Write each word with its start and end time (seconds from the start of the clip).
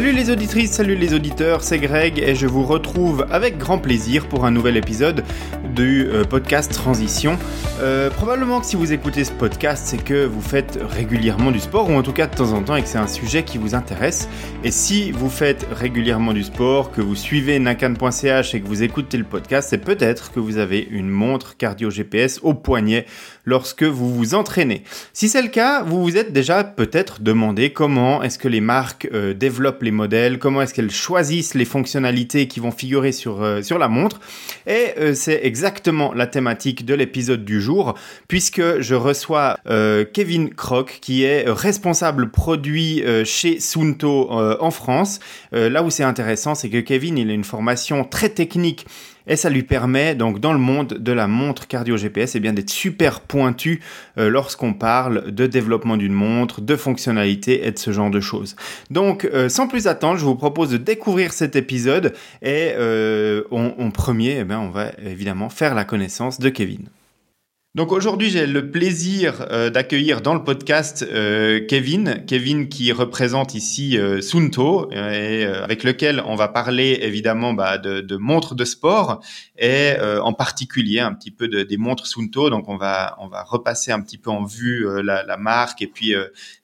Salut 0.00 0.12
les 0.12 0.30
auditrices, 0.30 0.70
salut 0.70 0.94
les 0.94 1.12
auditeurs, 1.12 1.62
c'est 1.62 1.78
Greg 1.78 2.20
et 2.20 2.34
je 2.34 2.46
vous 2.46 2.64
retrouve 2.64 3.26
avec 3.30 3.58
grand 3.58 3.76
plaisir 3.76 4.30
pour 4.30 4.46
un 4.46 4.50
nouvel 4.50 4.78
épisode 4.78 5.22
du 5.74 6.06
euh, 6.06 6.24
podcast 6.24 6.72
Transition. 6.72 7.38
Euh, 7.82 8.08
probablement 8.08 8.60
que 8.60 8.66
si 8.66 8.76
vous 8.76 8.94
écoutez 8.94 9.24
ce 9.24 9.32
podcast, 9.32 9.82
c'est 9.84 10.02
que 10.02 10.24
vous 10.24 10.40
faites 10.40 10.78
régulièrement 10.88 11.50
du 11.50 11.60
sport 11.60 11.90
ou 11.90 11.92
en 11.92 12.02
tout 12.02 12.14
cas 12.14 12.26
de 12.26 12.34
temps 12.34 12.54
en 12.54 12.62
temps 12.62 12.76
et 12.76 12.82
que 12.82 12.88
c'est 12.88 12.96
un 12.96 13.06
sujet 13.06 13.42
qui 13.42 13.58
vous 13.58 13.74
intéresse. 13.74 14.26
Et 14.64 14.70
si 14.70 15.12
vous 15.12 15.28
faites 15.28 15.66
régulièrement 15.70 16.32
du 16.32 16.44
sport, 16.44 16.92
que 16.92 17.02
vous 17.02 17.14
suivez 17.14 17.58
nakan.ch 17.58 18.54
et 18.54 18.60
que 18.62 18.66
vous 18.66 18.82
écoutez 18.82 19.18
le 19.18 19.24
podcast, 19.24 19.68
c'est 19.68 19.84
peut-être 19.84 20.32
que 20.32 20.40
vous 20.40 20.56
avez 20.56 20.80
une 20.90 21.10
montre 21.10 21.58
cardio 21.58 21.90
GPS 21.90 22.40
au 22.42 22.54
poignet 22.54 23.04
lorsque 23.44 23.82
vous 23.82 24.14
vous 24.14 24.34
entraînez. 24.34 24.82
Si 25.12 25.28
c'est 25.28 25.42
le 25.42 25.48
cas, 25.48 25.82
vous 25.82 26.02
vous 26.02 26.16
êtes 26.16 26.32
déjà 26.32 26.64
peut-être 26.64 27.22
demandé 27.22 27.70
comment 27.72 28.22
est-ce 28.22 28.38
que 28.38 28.48
les 28.48 28.60
marques 28.60 29.08
euh, 29.12 29.34
développent 29.34 29.82
les 29.82 29.90
modèles, 29.90 30.38
comment 30.38 30.62
est-ce 30.62 30.74
qu'elles 30.74 30.90
choisissent 30.90 31.54
les 31.54 31.64
fonctionnalités 31.64 32.48
qui 32.48 32.60
vont 32.60 32.70
figurer 32.70 33.12
sur, 33.12 33.42
euh, 33.42 33.62
sur 33.62 33.78
la 33.78 33.88
montre. 33.88 34.20
Et 34.66 34.94
euh, 34.98 35.14
c'est 35.14 35.40
exactement 35.44 36.12
la 36.14 36.26
thématique 36.26 36.84
de 36.84 36.94
l'épisode 36.94 37.44
du 37.44 37.60
jour, 37.60 37.94
puisque 38.28 38.80
je 38.80 38.94
reçois 38.94 39.56
Kevin 40.12 40.50
Croc, 40.50 40.98
qui 41.00 41.24
est 41.24 41.44
responsable 41.48 42.30
produit 42.30 43.02
chez 43.24 43.60
Sunto 43.60 44.30
en 44.30 44.70
France. 44.70 45.20
là 45.52 45.82
où 45.82 45.90
c'est 45.90 46.02
intéressant, 46.02 46.54
c'est 46.54 46.68
que 46.68 46.78
Kevin, 46.78 47.18
il 47.18 47.30
a 47.30 47.32
une 47.32 47.44
formation 47.44 48.04
très 48.04 48.28
technique 48.28 48.86
et 49.26 49.36
ça 49.36 49.50
lui 49.50 49.62
permet 49.62 50.14
donc 50.14 50.40
dans 50.40 50.52
le 50.52 50.58
monde 50.58 50.94
de 50.94 51.12
la 51.12 51.26
montre 51.26 51.66
cardio 51.66 51.96
GPS 51.96 52.34
eh 52.34 52.40
d'être 52.40 52.70
super 52.70 53.20
pointu 53.20 53.80
euh, 54.18 54.28
lorsqu'on 54.28 54.72
parle 54.72 55.30
de 55.30 55.46
développement 55.46 55.96
d'une 55.96 56.12
montre, 56.12 56.60
de 56.60 56.76
fonctionnalités 56.76 57.66
et 57.66 57.70
de 57.70 57.78
ce 57.78 57.92
genre 57.92 58.10
de 58.10 58.20
choses. 58.20 58.56
Donc 58.90 59.24
euh, 59.24 59.48
sans 59.48 59.68
plus 59.68 59.86
attendre, 59.86 60.18
je 60.18 60.24
vous 60.24 60.36
propose 60.36 60.70
de 60.70 60.76
découvrir 60.76 61.32
cet 61.32 61.56
épisode 61.56 62.14
et 62.42 62.72
euh, 62.76 63.42
en, 63.50 63.90
premier, 63.90 64.44
eh 64.48 64.54
on 64.54 64.70
va 64.70 64.92
évidemment 65.04 65.48
faire 65.48 65.74
la 65.74 65.84
connaissance 65.84 66.38
de 66.38 66.48
Kevin. 66.48 66.88
Donc 67.76 67.92
aujourd'hui, 67.92 68.30
j'ai 68.30 68.48
le 68.48 68.72
plaisir 68.72 69.46
euh, 69.48 69.70
d'accueillir 69.70 70.22
dans 70.22 70.34
le 70.34 70.42
podcast 70.42 71.06
euh, 71.08 71.64
Kevin, 71.68 72.24
Kevin 72.26 72.68
qui 72.68 72.90
représente 72.90 73.54
ici 73.54 73.96
euh, 73.96 74.20
Sunto 74.20 74.90
et 74.90 75.44
avec 75.44 75.84
lequel 75.84 76.20
on 76.26 76.34
va 76.34 76.48
parler 76.48 76.98
évidemment 77.02 77.52
bah, 77.54 77.78
de, 77.78 78.16
montres 78.16 78.56
de 78.56 78.64
sport 78.64 79.22
et 79.56 79.92
en 80.00 80.32
particulier 80.32 80.98
un 80.98 81.14
petit 81.14 81.30
peu 81.30 81.46
de, 81.46 81.62
des 81.62 81.76
montres 81.76 82.08
Sunto. 82.08 82.50
Donc 82.50 82.68
on 82.68 82.76
va 82.76 83.14
on 83.20 83.28
va 83.28 83.44
repasser 83.44 83.92
un 83.92 84.00
petit 84.00 84.18
peu 84.18 84.30
en 84.30 84.44
vue 84.44 84.84
la, 85.04 85.22
la, 85.22 85.36
marque 85.36 85.80
et 85.80 85.86
puis 85.86 86.14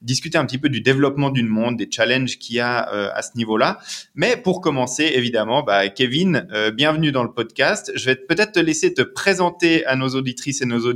discuter 0.03 0.39
un 0.39 0.45
petit 0.45 0.59
peu 0.59 0.69
du 0.69 0.81
développement 0.81 1.31
d'une 1.31 1.47
montre, 1.47 1.77
des 1.77 1.89
challenges 1.89 2.37
qu'il 2.39 2.57
y 2.57 2.61
a 2.61 2.79
à 2.79 3.23
ce 3.23 3.37
niveau-là. 3.37 3.79
Mais 4.17 4.37
pour 4.37 4.61
commencer, 4.61 5.13
évidemment, 5.15 5.63
bah, 5.63 5.89
Kevin, 5.89 6.49
bienvenue 6.75 7.13
dans 7.13 7.23
le 7.23 7.33
podcast. 7.33 7.93
Je 7.95 8.07
vais 8.07 8.17
peut-être 8.17 8.53
te 8.53 8.61
laisser 8.61 8.93
te 8.93 9.03
présenter 9.03 9.87
à 9.87 9.95
nos 9.95 10.09
auditrices 10.09 10.63
et 10.63 10.67
nos 10.67 10.81
auditeurs 10.81 10.96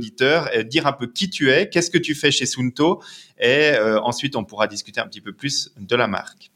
et 0.53 0.63
dire 0.63 0.87
un 0.87 0.93
peu 0.93 1.07
qui 1.07 1.29
tu 1.29 1.51
es, 1.51 1.69
qu'est-ce 1.69 1.89
que 1.89 1.97
tu 1.97 2.15
fais 2.15 2.31
chez 2.31 2.45
Sunto, 2.45 3.01
et 3.39 3.71
euh, 3.73 3.99
ensuite 4.01 4.35
on 4.35 4.43
pourra 4.43 4.67
discuter 4.67 4.99
un 4.99 5.07
petit 5.07 5.21
peu 5.21 5.33
plus 5.33 5.71
de 5.79 5.95
la 5.95 6.07
marque. 6.07 6.51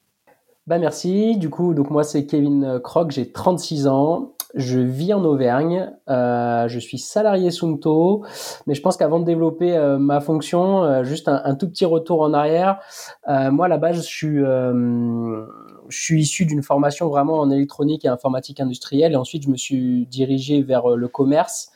Bah 0.67 0.79
merci. 0.79 1.37
Du 1.37 1.49
coup, 1.49 1.75
donc 1.75 1.91
moi 1.91 2.03
c'est 2.03 2.25
Kevin 2.25 2.79
Croc, 2.83 3.11
j'ai 3.11 3.31
36 3.31 3.85
ans, 3.85 4.33
je 4.55 4.79
vis 4.79 5.13
en 5.13 5.23
Auvergne, 5.23 5.91
euh, 6.09 6.67
je 6.67 6.79
suis 6.79 6.97
salarié 6.97 7.51
Sunto, 7.51 8.23
mais 8.65 8.73
je 8.73 8.81
pense 8.81 8.97
qu'avant 8.97 9.19
de 9.19 9.25
développer 9.25 9.77
euh, 9.77 9.99
ma 9.99 10.21
fonction, 10.21 11.03
juste 11.03 11.27
un, 11.27 11.53
tout 11.53 11.69
petit 11.69 11.85
retour 11.85 12.21
en 12.21 12.33
arrière. 12.33 12.79
moi 13.27 13.65
à 13.65 13.69
la 13.69 13.77
base, 13.77 13.97
je 13.97 15.45
suis 15.89 16.21
issu 16.21 16.45
d'une 16.47 16.63
formation 16.63 17.09
vraiment 17.09 17.39
en 17.39 17.51
électronique 17.51 18.05
et 18.05 18.07
informatique 18.07 18.59
industrielle, 18.59 19.13
et 19.13 19.17
ensuite 19.17 19.43
je 19.43 19.49
me 19.49 19.57
suis 19.57 20.07
dirigé 20.07 20.63
vers 20.63 20.87
le 20.87 21.07
commerce. 21.07 21.69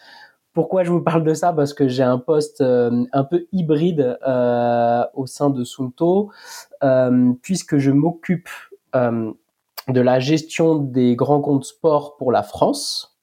Pourquoi 0.59 0.83
je 0.83 0.91
vous 0.91 0.99
parle 0.99 1.23
de 1.23 1.33
ça? 1.33 1.53
Parce 1.53 1.73
que 1.73 1.87
j'ai 1.87 2.03
un 2.03 2.17
poste 2.17 2.59
euh, 2.59 3.05
un 3.13 3.23
peu 3.23 3.47
hybride 3.53 4.19
euh, 4.27 5.05
au 5.13 5.25
sein 5.25 5.49
de 5.49 5.63
Sunto, 5.63 6.31
euh, 6.83 7.31
puisque 7.41 7.77
je 7.77 7.91
m'occupe 7.91 8.49
de 8.93 10.01
la 10.01 10.19
gestion 10.19 10.75
des 10.75 11.15
grands 11.15 11.39
comptes 11.39 11.63
sport 11.63 12.17
pour 12.17 12.33
la 12.33 12.43
France. 12.43 13.17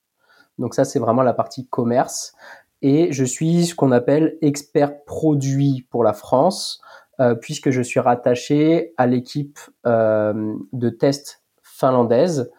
Donc 0.59 0.75
ça, 0.75 0.87
c'est 0.87 0.99
vraiment 0.99 1.21
la 1.21 1.35
partie 1.35 1.67
commerce. 1.67 2.35
Et 2.81 3.13
je 3.13 3.25
suis 3.25 3.67
ce 3.67 3.75
qu'on 3.75 3.93
appelle 3.93 4.39
expert 4.41 5.05
produit 5.05 5.87
pour 5.91 6.05
la 6.05 6.15
France, 6.15 6.81
puisque 7.43 7.69
je 7.69 7.83
suis 7.83 8.01
rattaché 8.01 8.95
à 8.97 9.07
l'équipe 9.07 9.59
de 9.85 10.89
test 10.89 11.43
finlandaise 11.63 12.51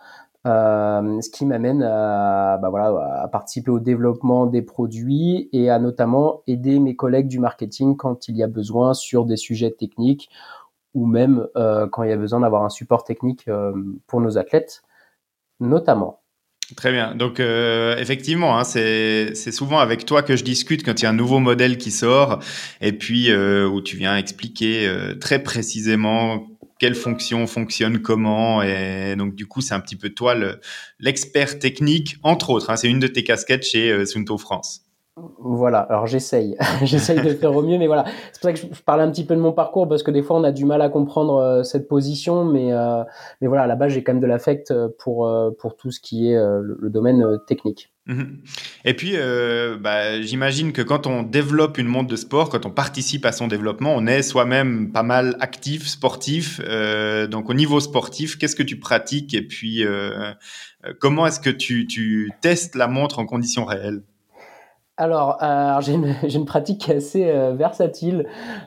euh, 0.46 1.22
ce 1.22 1.30
qui 1.30 1.46
m'amène 1.46 1.84
à, 1.84 2.58
bah 2.62 2.70
voilà, 2.70 3.22
à 3.24 3.28
participer 3.28 3.72
au 3.72 3.80
développement 3.80 4.46
des 4.46 4.62
produits 4.62 5.50
et 5.52 5.70
à 5.70 5.80
notamment 5.80 6.42
aider 6.48 6.80
mes 6.80 6.96
collègues 6.96 7.28
du 7.28 7.40
marketing 7.40 7.98
quand 7.98 8.28
il 8.28 8.38
y 8.38 8.44
a 8.44 8.47
besoin 8.47 8.94
sur 8.94 9.26
des 9.26 9.36
sujets 9.36 9.72
techniques 9.72 10.30
ou 10.94 11.06
même 11.06 11.47
euh, 11.58 11.88
quand 11.88 12.03
il 12.03 12.09
y 12.09 12.14
a 12.14 12.18
besoin 12.18 12.42
d'avoir 12.42 12.64
un 12.64 12.70
support 12.70 13.03
technique 13.03 13.47
euh, 13.47 13.74
pour 14.06 14.22
nos 14.22 14.38
athlètes, 14.38 14.84
notamment. 15.59 16.22
Très 16.76 16.92
bien. 16.92 17.16
Donc 17.16 17.40
effectivement, 17.40 18.59
hein, 18.59 18.66
c'est 18.66 19.34
souvent 19.34 19.80
avec 19.80 20.06
toi 20.06 20.22
que 20.22 20.36
je 20.36 20.44
discute 20.44 20.84
quand 20.84 21.00
il 21.00 21.03
y 21.03 21.06
a 21.06 21.09
un 21.09 21.14
nouveau 21.14 21.40
modèle 21.40 21.78
qui 21.78 21.92
sort 21.92 22.40
et 22.81 22.92
puis 22.92 23.34
où 23.34 23.81
tu 23.81 23.96
viens 23.96 24.18
expliquer 24.18 24.92
très 25.22 25.42
précisément 25.42 26.46
quelle 26.80 26.96
fonction 26.96 27.48
fonctionne 27.48 28.02
comment 28.02 28.62
et 28.62 29.16
donc 29.18 29.36
du 29.36 29.48
coup 29.48 29.62
c'est 29.62 29.74
un 29.74 29.80
petit 29.80 29.96
peu 29.96 30.10
toi 30.10 30.36
l'expert 31.00 31.60
technique 31.60 32.18
entre 32.24 32.50
autres 32.50 32.70
hein, 32.70 32.78
c'est 32.78 32.90
une 32.90 33.00
de 33.00 33.08
tes 33.08 33.24
casquettes 33.24 33.66
chez 33.66 33.92
euh, 33.92 34.06
Sunto 34.06 34.38
France 34.38 34.87
voilà, 35.39 35.79
alors 35.79 36.07
j'essaye, 36.07 36.55
j'essaye 36.83 37.22
de 37.22 37.33
faire 37.33 37.55
au 37.55 37.61
mieux, 37.61 37.78
mais 37.78 37.88
voilà, 37.88 38.05
c'est 38.31 38.41
pour 38.41 38.50
ça 38.50 38.53
que 38.53 38.59
je, 38.59 38.81
parlais 38.83 39.03
un 39.03 39.11
petit 39.11 39.25
peu 39.25 39.35
de 39.35 39.41
mon 39.41 39.51
parcours 39.51 39.88
parce 39.88 40.03
que 40.03 40.11
des 40.11 40.22
fois 40.22 40.38
on 40.38 40.44
a 40.44 40.51
du 40.51 40.66
mal 40.66 40.81
à 40.81 40.89
comprendre 40.89 41.38
euh, 41.38 41.63
cette 41.63 41.88
position, 41.88 42.45
mais 42.45 42.73
euh, 42.73 43.03
mais 43.41 43.47
voilà, 43.47 43.63
à 43.63 43.67
la 43.67 43.75
base 43.75 43.94
j'ai 43.94 44.03
quand 44.03 44.13
même 44.13 44.22
de 44.22 44.28
l'affect 44.28 44.73
pour 45.00 45.29
pour 45.59 45.75
tout 45.75 45.91
ce 45.91 46.00
qui 46.00 46.31
est 46.31 46.38
le, 46.38 46.89
domaine 46.89 47.39
technique. 47.47 47.91
Mhm. 48.07 48.41
Et 48.85 48.94
puis, 48.94 49.13
euh, 49.16 49.78
bah, 49.78 50.22
j'imagine 50.22 50.72
que 50.72 50.81
quand 50.81 51.07
on 51.07 51.23
développe 51.23 51.78
une 51.78 51.88
montre 51.88 52.07
de 52.07 52.16
sport, 52.16 52.49
quand 52.49 52.66
on 52.66 52.69
participe 52.69 53.25
à 53.25 53.34
son 53.34 53.47
développement, 53.47 53.94
on 53.95 54.07
est 54.07 54.22
soi-même 54.22 54.94
pas 54.94 55.03
mal 55.03 55.35
actif, 55.41 55.88
sportif. 55.88 56.61
Euh, 56.63 57.28
donc, 57.28 57.49
au 57.49 57.53
niveau 57.53 57.81
sportif, 57.81 58.38
qu'est-ce 58.38 58.55
que 58.55 58.63
tu 58.63 58.79
pratiques? 58.79 59.34
Et 59.34 59.41
puis 59.41 59.84
euh, 59.85 60.31
comment 60.99 61.28
est-ce 61.28 61.41
que 61.41 61.49
tu, 61.49 61.85
tu 61.85 62.31
testes 62.41 62.75
la 62.75 62.88
montre 62.88 63.19
en 63.19 63.25
conditions 63.25 63.66
réelles? 63.66 64.03
Alors, 65.00 65.38
euh, 65.44 65.80
j'ai 65.81 65.94
une, 65.94 66.16
une, 66.24 66.46
pratique 66.46 66.90
assez 66.90 67.30
euh, 67.30 67.53
versatile. 67.53 68.25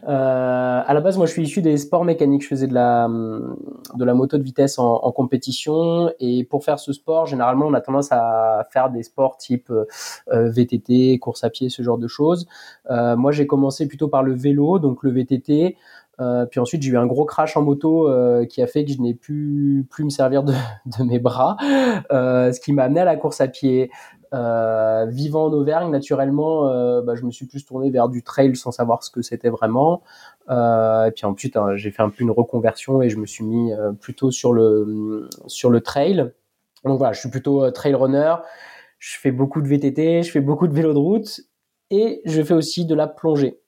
Euh, 0.08 0.82
à 0.86 0.94
la 0.94 1.00
base, 1.00 1.16
moi, 1.16 1.26
je 1.26 1.32
suis 1.32 1.42
issu 1.42 1.60
des 1.60 1.76
sports 1.76 2.04
mécaniques. 2.04 2.42
Je 2.42 2.48
faisais 2.48 2.68
de 2.68 2.74
la, 2.74 3.08
de 3.08 4.04
la 4.04 4.14
moto 4.14 4.38
de 4.38 4.42
vitesse 4.42 4.78
en, 4.78 4.94
en 4.94 5.10
compétition. 5.10 6.12
Et 6.20 6.44
pour 6.44 6.64
faire 6.64 6.78
ce 6.78 6.92
sport, 6.92 7.26
généralement, 7.26 7.66
on 7.66 7.74
a 7.74 7.80
tendance 7.80 8.12
à 8.12 8.64
faire 8.70 8.90
des 8.90 9.02
sports 9.02 9.38
type 9.38 9.70
euh, 9.70 10.50
VTT, 10.50 11.18
course 11.18 11.42
à 11.42 11.50
pied, 11.50 11.68
ce 11.68 11.82
genre 11.82 11.98
de 11.98 12.06
choses. 12.06 12.46
Euh, 12.90 13.16
moi, 13.16 13.32
j'ai 13.32 13.48
commencé 13.48 13.88
plutôt 13.88 14.06
par 14.06 14.22
le 14.22 14.32
vélo, 14.32 14.78
donc 14.78 15.02
le 15.02 15.10
VTT. 15.10 15.76
Euh, 16.20 16.46
puis 16.46 16.60
ensuite, 16.60 16.82
j'ai 16.82 16.90
eu 16.90 16.98
un 16.98 17.06
gros 17.06 17.24
crash 17.24 17.56
en 17.56 17.62
moto 17.62 18.08
euh, 18.08 18.44
qui 18.44 18.62
a 18.62 18.66
fait 18.66 18.84
que 18.84 18.92
je 18.92 19.00
n'ai 19.00 19.14
pu 19.14 19.86
plus 19.90 20.04
me 20.04 20.10
servir 20.10 20.42
de, 20.42 20.52
de 20.98 21.04
mes 21.04 21.18
bras, 21.18 21.56
euh, 22.12 22.52
ce 22.52 22.60
qui 22.60 22.72
m'a 22.72 22.84
amené 22.84 23.00
à 23.00 23.04
la 23.04 23.16
course 23.16 23.40
à 23.40 23.48
pied. 23.48 23.90
Euh, 24.32 25.06
vivant 25.06 25.46
en 25.46 25.52
Auvergne, 25.52 25.90
naturellement, 25.90 26.68
euh, 26.68 27.02
bah, 27.02 27.14
je 27.16 27.24
me 27.24 27.30
suis 27.30 27.46
plus 27.46 27.64
tourné 27.64 27.90
vers 27.90 28.08
du 28.08 28.22
trail 28.22 28.54
sans 28.54 28.70
savoir 28.70 29.02
ce 29.02 29.10
que 29.10 29.22
c'était 29.22 29.48
vraiment. 29.50 30.02
Euh, 30.50 31.06
et 31.06 31.10
puis 31.10 31.26
ensuite, 31.26 31.56
hein, 31.56 31.74
j'ai 31.76 31.90
fait 31.90 32.02
un 32.02 32.10
peu 32.10 32.22
une 32.22 32.30
reconversion 32.30 33.02
et 33.02 33.08
je 33.08 33.16
me 33.16 33.26
suis 33.26 33.44
mis 33.44 33.72
plutôt 34.00 34.30
sur 34.30 34.52
le 34.52 35.28
sur 35.46 35.70
le 35.70 35.80
trail. 35.80 36.32
Donc 36.84 36.98
voilà, 36.98 37.12
je 37.12 37.20
suis 37.20 37.30
plutôt 37.30 37.70
trail 37.72 37.94
runner. 37.94 38.36
Je 38.98 39.18
fais 39.18 39.32
beaucoup 39.32 39.62
de 39.62 39.68
VTT, 39.68 40.22
je 40.22 40.30
fais 40.30 40.40
beaucoup 40.40 40.68
de 40.68 40.74
vélo 40.74 40.92
de 40.92 40.98
route 40.98 41.40
et 41.90 42.20
je 42.24 42.42
fais 42.42 42.54
aussi 42.54 42.86
de 42.86 42.94
la 42.94 43.08
plongée. 43.08 43.60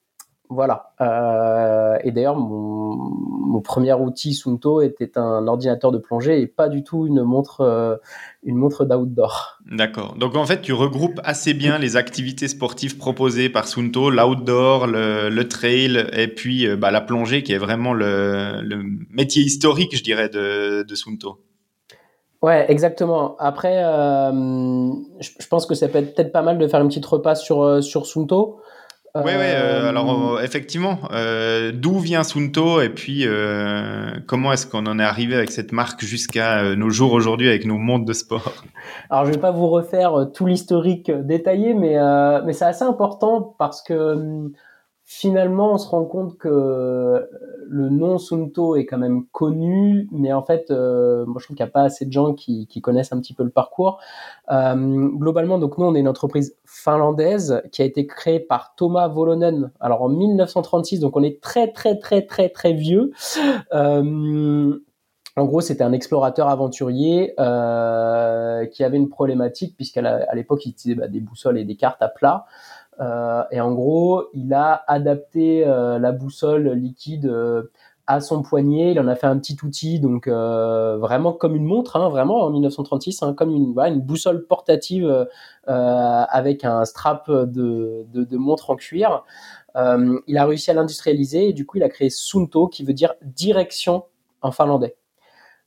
Voilà. 0.54 0.92
Euh, 1.00 1.96
et 2.04 2.12
d'ailleurs, 2.12 2.36
mon, 2.36 3.60
premier 3.62 3.92
outil 3.92 4.34
Sunto 4.34 4.80
était 4.82 5.16
un 5.16 5.46
ordinateur 5.46 5.92
de 5.92 5.98
plongée 5.98 6.40
et 6.40 6.46
pas 6.48 6.68
du 6.68 6.82
tout 6.82 7.06
une 7.06 7.22
montre, 7.22 7.60
euh, 7.60 7.96
une 8.42 8.56
montre 8.56 8.84
d'outdoor. 8.84 9.60
D'accord. 9.70 10.16
Donc 10.16 10.36
en 10.36 10.44
fait, 10.44 10.60
tu 10.62 10.72
regroupes 10.72 11.20
assez 11.22 11.54
bien 11.54 11.78
les 11.78 11.96
activités 11.96 12.48
sportives 12.48 12.98
proposées 12.98 13.48
par 13.48 13.68
Sunto, 13.68 14.10
l'outdoor, 14.10 14.88
le, 14.88 15.42
trail 15.44 16.06
et 16.12 16.28
puis 16.28 16.66
euh, 16.66 16.76
bah, 16.76 16.90
la 16.90 17.00
plongée 17.00 17.42
qui 17.42 17.52
est 17.52 17.58
vraiment 17.58 17.94
le, 17.94 18.82
métier 19.10 19.42
historique, 19.42 19.96
je 19.96 20.02
dirais, 20.02 20.28
de, 20.28 20.82
de 20.82 20.94
Sunto. 20.94 21.38
Ouais, 22.42 22.66
exactement. 22.68 23.36
Après, 23.38 23.76
je, 23.80 25.46
pense 25.48 25.66
que 25.66 25.76
ça 25.76 25.86
peut 25.86 25.98
être 25.98 26.14
peut-être 26.14 26.32
pas 26.32 26.42
mal 26.42 26.58
de 26.58 26.66
faire 26.66 26.80
une 26.80 26.88
petite 26.88 27.06
repasse 27.06 27.42
sur, 27.42 27.82
sur 27.82 28.06
Sunto. 28.06 28.58
Oui, 29.14 29.24
ouais, 29.24 29.54
alors 29.54 30.40
effectivement, 30.40 31.00
d'où 31.74 31.98
vient 31.98 32.24
Sunto 32.24 32.80
et 32.80 32.88
puis 32.88 33.26
comment 34.26 34.52
est-ce 34.52 34.66
qu'on 34.66 34.86
en 34.86 34.98
est 34.98 35.04
arrivé 35.04 35.34
avec 35.34 35.50
cette 35.50 35.72
marque 35.72 36.02
jusqu'à 36.02 36.74
nos 36.76 36.88
jours 36.88 37.12
aujourd'hui 37.12 37.48
avec 37.48 37.66
nos 37.66 37.76
mondes 37.76 38.06
de 38.06 38.14
sport? 38.14 38.64
Alors 39.10 39.26
je 39.26 39.32
vais 39.32 39.38
pas 39.38 39.50
vous 39.50 39.68
refaire 39.68 40.28
tout 40.32 40.46
l'historique 40.46 41.10
détaillé, 41.10 41.74
mais 41.74 41.96
mais 42.46 42.54
c'est 42.54 42.64
assez 42.64 42.84
important 42.84 43.54
parce 43.58 43.82
que 43.82 43.92
hum, 43.92 44.52
finalement, 45.14 45.74
on 45.74 45.78
se 45.78 45.88
rend 45.88 46.04
compte 46.04 46.38
que 46.38 47.28
le 47.68 47.88
nom 47.90 48.18
Sunto 48.18 48.76
est 48.76 48.86
quand 48.86 48.98
même 48.98 49.26
connu, 49.26 50.08
mais 50.10 50.32
en 50.32 50.42
fait, 50.42 50.70
euh, 50.70 51.24
moi 51.26 51.36
je 51.38 51.44
trouve 51.44 51.56
qu'il 51.56 51.64
n'y 51.64 51.70
a 51.70 51.72
pas 51.72 51.82
assez 51.82 52.06
de 52.06 52.12
gens 52.12 52.32
qui, 52.34 52.66
connaissent 52.82 53.12
un 53.12 53.20
petit 53.20 53.34
peu 53.34 53.44
le 53.44 53.50
parcours. 53.50 54.00
Euh, 54.50 54.74
globalement, 54.74 55.58
donc 55.58 55.78
nous, 55.78 55.84
on 55.84 55.94
est 55.94 56.00
une 56.00 56.08
entreprise 56.08 56.56
finlandaise 56.64 57.62
qui 57.70 57.82
a 57.82 57.84
été 57.84 58.06
créée 58.06 58.40
par 58.40 58.74
Thomas 58.74 59.08
Volonen, 59.08 59.70
alors 59.80 60.02
en 60.02 60.08
1936, 60.08 61.00
donc 61.00 61.16
on 61.16 61.22
est 61.22 61.40
très 61.40 61.70
très 61.70 61.98
très 61.98 62.22
très 62.22 62.48
très 62.48 62.72
vieux. 62.72 63.12
Euh, 63.74 64.78
en 65.36 65.44
gros, 65.46 65.60
c'était 65.60 65.84
un 65.84 65.92
explorateur 65.92 66.48
aventurier 66.48 67.34
qui 67.36 68.84
avait 68.84 68.96
une 68.96 69.08
problématique 69.08 69.76
puisqu'à 69.76 70.34
l'époque, 70.34 70.64
il 70.66 70.70
utilisait 70.70 71.00
bah, 71.00 71.08
des 71.08 71.20
boussoles 71.20 71.58
et 71.58 71.64
des 71.64 71.76
cartes 71.76 72.02
à 72.02 72.08
plat. 72.08 72.44
Euh, 73.00 73.42
et 73.50 73.60
en 73.60 73.72
gros, 73.72 74.24
il 74.34 74.52
a 74.54 74.84
adapté 74.86 75.66
euh, 75.66 75.98
la 75.98 76.12
boussole 76.12 76.70
liquide 76.72 77.26
euh, 77.26 77.70
à 78.06 78.20
son 78.20 78.42
poignet. 78.42 78.92
Il 78.92 79.00
en 79.00 79.08
a 79.08 79.14
fait 79.14 79.26
un 79.26 79.38
petit 79.38 79.56
outil, 79.62 80.00
donc 80.00 80.28
vraiment 80.28 81.32
comme 81.32 81.56
une 81.56 81.64
montre, 81.64 81.96
hein, 81.96 82.08
vraiment 82.08 82.42
en 82.42 82.50
1936, 82.50 83.22
hein, 83.22 83.34
comme 83.34 83.50
une, 83.50 84.00
boussole 84.00 84.46
portative 84.46 85.28
avec 85.66 86.64
un 86.64 86.84
strap 86.84 87.30
de, 87.30 88.36
montre 88.36 88.70
en 88.70 88.76
cuir. 88.76 89.24
il 89.76 90.38
a 90.38 90.46
réussi 90.46 90.70
à 90.70 90.74
l'industrialiser 90.74 91.50
et 91.50 91.52
du 91.52 91.64
coup, 91.64 91.78
il 91.78 91.84
a 91.84 91.88
créé 91.88 92.10
Sunto, 92.10 92.66
qui 92.68 92.84
veut 92.84 92.92
dire 92.92 93.14
direction 93.22 94.04
en 94.42 94.50
finlandais. 94.50 94.96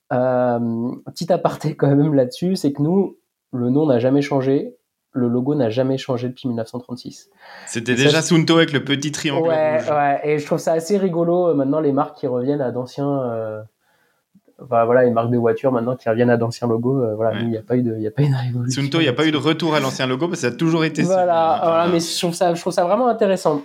petit 0.09 1.31
aparté 1.31 1.75
quand 1.77 1.87
même 1.87 2.13
là-dessus, 2.13 2.57
c'est 2.57 2.73
que 2.73 2.81
nous, 2.81 3.17
le 3.53 3.69
nom 3.69 3.85
n'a 3.87 3.99
jamais 3.99 4.21
changé 4.21 4.75
le 5.15 5.29
logo 5.29 5.55
n'a 5.55 5.69
jamais 5.69 5.97
changé 5.97 6.27
depuis 6.27 6.47
1936. 6.49 7.29
C'était 7.67 7.95
déjà 7.95 8.21
Sunto 8.21 8.57
avec 8.57 8.73
le 8.73 8.83
petit 8.83 9.11
triangle 9.11 9.47
ouais, 9.47 9.79
Ouais, 9.89 10.19
et 10.23 10.39
je 10.39 10.45
trouve 10.45 10.59
ça 10.59 10.73
assez 10.73 10.97
rigolo 10.97 11.49
euh, 11.49 11.53
maintenant 11.53 11.79
les 11.79 11.93
marques 11.93 12.17
qui 12.17 12.27
reviennent 12.27 12.61
à 12.61 12.71
d'anciens. 12.71 13.21
Euh... 13.23 13.61
voilà, 14.59 15.05
les 15.05 15.11
marques 15.11 15.31
de 15.31 15.37
voitures 15.37 15.71
maintenant 15.71 15.95
qui 15.95 16.09
reviennent 16.09 16.29
à 16.29 16.37
d'anciens 16.37 16.67
logos. 16.67 17.01
Euh, 17.01 17.15
voilà, 17.15 17.39
il 17.39 17.49
n'y 17.49 17.57
a 17.57 17.61
pas 17.61 17.77
eu 17.77 17.81
de, 17.81 17.97
il 17.97 18.05
a 18.05 18.11
pas 18.11 18.23
eu 18.23 18.33
révolution. 18.33 18.83
Sunto, 18.83 18.99
il 18.99 19.03
n'y 19.03 19.09
a 19.09 19.13
pas 19.13 19.25
eu 19.25 19.31
de 19.31 19.37
retour 19.37 19.73
à 19.73 19.79
l'ancien 19.79 20.05
logo, 20.05 20.27
parce 20.27 20.41
que 20.41 20.47
ça 20.47 20.53
a 20.53 20.57
toujours 20.57 20.83
été. 20.83 21.03
Voilà, 21.03 21.61
voilà 21.63 21.87
mais 21.87 22.01
je 22.01 22.19
trouve 22.19 22.33
ça, 22.33 22.53
je 22.53 22.59
trouve 22.59 22.73
ça 22.73 22.83
vraiment 22.83 23.07
intéressant. 23.07 23.63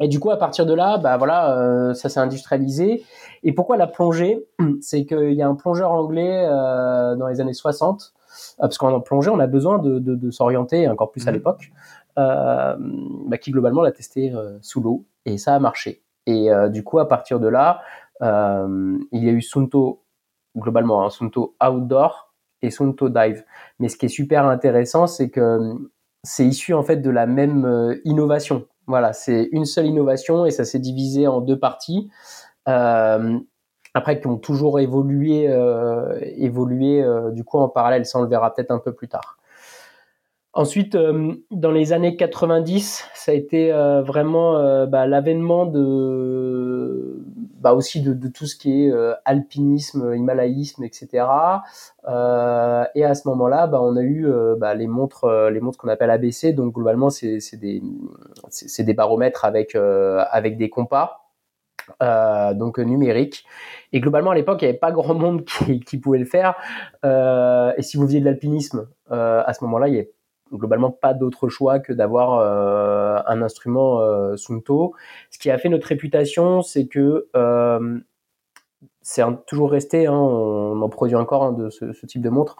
Et 0.00 0.08
du 0.08 0.18
coup, 0.18 0.30
à 0.30 0.36
partir 0.36 0.66
de 0.66 0.74
là, 0.74 0.98
bah 0.98 1.16
voilà, 1.16 1.58
euh, 1.58 1.94
ça 1.94 2.08
s'est 2.08 2.20
industrialisé. 2.20 3.04
Et 3.44 3.52
pourquoi 3.52 3.76
la 3.76 3.86
plongée? 3.86 4.44
C'est 4.80 5.04
qu'il 5.06 5.32
y 5.32 5.42
a 5.42 5.48
un 5.48 5.54
plongeur 5.54 5.92
anglais 5.92 6.44
dans 6.48 7.28
les 7.28 7.40
années 7.40 7.54
60 7.54 8.02
euh, 8.02 8.17
parce 8.58 8.78
qu'en 8.78 9.00
plongée, 9.00 9.30
on 9.30 9.38
a 9.38 9.46
besoin 9.46 9.78
de, 9.78 9.98
de, 9.98 10.30
s'orienter, 10.30 10.88
encore 10.88 11.10
plus 11.10 11.26
à 11.26 11.30
mhm. 11.30 11.36
l'époque, 11.36 11.70
euh, 12.18 12.76
bah, 13.26 13.38
qui 13.38 13.50
globalement 13.50 13.82
l'a 13.82 13.92
testé 13.92 14.32
euh, 14.34 14.58
sous 14.60 14.80
l'eau, 14.80 15.06
et 15.24 15.38
ça 15.38 15.54
a 15.54 15.58
marché. 15.58 16.02
Et 16.26 16.50
du 16.68 16.84
coup, 16.84 16.98
à 16.98 17.08
partir 17.08 17.40
de 17.40 17.48
là, 17.48 17.80
il 18.20 19.24
y 19.24 19.28
a 19.30 19.32
eu 19.32 19.40
Sunto, 19.40 20.04
globalement, 20.54 21.02
hein, 21.02 21.08
Sunto 21.08 21.56
Outdoor 21.66 22.34
et 22.60 22.70
Sunto 22.70 23.08
Dive. 23.08 23.44
Mais 23.78 23.88
ce 23.88 23.96
qui 23.96 24.04
est 24.04 24.10
super 24.10 24.44
intéressant, 24.44 25.06
c'est 25.06 25.30
que 25.30 25.72
c'est 26.24 26.44
issu 26.44 26.74
en 26.74 26.82
fait 26.82 26.96
de 26.96 27.08
la 27.08 27.24
même 27.24 27.98
innovation. 28.04 28.66
Voilà, 28.86 29.14
c'est 29.14 29.48
une 29.52 29.64
seule 29.64 29.86
innovation 29.86 30.44
et 30.44 30.50
ça 30.50 30.66
s'est 30.66 30.78
divisé 30.78 31.26
en 31.26 31.40
deux 31.40 31.58
parties. 31.58 32.10
Euh, 32.68 33.38
après 33.94 34.20
qui 34.20 34.26
ont 34.26 34.36
toujours 34.36 34.80
évolué, 34.80 35.46
euh, 35.48 36.18
évolué 36.36 37.02
euh, 37.02 37.30
du 37.30 37.44
coup 37.44 37.58
en 37.58 37.68
parallèle. 37.68 38.06
Ça, 38.06 38.18
on 38.18 38.22
le 38.22 38.28
verra 38.28 38.54
peut-être 38.54 38.70
un 38.70 38.78
peu 38.78 38.92
plus 38.92 39.08
tard. 39.08 39.38
Ensuite, 40.54 40.94
euh, 40.94 41.34
dans 41.50 41.70
les 41.70 41.92
années 41.92 42.16
90, 42.16 43.04
ça 43.14 43.32
a 43.32 43.34
été 43.34 43.70
vraiment 44.04 44.86
bah, 44.86 45.06
l'avènement 45.06 45.66
de, 45.66 47.22
bah, 47.60 47.74
aussi 47.74 48.00
de, 48.00 48.28
tout 48.28 48.46
ce 48.46 48.56
qui 48.56 48.86
est 48.86 48.92
alpinisme, 49.24 50.14
himalayisme, 50.16 50.82
etc. 50.84 51.26
et 52.06 53.04
à 53.04 53.14
ce 53.14 53.28
moment-là, 53.28 53.66
bah, 53.66 53.80
on 53.82 53.96
a 53.96 54.02
eu 54.02 54.26
bah, 54.58 54.74
les 54.74 54.88
montres, 54.88 55.28
les 55.52 55.60
montres 55.60 55.78
qu'on 55.78 55.88
appelle 55.88 56.10
ABC. 56.10 56.54
Donc 56.54 56.74
globalement, 56.74 57.10
c'est 57.10 57.56
des, 57.56 57.82
des 58.78 58.94
baromètres 58.94 59.44
avec 59.44 59.76
avec 59.76 60.56
des 60.56 60.70
compas. 60.70 61.27
Euh, 62.02 62.54
donc 62.54 62.78
numérique. 62.78 63.44
Et 63.92 64.00
globalement, 64.00 64.30
à 64.30 64.34
l'époque, 64.34 64.62
il 64.62 64.66
n'y 64.66 64.70
avait 64.70 64.78
pas 64.78 64.92
grand 64.92 65.14
monde 65.14 65.44
qui, 65.44 65.98
pouvait 65.98 66.18
le 66.18 66.24
faire. 66.24 66.54
Euh, 67.04 67.72
et 67.76 67.82
si 67.82 67.96
vous 67.96 68.04
faisiez 68.06 68.20
de 68.20 68.24
l'alpinisme, 68.24 68.88
euh, 69.10 69.42
à 69.44 69.52
ce 69.54 69.64
moment-là, 69.64 69.88
il 69.88 69.92
n'y 69.92 69.98
avait 69.98 70.12
globalement 70.52 70.90
pas 70.90 71.12
d'autre 71.14 71.48
choix 71.48 71.78
que 71.78 71.92
d'avoir 71.92 72.40
un 73.28 73.42
instrument 73.42 74.00
Sunto. 74.36 74.94
Ce 75.30 75.38
qui 75.38 75.50
a 75.50 75.58
fait 75.58 75.68
notre 75.68 75.86
réputation, 75.86 76.62
c'est 76.62 76.86
que 76.86 77.28
c'est 79.02 79.22
toujours 79.46 79.70
resté, 79.70 80.06
hein, 80.06 80.14
on 80.14 80.80
en 80.80 80.88
produit 80.88 81.16
encore 81.16 81.44
hein, 81.44 81.52
de 81.52 81.68
ce, 81.68 81.92
ce, 81.92 82.06
type 82.06 82.22
de 82.22 82.30
montre, 82.30 82.56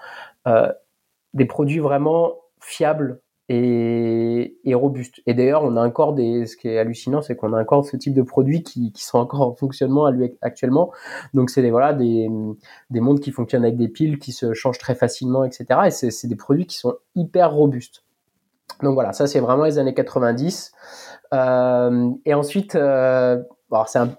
des 1.33 1.45
produits 1.47 1.79
vraiment 1.79 2.35
fiables 2.61 3.21
et, 3.49 4.59
et 4.65 4.75
robuste. 4.75 5.23
Et 5.27 5.35
d'ailleurs, 5.35 5.65
on 5.65 5.77
a 5.77 5.87
encore 5.87 6.13
des, 6.13 6.47
ce 6.47 6.57
qui 6.57 6.69
est 6.69 6.79
hallucinant, 6.79 7.23
c'est 7.23 7.35
qu'on 7.35 7.53
a 7.53 7.61
encore 7.61 7.85
ce 7.85 7.97
type 7.97 8.15
de 8.15 8.23
produits 8.23 8.63
qui, 8.63 8.93
qui 8.93 9.03
sont 9.05 9.19
encore 9.19 9.41
en 9.41 9.55
fonctionnement 9.55 10.11
actuellement. 10.43 10.93
Donc 11.35 11.51
c'est 11.51 11.63
des 11.63 11.71
voilà 11.71 11.95
des, 11.95 12.29
des 12.91 13.01
montres 13.01 13.21
qui 13.21 13.31
fonctionnent 13.31 13.65
avec 13.65 13.77
des 13.77 13.89
piles 13.89 14.19
qui 14.19 14.33
se 14.33 14.53
changent 14.53 14.79
très 14.79 14.95
facilement, 14.95 15.45
etc. 15.45 15.67
Et 15.87 15.91
c'est 15.91 16.29
des 16.29 16.37
produits 16.37 16.67
qui 16.67 16.77
sont 16.77 16.95
hyper 17.15 17.53
robustes. 17.53 18.05
Donc 18.83 18.95
voilà, 18.95 19.13
ça 19.13 19.27
c'est 19.27 19.41
vraiment 19.41 19.65
les 19.65 19.79
années 19.79 19.95
90. 19.95 20.73
Euh, 21.35 22.11
et 22.25 22.35
ensuite, 22.35 22.75
euh, 22.75 23.43
c'est 23.87 23.99
un, 23.99 24.11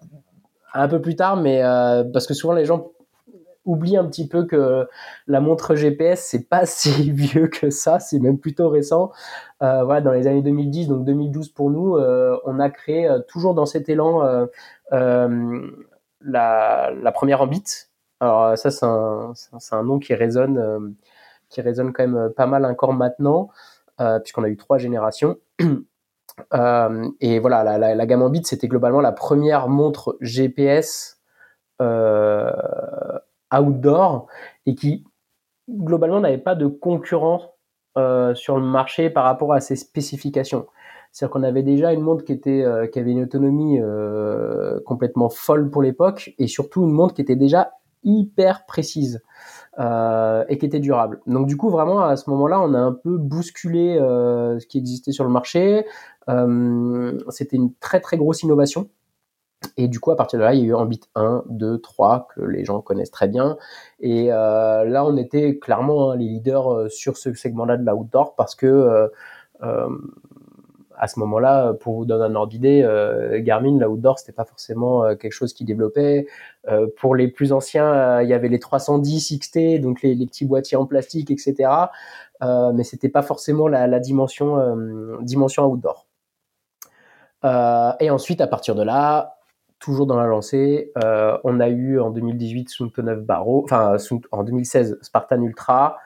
un, 0.74 0.88
peu 0.88 1.02
plus 1.02 1.16
tard, 1.16 1.38
mais 1.38 1.64
euh, 1.64 2.04
parce 2.04 2.28
que 2.28 2.34
souvent 2.34 2.54
les 2.54 2.66
gens 2.66 2.92
oublie 3.69 3.98
un 3.98 4.06
petit 4.06 4.27
peu 4.27 4.45
que 4.45 4.88
la 5.27 5.39
montre 5.39 5.75
GPS, 5.75 6.25
c'est 6.25 6.50
pas 6.50 6.66
si 6.66 7.12
vieux 7.12 7.48
que 7.48 7.69
ça, 7.69 8.00
c'est 8.00 8.19
même 8.19 8.39
plutôt 8.39 8.69
récent. 8.69 9.12
Euh, 9.62 9.83
voilà, 9.83 10.01
dans 10.01 10.12
les 10.12 10.27
années 10.27 10.42
2010, 10.42 10.88
donc 10.88 11.06
2012 11.06 11.50
pour 11.50 11.69
nous, 11.69 11.95
euh, 11.95 12.38
on 12.45 12.60
a 12.60 12.69
créé 12.69 13.08
euh, 13.08 13.20
toujours 13.27 13.53
dans 13.53 13.65
cet 13.65 13.89
élan 13.89 14.48
la, 16.22 17.12
première 17.13 17.41
en 17.41 17.48
bits. 17.48 17.63
Alors 18.20 18.58
ça, 18.58 18.72
c'est 18.72 18.86
un, 18.86 19.84
nom 19.84 20.00
qui 20.00 20.13
résonne, 20.13 20.96
qui 21.50 21.62
résonne 21.62 21.94
quand 21.94 22.05
même 22.08 22.34
pas 22.36 22.48
mal 22.48 22.65
encore 22.65 22.94
maintenant, 22.94 23.50
puisqu'on 23.98 24.44
a 24.44 24.50
eu 24.50 24.58
trois 24.58 24.77
générations. 24.77 25.38
et 27.22 27.39
voilà, 27.39 27.77
la, 27.77 28.05
gamme 28.05 28.22
en 28.24 28.29
bits, 28.29 28.44
c'était 28.44 28.67
globalement 28.67 29.01
la 29.01 29.12
première 29.13 29.70
montre 29.70 30.17
GPS 30.20 31.22
outdoor 33.53 34.27
et 34.65 34.75
qui 34.75 35.06
globalement 35.70 36.20
n'avait 36.20 36.38
pas 36.38 36.56
de 36.56 36.68
concurrent 36.68 37.53
euh, 37.98 38.36
sur 38.36 38.58
le 38.58 38.63
marché 38.63 39.10
par 39.10 39.24
rapport 39.24 39.53
à 39.53 39.60
ses 39.60 39.75
spécifications. 39.75 40.68
C'est-à-dire 41.12 41.34
qu'on 41.34 41.44
avait 41.44 41.63
déjà 41.63 41.91
une 41.91 42.01
montre 42.01 42.24
qui 42.24 42.32
était 42.32 42.62
euh, 42.62 42.86
qui 42.88 43.00
avait 43.00 43.12
une 43.12 43.24
autonomie 43.24 43.79
euh, 43.82 44.79
complètement 44.86 45.29
folle 45.29 45.70
pour 45.72 45.82
l'époque 45.82 46.34
et 46.38 46.48
surtout 46.48 46.84
une 46.84 46.91
montre 46.91 47.15
qui 47.15 47.22
était 47.22 47.36
déjà 47.36 47.72
hyper 48.03 48.65
précise 48.65 49.22
et 49.77 50.58
qui 50.58 50.65
était 50.65 50.79
durable. 50.79 51.22
Donc 51.25 51.48
du 51.48 51.56
coup 51.56 51.70
vraiment 51.70 52.01
à 52.01 52.18
ce 52.18 52.29
moment-là 52.29 52.60
on 52.62 52.74
a 52.74 52.79
un 52.79 52.91
peu 52.91 53.18
bousculé 53.18 53.98
ce 53.98 54.65
qui 54.68 54.77
existait 54.77 55.13
sur 55.13 55.24
le 55.24 55.29
marché. 55.29 55.86
C'était 57.29 57.56
une 57.56 57.74
très 57.75 58.01
très 58.01 58.18
grosse 58.18 58.44
innovation 58.44 58.89
et 59.78 59.88
du 59.88 60.00
coup, 60.00 60.12
à 60.12 60.16
partir 60.16 60.39
de 60.39 60.44
là, 60.44 60.54
il 60.54 60.62
y 60.62 60.63
a 60.63 60.66
eu 60.68 60.74
Ambit 60.74 61.01
1, 61.16 61.44
2, 61.50 61.80
3, 61.80 62.28
que 62.34 62.42
les 62.42 62.66
gens 62.66 62.82
connaissent 62.82 63.12
très 63.12 63.28
bien. 63.28 63.58
Et 64.00 64.32
euh, 64.32 64.86
là, 64.86 65.06
on 65.06 65.18
était 65.18 65.58
clairement 65.58 66.12
hein, 66.12 66.16
les 66.18 66.25
leaders 66.25 66.74
euh, 66.74 66.89
sur 66.89 67.18
ce 67.18 67.34
segment-là 67.34 67.78
de 67.78 67.86
l'outdoor 67.86 68.36
parce 68.36 68.56
que 68.56 68.66
euh, 68.66 69.08
euh, 69.63 69.89
à 70.98 71.08
ce 71.08 71.20
moment-là, 71.20 71.74
pour 71.74 71.96
vous 71.96 72.06
donner 72.06 72.25
un 72.25 72.36
ordre 72.36 72.51
d'idée, 72.51 72.82
euh, 72.84 73.42
Garmin, 73.42 73.80
l'outdoor, 73.80 74.20
c'était 74.20 74.34
pas 74.34 74.46
forcément 74.46 75.16
quelque 75.16 75.32
chose 75.32 75.54
qui 75.54 75.63
développait. 75.63 76.28
pour 76.98 77.16
les 77.16 77.30
plus 77.30 77.54
anciens, 77.54 78.22
il 78.22 78.28
y 78.28 78.34
avait 78.34 78.50
les 78.50 78.60
310 78.60 79.39
XT, 79.39 79.80
donc 79.80 80.01
les, 80.01 80.13
les, 80.13 80.25
petits 80.25 80.46
boîtiers 80.46 80.75
en 80.78 80.86
plastique, 80.86 81.32
etc. 81.32 81.70
mais 82.42 82.84
c'était 82.84 83.08
pas 83.08 83.22
forcément 83.22 83.70
la, 83.70 83.88
la 83.88 84.00
dimension, 84.01 84.78
dimension 85.22 85.66
outdoor. 85.68 86.06
et 87.46 88.10
ensuite, 88.10 88.42
à 88.42 88.48
partir 88.48 88.75
de 88.75 88.84
là, 88.84 89.38
toujours 89.79 90.05
dans 90.05 90.17
la 90.17 90.25
lancée. 90.27 90.91
Euh, 91.03 91.38
on 91.43 91.59
a 91.59 91.69
eu 91.69 92.00
en 92.00 92.09
2018 92.12 92.69
Sunto 92.69 93.01
9 93.01 93.21
Barreau, 93.24 93.63
enfin 93.63 93.95
en 94.31 94.43
2016 94.43 95.00
Spartan 95.01 95.41
Ultra, 95.41 95.98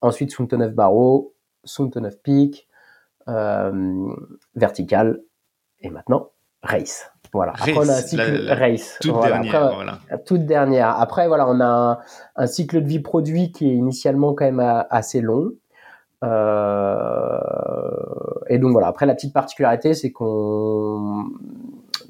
ensuite 0.00 0.30
Sunto 0.32 0.56
9 0.56 0.72
Barreau, 0.74 1.34
Sunto 1.64 2.00
9 2.00 2.14
Peak, 2.22 2.68
euh, 3.28 4.06
Vertical, 4.54 5.20
et 5.80 5.90
maintenant 5.90 6.30
race. 6.62 7.10
Voilà. 7.32 7.52
Race, 7.52 7.68
Après, 7.68 7.76
on 7.76 7.88
a 7.88 7.92
un 7.92 8.00
cycle 8.02 8.48
race. 8.52 8.98
Toute 9.00 9.12
Voilà. 9.12 9.34
dernière, 9.36 9.54
Après, 9.62 9.74
voilà. 9.74 9.98
toute 10.26 10.46
dernière. 10.46 10.88
Après, 11.00 11.26
voilà, 11.28 11.48
on 11.48 11.60
a 11.60 11.66
un, 11.66 11.98
un 12.36 12.46
cycle 12.46 12.80
de 12.82 12.86
vie 12.88 13.00
produit 13.00 13.50
qui 13.52 13.68
est 13.68 13.74
initialement 13.74 14.32
quand 14.34 14.44
même 14.44 14.60
a- 14.60 14.86
assez 14.90 15.20
long. 15.20 15.50
Euh, 16.24 17.38
et 18.48 18.58
donc 18.58 18.72
voilà. 18.72 18.88
Après, 18.88 19.06
la 19.06 19.14
petite 19.14 19.32
particularité, 19.34 19.94
c'est 19.94 20.12
qu'on, 20.12 21.24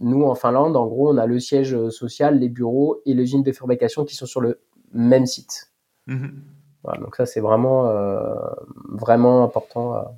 nous 0.00 0.24
en 0.24 0.34
Finlande, 0.34 0.76
en 0.76 0.86
gros, 0.86 1.12
on 1.12 1.18
a 1.18 1.26
le 1.26 1.38
siège 1.38 1.88
social, 1.90 2.38
les 2.38 2.48
bureaux 2.48 3.00
et 3.06 3.14
l'usine 3.14 3.42
de 3.42 3.52
fabrication 3.52 4.04
qui 4.04 4.14
sont 4.14 4.26
sur 4.26 4.40
le 4.40 4.60
même 4.92 5.26
site. 5.26 5.72
Mhm. 6.06 6.42
Voilà, 6.82 7.00
donc 7.00 7.16
ça, 7.16 7.26
c'est 7.26 7.40
vraiment, 7.40 7.88
euh, 7.88 8.34
vraiment 8.90 9.42
important 9.42 9.92
à. 9.94 10.14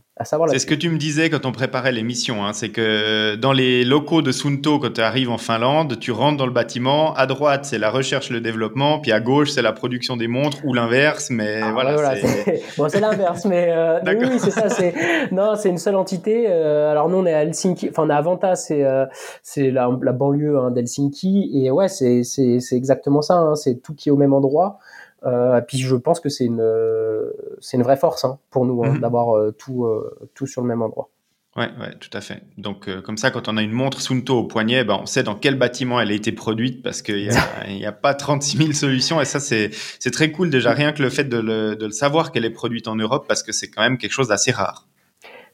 C'est 0.53 0.59
ce 0.59 0.67
que 0.67 0.75
tu 0.75 0.91
me 0.91 0.99
disais 0.99 1.31
quand 1.31 1.47
on 1.47 1.53
préparait 1.53 1.93
l'émission, 1.93 2.45
hein, 2.45 2.53
c'est 2.53 2.71
que 2.71 3.37
dans 3.37 3.53
les 3.53 3.85
locaux 3.85 4.21
de 4.23 4.33
Sunto, 4.33 4.79
quand 4.79 4.93
tu 4.95 5.01
arrives 5.01 5.31
en 5.31 5.39
Finlande, 5.39 5.99
tu 6.01 6.11
rentres 6.13 6.37
dans 6.39 6.47
le 6.47 6.53
bâtiment, 6.53 7.15
à 7.15 7.27
droite 7.27 7.65
c'est 7.65 7.79
la 7.79 7.91
recherche, 7.91 8.31
le 8.31 8.41
développement, 8.41 8.99
puis 8.99 9.13
à 9.13 9.21
gauche 9.21 9.51
c'est 9.51 9.63
la 9.63 9.73
production 9.73 10.17
des 10.17 10.27
montres 10.29 10.59
ou 10.65 10.75
l'inverse, 10.75 11.29
mais 11.31 11.61
Ah, 11.63 11.73
voilà. 11.73 11.93
voilà, 11.95 12.17
c'est- 12.17 12.27
c'est- 12.27 12.63
bon, 12.79 12.89
c'est 12.89 13.01
l'inverse, 13.01 13.45
mais 13.45 13.67
euh, 13.71 14.01
mais 14.05 14.17
oui, 14.17 14.39
c'est 14.39 14.51
ça. 14.51 14.69
C'est 14.69 14.93
non, 15.33 15.55
c'est 15.57 15.69
une 15.69 15.79
seule 15.79 15.97
entité. 15.97 16.47
euh, 16.49 16.91
alors 16.91 17.09
nous, 17.09 17.19
on 17.19 17.27
est 17.27 17.35
à 17.35 17.43
Helsinki. 17.43 17.89
Enfin, 17.91 18.03
on 18.07 18.11
est 18.11 18.15
à 18.15 18.21
Vanta, 18.21 18.55
c'est 18.57 18.85
euh, 18.85 19.07
c'est 19.43 19.71
la, 19.71 19.89
la 20.03 20.13
banlieue 20.13 20.59
hein, 20.59 20.71
d'Helsinki. 20.73 21.51
Et 21.65 21.71
ouais, 21.71 21.89
c'est 21.89 22.25
c'est 22.25 22.61
c'est 22.61 22.77
exactement 22.77 23.23
ça. 23.23 23.35
hein, 23.37 23.55
c'est 23.55 23.83
tout 23.83 23.95
qui 23.95 24.09
est 24.09 24.13
au 24.13 24.17
même 24.17 24.33
endroit. 24.33 24.79
Euh, 25.27 25.61
puis 25.61 25.79
je 25.79 25.97
pense 25.97 26.21
que 26.21 26.29
c'est 26.29 26.45
une 26.45 26.61
euh, 26.61 27.31
c'est 27.61 27.77
une 27.77 27.83
vraie 27.83 27.97
force 27.97 28.25
hein, 28.25 28.39
pour 28.51 28.65
nous 28.67 28.85
hein, 28.85 28.95
Mhm. 28.95 29.01
d'avoir 29.01 29.37
euh, 29.37 29.53
tout 29.53 29.85
euh, 29.85 30.17
tout 30.35 30.47
sur 30.47 30.63
le 30.63 30.69
même 30.69 30.83
endroit. 30.83 31.09
Ouais, 31.57 31.71
ouais, 31.81 31.93
tout 31.99 32.11
à 32.13 32.21
fait. 32.21 32.43
Donc, 32.57 32.87
euh, 32.89 33.01
comme 33.03 33.17
ça, 33.17 33.33
quand 33.33 33.49
on 33.49 33.57
a 33.57 33.63
une 33.63 33.73
montre 33.73 34.01
Sunto 34.01 34.39
au 34.39 34.45
poignet, 34.45 34.85
ben, 34.85 34.99
on 35.03 35.07
sait 35.07 35.25
dans 35.25 35.35
quel 35.35 35.59
bâtiment 35.59 36.01
elle 36.01 36.11
a 36.11 36.15
été 36.15 36.31
produite 36.31 36.85
parce 36.85 37.03
qu'il 37.03 37.29
n'y 37.69 37.85
a, 37.85 37.89
a 37.89 37.93
pas 37.93 38.15
36 38.15 38.59
000 38.59 38.73
solutions. 38.75 39.21
Et 39.21 39.25
ça, 39.25 39.41
c'est 39.41 39.71
c'est 39.99 40.13
très 40.13 40.31
cool 40.31 40.51
déjà, 40.51 40.73
rien 40.73 40.93
que 40.93 41.03
le 41.03 41.11
fait 41.11 41.25
de 41.25 41.39
le, 41.39 41.75
de 41.75 41.87
le 41.87 41.91
savoir 41.91 42.31
qu'elle 42.31 42.45
est 42.45 42.51
produite 42.51 42.87
en 42.87 42.95
Europe 42.95 43.25
parce 43.27 43.43
que 43.43 43.51
c'est 43.51 43.69
quand 43.69 43.83
même 43.83 43.99
quelque 43.99 44.13
chose 44.13 44.29
d'assez 44.29 44.53
rare. 44.53 44.87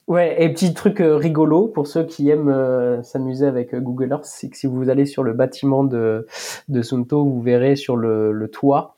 Ouais, 0.07 0.37
et 0.45 0.53
petit 0.53 0.75
truc 0.75 0.99
rigolo 1.01 1.69
pour 1.69 1.87
ceux 1.87 2.05
qui 2.05 2.29
aiment 2.29 2.51
euh, 2.51 3.03
s'amuser 3.03 3.47
avec 3.47 3.75
Google 3.75 4.11
Earth, 4.11 4.27
c'est 4.27 4.51
que 4.51 4.57
si 4.59 4.67
vous 4.67 4.91
allez 4.91 5.07
sur 5.07 5.23
le 5.23 5.33
bâtiment 5.33 5.83
de, 5.85 6.27
de 6.69 6.83
Sunto, 6.83 7.25
vous 7.25 7.41
verrez 7.41 7.75
sur 7.77 7.97
le, 7.97 8.31
le 8.31 8.49
toit, 8.49 8.95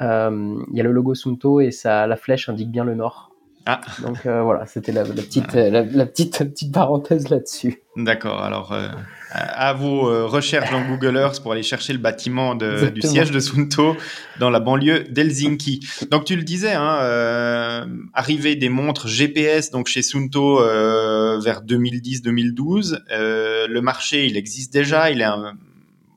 il 0.00 0.76
y 0.76 0.80
a 0.80 0.84
le 0.84 0.92
logo 0.92 1.14
Sunto 1.14 1.60
et 1.60 1.70
ça, 1.70 2.06
la 2.06 2.16
flèche 2.16 2.48
indique 2.48 2.70
bien 2.70 2.84
le 2.84 2.94
nord. 2.94 3.30
Ah. 3.68 3.80
Donc 4.00 4.26
euh, 4.26 4.42
voilà, 4.42 4.64
c'était 4.66 4.92
la, 4.92 5.02
la 5.02 5.08
petite, 5.14 5.56
euh, 5.56 5.70
la, 5.70 5.82
la 5.82 6.06
petite, 6.06 6.38
petite 6.38 6.72
parenthèse 6.72 7.30
là-dessus. 7.30 7.82
D'accord. 7.96 8.40
Alors, 8.40 8.72
euh, 8.72 8.86
à 9.32 9.72
vos 9.72 10.08
euh, 10.08 10.24
recherches 10.24 10.70
dans 10.70 10.86
Google 10.86 11.16
Earth 11.16 11.42
pour 11.42 11.50
aller 11.50 11.64
chercher 11.64 11.92
le 11.92 11.98
bâtiment 11.98 12.54
de- 12.54 12.90
du 12.90 13.02
siège 13.02 13.32
de 13.32 13.40
Sunto 13.40 13.96
dans 14.38 14.50
la 14.50 14.60
banlieue 14.60 15.02
d'Helsinki. 15.10 15.80
Donc, 16.12 16.26
tu 16.26 16.36
le 16.36 16.44
disais, 16.44 16.74
hein, 16.74 16.98
euh, 17.02 17.86
arrivée 18.14 18.54
des 18.54 18.68
montres 18.68 19.08
GPS 19.08 19.72
donc 19.72 19.88
chez 19.88 20.02
Sunto 20.02 20.60
euh, 20.60 21.40
vers 21.40 21.62
2010-2012. 21.64 23.00
Euh, 23.10 23.66
le 23.68 23.80
marché, 23.80 24.26
il 24.26 24.36
existe 24.36 24.72
déjà. 24.72 25.10
Il 25.10 25.20
est 25.20 25.24
un, 25.24 25.54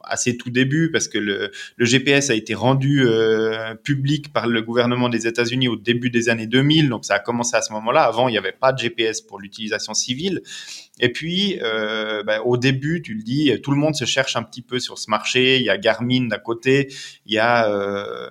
assez 0.09 0.37
tout 0.37 0.49
début 0.49 0.91
parce 0.91 1.07
que 1.07 1.17
le, 1.17 1.51
le 1.77 1.85
GPS 1.85 2.29
a 2.29 2.35
été 2.35 2.53
rendu 2.53 3.03
euh, 3.05 3.75
public 3.75 4.33
par 4.33 4.47
le 4.47 4.61
gouvernement 4.61 5.09
des 5.09 5.27
États-Unis 5.27 5.67
au 5.67 5.75
début 5.75 6.09
des 6.09 6.29
années 6.29 6.47
2000. 6.47 6.89
Donc, 6.89 7.05
ça 7.05 7.15
a 7.15 7.19
commencé 7.19 7.55
à 7.55 7.61
ce 7.61 7.71
moment-là. 7.73 8.03
Avant, 8.03 8.27
il 8.27 8.31
n'y 8.31 8.37
avait 8.37 8.51
pas 8.51 8.73
de 8.73 8.79
GPS 8.79 9.21
pour 9.21 9.39
l'utilisation 9.39 9.93
civile. 9.93 10.41
Et 10.99 11.09
puis, 11.09 11.59
euh, 11.61 12.23
ben, 12.23 12.41
au 12.45 12.57
début, 12.57 13.01
tu 13.01 13.13
le 13.13 13.23
dis, 13.23 13.53
tout 13.61 13.71
le 13.71 13.77
monde 13.77 13.95
se 13.95 14.05
cherche 14.05 14.35
un 14.35 14.43
petit 14.43 14.61
peu 14.61 14.79
sur 14.79 14.97
ce 14.97 15.09
marché. 15.09 15.57
Il 15.57 15.63
y 15.63 15.69
a 15.69 15.77
Garmin 15.77 16.27
d'un 16.27 16.39
côté, 16.39 16.89
il 17.25 17.33
y 17.33 17.39
a, 17.39 17.69
euh, 17.71 18.29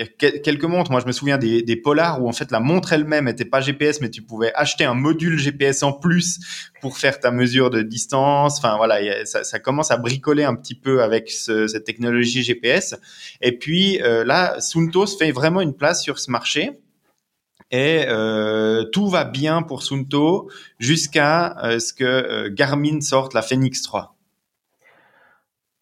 y 0.00 0.02
a 0.02 0.10
quel- 0.18 0.42
quelques 0.42 0.64
montres. 0.64 0.90
Moi, 0.90 1.00
je 1.00 1.06
me 1.06 1.12
souviens 1.12 1.38
des, 1.38 1.62
des 1.62 1.76
Polar 1.76 2.22
où 2.22 2.28
en 2.28 2.32
fait 2.32 2.50
la 2.50 2.60
montre 2.60 2.92
elle-même 2.92 3.24
n'était 3.26 3.44
pas 3.44 3.60
GPS, 3.60 4.00
mais 4.00 4.10
tu 4.10 4.22
pouvais 4.22 4.52
acheter 4.54 4.84
un 4.84 4.94
module 4.94 5.38
GPS 5.38 5.82
en 5.82 5.92
plus 5.92 6.40
pour 6.80 6.98
faire 6.98 7.20
ta 7.20 7.30
mesure 7.30 7.70
de 7.70 7.82
distance. 7.82 8.58
Enfin 8.58 8.76
voilà, 8.76 9.24
ça, 9.26 9.58
commence 9.58 9.90
à 9.90 9.96
bricoler 9.96 10.44
un 10.44 10.54
petit 10.54 10.74
peu 10.74 11.02
avec 11.02 11.30
ce- 11.30 11.66
cette 11.68 11.84
technologie 11.84 12.42
GPS. 12.42 12.94
Et 13.40 13.56
puis 13.58 14.00
euh, 14.02 14.24
là, 14.24 14.60
Sunto 14.60 15.06
se 15.06 15.16
fait 15.16 15.32
vraiment 15.32 15.60
une 15.60 15.74
place 15.74 16.02
sur 16.02 16.18
ce 16.18 16.30
marché. 16.30 16.80
Et 17.72 18.04
euh, 18.08 18.84
tout 18.84 19.08
va 19.08 19.24
bien 19.24 19.62
pour 19.62 19.84
Sunto 19.84 20.50
jusqu'à 20.80 21.56
euh, 21.64 21.78
ce 21.78 21.92
que 21.92 22.04
euh, 22.04 22.50
Garmin 22.52 23.00
sorte 23.00 23.32
la 23.32 23.42
Phoenix 23.42 23.82
3. 23.82 24.16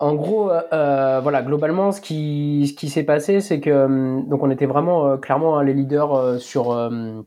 En 0.01 0.15
gros, 0.15 0.51
euh, 0.51 0.63
euh, 0.73 1.21
voilà, 1.21 1.43
globalement, 1.43 1.91
ce 1.91 2.01
qui, 2.01 2.67
ce 2.69 2.73
qui 2.79 2.89
s'est 2.89 3.03
passé, 3.03 3.41
c'est 3.41 3.61
que 3.61 3.71
hum, 3.87 4.29
donc 4.29 4.43
on 4.45 4.51
était 4.51 4.67
vraiment 4.67 5.07
euh, 5.09 5.17
clairement 5.17 5.59
hein, 5.59 5.65
les 5.65 5.75
leaders 5.75 6.15
euh, 6.15 6.39
sur 6.39 6.71
euh, 6.73 7.23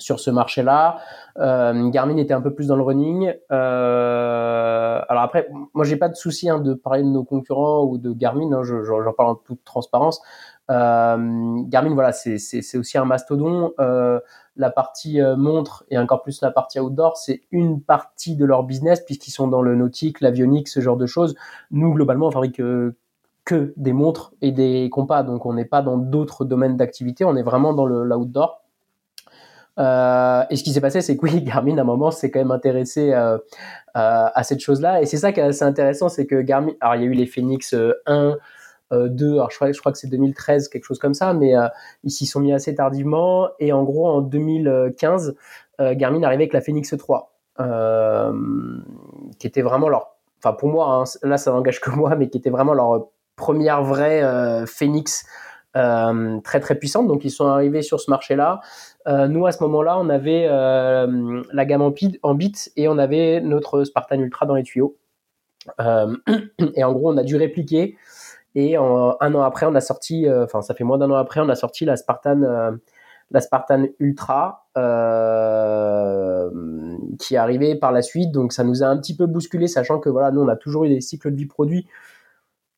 sur 0.00 0.20
ce 0.20 0.30
marché-là. 0.30 0.98
Euh, 1.38 1.88
Garmin 1.90 2.16
était 2.18 2.34
un 2.34 2.40
peu 2.40 2.54
plus 2.54 2.68
dans 2.68 2.76
le 2.76 2.82
running. 2.82 3.34
Euh, 3.52 5.00
alors 5.08 5.22
après, 5.24 5.48
moi, 5.74 5.84
j'ai 5.84 5.96
pas 5.96 6.08
de 6.08 6.14
souci 6.16 6.48
hein, 6.50 6.58
de 6.60 6.74
parler 6.74 7.02
de 7.02 7.08
nos 7.08 7.24
concurrents 7.24 7.84
ou 7.84 7.98
de 7.98 8.12
Garmin. 8.12 8.52
Hein, 8.52 8.62
je- 8.64 8.84
j'en 8.84 9.12
parle 9.12 9.30
en 9.30 9.34
toute 9.36 9.64
transparence. 9.64 10.20
Euh, 10.70 11.16
Garmin, 11.68 11.94
voilà, 11.94 12.12
c'est 12.12 12.78
aussi 12.78 12.98
un 12.98 13.04
mastodon. 13.04 13.72
La 14.58 14.70
partie 14.70 15.20
euh, 15.20 15.36
montre 15.36 15.84
et 15.90 15.98
encore 15.98 16.22
plus 16.22 16.42
la 16.42 16.50
partie 16.50 16.78
outdoor, 16.80 17.16
c'est 17.16 17.40
une 17.50 17.80
partie 17.80 18.36
de 18.36 18.44
leur 18.44 18.64
business 18.64 19.00
puisqu'ils 19.00 19.30
sont 19.30 19.48
dans 19.48 19.62
le 19.62 19.74
nautique, 19.74 20.20
l'avionique, 20.20 20.68
ce 20.68 20.80
genre 20.80 20.96
de 20.96 21.06
choses. 21.06 21.34
Nous, 21.70 21.92
globalement, 21.94 22.26
on 22.26 22.30
fabrique 22.30 22.60
euh, 22.60 22.96
que 23.44 23.72
des 23.76 23.94
montres 23.94 24.34
et 24.42 24.52
des 24.52 24.90
compas, 24.90 25.22
donc 25.22 25.46
on 25.46 25.54
n'est 25.54 25.64
pas 25.64 25.80
dans 25.80 25.96
d'autres 25.96 26.44
domaines 26.44 26.76
d'activité, 26.76 27.24
on 27.24 27.34
est 27.36 27.42
vraiment 27.42 27.72
dans 27.72 27.86
l'outdoor. 27.86 28.62
Euh, 29.78 30.42
et 30.50 30.56
ce 30.56 30.64
qui 30.64 30.72
s'est 30.72 30.80
passé, 30.80 31.00
c'est 31.00 31.16
que 31.16 31.22
oui, 31.22 31.42
Garmin, 31.44 31.78
à 31.78 31.82
un 31.82 31.84
moment, 31.84 32.10
s'est 32.10 32.30
quand 32.30 32.40
même 32.40 32.50
intéressé 32.50 33.12
euh, 33.12 33.38
à 33.94 34.42
cette 34.42 34.60
chose-là. 34.60 35.02
Et 35.02 35.06
c'est 35.06 35.16
ça 35.16 35.32
qui 35.32 35.40
est 35.40 35.44
assez 35.44 35.64
intéressant, 35.64 36.08
c'est 36.08 36.26
que 36.26 36.40
Garmin, 36.40 36.72
alors 36.80 36.96
il 36.96 37.02
y 37.02 37.04
a 37.04 37.06
eu 37.08 37.14
les 37.14 37.26
Phoenix 37.26 37.74
euh, 37.74 37.94
1, 38.06 38.36
euh, 38.92 39.08
2, 39.08 39.32
alors 39.34 39.50
je 39.50 39.56
crois, 39.56 39.72
je 39.72 39.78
crois 39.78 39.92
que 39.92 39.98
c'est 39.98 40.08
2013, 40.08 40.68
quelque 40.68 40.84
chose 40.84 40.98
comme 40.98 41.14
ça, 41.14 41.34
mais 41.34 41.56
euh, 41.56 41.68
ils 42.04 42.10
s'y 42.10 42.26
sont 42.26 42.40
mis 42.40 42.52
assez 42.52 42.74
tardivement. 42.74 43.48
Et 43.58 43.72
en 43.72 43.84
gros, 43.84 44.08
en 44.08 44.20
2015, 44.20 45.36
euh, 45.80 45.94
Garmin 45.94 46.22
arrivait 46.22 46.44
avec 46.44 46.52
la 46.52 46.60
Phoenix 46.60 46.94
3, 46.96 47.32
euh, 47.60 48.32
qui 49.38 49.46
était 49.46 49.62
vraiment 49.62 49.88
leur, 49.88 50.16
enfin 50.38 50.52
pour 50.52 50.68
moi, 50.68 50.94
hein, 50.94 51.04
là 51.22 51.38
ça 51.38 51.52
n'engage 51.52 51.80
que 51.80 51.90
moi, 51.90 52.16
mais 52.16 52.28
qui 52.28 52.38
était 52.38 52.50
vraiment 52.50 52.74
leur 52.74 53.08
première 53.36 53.82
vraie 53.82 54.22
Phoenix 54.66 55.24
euh, 55.76 56.40
très 56.40 56.60
très 56.60 56.76
puissante. 56.76 57.06
Donc 57.06 57.24
ils 57.24 57.30
sont 57.30 57.46
arrivés 57.46 57.82
sur 57.82 58.00
ce 58.00 58.10
marché-là. 58.10 58.60
Euh, 59.06 59.28
nous 59.28 59.46
à 59.46 59.52
ce 59.52 59.62
moment-là, 59.64 59.98
on 59.98 60.08
avait 60.08 60.46
euh, 60.48 61.42
la 61.52 61.64
gamme 61.64 61.82
en, 61.82 61.90
bit, 61.90 62.18
en 62.22 62.34
bits 62.34 62.70
et 62.76 62.88
on 62.88 62.98
avait 62.98 63.40
notre 63.40 63.84
Spartan 63.84 64.18
Ultra 64.18 64.46
dans 64.46 64.54
les 64.54 64.62
tuyaux. 64.62 64.96
Et 66.74 66.82
en 66.82 66.92
gros, 66.92 67.12
on 67.12 67.18
a 67.18 67.22
dû 67.22 67.36
répliquer. 67.36 67.96
Et 68.60 68.74
un 68.74 68.82
an 69.34 69.42
après, 69.42 69.66
on 69.66 69.74
a 69.76 69.80
sorti, 69.80 70.26
euh, 70.26 70.42
enfin 70.42 70.62
ça 70.62 70.74
fait 70.74 70.82
moins 70.82 70.98
d'un 70.98 71.08
an 71.12 71.14
après, 71.14 71.38
on 71.38 71.48
a 71.48 71.54
sorti 71.54 71.84
la 71.84 71.96
Spartan, 71.96 72.42
euh, 72.42 72.72
la 73.30 73.40
Spartan 73.40 73.84
Ultra 74.00 74.66
euh, 74.76 76.50
qui 77.20 77.36
est 77.36 77.38
arrivée 77.38 77.76
par 77.76 77.92
la 77.92 78.02
suite. 78.02 78.32
Donc 78.32 78.52
ça 78.52 78.64
nous 78.64 78.82
a 78.82 78.86
un 78.86 78.96
petit 78.96 79.14
peu 79.14 79.26
bousculé, 79.26 79.68
sachant 79.68 80.00
que 80.00 80.08
voilà, 80.08 80.32
nous 80.32 80.40
on 80.40 80.48
a 80.48 80.56
toujours 80.56 80.86
eu 80.86 80.88
des 80.88 81.00
cycles 81.00 81.30
de 81.30 81.36
vie 81.36 81.46
produits 81.46 81.86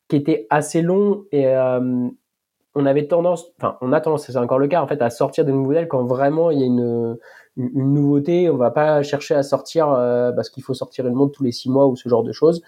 qui 0.07 0.17
étaient 0.17 0.45
assez 0.51 0.83
longs 0.83 1.23
et 1.31 1.47
on 2.75 2.85
avait 2.85 3.07
tendance, 3.07 3.51
enfin 3.57 3.79
on 3.81 3.91
a 3.91 4.01
tendance, 4.01 4.27
c'est 4.27 4.37
encore 4.37 4.59
le 4.59 4.67
cas 4.67 4.83
en 4.83 4.87
fait, 4.87 5.01
à 5.01 5.09
sortir 5.09 5.45
de 5.45 5.51
nouveaux 5.51 5.69
modèles 5.69 5.87
quand 5.87 6.03
vraiment 6.03 6.51
il 6.51 6.59
y 6.59 6.63
a 6.63 6.67
une, 6.67 7.17
une, 7.73 7.93
nouveauté. 7.93 8.49
On 8.49 8.57
va 8.57 8.71
pas 8.71 9.03
chercher 9.03 9.35
à 9.35 9.43
sortir 9.43 9.89
euh, 9.89 10.31
parce 10.31 10.49
qu'il 10.49 10.63
faut 10.63 10.73
sortir 10.73 11.07
une 11.07 11.13
montre 11.13 11.33
tous 11.33 11.43
les 11.43 11.51
six 11.51 11.69
mois 11.69 11.87
ou 11.87 11.95
ce 11.95 12.09
genre 12.09 12.23
de 12.23 12.31
choses. 12.31 12.61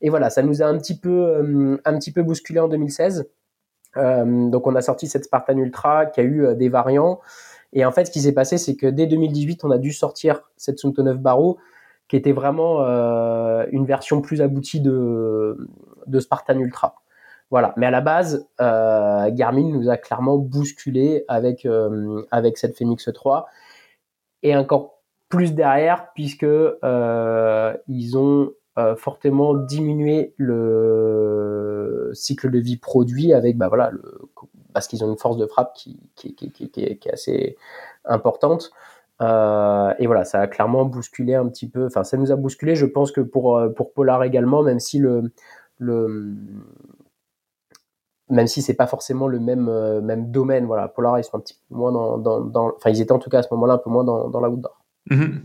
Et 0.00 0.10
voilà, 0.10 0.30
ça 0.30 0.42
nous 0.42 0.62
a 0.62 0.66
un 0.66 0.76
petit 0.78 0.98
peu, 0.98 1.10
euh, 1.10 1.80
un 1.84 1.98
petit 1.98 2.12
peu 2.12 2.22
bousculé 2.22 2.60
en 2.60 2.68
2016. 2.68 3.28
Euh, 3.96 4.48
donc 4.50 4.66
on 4.66 4.74
a 4.74 4.82
sorti 4.82 5.06
cette 5.06 5.24
Spartan 5.24 5.56
Ultra 5.56 6.06
qui 6.06 6.20
a 6.20 6.24
eu 6.24 6.54
des 6.56 6.68
variants. 6.68 7.20
Et 7.72 7.84
en 7.84 7.92
fait, 7.92 8.06
ce 8.06 8.10
qui 8.10 8.20
s'est 8.20 8.32
passé, 8.32 8.58
c'est 8.58 8.76
que 8.76 8.86
dès 8.86 9.06
2018, 9.06 9.64
on 9.64 9.70
a 9.70 9.78
dû 9.78 9.92
sortir 9.92 10.42
cette 10.56 10.78
Sunto 10.78 11.02
9 11.02 11.18
Barreau, 11.18 11.58
qui 12.08 12.16
était 12.16 12.32
vraiment 12.32 12.80
une 13.70 13.86
version 13.86 14.20
plus 14.20 14.42
aboutie 14.42 14.80
de, 14.80 15.56
Spartan 16.18 16.58
Ultra. 16.58 16.96
Voilà. 17.52 17.72
Mais 17.76 17.86
à 17.86 17.92
la 17.92 18.00
base, 18.00 18.48
Garmin 18.58 19.68
nous 19.68 19.88
a 19.88 19.96
clairement 19.96 20.36
bousculé 20.36 21.24
avec, 21.28 21.64
avec 22.32 22.58
cette 22.58 22.76
Phoenix 22.76 23.08
3. 23.14 23.46
Et 24.42 24.56
encore 24.56 25.00
plus 25.28 25.54
derrière, 25.54 26.08
puisque 26.14 26.44
euh, 26.44 27.76
ils 27.88 28.18
ont 28.18 28.52
euh, 28.78 28.96
fortement 28.96 29.54
diminué 29.54 30.34
le 30.36 32.10
cycle 32.14 32.50
de 32.50 32.58
vie 32.58 32.76
produit 32.76 33.32
avec, 33.32 33.56
bah 33.56 33.68
voilà, 33.68 33.90
le, 33.90 34.02
parce 34.72 34.88
qu'ils 34.88 35.04
ont 35.04 35.10
une 35.10 35.18
force 35.18 35.36
de 35.36 35.46
frappe 35.46 35.72
qui, 35.74 36.00
qui, 36.16 36.34
qui, 36.34 36.50
qui, 36.50 36.70
qui 36.70 36.82
est, 36.82 37.12
assez 37.12 37.56
importante. 38.04 38.72
et 39.20 40.06
voilà, 40.06 40.24
ça 40.24 40.40
a 40.40 40.46
clairement 40.46 40.84
bousculé 40.84 41.34
un 41.34 41.46
petit 41.48 41.68
peu. 41.68 41.86
Enfin, 41.86 42.04
ça 42.04 42.16
nous 42.16 42.32
a 42.32 42.36
bousculé. 42.36 42.74
Je 42.74 42.86
pense 42.86 43.12
que 43.12 43.20
pour 43.20 43.60
pour 43.76 43.92
Polar 43.92 44.24
également, 44.24 44.62
même 44.62 44.80
si 44.80 44.98
le 44.98 45.32
le 45.78 46.34
même 48.30 48.46
si 48.46 48.62
c'est 48.62 48.74
pas 48.74 48.86
forcément 48.86 49.26
le 49.26 49.40
même 49.40 49.70
même 50.00 50.30
domaine. 50.30 50.66
Voilà, 50.66 50.88
Polar 50.88 51.18
ils 51.18 51.24
sont 51.24 51.36
un 51.36 51.40
petit 51.40 51.54
peu 51.68 51.74
moins 51.74 51.92
dans, 51.92 52.18
dans, 52.18 52.72
enfin 52.76 52.90
ils 52.90 53.00
étaient 53.00 53.12
en 53.12 53.18
tout 53.18 53.30
cas 53.30 53.38
à 53.38 53.42
ce 53.42 53.48
moment-là 53.52 53.74
un 53.74 53.78
peu 53.78 53.90
moins 53.90 54.04
dans, 54.04 54.28
dans 54.28 54.40
la 54.40 54.48
outdoor. 54.48 54.82
Mm-hmm. 55.10 55.40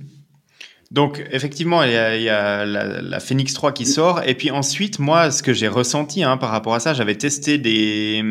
Donc 0.92 1.26
effectivement, 1.32 1.82
il 1.84 1.92
y 1.92 1.98
a, 1.98 2.64
la, 2.66 3.20
Phoenix 3.20 3.54
3 3.54 3.72
qui 3.72 3.88
sort. 3.88 4.22
Et 4.24 4.36
puis 4.36 4.52
ensuite, 4.52 5.00
moi, 5.00 5.32
ce 5.32 5.42
que 5.42 5.52
j'ai 5.52 5.68
ressenti 5.68 6.24
hein, 6.24 6.38
par 6.38 6.52
rapport 6.52 6.76
à 6.76 6.80
ça, 6.80 6.94
j'avais 6.94 7.16
testé 7.16 7.58
des, 7.58 8.22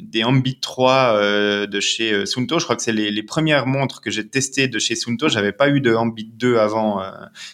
des 0.00 0.24
Ambit 0.24 0.58
3 0.58 0.92
euh, 0.92 1.66
de 1.66 1.80
chez 1.80 2.12
euh, 2.12 2.24
Sunto. 2.24 2.58
Je 2.58 2.64
crois 2.64 2.76
que 2.76 2.82
c'est 2.82 2.92
les, 2.92 3.22
premières 3.22 3.66
montres 3.66 4.00
que 4.00 4.10
j'ai 4.10 4.26
testées 4.26 4.68
de 4.68 4.78
chez 4.78 4.94
Sunto. 4.94 5.28
J'avais 5.28 5.52
pas 5.52 5.68
eu 5.68 5.82
de 5.82 5.94
Ambit 5.94 6.30
2 6.34 6.56
avant 6.56 7.02
euh, 7.02 7.10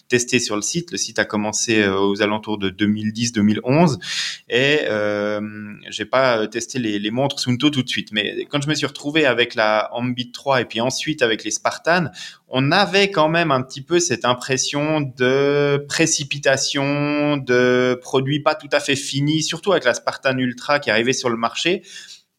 testé 0.09 0.39
sur 0.39 0.55
le 0.55 0.63
site. 0.63 0.93
Le 0.93 0.99
site 0.99 1.19
a 1.19 1.25
commencé 1.25 1.83
euh, 1.83 1.99
aux 1.99 2.23
alentours 2.23 2.59
de 2.59 2.71
2010-2011. 2.71 3.99
Et 4.49 4.83
j'ai 5.91 6.05
pas 6.05 6.47
testé 6.47 6.79
les, 6.79 7.01
les, 7.01 7.11
montres 7.11 7.41
Sunto 7.41 7.71
tout 7.71 7.83
de 7.83 7.89
suite. 7.89 8.13
Mais 8.13 8.47
quand 8.49 8.63
je 8.63 8.69
me 8.69 8.75
suis 8.75 8.87
retrouvé 8.87 9.27
avec 9.27 9.57
la 9.57 9.89
Ambit 9.93 10.31
3 10.31 10.61
et 10.61 10.65
puis 10.65 10.81
ensuite 10.81 11.23
avec 11.23 11.43
les 11.43 11.51
Spartan, 11.51 12.07
on 12.49 12.71
avait 12.71 13.11
quand 13.11 13.29
même 13.29 13.51
un 13.51 13.63
petit 13.63 13.83
peu 13.83 13.99
cette 13.99 14.25
impression 14.25 15.01
de 15.01 15.85
précipitation, 15.89 17.37
de 17.37 17.99
produits 18.01 18.41
pas 18.41 18.55
tout 18.55 18.69
à 18.73 18.81
fait 18.81 18.97
finis, 18.97 19.43
surtout 19.43 19.73
avec 19.73 19.85
la 19.85 19.95
Spartan 19.95 20.37
Ultra 20.39 20.79
qui 20.79 20.91
arrivait 20.91 21.13
sur 21.13 21.31
le 21.31 21.37
marché. 21.37 21.83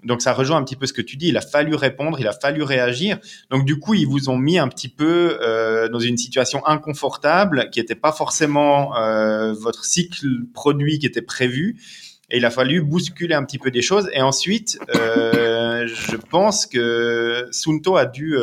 Donc 0.06 0.22
ça 0.22 0.34
rejoint 0.34 0.58
un 0.58 0.64
petit 0.64 0.76
peu 0.76 0.86
ce 0.86 0.94
que 0.94 1.02
tu 1.02 1.18
dis. 1.18 1.30
Il 1.30 1.38
a 1.38 1.42
fallu 1.42 1.74
répondre, 1.74 2.20
il 2.20 2.28
a 2.28 2.34
fallu 2.34 2.62
réagir. 2.62 3.18
Donc 3.50 3.66
du 3.66 3.80
coup, 3.80 3.96
ils 3.96 4.08
vous 4.08 4.30
ont 4.30 4.38
mis 4.38 4.60
un 4.60 4.68
petit 4.68 4.88
peu 4.88 5.40
euh, 5.42 5.90
dans 5.90 6.00
une 6.00 6.18
situation 6.18 6.66
inconfortable 6.66 7.70
qui 7.72 7.80
n'était 7.80 7.96
pas 7.96 8.12
forcément 8.12 8.96
euh, 8.98 9.54
votre 9.54 9.84
cycle 9.84 10.28
produit 10.54 11.00
qui 11.00 11.08
était 11.08 11.24
prévu. 11.24 11.82
Et 12.30 12.38
il 12.38 12.46
a 12.46 12.52
fallu 12.52 12.82
bousculer 12.82 13.36
un 13.36 13.44
petit 13.44 13.60
peu 13.60 13.72
des 13.72 13.82
choses. 13.82 14.10
Et 14.14 14.22
ensuite, 14.22 14.80
euh, 14.96 15.88
je 15.88 16.16
pense 16.16 16.68
que 16.68 17.48
Sunto 17.52 17.98
a 17.98 18.06
dû 18.06 18.38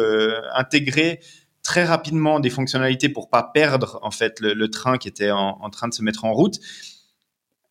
intégrer 0.54 1.20
très 1.62 1.84
rapidement 1.84 2.40
des 2.40 2.50
fonctionnalités 2.50 3.08
pour 3.08 3.30
pas 3.30 3.42
perdre 3.42 3.98
en 4.02 4.10
fait 4.10 4.40
le, 4.40 4.68
train 4.68 4.98
qui 4.98 5.08
était 5.08 5.30
en, 5.30 5.70
train 5.70 5.88
de 5.88 5.94
se 5.94 6.02
mettre 6.02 6.24
en 6.24 6.32
route. 6.32 6.58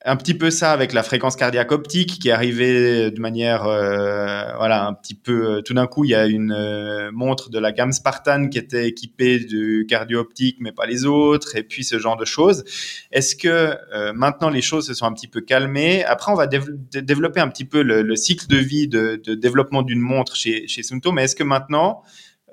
Un 0.04 0.16
petit 0.16 0.34
peu 0.34 0.50
ça 0.50 0.72
avec 0.72 0.94
la 0.94 1.04
fréquence 1.04 1.36
cardiaque 1.36 1.72
optique 1.72 2.18
qui 2.18 2.32
arrivait 2.32 3.12
de 3.12 3.20
manière 3.20 3.66
euh, 3.66 4.52
voilà 4.58 4.88
un 4.88 4.96
petit 4.96 5.14
peu 5.14 5.58
euh, 5.58 5.62
tout 5.62 5.76
d'un 5.76 5.86
coup 5.86 6.06
il 6.06 6.10
y 6.10 6.16
a 6.16 6.26
une 6.26 6.52
euh, 6.52 7.12
montre 7.14 7.52
de 7.52 7.60
la 7.60 7.72
gamme 7.72 7.92
Spartan 7.92 8.48
qui 8.50 8.58
était 8.58 8.88
équipée 8.88 9.38
du 9.38 9.86
cardio 9.88 10.20
optique 10.20 10.58
mais 10.60 10.72
pas 10.72 10.88
les 10.88 11.06
autres 11.06 11.56
et 11.56 11.62
puis 11.62 11.84
ce 11.84 12.00
genre 12.00 12.18
de 12.18 12.26
choses. 12.26 12.64
Est-ce 13.12 13.36
que 13.36 13.76
maintenant 14.14 14.50
les 14.50 14.64
choses 14.64 14.88
se 14.88 14.96
sont 14.96 15.06
un 15.06 15.14
petit 15.14 15.28
peu 15.28 15.42
calmées? 15.42 16.04
Après 16.06 16.32
on 16.32 16.36
va 16.36 16.48
développer 16.48 17.40
un 17.40 17.50
petit 17.50 17.66
peu 17.66 17.84
le, 17.84 18.16
cycle 18.16 18.48
de 18.48 18.58
vie 18.58 18.88
de, 18.88 19.22
développement 19.36 19.84
d'une 19.84 20.02
montre 20.02 20.36
chez 20.36 20.68
chez 20.68 20.82
Sunto 20.82 21.12
mais 21.12 21.26
est-ce 21.26 21.36
que 21.36 21.44
maintenant 21.44 22.02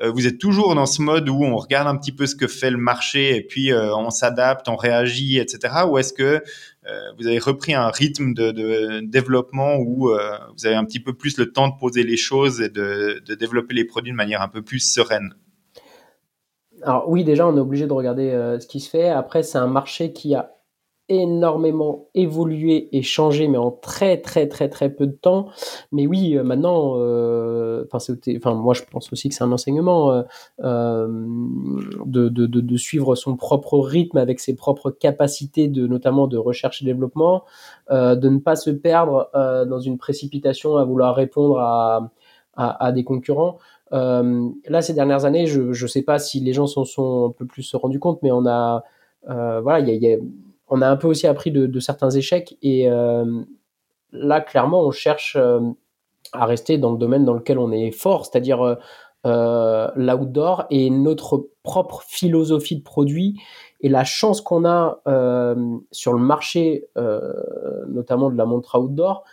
vous 0.07 0.27
êtes 0.27 0.39
toujours 0.39 0.75
dans 0.75 0.87
ce 0.87 1.03
mode 1.03 1.29
où 1.29 1.43
on 1.43 1.57
regarde 1.57 1.89
un 1.89 1.97
petit 1.97 2.13
peu 2.13 2.27
ce 2.27 2.37
que 2.37 2.47
fait 2.47 2.71
le 2.71 2.77
marché 2.77 3.37
et 3.37 3.43
puis 3.43 3.73
euh, 3.73 3.95
on 3.97 4.11
s'adapte, 4.11 4.69
on 4.69 4.77
réagit, 4.77 5.39
etc. 5.39 5.75
Ou 5.89 5.99
est-ce 5.99 6.13
que 6.13 6.43
euh, 6.87 7.01
vous 7.19 7.27
avez 7.27 7.39
repris 7.39 7.75
un 7.75 7.89
rythme 7.89 8.33
de, 8.33 9.01
développement 9.01 9.77
où 9.77 10.11
vous 10.57 10.67
avez 10.67 10.77
un 10.77 10.85
petit 10.85 11.01
peu 11.01 11.15
plus 11.15 11.37
le 11.37 11.53
temps 11.53 11.69
de 11.69 11.75
poser 11.79 12.05
les 12.05 12.17
choses 12.17 12.61
et 12.61 12.69
de 12.69 13.21
développer 13.35 13.75
les 13.75 13.85
produits 13.85 14.13
de 14.13 14.17
manière 14.17 14.43
un 14.43 14.49
peu 14.49 14.63
plus 14.63 14.81
sereine? 14.81 15.35
Alors 16.83 17.09
oui, 17.09 17.25
déjà, 17.25 17.47
on 17.49 17.57
est 17.57 17.61
obligé 17.61 17.87
de 17.87 17.93
regarder 17.93 18.31
ce 18.61 18.67
qui 18.67 18.79
se 18.79 18.89
fait. 18.89 19.09
Après, 19.09 19.43
c'est 19.43 19.59
un 19.59 19.67
marché 19.67 20.13
qui 20.13 20.35
a 20.37 20.58
énormément 21.09 22.09
évolué 22.15 22.89
et 22.93 23.03
changé, 23.03 23.49
mais 23.49 23.57
en 23.59 23.71
très 23.71 24.21
très 24.21 24.47
très 24.47 24.69
très 24.69 24.91
peu 24.91 25.07
de 25.07 25.13
temps. 25.13 25.49
Mais 25.91 26.07
oui, 26.07 26.37
euh, 26.37 26.43
maintenant, 26.43 26.95
euh, 26.97 27.85
enfin, 27.93 28.55
moi 28.55 28.75
je 28.75 28.83
pense 28.91 29.13
aussi 29.13 29.29
que 29.29 29.35
c'est 29.35 29.45
un 29.45 29.53
enseignement 29.53 30.13
euh, 30.13 30.23
euh, 30.63 31.07
de, 32.05 32.29
de, 32.29 32.47
de, 32.47 32.61
de, 32.61 32.77
suivre 32.77 33.15
son 33.15 33.37
propre 33.37 33.79
rythme 33.79 34.19
avec 34.19 34.39
ses 34.41 34.55
propres 34.55 34.91
capacités, 34.91 35.69
de 35.69 35.87
notamment 35.87 36.27
de 36.27 36.37
recherche 36.37 36.83
et 36.83 36.85
développement, 36.85 37.45
euh, 37.91 38.15
de 38.15 38.29
ne 38.29 38.39
pas 38.39 38.57
se 38.57 38.71
perdre 38.71 39.31
euh, 39.35 39.65
dans 39.65 39.81
une 39.81 39.99
précipitation 39.99 40.77
à 40.77 40.85
vouloir 40.85 41.15
répondre 41.15 41.59
à, 41.59 42.11
à, 42.55 42.87
à 42.87 42.93
des 42.93 43.05
concurrents. 43.05 43.59
là, 43.91 44.83
ces 44.83 44.93
dernières 44.93 45.25
années, 45.25 45.47
je 45.47 45.63
ne 45.63 45.89
sais 45.89 46.03
pas 46.03 46.19
si 46.19 46.41
les 46.41 46.53
gens 46.53 46.67
s'en 46.67 46.85
sont 46.85 47.29
un 47.31 47.33
peu 47.33 47.47
plus 47.47 47.75
rendus 47.75 47.99
compte, 47.99 48.23
mais 48.23 48.31
on 48.31 48.47
a 48.47 48.85
voilà, 49.27 49.81
il 49.81 49.89
y 49.89 50.07
a, 50.07 50.11
y 50.11 50.15
a 50.15 50.19
on 50.71 50.83
a 50.83 50.89
un 50.89 50.97
peu 50.97 51.09
aussi 51.09 51.27
appris 51.27 51.51
de, 51.51 51.81
certains 51.81 52.11
échecs 52.11 52.57
et 52.63 52.89
euh, 52.89 53.43
là 54.13 54.41
clairement 54.41 54.83
on 54.83 54.91
cherche 54.91 55.37
euh, 55.39 55.61
à 56.33 56.47
rester 56.47 56.79
dans 56.79 56.93
le 56.93 56.99
domaine 56.99 57.25
dans 57.25 57.35
lequel 57.35 57.59
on 57.59 57.73
est 57.73 57.91
fort, 57.91 58.27
c'est-à-dire 58.27 58.77
euh, 59.27 59.89
l'outdoor 59.97 60.67
et 60.71 60.91
notre 60.91 61.49
propre 61.63 62.03
philosophie 62.07 62.77
de 62.77 62.83
produit 62.83 63.41
et 63.81 63.89
la 63.89 64.05
chance 64.05 64.41
qu'on 64.41 64.65
a 64.67 65.01
sur 65.93 66.13
le 66.13 66.19
marché, 66.19 66.87
notamment 67.87 68.29
de 68.31 68.37
la 68.37 68.45
montre 68.45 68.79
outdoor, 68.79 69.25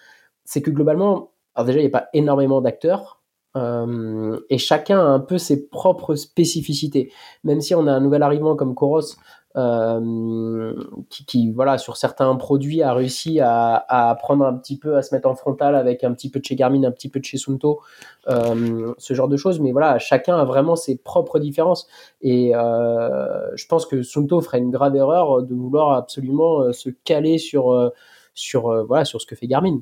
c'est 0.43 0.62
que 0.62 0.69
globalement, 0.69 1.32
alors 1.56 1.65
déjà 1.65 1.80
il 1.80 1.84
n'y 1.84 1.88
a 1.88 2.00
pas 2.00 2.08
énormément 2.13 2.62
d'acteurs. 2.62 3.21
et 3.56 4.58
chacun 4.58 5.00
a 5.00 5.04
un 5.04 5.19
peu 5.19 5.38
ses 5.38 5.67
propres 5.67 6.15
spécificités. 6.15 7.12
Même 7.43 7.60
si 7.60 7.76
on 7.76 7.88
a 7.88 7.91
un 7.91 8.00
nouvel 8.00 8.24
arrivant 8.24 8.56
comme 8.56 8.76
Coros, 8.76 9.17
euh, 9.58 10.74
qui, 11.10 11.52
voilà, 11.52 11.78
sur 11.78 11.96
certains 11.96 12.36
produits 12.36 12.82
a 12.82 12.94
réussi 12.94 13.39
à, 13.39 13.86
à, 13.88 14.15
prendre 14.15 14.46
un 14.46 14.54
petit 14.54 14.78
peu, 14.78 14.98
à 14.98 15.02
se 15.02 15.15
mettre 15.15 15.30
en 15.30 15.36
frontal 15.36 15.76
avec 15.76 16.04
un 16.04 16.13
petit 16.13 16.30
peu 16.30 16.39
de 16.39 16.46
chez 16.46 16.56
Garmin, 16.56 16.84
un 16.84 16.91
petit 16.91 17.10
peu 17.10 17.20
de 17.20 17.26
chez 17.26 17.38
Sunto, 17.38 17.82
euh, 18.28 18.94
ce 18.98 19.13
genre 19.13 19.28
de 19.28 19.38
choses. 19.38 19.60
Mais 19.60 19.72
voilà, 19.72 19.98
chacun 20.00 20.38
a 20.38 20.46
vraiment 20.46 20.76
ses 20.76 20.98
propres 20.98 21.39
différences. 21.39 21.88
Et 22.22 22.56
euh, 22.56 23.56
je 23.56 23.65
pense 23.68 23.86
que 23.86 24.02
Sunto 24.04 24.41
ferait 24.41 24.60
une 24.60 24.72
grave 24.72 24.96
erreur 24.96 25.44
de 25.44 25.54
vouloir 25.56 25.91
absolument 25.91 26.74
se 26.74 26.89
caler 26.89 27.38
sur, 27.38 27.91
sur, 28.34 28.86
voilà, 28.86 29.06
sur 29.06 29.22
ce 29.22 29.26
que 29.26 29.36
fait 29.36 29.48
Garmin. 29.48 29.80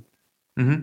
Mm-hmm. 0.57 0.81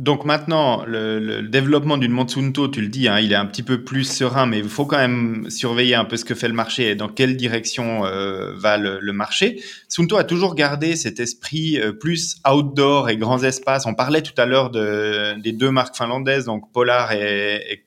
Donc 0.00 0.24
maintenant, 0.24 0.84
le, 0.84 1.42
développement 1.42 1.96
d'une 1.96 2.10
Monsunto, 2.10 2.66
tu 2.66 2.80
le 2.80 2.88
dis, 2.88 3.06
hein, 3.06 3.20
il 3.20 3.30
est 3.30 3.36
un 3.36 3.46
petit 3.46 3.62
peu 3.62 3.84
plus 3.84 4.02
serein, 4.02 4.44
mais 4.44 4.58
il 4.58 4.68
faut 4.68 4.86
quand 4.86 4.98
même 4.98 5.48
surveiller 5.50 5.94
un 5.94 6.04
peu 6.04 6.16
ce 6.16 6.24
que 6.24 6.34
fait 6.34 6.48
le 6.48 6.54
marché 6.54 6.90
et 6.90 6.94
dans 6.96 7.06
quelle 7.06 7.36
direction 7.36 8.04
euh, 8.04 8.52
va 8.56 8.76
le, 8.76 9.12
marché. 9.12 9.62
Sunto 9.88 10.16
a 10.16 10.24
toujours 10.24 10.56
gardé 10.56 10.96
cet 10.96 11.20
esprit 11.20 11.78
euh, 11.78 11.92
plus 11.92 12.38
outdoor 12.44 13.08
et 13.08 13.16
grands 13.16 13.44
espaces. 13.44 13.86
On 13.86 13.94
parlait 13.94 14.22
tout 14.22 14.34
à 14.36 14.46
l'heure 14.46 14.70
de, 14.70 15.40
des 15.40 15.52
deux 15.52 15.70
marques 15.70 15.96
finlandaises, 15.96 16.46
donc 16.46 16.72
Polar 16.72 17.12
et, 17.12 17.62
et 17.70 17.83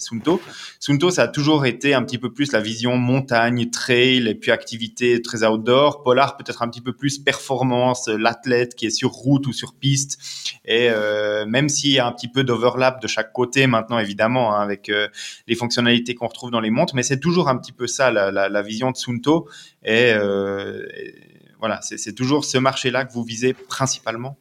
Sunto. 0.00 0.40
Sunto, 0.80 1.10
ça 1.10 1.24
a 1.24 1.28
toujours 1.28 1.66
été 1.66 1.94
un 1.94 2.02
petit 2.02 2.18
peu 2.18 2.32
plus 2.32 2.52
la 2.52 2.60
vision 2.60 2.96
montagne, 2.96 3.70
trail 3.70 4.28
et 4.28 4.34
puis 4.34 4.50
activité 4.50 5.20
très 5.22 5.44
outdoor. 5.44 6.02
Polar, 6.02 6.36
peut-être 6.36 6.62
un 6.62 6.68
petit 6.68 6.80
peu 6.80 6.92
plus 6.92 7.18
performance, 7.18 8.08
l'athlète 8.08 8.74
qui 8.74 8.86
est 8.86 8.90
sur 8.90 9.10
route 9.10 9.46
ou 9.46 9.52
sur 9.52 9.74
piste. 9.74 10.18
Et 10.64 10.88
euh, 10.90 11.46
même 11.46 11.68
s'il 11.68 11.92
y 11.92 11.98
a 11.98 12.06
un 12.06 12.12
petit 12.12 12.28
peu 12.28 12.44
d'overlap 12.44 13.00
de 13.00 13.08
chaque 13.08 13.32
côté 13.32 13.66
maintenant, 13.66 13.98
évidemment, 13.98 14.54
hein, 14.54 14.62
avec 14.62 14.88
euh, 14.88 15.08
les 15.46 15.54
fonctionnalités 15.54 16.14
qu'on 16.14 16.28
retrouve 16.28 16.50
dans 16.50 16.60
les 16.60 16.70
montres, 16.70 16.94
mais 16.94 17.02
c'est 17.02 17.20
toujours 17.20 17.48
un 17.48 17.56
petit 17.56 17.72
peu 17.72 17.86
ça, 17.86 18.10
la, 18.10 18.62
vision 18.62 18.90
de 18.90 18.96
Sunto. 18.96 19.48
Et, 19.84 20.12
euh, 20.12 20.86
et 20.96 21.14
voilà, 21.58 21.80
c'est 21.82 22.14
toujours 22.14 22.44
ce 22.44 22.58
marché-là 22.58 23.04
que 23.04 23.12
vous 23.12 23.24
visez 23.24 23.52
principalement. 23.54 24.36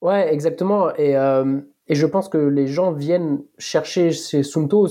Ouais, 0.00 0.32
exactement. 0.32 0.94
Et 0.96 1.16
euh, 1.16 1.60
et 1.90 1.96
je 1.96 2.06
pense 2.06 2.28
que 2.28 2.38
les 2.38 2.68
gens 2.68 2.92
viennent 2.92 3.42
chercher 3.58 4.12
chez 4.12 4.44
Sunto. 4.44 4.86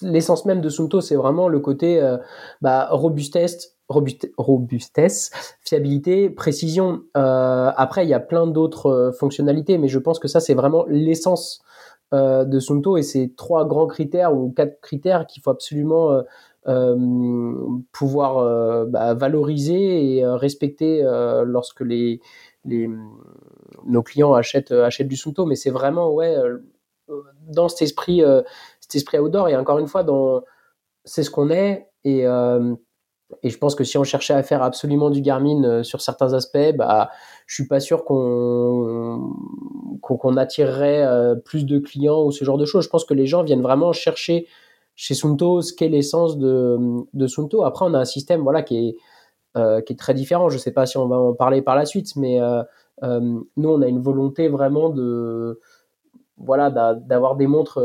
L'essence 0.00 0.46
même 0.46 0.60
de 0.60 0.68
Sunto, 0.68 1.00
c'est 1.00 1.16
vraiment 1.16 1.48
le 1.48 1.58
côté 1.58 2.00
euh, 2.00 2.16
bah, 2.62 2.86
robustesse, 2.92 3.76
robustesse, 3.88 5.32
fiabilité, 5.60 6.30
précision. 6.30 7.02
Euh, 7.16 7.72
après, 7.76 8.06
il 8.06 8.08
y 8.08 8.14
a 8.14 8.20
plein 8.20 8.46
d'autres 8.46 8.86
euh, 8.86 9.12
fonctionnalités, 9.12 9.76
mais 9.76 9.88
je 9.88 9.98
pense 9.98 10.20
que 10.20 10.28
ça, 10.28 10.38
c'est 10.38 10.54
vraiment 10.54 10.86
l'essence 10.86 11.60
de 12.12 12.58
Sunto 12.58 12.96
et 12.96 13.02
c'est 13.02 13.34
trois 13.36 13.68
grands 13.68 13.86
critères 13.86 14.34
ou 14.34 14.50
quatre 14.50 14.80
critères 14.80 15.26
qu'il 15.26 15.42
faut 15.42 15.50
absolument 15.50 16.22
pouvoir 17.92 18.86
bah, 18.86 19.14
valoriser 19.14 20.16
et 20.16 20.26
respecter 20.26 21.02
lorsque 21.44 21.80
les, 21.80 22.20
nos 23.86 24.02
clients 24.02 24.34
achètent, 24.34 24.72
euh, 24.72 24.84
achètent 24.84 25.08
du 25.08 25.16
Sunto, 25.16 25.46
mais 25.46 25.56
c'est 25.56 25.70
vraiment 25.70 26.12
ouais, 26.12 26.36
euh, 26.36 26.58
dans 27.46 27.68
cet 27.68 27.82
esprit, 27.82 28.22
euh, 28.22 28.42
cet 28.80 28.94
esprit 28.94 29.18
outdoor. 29.18 29.48
Et 29.48 29.56
encore 29.56 29.78
une 29.78 29.88
fois, 29.88 30.02
dans, 30.02 30.42
c'est 31.04 31.22
ce 31.22 31.30
qu'on 31.30 31.50
est. 31.50 31.88
Et, 32.04 32.26
et 33.42 33.50
je 33.50 33.58
pense 33.58 33.74
que 33.74 33.84
si 33.84 33.98
on 33.98 34.04
cherchait 34.04 34.34
à 34.34 34.42
faire 34.42 34.62
absolument 34.62 35.10
du 35.10 35.20
Garmin 35.20 35.62
euh, 35.64 35.82
sur 35.82 36.00
certains 36.00 36.32
aspects, 36.32 36.74
bah, 36.76 37.10
je 37.46 37.54
suis 37.54 37.66
pas 37.66 37.80
sûr 37.80 38.04
qu'on 38.04 39.34
qu'on 40.00 40.36
attirerait 40.38 41.04
euh, 41.04 41.34
plus 41.34 41.66
de 41.66 41.78
clients 41.78 42.24
ou 42.24 42.32
ce 42.32 42.44
genre 42.44 42.56
de 42.56 42.64
choses. 42.64 42.84
Je 42.84 42.88
pense 42.88 43.04
que 43.04 43.12
les 43.12 43.26
gens 43.26 43.42
viennent 43.42 43.62
vraiment 43.62 43.92
chercher 43.92 44.46
chez 44.98 45.14
Sunto 45.14 45.62
ce 45.62 45.72
qu'est 45.72 45.88
l'essence 45.88 46.38
de, 46.38 46.76
de 47.14 47.26
Sunto? 47.28 47.62
Après, 47.62 47.84
on 47.86 47.94
a 47.94 48.00
un 48.00 48.04
système 48.04 48.42
voilà 48.42 48.62
qui 48.62 48.76
est 48.76 48.96
euh, 49.56 49.80
qui 49.80 49.92
est 49.92 49.96
très 49.96 50.12
différent. 50.12 50.48
Je 50.48 50.58
sais 50.58 50.72
pas 50.72 50.86
si 50.86 50.96
on 50.98 51.06
va 51.06 51.16
en 51.16 51.34
parler 51.34 51.62
par 51.62 51.76
la 51.76 51.86
suite, 51.86 52.16
mais 52.16 52.40
nous, 53.00 53.68
on 53.70 53.80
a 53.80 53.86
une 53.86 54.02
volonté 54.02 54.48
vraiment 54.48 54.90
de 54.90 55.60
voilà 56.36 56.70
d'avoir 56.70 57.36
des 57.36 57.46
montres 57.46 57.78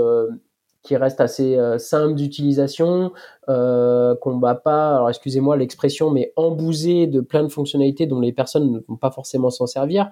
qui 0.84 0.98
reste 0.98 1.22
assez 1.22 1.58
euh, 1.58 1.78
simple 1.78 2.14
d'utilisation, 2.16 3.14
euh, 3.50 4.16
qu'on 4.18 4.38
va 4.40 4.54
pas, 4.54 4.96
alors 4.96 5.10
excusez-moi 5.10 5.56
l'expression, 5.56 6.12
mais 6.12 6.34
embouser 6.36 7.08
de 7.08 7.22
plein 7.22 7.44
de 7.44 7.48
fonctionnalités 7.48 8.06
dont 8.06 8.20
les 8.20 8.34
personnes 8.34 8.70
ne 8.70 8.80
vont 8.88 8.98
pas 8.98 9.10
forcément 9.10 9.50
s'en 9.50 9.66
servir. 9.66 10.10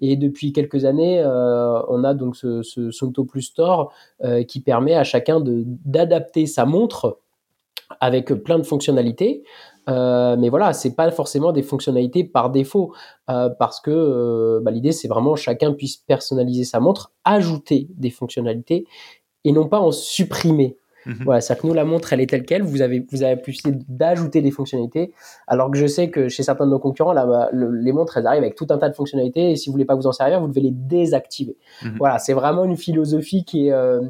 Et 0.00 0.16
depuis 0.16 0.52
quelques 0.52 0.86
années, 0.86 1.20
euh, 1.20 1.80
on 1.88 2.04
a 2.04 2.14
donc 2.14 2.36
ce, 2.36 2.62
ce 2.62 3.22
Plus 3.22 3.42
Store 3.42 3.92
euh, 4.24 4.42
qui 4.44 4.60
permet 4.60 4.94
à 4.94 5.04
chacun 5.04 5.42
d'adapter 5.44 6.46
sa 6.46 6.64
montre 6.64 7.18
avec 8.00 8.32
plein 8.32 8.58
de 8.58 8.64
fonctionnalités. 8.64 9.44
Mais 9.86 10.48
voilà, 10.48 10.72
c'est 10.72 10.94
pas 10.94 11.10
forcément 11.10 11.52
des 11.52 11.62
fonctionnalités 11.62 12.24
par 12.24 12.48
défaut, 12.48 12.94
parce 13.26 13.80
que 13.80 14.58
bah, 14.62 14.70
l'idée 14.70 14.92
c'est 14.92 15.08
vraiment 15.08 15.36
chacun 15.36 15.74
puisse 15.74 15.98
personnaliser 15.98 16.64
sa 16.64 16.80
montre, 16.80 17.12
ajouter 17.24 17.88
des 17.90 18.08
fonctionnalités 18.08 18.86
et 19.44 19.52
non 19.52 19.68
pas 19.68 19.78
en 19.78 19.92
supprimer. 19.92 20.76
Mhm. 21.06 21.24
Voilà, 21.24 21.40
c'est 21.40 21.58
que 21.58 21.66
nous, 21.66 21.74
la 21.74 21.84
montre, 21.84 22.12
elle 22.12 22.20
est 22.20 22.28
telle 22.28 22.44
qu'elle. 22.44 22.62
Vous 22.62 22.82
avez, 22.82 23.06
vous 23.10 23.22
avez 23.22 23.36
pu 23.36 23.54
d'ajouter 23.88 24.40
des 24.40 24.50
fonctionnalités. 24.50 25.12
Alors 25.46 25.70
que 25.70 25.78
je 25.78 25.86
sais 25.86 26.10
que 26.10 26.28
chez 26.28 26.42
certains 26.42 26.66
de 26.66 26.70
nos 26.70 26.78
concurrents, 26.78 27.12
là, 27.12 27.26
bah, 27.26 27.50
les 27.52 27.92
montres, 27.92 28.16
elles 28.16 28.26
arrivent 28.26 28.42
avec 28.42 28.54
tout 28.54 28.66
un 28.70 28.78
tas 28.78 28.88
de 28.88 28.94
fonctionnalités. 28.94 29.52
Et 29.52 29.56
si 29.56 29.68
vous 29.68 29.72
voulez 29.72 29.84
pas 29.84 29.94
vous 29.94 30.06
en 30.06 30.12
servir, 30.12 30.40
vous 30.40 30.48
devez 30.48 30.62
les 30.62 30.70
désactiver. 30.72 31.56
Mhm. 31.82 31.96
Voilà, 31.98 32.18
c'est 32.18 32.32
vraiment 32.32 32.64
une 32.64 32.76
philosophie 32.76 33.44
qui 33.44 33.68
est, 33.68 33.72
euh, 33.72 34.00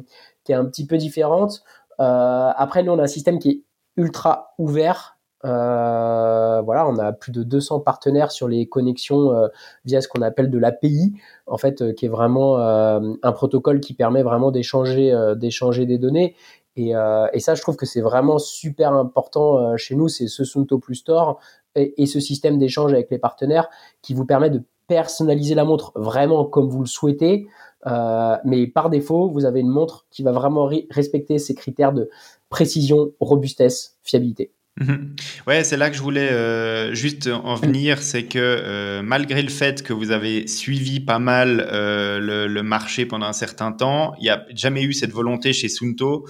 qui 0.43 0.51
est 0.51 0.55
un 0.55 0.65
petit 0.65 0.87
peu 0.87 0.97
différente. 0.97 1.63
Euh, 1.99 2.51
après, 2.55 2.83
nous, 2.83 2.91
on 2.91 2.99
a 2.99 3.03
un 3.03 3.07
système 3.07 3.39
qui 3.39 3.49
est 3.49 3.61
ultra 3.97 4.53
ouvert. 4.57 5.14
Euh, 5.45 6.61
voilà, 6.61 6.87
on 6.87 6.97
a 6.97 7.11
plus 7.11 7.31
de 7.31 7.43
200 7.43 7.81
partenaires 7.81 8.31
sur 8.31 8.47
les 8.47 8.67
connexions 8.67 9.31
euh, 9.31 9.47
via 9.85 10.01
ce 10.01 10.07
qu'on 10.07 10.21
appelle 10.21 10.49
de 10.49 10.57
l'API, 10.57 11.13
en 11.45 11.57
fait, 11.57 11.81
euh, 11.81 11.93
qui 11.93 12.05
est 12.05 12.09
vraiment 12.09 12.57
un 12.57 13.31
protocole 13.31 13.79
qui 13.79 13.93
permet 13.93 14.23
vraiment 14.23 14.51
d'échanger, 14.51 15.13
des 15.35 15.97
données. 15.97 16.35
Et, 16.77 16.93
ça, 17.39 17.55
je 17.55 17.61
trouve 17.61 17.75
que 17.75 17.85
c'est 17.85 18.01
vraiment 18.01 18.39
super 18.39 18.93
important 18.93 19.77
chez 19.77 19.95
nous, 19.95 20.07
c'est 20.07 20.27
ce 20.27 20.43
Sunto 20.43 20.79
Plus 20.79 20.95
Store 20.95 21.39
et, 21.75 22.05
ce 22.05 22.19
système 22.19 22.57
d'échange 22.57 22.93
avec 22.93 23.09
les 23.11 23.19
partenaires 23.19 23.69
qui 24.01 24.13
vous 24.13 24.25
permet 24.25 24.49
de 24.49 24.61
personnaliser 24.87 25.55
la 25.55 25.63
montre 25.63 25.91
vraiment 25.95 26.45
comme 26.45 26.67
vous 26.69 26.81
le 26.81 26.87
souhaitez. 26.87 27.47
Mais 27.85 28.67
par 28.67 28.89
défaut, 28.89 29.29
vous 29.29 29.45
avez 29.45 29.61
une 29.61 29.69
montre 29.69 30.05
qui 30.09 30.23
va 30.23 30.31
vraiment 30.31 30.69
respecter 30.89 31.37
ces 31.37 31.55
critères 31.55 31.93
de 31.93 32.09
précision, 32.49 33.11
robustesse, 33.19 33.97
fiabilité. 34.03 34.51
Mhm. 34.77 35.15
Ouais, 35.47 35.63
c'est 35.63 35.77
là 35.77 35.89
que 35.89 35.95
je 35.95 36.01
voulais 36.01 36.29
euh, 36.31 36.93
juste 36.93 37.27
en 37.27 37.55
venir, 37.55 38.01
c'est 38.01 38.25
que 38.25 38.39
euh, 38.39 39.01
malgré 39.01 39.41
le 39.41 39.49
fait 39.49 39.81
que 39.81 39.93
vous 39.93 40.11
avez 40.11 40.47
suivi 40.47 40.99
pas 40.99 41.17
mal 41.17 41.65
euh, 41.71 42.19
le, 42.19 42.47
le, 42.47 42.61
marché 42.61 43.05
pendant 43.05 43.25
un 43.25 43.33
certain 43.33 43.71
temps, 43.71 44.13
il 44.19 44.23
n'y 44.23 44.29
a 44.29 44.45
jamais 44.53 44.83
eu 44.83 44.91
cette 44.91 45.11
volonté 45.11 45.53
chez 45.53 45.69
Sunto 45.69 46.27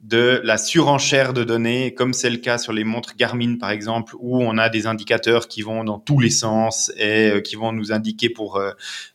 de 0.00 0.40
la 0.44 0.56
surenchère 0.56 1.34
de 1.34 1.44
données, 1.44 1.92
comme 1.92 2.14
c'est 2.14 2.30
le 2.30 2.38
cas 2.38 2.56
sur 2.56 2.72
les 2.72 2.84
montres 2.84 3.16
Garmin 3.18 3.56
par 3.56 3.70
exemple, 3.70 4.14
où 4.18 4.42
on 4.42 4.56
a 4.56 4.70
des 4.70 4.86
indicateurs 4.86 5.46
qui 5.46 5.60
vont 5.60 5.84
dans 5.84 5.98
tous 5.98 6.20
les 6.20 6.30
sens 6.30 6.90
et 6.96 7.30
euh, 7.30 7.40
qui 7.42 7.54
vont 7.56 7.72
nous 7.72 7.92
indiquer 7.92 8.30
pour 8.30 8.56
euh, 8.56 8.70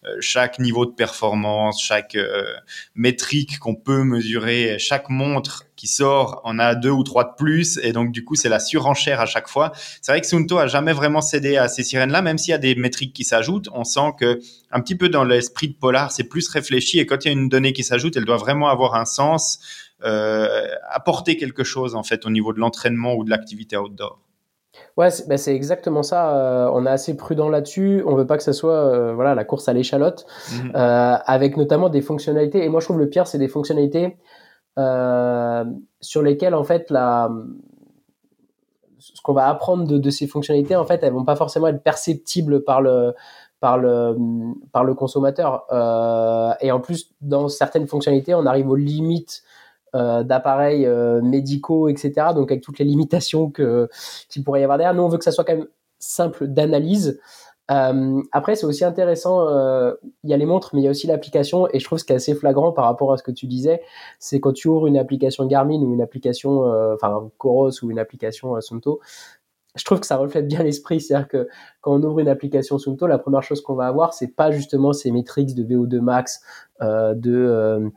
euh, 0.05 0.15
chaque 0.19 0.59
niveau 0.59 0.85
de 0.85 0.91
performance, 0.91 1.81
chaque 1.81 2.15
métrique 2.93 3.57
qu'on 3.57 3.75
peut 3.75 4.03
mesurer, 4.03 4.77
chaque 4.77 5.09
montre 5.09 5.65
qui 5.75 5.87
sort 5.87 6.39
en 6.43 6.59
a 6.59 6.75
deux 6.75 6.91
ou 6.91 7.03
trois 7.03 7.23
de 7.23 7.35
plus 7.35 7.79
et 7.79 7.91
donc 7.91 8.11
du 8.11 8.23
coup 8.23 8.35
c'est 8.35 8.47
la 8.47 8.59
surenchère 8.59 9.19
à 9.19 9.25
chaque 9.25 9.47
fois. 9.47 9.71
C'est 10.01 10.11
vrai 10.11 10.21
que 10.21 10.27
Sunto 10.27 10.57
a 10.59 10.67
jamais 10.67 10.93
vraiment 10.93 11.21
cédé 11.21 11.57
à 11.57 11.67
ces 11.67 11.83
sirènes-là, 11.83 12.21
même 12.21 12.37
s'il 12.37 12.51
y 12.51 12.53
a 12.53 12.59
des 12.59 12.75
métriques 12.75 13.13
qui 13.13 13.23
s'ajoutent, 13.23 13.69
on 13.73 13.83
sent 13.83 14.11
que 14.19 14.39
un 14.71 14.81
petit 14.81 14.95
peu 14.95 15.09
dans 15.09 15.23
l'esprit 15.23 15.69
de 15.69 15.73
Polar 15.73 16.11
c'est 16.11 16.25
plus 16.25 16.47
réfléchi 16.47 16.99
et 16.99 17.07
quand 17.07 17.25
il 17.25 17.27
y 17.27 17.29
a 17.29 17.33
une 17.33 17.49
donnée 17.49 17.73
qui 17.73 17.83
s'ajoute, 17.83 18.15
elle 18.15 18.25
doit 18.25 18.37
vraiment 18.37 18.69
avoir 18.69 18.95
un 18.95 19.05
sens 19.05 19.59
apporter 20.01 21.37
quelque 21.37 21.63
chose 21.63 21.95
en 21.95 22.03
fait 22.03 22.25
au 22.25 22.29
niveau 22.29 22.53
de 22.53 22.59
l'entraînement 22.59 23.15
ou 23.15 23.23
de 23.23 23.29
l'activité 23.29 23.77
outdoor. 23.77 24.19
Ouais, 24.97 25.09
c'est 25.09 25.27
bah, 25.27 25.35
exactement 25.47 26.03
ça. 26.03 26.37
Euh, 26.37 26.69
on 26.73 26.85
est 26.85 26.89
assez 26.89 27.15
prudent 27.15 27.49
là-dessus. 27.49 28.03
On 28.05 28.15
veut 28.15 28.27
pas 28.27 28.37
que 28.37 28.43
ça 28.43 28.53
soit 28.53 28.73
euh, 28.73 29.13
voilà 29.13 29.35
la 29.35 29.43
course 29.43 29.67
à 29.67 29.73
l'échalote, 29.73 30.25
mhm. 30.53 30.71
avec 30.73 31.57
notamment 31.57 31.89
des 31.89 32.01
fonctionnalités. 32.01 32.63
Et 32.63 32.69
moi, 32.69 32.79
je 32.79 32.85
trouve 32.85 32.99
le 32.99 33.09
pire, 33.09 33.27
c'est 33.27 33.37
des 33.37 33.47
fonctionnalités 33.47 34.17
sur 36.01 36.21
lesquelles 36.21 36.55
en 36.55 36.63
fait 36.63 36.89
la 36.89 37.29
ce 38.99 39.21
qu'on 39.21 39.33
va 39.33 39.47
apprendre 39.47 39.85
de, 39.85 39.99
de, 39.99 40.09
ces 40.09 40.25
fonctionnalités, 40.25 40.75
en 40.75 40.85
fait, 40.85 41.03
elles 41.03 41.13
vont 41.13 41.25
pas 41.25 41.35
forcément 41.35 41.67
être 41.67 41.83
perceptibles 41.83 42.63
par 42.63 42.81
le 42.81 43.13
par 43.59 43.77
le 43.77 44.17
par 44.71 44.83
le 44.83 44.93
consommateur. 44.93 45.65
et 46.61 46.71
en 46.71 46.79
plus, 46.79 47.11
dans 47.21 47.47
certaines 47.47 47.87
fonctionnalités, 47.87 48.33
on 48.33 48.45
arrive 48.45 48.69
aux 48.69 48.75
limites 48.75 49.43
euh, 49.43 49.54
d'appareils 49.95 50.85
euh, 50.85 51.21
médicaux, 51.21 51.87
etc. 51.87 52.27
Donc 52.35 52.51
avec 52.51 52.61
toutes 52.61 52.79
les 52.79 52.85
limitations 52.85 53.49
que 53.49 53.87
qu'il 54.29 54.43
pourrait 54.43 54.59
y 54.59 54.63
avoir 54.63 54.77
derrière. 54.77 54.93
Nous, 54.93 55.03
on 55.03 55.07
veut 55.07 55.17
que 55.17 55.23
ça 55.23 55.31
soit 55.31 55.45
quand 55.45 55.55
même 55.55 55.67
simple 55.99 56.47
d'analyse. 56.47 57.19
Euh, 57.71 58.21
après, 58.31 58.55
c'est 58.55 58.65
aussi 58.65 58.83
intéressant. 58.83 59.47
Il 60.23 60.29
y 60.29 60.33
a 60.33 60.37
les 60.37 60.45
montres, 60.45 60.71
mais 60.73 60.81
il 60.81 60.83
y 60.83 60.87
a 60.87 60.91
aussi 60.91 61.07
l'application. 61.07 61.67
Et 61.71 61.79
je 61.79 61.85
trouve 61.85 61.97
ce 61.97 62.03
qui 62.03 62.11
est 62.11 62.17
assez 62.17 62.35
flagrant 62.35 62.73
par 62.73 62.85
rapport 62.85 63.13
à 63.13 63.17
ce 63.17 63.23
que 63.23 63.31
tu 63.31 63.47
disais, 63.47 63.81
c'est 64.19 64.39
quand 64.39 64.53
tu 64.53 64.67
ouvres 64.67 64.87
une 64.87 64.97
application 64.97 65.45
Garmin 65.45 65.81
ou 65.81 65.93
une 65.93 66.01
application, 66.01 66.65
enfin 66.93 67.29
Coros 67.37 67.71
ou 67.81 67.89
une 67.89 67.99
application 67.99 68.59
Sunto, 68.61 68.99
je 69.75 69.83
trouve 69.83 69.99
que 69.99 70.05
ça 70.05 70.17
reflète 70.17 70.47
bien 70.47 70.61
l'esprit. 70.61 71.01
C'est-à-dire 71.01 71.27
que 71.27 71.47
quand 71.81 71.93
on 71.93 72.03
ouvre 72.03 72.19
une 72.19 72.29
application 72.29 72.77
Sunto, 72.77 73.07
la 73.07 73.17
première 73.17 73.43
chose 73.43 73.61
qu'on 73.61 73.75
va 73.75 73.87
avoir, 73.87 74.13
c'est 74.13 74.35
pas 74.35 74.51
justement 74.51 74.93
ces 74.93 75.09
métriques 75.11 75.55
de 75.55 75.63
VO2 75.63 75.99
max, 76.01 76.41
de 76.81 77.91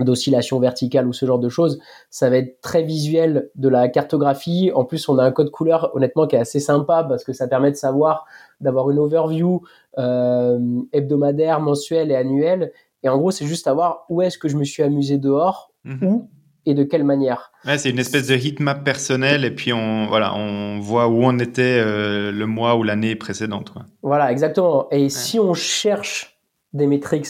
d'oscillation 0.00 0.58
verticale 0.58 1.06
ou 1.06 1.12
ce 1.12 1.26
genre 1.26 1.38
de 1.38 1.48
choses, 1.48 1.78
ça 2.10 2.30
va 2.30 2.38
être 2.38 2.60
très 2.60 2.82
visuel 2.82 3.50
de 3.54 3.68
la 3.68 3.88
cartographie. 3.88 4.70
En 4.74 4.84
plus, 4.84 5.08
on 5.08 5.18
a 5.18 5.24
un 5.24 5.32
code 5.32 5.50
couleur, 5.50 5.90
honnêtement, 5.94 6.26
qui 6.26 6.36
est 6.36 6.40
assez 6.40 6.60
sympa 6.60 7.04
parce 7.08 7.24
que 7.24 7.32
ça 7.32 7.48
permet 7.48 7.70
de 7.70 7.76
savoir, 7.76 8.26
d'avoir 8.60 8.90
une 8.90 8.98
overview 8.98 9.62
euh, 9.98 10.58
hebdomadaire, 10.92 11.60
mensuelle 11.60 12.10
et 12.10 12.16
annuelle. 12.16 12.72
Et 13.02 13.08
en 13.08 13.18
gros, 13.18 13.30
c'est 13.30 13.46
juste 13.46 13.64
savoir 13.64 14.04
où 14.08 14.22
est-ce 14.22 14.38
que 14.38 14.48
je 14.48 14.56
me 14.56 14.64
suis 14.64 14.82
amusé 14.82 15.18
dehors, 15.18 15.72
mhm. 15.84 15.98
où 16.02 16.28
et 16.64 16.74
de 16.74 16.84
quelle 16.84 17.04
manière. 17.04 17.52
Ouais, 17.64 17.78
c'est 17.78 17.90
une 17.90 17.98
espèce 17.98 18.28
de 18.28 18.34
heatmap 18.34 18.84
personnel 18.84 19.44
et 19.44 19.50
puis 19.50 19.72
on 19.72 20.06
voilà, 20.06 20.34
on 20.34 20.78
voit 20.78 21.08
où 21.08 21.24
on 21.24 21.38
était 21.38 21.80
euh, 21.80 22.30
le 22.30 22.46
mois 22.46 22.76
ou 22.76 22.82
l'année 22.82 23.16
précédente. 23.16 23.72
Voilà, 24.02 24.30
exactement. 24.30 24.88
Et 24.90 25.08
si 25.08 25.40
on 25.40 25.54
cherche 25.54 26.38
des 26.72 26.86
métriques 26.86 27.26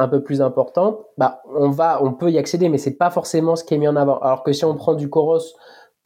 un 0.00 0.08
peu 0.08 0.22
plus 0.22 0.40
important, 0.40 1.04
bah, 1.18 1.42
on 1.54 1.68
va, 1.68 2.02
on 2.02 2.14
peut 2.14 2.30
y 2.30 2.38
accéder, 2.38 2.70
mais 2.70 2.78
c'est 2.78 2.96
pas 2.96 3.10
forcément 3.10 3.54
ce 3.54 3.64
qui 3.64 3.74
est 3.74 3.78
mis 3.78 3.86
en 3.86 3.96
avant. 3.96 4.18
Alors 4.20 4.42
que 4.42 4.52
si 4.52 4.64
on 4.64 4.74
prend 4.74 4.94
du 4.94 5.10
Coros 5.10 5.42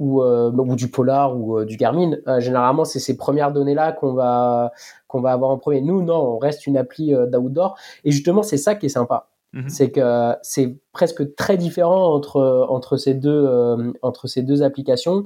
ou, 0.01 0.21
euh, 0.21 0.51
ou 0.51 0.75
du 0.75 0.91
Polar 0.91 1.39
ou 1.39 1.61
euh, 1.61 1.65
du 1.65 1.77
Garmin, 1.77 2.17
euh, 2.27 2.41
généralement 2.41 2.85
c'est 2.85 2.99
ces 2.99 3.17
premières 3.17 3.53
données 3.53 3.75
là 3.75 3.93
qu'on 3.93 4.13
va 4.13 4.73
qu'on 5.07 5.21
va 5.21 5.31
avoir 5.31 5.53
en 5.53 5.59
premier. 5.59 5.81
Nous, 5.81 6.03
non, 6.03 6.17
on 6.17 6.39
reste 6.39 6.67
une 6.67 6.77
appli 6.77 7.15
d'outdoor. 7.29 7.79
Et 8.03 8.11
justement, 8.11 8.43
c'est 8.43 8.57
ça 8.57 8.75
qui 8.75 8.87
est 8.87 8.89
sympa. 8.89 9.29
Mhm. 9.53 9.69
C'est 9.69 9.93
que 9.93 10.35
c'est 10.43 10.77
presque 10.91 11.37
très 11.37 11.57
différent 11.57 12.13
entre 12.13 12.67
entre 12.69 12.97
ces 12.97 13.15
deux 13.15 13.95
entre 14.03 14.27
ces 14.27 14.43
deux 14.43 14.65
applications. 14.65 15.25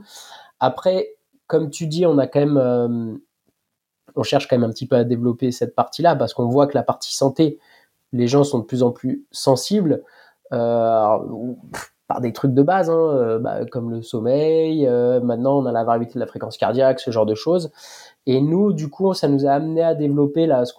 Après, 0.60 1.16
comme 1.46 1.70
tu 1.70 1.86
dis, 1.86 2.04
on 2.04 2.18
a 2.18 2.26
quand 2.26 2.40
même 2.40 3.18
on 4.14 4.22
cherche 4.22 4.46
quand 4.46 4.58
même 4.58 4.68
un 4.68 4.72
petit 4.72 4.86
peu 4.86 4.96
à 4.96 5.04
développer 5.04 5.52
cette 5.52 5.74
partie-là 5.74 6.16
parce 6.16 6.34
qu'on 6.34 6.48
voit 6.48 6.66
que 6.66 6.74
la 6.74 6.82
partie 6.82 7.14
santé, 7.14 7.58
les 8.12 8.28
gens 8.28 8.44
sont 8.44 8.60
de 8.60 8.64
plus 8.64 8.82
en 8.82 8.90
plus 8.90 9.24
sensibles 9.30 10.02
euh, 10.52 11.18
par 12.06 12.22
des 12.22 12.32
trucs 12.32 12.54
de 12.54 12.62
base, 12.62 12.88
hein, 12.88 12.96
euh, 12.96 13.38
bah, 13.38 13.66
comme 13.66 13.90
le 13.90 14.00
sommeil. 14.00 14.86
Euh, 14.86 15.20
maintenant, 15.20 15.58
on 15.58 15.66
a 15.66 15.72
la 15.72 15.84
variabilité 15.84 16.14
de 16.14 16.20
la 16.20 16.26
fréquence 16.26 16.56
cardiaque, 16.56 17.00
ce 17.00 17.10
genre 17.10 17.26
de 17.26 17.34
choses. 17.34 17.70
Et 18.24 18.40
nous, 18.40 18.72
du 18.72 18.88
coup, 18.88 19.12
ça 19.12 19.28
nous 19.28 19.44
a 19.46 19.50
amené 19.50 19.82
à 19.82 19.94
développer 19.94 20.46
là 20.46 20.64
ce 20.64 20.72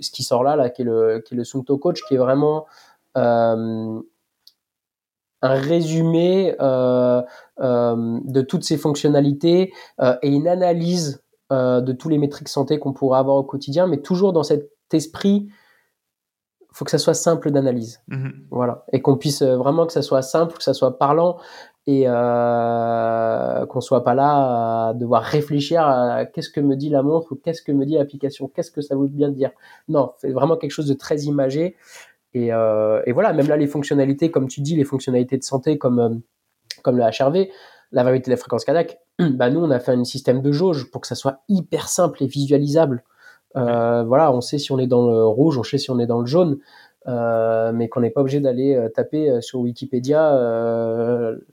ce 0.00 0.10
qui 0.10 0.22
sort 0.22 0.42
là, 0.42 0.56
là, 0.56 0.70
qui 0.70 0.82
est 0.82 0.84
le, 0.86 1.20
qui 1.20 1.34
est 1.34 1.36
le 1.36 1.76
Coach, 1.76 2.02
qui 2.08 2.14
est 2.14 2.18
vraiment 2.18 2.66
un 3.14 4.02
résumé 5.42 6.54
de 6.58 8.40
toutes 8.42 8.64
ces 8.64 8.76
fonctionnalités 8.76 9.72
et 10.22 10.28
une 10.28 10.48
analyse 10.48 11.22
de 11.50 11.92
tous 11.92 12.08
les 12.10 12.18
métriques 12.18 12.48
santé 12.48 12.78
qu'on 12.78 12.92
pourrait 12.92 13.18
avoir 13.18 13.36
au 13.36 13.44
quotidien, 13.44 13.86
mais 13.86 13.98
toujours 13.98 14.32
dans 14.34 14.42
cet 14.42 14.70
esprit 14.92 15.48
faut 16.76 16.84
que 16.84 16.90
ça 16.90 16.98
soit 16.98 17.14
simple 17.14 17.50
d'analyse. 17.50 18.02
Mhm. 18.08 18.48
Voilà. 18.50 18.84
Et 18.92 19.00
qu'on 19.00 19.16
puisse 19.16 19.40
euh, 19.40 19.56
vraiment 19.56 19.86
que 19.86 19.94
ça 19.94 20.02
soit 20.02 20.20
simple, 20.20 20.58
que 20.58 20.62
ça 20.62 20.74
soit 20.74 20.98
parlant 20.98 21.38
et 21.86 22.02
euh, 22.06 23.64
qu'on 23.64 23.80
soit 23.80 24.04
pas 24.04 24.14
là 24.14 24.88
à 24.88 24.94
devoir 24.94 25.22
réfléchir 25.22 25.86
à 25.86 26.26
qu'est-ce 26.26 26.50
que 26.50 26.60
me 26.60 26.76
dit 26.76 26.90
la 26.90 27.02
montre 27.02 27.32
ou 27.32 27.36
qu'est-ce 27.36 27.62
que 27.62 27.72
me 27.72 27.86
dit 27.86 27.94
l'application, 27.94 28.48
qu'est-ce 28.48 28.70
que 28.70 28.82
ça 28.82 28.94
veut 28.94 29.08
bien 29.08 29.30
dire. 29.30 29.52
Non, 29.88 30.12
c'est 30.18 30.32
vraiment 30.32 30.58
quelque 30.58 30.72
chose 30.72 30.88
de 30.88 30.94
très 30.94 31.20
imagé. 31.20 31.76
Et, 32.34 32.48
et, 32.48 33.12
voilà, 33.12 33.32
même 33.32 33.48
là, 33.48 33.56
les 33.56 33.66
fonctionnalités, 33.66 34.30
comme 34.30 34.46
tu 34.46 34.60
dis, 34.60 34.76
les 34.76 34.84
fonctionnalités 34.84 35.38
de 35.38 35.42
santé 35.42 35.78
comme, 35.78 36.20
comme 36.82 36.98
le 36.98 37.04
HRV, 37.04 37.48
la 37.92 38.04
variété 38.04 38.26
de 38.26 38.32
la 38.32 38.36
fréquence 38.36 38.66
cardiaque, 38.66 38.98
bah 39.18 39.48
nous, 39.48 39.60
on 39.60 39.70
a 39.70 39.78
fait 39.78 39.92
un 39.92 40.04
système 40.04 40.42
de 40.42 40.52
jauge 40.52 40.90
pour 40.90 41.00
que 41.00 41.06
ça 41.06 41.14
soit 41.14 41.40
hyper 41.48 41.88
simple 41.88 42.22
et 42.22 42.26
visualisable. 42.26 43.02
Euh, 43.56 44.04
voilà, 44.04 44.32
on 44.32 44.40
sait 44.40 44.58
si 44.58 44.72
on 44.72 44.78
est 44.78 44.86
dans 44.86 45.06
le 45.06 45.24
rouge, 45.26 45.58
on 45.58 45.62
sait 45.62 45.78
si 45.78 45.90
on 45.90 45.98
est 45.98 46.06
dans 46.06 46.20
le 46.20 46.26
jaune, 46.26 46.58
euh, 47.06 47.72
mais 47.72 47.88
qu'on 47.88 48.00
n'est 48.00 48.10
pas 48.10 48.20
obligé 48.20 48.40
d'aller 48.40 48.74
euh, 48.74 48.88
taper 48.88 49.40
sur 49.40 49.60
Wikipédia 49.60 50.32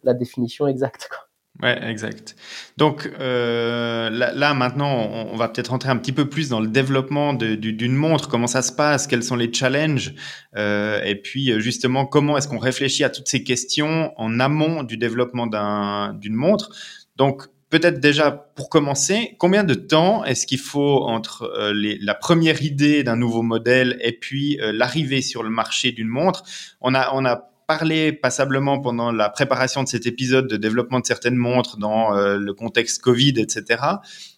la 0.04 0.14
définition 0.14 0.68
exacte. 0.68 1.10
Quoi. 1.10 1.20
Ouais, 1.62 1.88
exact. 1.88 2.36
Donc 2.78 3.10
là, 3.20 4.54
maintenant, 4.56 4.92
on, 5.32 5.36
va 5.36 5.48
peut-être 5.48 5.68
rentrer 5.68 5.90
un 5.90 5.98
petit 5.98 6.12
peu 6.12 6.28
plus 6.28 6.50
dans 6.50 6.60
le 6.60 6.68
développement 6.68 7.34
d'une 7.34 7.94
montre, 7.94 8.28
comment 8.28 8.48
ça 8.48 8.64
se 8.64 8.72
passe, 8.72 9.06
quels 9.06 9.24
sont 9.24 9.36
les 9.36 9.54
challenges, 9.54 10.16
et 10.58 11.20
puis 11.24 11.60
justement 11.62 12.08
comment 12.08 12.38
est-ce 12.38 12.48
qu'on 12.48 12.58
réfléchit 12.58 13.04
à 13.04 13.12
toutes 13.12 13.28
ces 13.28 13.44
questions 13.44 14.12
en 14.18 14.40
amont 14.40 14.82
du 14.82 14.98
développement 14.98 15.46
d'une 15.46 16.34
montre. 16.34 16.72
Donc 17.18 17.44
peut-être 17.74 18.00
déjà 18.00 18.30
pour 18.30 18.70
commencer, 18.70 19.36
combien 19.40 19.64
de 19.64 19.74
temps 19.74 20.24
est-ce 20.26 20.46
qu'il 20.46 20.60
faut 20.60 21.06
entre 21.08 21.52
euh, 21.58 21.74
la 22.02 22.14
première 22.14 22.62
idée 22.62 23.04
d'un 23.04 23.16
nouveau 23.16 23.42
modèle 23.42 23.98
et 24.00 24.12
puis 24.12 24.62
euh, 24.62 24.72
l'arrivée 24.72 25.24
sur 25.24 25.42
le 25.42 25.50
marché 25.50 25.92
d'une 25.92 26.08
montre? 26.08 26.44
On 26.82 26.94
a 26.94 27.10
on 27.16 27.26
a 27.26 27.50
parlé 27.66 28.12
passablement 28.12 28.80
pendant 28.80 29.12
la 29.12 29.28
préparation 29.28 29.82
de 29.82 29.88
cet 29.88 30.06
épisode 30.06 30.48
de 30.48 30.56
développement 30.56 31.00
de 31.00 31.08
certaines 31.08 31.36
montres 31.36 31.78
dans 31.78 32.16
euh, 32.16 32.38
le 32.38 32.54
contexte 32.54 33.02
Covid, 33.02 33.34
etc. 33.40 33.82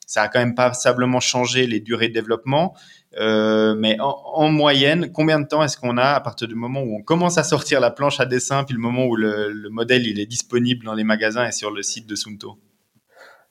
Ça 0.08 0.22
a 0.22 0.28
quand 0.30 0.40
même 0.40 0.56
passablement 0.56 1.20
changé 1.20 1.68
les 1.68 1.82
durées 1.82 2.08
de 2.08 2.14
développement. 2.14 2.74
Mais 3.20 3.98
en, 4.00 4.50
moyenne, 4.50 5.12
combien 5.12 5.42
de 5.42 5.48
temps 5.48 5.64
est-ce 5.64 5.78
qu'on 5.78 5.98
a 5.98 6.12
à 6.12 6.22
partir 6.22 6.48
du 6.48 6.56
moment 6.56 6.82
où 6.82 6.98
on 6.98 7.02
commence 7.02 7.38
à 7.38 7.44
sortir 7.44 7.82
la 7.82 7.92
planche 7.92 8.20
à 8.22 8.26
dessin, 8.26 8.64
puis 8.64 8.76
le 8.76 8.82
moment 8.82 9.06
où 9.06 9.16
le, 9.16 9.52
le 9.52 9.70
modèle 9.70 10.06
il 10.06 10.20
est 10.20 10.26
disponible 10.26 10.86
dans 10.86 10.94
les 10.94 11.06
magasins 11.06 11.46
et 11.48 11.52
sur 11.52 11.72
le 11.72 11.82
site 11.82 12.08
de 12.08 12.16
Sunto 12.16 12.60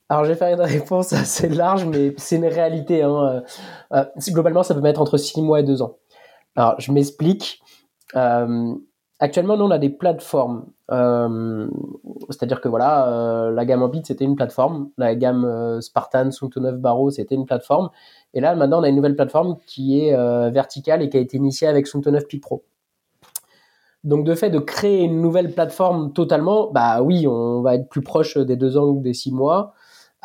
alors, 0.09 0.25
je 0.25 0.31
vais 0.31 0.37
faire 0.37 0.53
une 0.53 0.61
réponse 0.61 1.13
assez 1.13 1.49
large, 1.49 1.87
mais 1.87 2.15
c'est 2.19 2.37
une 2.37 2.47
réalité. 2.47 3.03
Hein. 3.03 3.43
Euh, 3.93 4.05
globalement, 4.29 4.63
ça 4.63 4.75
peut 4.75 4.81
mettre 4.81 5.01
entre 5.01 5.17
6 5.17 5.41
mois 5.43 5.61
et 5.61 5.63
2 5.63 5.83
ans. 5.83 5.97
Alors, 6.57 6.79
je 6.79 6.93
m'explique. 6.93 7.63
Euh, 8.15 8.75
Actuellement, 9.21 9.57
nous, 9.57 9.65
on 9.65 9.71
a 9.71 9.79
des 9.79 9.91
plateformes. 9.91 10.67
Euh, 10.91 11.69
c'est-à-dire 12.29 12.61
que 12.61 12.69
voilà, 12.69 13.09
euh, 13.09 13.51
la 13.53 13.65
gamme 13.65 13.83
Ambit, 13.83 14.03
c'était 14.05 14.25
une 14.25 14.35
plateforme. 14.35 14.91
La 14.99 15.15
gamme 15.15 15.45
euh, 15.45 15.81
Spartan, 15.81 16.31
Sunto 16.33 16.61
9 16.61 16.79
Barreau, 16.79 17.11
c'était 17.11 17.37
une 17.37 17.47
plateforme. 17.47 17.91
Et 18.35 18.41
là, 18.41 18.55
maintenant, 18.57 18.81
on 18.81 18.83
a 18.83 18.89
une 18.89 18.97
nouvelle 18.97 19.15
plateforme 19.15 19.57
qui 19.67 20.01
est 20.01 20.15
verticale 20.51 21.01
et 21.03 21.09
qui 21.09 21.17
a 21.17 21.21
été 21.21 21.37
initiée 21.37 21.69
avec 21.69 21.87
Sunto 21.87 22.11
9 22.11 22.27
Peak 22.27 22.43
Pro. 22.43 22.65
Donc, 24.03 24.27
de 24.27 24.35
fait 24.35 24.51
de 24.51 24.59
créer 24.59 25.05
une 25.05 25.23
nouvelle 25.23 25.55
plateforme 25.55 26.13
totalement, 26.13 26.71
bah 26.73 27.01
oui, 27.01 27.27
on 27.27 27.63
va 27.63 27.77
être 27.77 27.89
plus 27.89 28.03
proche 28.03 28.37
des 28.37 28.57
deux 28.57 28.77
ans 28.77 28.85
ou 28.85 29.01
des 29.01 29.15
six 29.15 29.33
mois. 29.33 29.75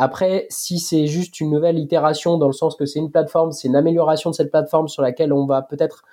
Après, 0.02 0.48
si 0.50 0.80
c'est 0.80 1.08
juste 1.08 1.42
une 1.42 1.52
nouvelle 1.52 1.78
itération 1.78 2.38
dans 2.38 2.48
le 2.48 2.54
sens 2.54 2.78
que 2.78 2.86
c'est 2.86 3.00
une 3.00 3.12
plateforme, 3.12 3.52
c'est 3.52 3.68
une 3.68 3.76
amélioration 3.76 4.30
de 4.30 4.36
cette 4.36 4.50
plateforme 4.50 4.88
sur 4.88 5.02
laquelle 5.02 5.34
on 5.34 5.46
va 5.46 5.62
peut-être 5.62 6.06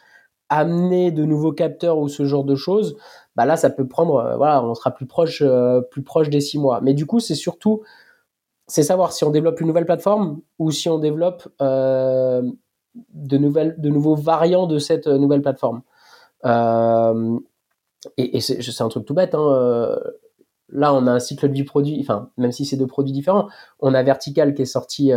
amener 0.49 1.12
de 1.12 1.25
nouveaux 1.25 1.53
capteurs 1.53 1.96
ou 1.99 2.09
ce 2.09 2.25
genre 2.25 2.42
de 2.42 2.57
choses, 2.57 2.96
bah 3.37 3.44
là 3.46 3.57
ça 3.57 3.70
peut 3.70 3.87
prendre, 3.87 4.16
euh, 4.16 4.37
voilà, 4.37 4.64
on 4.64 4.75
sera 4.75 4.90
plus 4.90 5.07
proche, 5.07 5.40
euh, 5.40 5.83
plus 5.83 6.03
proche 6.03 6.31
des 6.31 6.40
six 6.40 6.59
mois. 6.59 6.81
Mais 6.81 6.94
du 6.94 7.07
coup 7.07 7.20
c'est 7.20 7.37
surtout, 7.37 7.83
c'est 8.66 8.83
savoir 8.83 9.12
si 9.12 9.22
on 9.22 9.31
développe 9.31 9.61
une 9.61 9.68
nouvelle 9.68 9.87
plateforme 9.87 10.40
ou 10.59 10.72
si 10.72 10.88
on 10.88 10.99
développe 10.99 11.49
euh, 11.62 12.42
de 13.14 13.38
nouvelles, 13.38 13.77
de 13.79 13.88
nouveaux 13.88 14.16
variants 14.16 14.66
de 14.66 14.81
cette 14.81 15.07
nouvelle 15.07 15.42
plateforme. 15.42 15.83
et, 16.44 18.37
et 18.37 18.40
c'est 18.40 18.83
un 18.83 18.88
truc 18.88 19.05
tout 19.05 19.14
bête. 19.14 19.35
Hein, 19.37 19.96
là 20.69 20.93
on 20.95 21.07
a 21.07 21.13
un 21.13 21.19
cycle 21.19 21.49
de 21.49 21.55
vie 21.55 21.65
produit, 21.65 21.99
enfin 22.01 22.31
même 22.37 22.53
si 22.53 22.65
c'est 22.65 22.77
deux 22.77 22.87
produits 22.87 23.13
différents, 23.13 23.49
on 23.81 23.95
a 23.95 24.03
Vertical 24.03 24.55
qui 24.55 24.63
est 24.63 24.67
sorti, 24.67 25.13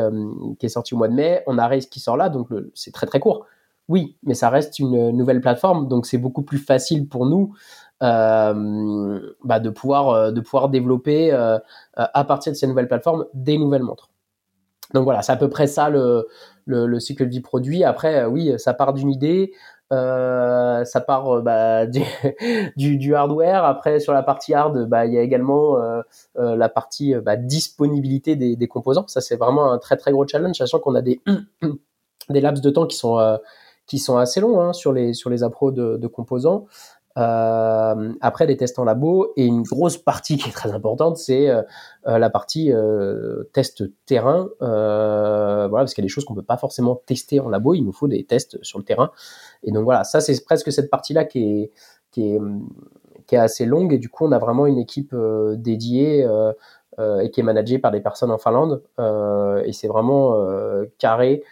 qui 0.59 0.65
est 0.65 0.69
sorti 0.69 0.93
au 0.93 0.97
mois 0.97 1.07
de 1.07 1.13
mai, 1.13 1.43
on 1.47 1.57
a 1.57 1.67
Race 1.67 1.87
qui 1.87 1.99
sort 1.99 2.17
là, 2.17 2.29
donc 2.29 2.49
c'est 2.73 2.91
très 2.91 3.07
très 3.07 3.19
court. 3.19 3.45
Oui, 3.87 4.17
mais 4.21 4.35
ça 4.35 4.51
reste 4.51 4.77
une 4.77 5.09
nouvelle 5.09 5.41
plateforme, 5.41 5.87
donc 5.87 6.05
c'est 6.05 6.19
beaucoup 6.19 6.43
plus 6.43 6.59
facile 6.59 7.09
pour 7.09 7.25
nous 7.25 7.55
euh, 8.01 9.33
bah, 9.43 9.59
de, 9.59 9.69
pouvoir, 9.69 10.09
euh, 10.09 10.31
de 10.31 10.39
pouvoir 10.39 10.69
développer 10.69 11.33
euh, 11.33 11.59
à 11.95 12.23
partir 12.23 12.53
de 12.53 12.57
ces 12.57 12.65
nouvelles 12.65 12.87
plateformes 12.87 13.25
des 13.33 13.57
nouvelles 13.57 13.83
montres. 13.83 14.09
Donc 14.93 15.03
voilà, 15.03 15.21
c'est 15.21 15.33
à 15.33 15.35
peu 15.35 15.49
près 15.49 15.67
ça 15.67 15.89
le, 15.89 16.27
le, 16.65 16.99
cycle 16.99 17.25
de 17.25 17.29
vie 17.29 17.41
produit. 17.41 17.83
Après, 17.83 18.25
oui, 18.25 18.53
ça 18.57 18.73
part 18.73 18.93
d'une 18.93 19.11
idée, 19.11 19.51
ça 19.91 21.01
part 21.05 21.41
bah, 21.41 21.85
du, 22.77 22.97
du, 22.97 23.15
hardware. 23.15 23.63
Après, 23.63 23.99
sur 23.99 24.13
la 24.13 24.23
partie 24.23 24.53
hard, 24.53 24.87
bah, 24.87 25.05
il 25.05 25.13
y 25.13 25.17
a 25.17 25.21
également 25.21 25.77
la 26.35 26.69
partie 26.69 27.15
bah, 27.15 27.35
disponibilité 27.35 28.35
des, 28.35 28.55
des, 28.55 28.67
composants. 28.67 29.07
Ça, 29.07 29.21
c'est 29.21 29.35
vraiment 29.35 29.71
un 29.71 29.77
très 29.77 29.97
très 29.97 30.11
gros 30.11 30.27
challenge, 30.27 30.57
sachant 30.57 30.79
qu'on 30.79 30.95
a 30.95 31.01
des, 31.01 31.21
des 32.29 32.41
laps 32.41 32.61
de 32.61 32.69
temps 32.69 32.87
qui 32.87 32.97
sont 32.97 33.39
qui 33.89 33.97
sont 33.97 34.17
assez 34.17 34.39
longs 34.39 34.61
hein, 34.61 34.71
sur 34.71 34.93
les 34.93 35.13
sur 35.13 35.31
les 35.31 35.41
appros 35.43 35.71
de, 35.71 35.97
de 35.97 36.07
composants. 36.07 36.67
Euh, 37.19 38.13
après 38.21 38.47
des 38.47 38.55
tests 38.55 38.79
en 38.79 38.85
labo 38.85 39.33
et 39.35 39.45
une 39.45 39.63
grosse 39.63 39.97
partie 39.97 40.37
qui 40.37 40.49
est 40.49 40.53
très 40.53 40.71
importante, 40.71 41.17
c'est 41.17 41.49
euh, 41.49 41.63
euh 42.07 42.17
la 42.17 42.29
partie 42.29 42.71
euh, 42.71 43.43
test 43.51 43.83
terrain. 44.05 44.49
Euh, 44.61 45.67
voilà, 45.67 45.83
parce 45.83 45.93
qu'il 45.93 46.03
y 46.03 46.05
a 46.05 46.07
des 46.07 46.13
choses 46.13 46.23
qu'on 46.23 46.35
peut 46.35 46.41
pas 46.41 46.57
forcément 46.57 46.95
tester 46.95 47.39
en 47.39 47.49
labo, 47.49 47.73
il 47.73 47.83
nous 47.83 47.91
faut 47.91 48.07
des 48.07 48.23
tests 48.23 48.63
sur 48.63 48.79
le 48.79 48.85
terrain. 48.85 49.11
Et 49.63 49.71
donc 49.71 49.83
voilà, 49.83 50.03
ça 50.03 50.21
c'est 50.21 50.43
presque 50.45 50.71
cette 50.71 50.89
partie-là 50.89 51.25
qui 51.25 51.43
est 51.43 51.71
qui 52.11 52.33
est 52.33 52.39
qui 53.27 53.35
est 53.35 53.39
assez 53.39 53.65
longue 53.65 53.93
et 53.93 53.97
du 53.97 54.09
coup 54.09 54.25
on 54.25 54.31
a 54.31 54.39
vraiment 54.39 54.65
une 54.65 54.79
équipe 54.79 55.13
euh, 55.13 55.55
dédiée 55.57 56.27
et 57.21 57.31
qui 57.31 57.39
est 57.39 57.43
managée 57.43 57.79
par 57.79 57.91
des 57.91 58.01
personnes 58.01 58.29
en 58.29 58.37
Finlande 58.37 58.81
et 58.97 59.71
c'est 59.71 59.87
vraiment 59.87 60.35
carré 60.97 61.43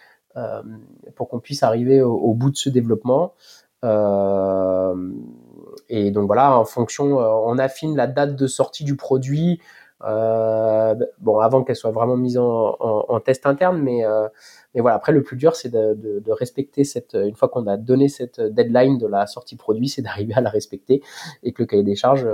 pour 1.14 1.30
qu'on 1.30 1.40
puisse 1.40 1.62
arriver 1.62 2.02
au, 2.02 2.34
bout 2.34 2.50
de 2.50 2.56
ce 2.56 2.68
développement. 2.68 3.32
Euh, 3.84 4.94
et 5.88 6.10
donc 6.10 6.26
voilà, 6.26 6.58
en 6.58 6.64
fonction, 6.64 7.20
euh, 7.20 7.26
on 7.44 7.58
affine 7.58 7.96
la 7.96 8.06
date 8.06 8.36
de 8.36 8.46
sortie 8.46 8.84
du 8.84 8.96
produit. 8.96 9.60
bon, 10.00 11.38
avant 11.40 11.64
qu'elle 11.64 11.76
soit 11.76 11.90
vraiment 11.90 12.16
mise 12.16 12.38
en, 12.38 13.20
test 13.24 13.46
interne, 13.46 13.80
mais, 13.82 14.02
mais 14.74 14.80
voilà. 14.80 14.96
Après, 14.96 15.12
le 15.12 15.22
plus 15.22 15.36
dur, 15.36 15.56
c'est 15.56 15.70
de, 15.70 16.30
respecter 16.30 16.84
cette. 16.84 17.14
Une 17.14 17.34
fois 17.34 17.48
qu'on 17.48 17.66
a 17.66 17.76
donné 17.76 18.08
cette 18.08 18.40
deadline 18.40 18.98
de 18.98 19.06
la 19.06 19.26
sortie 19.26 19.56
produit, 19.56 19.88
c'est 19.88 20.02
d'arriver 20.02 20.34
à 20.34 20.40
la 20.40 20.50
respecter 20.50 21.02
et 21.42 21.52
que 21.52 21.62
le 21.62 21.66
cahier 21.66 21.82
des 21.82 21.96
charges 21.96 22.28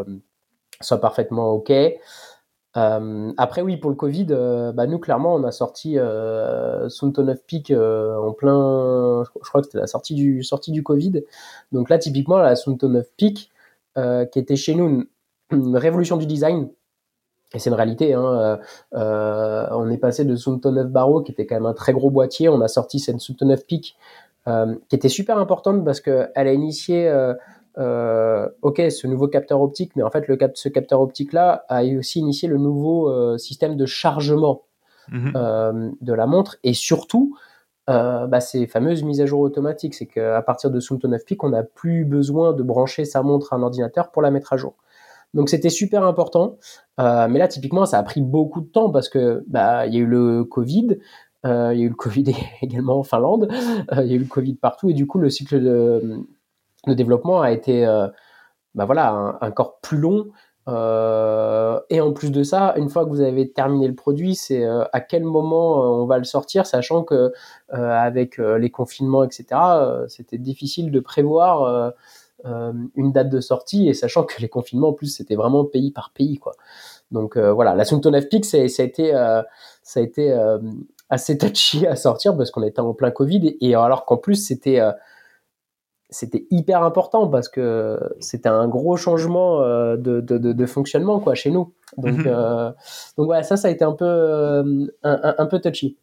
soit 0.80 1.00
parfaitement 1.00 1.52
ok. 1.52 1.72
Euh, 2.76 3.32
après 3.36 3.62
oui 3.62 3.76
pour 3.76 3.90
le 3.90 3.96
Covid, 3.96 4.26
euh, 4.30 4.72
bah, 4.72 4.86
nous 4.86 4.98
clairement 4.98 5.34
on 5.34 5.44
a 5.44 5.52
sorti 5.52 5.96
euh, 5.96 6.88
Sunto 6.88 7.22
9 7.22 7.38
Peak 7.46 7.70
euh, 7.70 8.16
en 8.16 8.32
plein, 8.32 9.22
je 9.24 9.48
crois 9.48 9.60
que 9.60 9.66
c'était 9.66 9.78
la 9.78 9.86
sortie 9.86 10.14
du 10.14 10.42
sortie 10.42 10.72
du 10.72 10.82
Covid. 10.82 11.22
Donc 11.72 11.88
là 11.88 11.98
typiquement 11.98 12.38
la 12.38 12.56
Sunto 12.56 12.88
9 12.88 13.06
Peak 13.16 13.50
qui 14.32 14.38
était 14.40 14.56
chez 14.56 14.74
nous 14.74 15.04
une, 15.52 15.76
révolution 15.76 16.16
du 16.16 16.26
design. 16.26 16.68
Et 17.54 17.60
c'est 17.60 17.70
une 17.70 17.76
réalité. 17.76 18.12
Hein, 18.14 18.58
on 18.92 19.88
est 19.90 19.98
passé 19.98 20.24
de 20.24 20.34
Sunto 20.34 20.72
9 20.72 20.88
Barreau 20.88 21.22
qui 21.22 21.30
était 21.30 21.46
quand 21.46 21.54
même 21.54 21.66
un 21.66 21.74
très 21.74 21.92
gros 21.92 22.10
boîtier, 22.10 22.48
on 22.48 22.60
a 22.60 22.66
sorti 22.66 22.98
cette 22.98 23.20
Sunto 23.20 23.44
9 23.44 23.66
Peak 23.66 23.96
qui 24.88 24.96
était 24.96 25.08
super 25.08 25.38
importante 25.38 25.84
parce 25.84 26.00
que 26.00 26.28
elle 26.34 26.48
a 26.48 26.52
initié 26.52 27.08
euh, 27.78 28.48
ok, 28.62 28.82
ce 28.90 29.06
nouveau 29.06 29.28
capteur 29.28 29.60
optique, 29.60 29.92
mais 29.96 30.02
en 30.02 30.10
fait, 30.10 30.28
le 30.28 30.36
cap 30.36 30.56
ce 30.56 30.68
capteur 30.68 31.00
optique-là 31.00 31.64
a 31.68 31.84
aussi 31.84 32.20
initié 32.20 32.48
le 32.48 32.58
nouveau 32.58 33.10
euh, 33.10 33.36
système 33.36 33.76
de 33.76 33.86
chargement 33.86 34.62
mhm. 35.10 35.32
euh, 35.34 35.90
de 36.00 36.12
la 36.12 36.26
montre 36.26 36.56
et 36.62 36.74
surtout 36.74 37.36
bah, 37.86 38.40
ces 38.40 38.66
fameuses 38.66 39.02
mises 39.02 39.20
à 39.20 39.26
jour 39.26 39.40
automatiques. 39.40 39.94
C'est 39.94 40.06
qu'à 40.06 40.40
partir 40.40 40.70
de 40.70 40.80
Sunto 40.80 41.06
9 41.06 41.24
Peak, 41.24 41.44
on 41.44 41.50
n'a 41.50 41.62
plus 41.62 42.04
besoin 42.04 42.54
de 42.54 42.62
brancher 42.62 43.04
sa 43.04 43.22
montre 43.22 43.52
à 43.52 43.56
un 43.56 43.62
ordinateur 43.62 44.10
pour 44.10 44.22
la 44.22 44.30
mettre 44.30 44.54
à 44.54 44.56
jour. 44.56 44.74
Donc 45.34 45.50
c'était 45.50 45.68
super 45.68 46.04
important, 46.04 46.56
mais 46.96 47.38
là 47.38 47.48
typiquement 47.48 47.84
ça 47.84 47.98
a 47.98 48.02
pris 48.02 48.22
beaucoup 48.22 48.62
de 48.62 48.68
temps 48.68 48.88
parce 48.90 49.10
que 49.10 49.44
bah 49.48 49.86
il 49.86 49.94
y 49.94 49.98
a 49.98 50.00
eu 50.00 50.06
le 50.06 50.44
Covid, 50.44 50.96
il 51.44 51.50
y 51.50 51.50
a 51.50 51.74
eu 51.74 51.88
le 51.88 51.94
Covid 51.94 52.24
également 52.62 53.00
en 53.00 53.02
Finlande, 53.02 53.48
il 53.50 54.06
y 54.06 54.12
a 54.12 54.16
eu 54.16 54.20
le 54.20 54.24
Covid 54.24 54.54
partout 54.54 54.88
et 54.88 54.94
du 54.94 55.06
coup 55.06 55.18
le 55.18 55.28
cycle 55.28 55.60
de, 55.60 56.24
le 56.86 56.94
développement 56.94 57.40
a 57.42 57.50
été 57.50 57.86
euh, 57.86 58.08
bah 58.74 58.84
voilà, 58.84 59.38
encore 59.40 59.80
plus 59.80 59.98
long. 59.98 60.26
Euh, 60.66 61.78
et 61.90 62.00
en 62.00 62.12
plus 62.12 62.32
de 62.32 62.42
ça, 62.42 62.74
une 62.78 62.88
fois 62.88 63.04
que 63.04 63.10
vous 63.10 63.20
avez 63.20 63.52
terminé 63.52 63.86
le 63.86 63.94
produit, 63.94 64.34
c'est 64.34 64.64
euh, 64.64 64.84
à 64.92 65.00
quel 65.00 65.22
moment 65.24 65.80
on 66.02 66.06
va 66.06 66.16
le 66.18 66.24
sortir, 66.24 66.66
sachant 66.66 67.04
que 67.04 67.32
avec 67.70 68.38
les 68.38 68.70
confinements, 68.70 69.24
etc., 69.24 69.60
c'était 70.08 70.38
difficile 70.38 70.90
de 70.90 71.00
prévoir 71.00 71.92
une 72.44 73.12
date 73.12 73.30
de 73.30 73.40
sortie, 73.40 73.88
et 73.88 73.94
sachant 73.94 74.24
que 74.24 74.40
les 74.40 74.48
confinements, 74.48 74.88
en 74.88 74.92
plus, 74.92 75.08
c'était 75.08 75.34
vraiment 75.34 75.64
pays 75.64 75.90
par 75.90 76.12
pays, 76.14 76.38
quoi. 76.38 76.52
Donc 77.10 77.36
voilà, 77.36 77.74
la 77.74 77.84
Sunto 77.84 78.10
9 78.10 78.28
Peak, 78.28 78.44
ça 78.44 78.58
a 78.58 78.84
été, 78.84 79.12
ça 79.82 80.00
a 80.00 80.02
été 80.02 80.32
assez 81.10 81.38
touchy 81.38 81.86
à 81.86 81.96
sortir 81.96 82.36
parce 82.36 82.50
qu'on 82.50 82.62
était 82.62 82.80
en 82.80 82.94
plein 82.94 83.10
Covid 83.10 83.56
et, 83.60 83.74
alors 83.74 84.04
qu'en 84.04 84.16
plus 84.16 84.36
c'était 84.36 84.80
c'était 86.14 86.46
hyper 86.50 86.82
important 86.82 87.28
parce 87.28 87.48
que 87.48 87.98
c'était 88.20 88.48
un 88.48 88.68
gros 88.68 88.96
changement 88.96 89.60
de, 89.60 90.20
de, 90.20 90.38
de, 90.38 90.66
fonctionnement 90.66 91.20
quoi 91.20 91.34
chez 91.34 91.50
nous. 91.50 91.74
Donc 91.98 92.24
donc 92.24 93.26
voilà, 93.26 93.42
ça 93.42 93.56
ça 93.56 93.68
a 93.68 93.70
été 93.70 93.84
un 93.84 93.92
peu 93.92 94.88
un, 95.02 95.34
un 95.38 95.46
peu 95.46 95.60
touchy. 95.60 95.96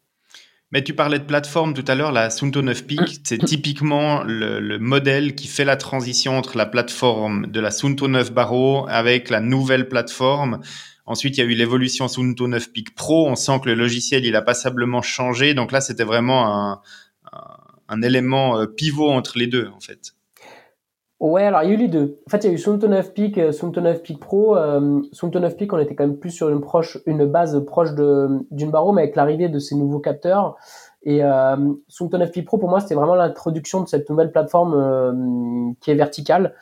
Mais 0.72 0.82
tu 0.82 0.94
parlais 0.94 1.18
de 1.18 1.24
plateforme 1.24 1.74
tout 1.74 1.84
à 1.86 1.94
l'heure, 1.94 2.12
la 2.12 2.30
Sunto 2.30 2.62
9 2.62 2.86
Peak, 2.86 3.20
c'est 3.24 3.38
typiquement 3.38 4.22
le, 4.24 4.78
modèle 4.78 5.34
qui 5.34 5.46
fait 5.46 5.66
la 5.66 5.76
transition 5.76 6.36
entre 6.38 6.56
la 6.56 6.64
plateforme 6.64 7.46
de 7.46 7.60
la 7.60 7.70
Sunto 7.70 8.08
9 8.08 8.32
Barreau 8.32 8.86
avec 8.88 9.28
la 9.28 9.40
nouvelle 9.40 9.86
plateforme. 9.88 10.60
Ensuite, 11.04 11.36
il 11.36 11.40
y 11.40 11.42
a 11.42 11.46
eu 11.46 11.54
l'évolution 11.54 12.08
Sunto 12.08 12.48
9 12.48 12.72
Peak 12.72 12.94
Pro. 12.94 13.28
On 13.28 13.36
sent 13.36 13.60
que 13.62 13.68
le 13.68 13.74
logiciel, 13.74 14.24
il 14.24 14.34
a 14.34 14.40
passablement 14.40 15.02
changé. 15.02 15.52
Donc 15.52 15.72
là, 15.72 15.82
c'était 15.82 16.04
vraiment 16.04 16.46
un, 16.46 16.80
un 17.92 18.02
élément 18.02 18.58
euh, 18.58 18.66
pivot 18.66 19.10
entre 19.10 19.38
les 19.38 19.46
deux, 19.46 19.68
en 19.68 19.80
fait. 19.80 20.14
Ouais, 21.20 21.44
alors 21.44 21.62
il 21.62 21.68
y 21.68 21.70
a 21.70 21.74
eu 21.74 21.78
les 21.78 21.86
deux. 21.86 22.18
En 22.26 22.30
fait, 22.30 22.38
il 22.38 22.46
y 22.48 22.50
a 22.50 22.52
eu 22.52 22.58
Sunto 22.58 22.88
9 22.88 23.14
Peak, 23.14 23.38
euh, 23.38 23.52
Sunto 23.52 23.80
9 23.80 24.02
Peak 24.02 24.18
Pro. 24.18 24.56
Euh, 24.56 25.00
Sunto 25.12 25.38
9 25.38 25.56
Peak, 25.56 25.72
on 25.72 25.78
était 25.78 25.94
quand 25.94 26.04
même 26.04 26.18
plus 26.18 26.32
sur 26.32 26.48
une, 26.48 27.26
base 27.26 27.64
proche 27.64 27.90
d'une 27.94 28.70
barreau, 28.72 28.92
mais 28.92 29.02
avec 29.02 29.14
l'arrivée 29.14 29.48
de 29.48 29.60
ces 29.60 29.76
nouveaux 29.76 30.00
capteurs. 30.00 30.56
Et 31.04 31.22
euh, 31.22 31.56
Sunto 31.86 32.18
9 32.18 32.32
Peak 32.32 32.44
Pro, 32.44 32.58
pour 32.58 32.68
moi, 32.68 32.80
c'était 32.80 32.96
vraiment 32.96 33.14
l'introduction 33.14 33.82
de 33.82 33.88
cette 33.88 34.10
nouvelle 34.10 34.32
plateforme 34.32 34.74
euh, 34.74 35.72
qui 35.80 35.92
est 35.92 35.94
verticale. 35.94 36.54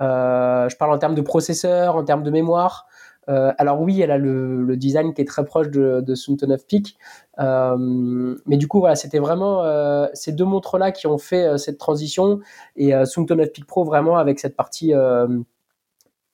je 0.00 0.76
parle 0.76 0.92
en 0.92 0.98
termes 0.98 1.14
de 1.14 1.22
processeur, 1.22 1.94
en 1.94 2.02
termes 2.02 2.24
de 2.24 2.30
mémoire. 2.32 2.86
Alors 3.28 3.82
oui, 3.82 4.00
elle 4.00 4.10
a 4.10 4.16
le, 4.18 4.74
design 4.76 5.12
qui 5.14 5.20
est 5.20 5.26
très 5.26 5.44
proche 5.44 5.70
de, 5.70 6.00
de 6.00 6.14
Sunto 6.16 6.46
9 6.46 6.66
Peak, 6.66 6.96
mais 7.38 8.56
du 8.56 8.68
coup 8.68 8.80
voilà, 8.80 8.96
c'était 8.96 9.18
vraiment 9.18 9.62
euh, 9.62 10.06
ces 10.14 10.32
deux 10.32 10.44
montres-là 10.44 10.92
qui 10.92 11.06
ont 11.06 11.18
fait 11.18 11.56
cette 11.58 11.78
transition 11.78 12.40
et 12.76 12.92
Sunto 13.04 13.34
9 13.34 13.52
Peak 13.52 13.66
Pro 13.66 13.84
vraiment 13.84 14.16
avec 14.16 14.40
cette 14.40 14.56
partie 14.56 14.92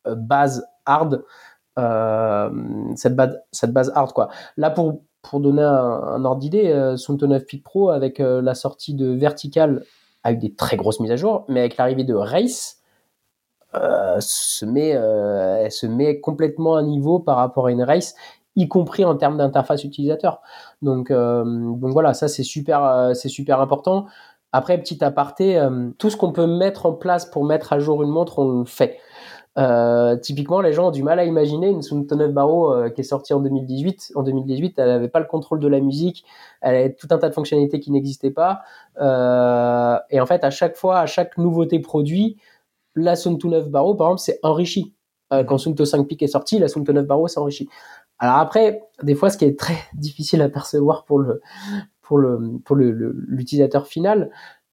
base 0.07 0.67
hard, 0.87 1.25
cette 2.97 3.17
base 3.17 3.38
cette 3.53 3.73
base 3.73 3.93
hard 3.95 4.12
quoi. 4.12 4.29
Là 4.57 4.71
pour 4.71 5.03
pour 5.23 5.40
donner 5.40 5.62
un, 5.62 6.25
ordre 6.25 6.40
d'idée, 6.40 6.95
Sunto 6.97 7.27
9 7.27 7.45
Peak 7.45 7.64
Pro 7.64 7.90
avec 7.90 8.19
la 8.19 8.55
sortie 8.55 8.95
de 8.95 9.09
vertical 9.09 9.85
avec 10.23 10.38
des 10.38 10.55
très 10.55 10.77
grosses 10.77 11.01
mises 11.01 11.12
à 11.12 11.17
jour, 11.17 11.45
mais 11.49 11.61
avec 11.61 11.77
l'arrivée 11.77 12.05
de 12.05 12.14
Race, 12.14 12.83
euh, 13.77 14.19
se 14.21 14.64
met, 14.64 14.95
euh, 14.95 15.64
elle 15.64 15.73
se 15.73 15.87
met 15.87 16.21
complètement 16.21 16.77
à 16.77 16.83
niveau 16.83 17.19
par 17.19 17.37
rapport 17.37 17.67
à 17.67 17.73
une 17.73 17.83
race, 17.83 18.14
y 18.57 18.69
compris 18.69 19.05
en 19.05 19.17
termes 19.17 19.37
d'interface 19.37 19.85
utilisateur. 19.85 20.40
Donc, 20.83 21.11
euh, 21.11 21.45
donc 21.45 21.93
voilà, 21.93 22.14
ça 22.14 22.29
c'est 22.29 22.43
super, 22.43 23.11
c'est 23.14 23.29
super 23.29 23.61
important. 23.61 24.07
Après, 24.53 24.79
petit 24.79 25.03
aparté, 25.05 25.61
tout 25.99 26.11
ce 26.11 26.17
qu'on 26.17 26.33
peut 26.33 26.47
mettre 26.47 26.87
en 26.87 26.93
place 26.93 27.27
pour 27.27 27.45
mettre 27.45 27.73
à 27.73 27.81
jour 27.81 28.05
une 28.05 28.11
montre, 28.11 28.38
on 28.38 28.61
le 28.61 28.64
fait. 28.64 28.99
typiquement, 30.23 30.61
les 30.61 30.73
gens 30.73 30.88
ont 30.88 30.90
du 30.93 31.03
mal 31.03 31.19
à 31.19 31.25
imaginer 31.25 31.69
une 31.71 31.83
Sunto 31.83 32.14
9 32.14 32.33
Barreau 32.33 32.73
qui 32.95 33.01
est 33.01 33.05
sortie 33.05 33.35
en 33.35 33.40
2018. 33.40 34.12
En 34.14 34.23
2018, 34.23 34.79
elle 34.79 34.87
n'avait 34.87 35.09
pas 35.09 35.19
le 35.19 35.27
contrôle 35.27 35.59
de 35.59 35.67
la 35.67 35.81
musique, 35.81 36.25
elle 36.61 36.77
avait 36.77 36.95
tout 36.95 37.09
un 37.11 37.19
tas 37.19 37.29
de 37.29 37.35
fonctionnalités 37.35 37.81
qui 37.81 37.90
n'existaient 37.90 38.31
pas. 38.31 38.62
et 39.01 40.21
en 40.21 40.27
fait, 40.27 40.45
à 40.45 40.51
chaque 40.51 40.77
fois, 40.77 41.01
à 41.01 41.07
chaque 41.07 41.37
nouveauté 41.37 41.81
produit, 41.81 42.37
la 42.97 43.17
Sunto 43.17 43.49
9 43.49 43.71
Barreau, 43.71 43.95
par 43.95 44.09
exemple, 44.09 44.21
c'est 44.21 44.38
enrichi. 44.43 44.95
Euh, 45.33 45.43
quand 45.43 45.59
Sunto 45.59 45.85
5 45.85 46.07
Peak 46.07 46.23
est 46.23 46.29
sorti, 46.29 46.59
la 46.59 46.69
Sunto 46.69 46.93
9 46.93 47.07
Barreau 47.07 47.29
s'est 47.29 47.40
enrichi. 47.40 47.69
Alors 48.18 48.37
après, 48.37 48.83
des 49.03 49.14
fois, 49.14 49.31
ce 49.31 49.38
qui 49.38 49.44
est 49.44 49.59
très 49.59 49.77
difficile 49.94 50.42
à 50.42 50.48
percevoir 50.48 51.05
pour 51.05 51.18
le 51.18 51.40
pour 52.03 52.18
le 52.18 52.59
pour 52.64 52.77
l'utilisateur 52.77 53.87
final, 53.87 54.31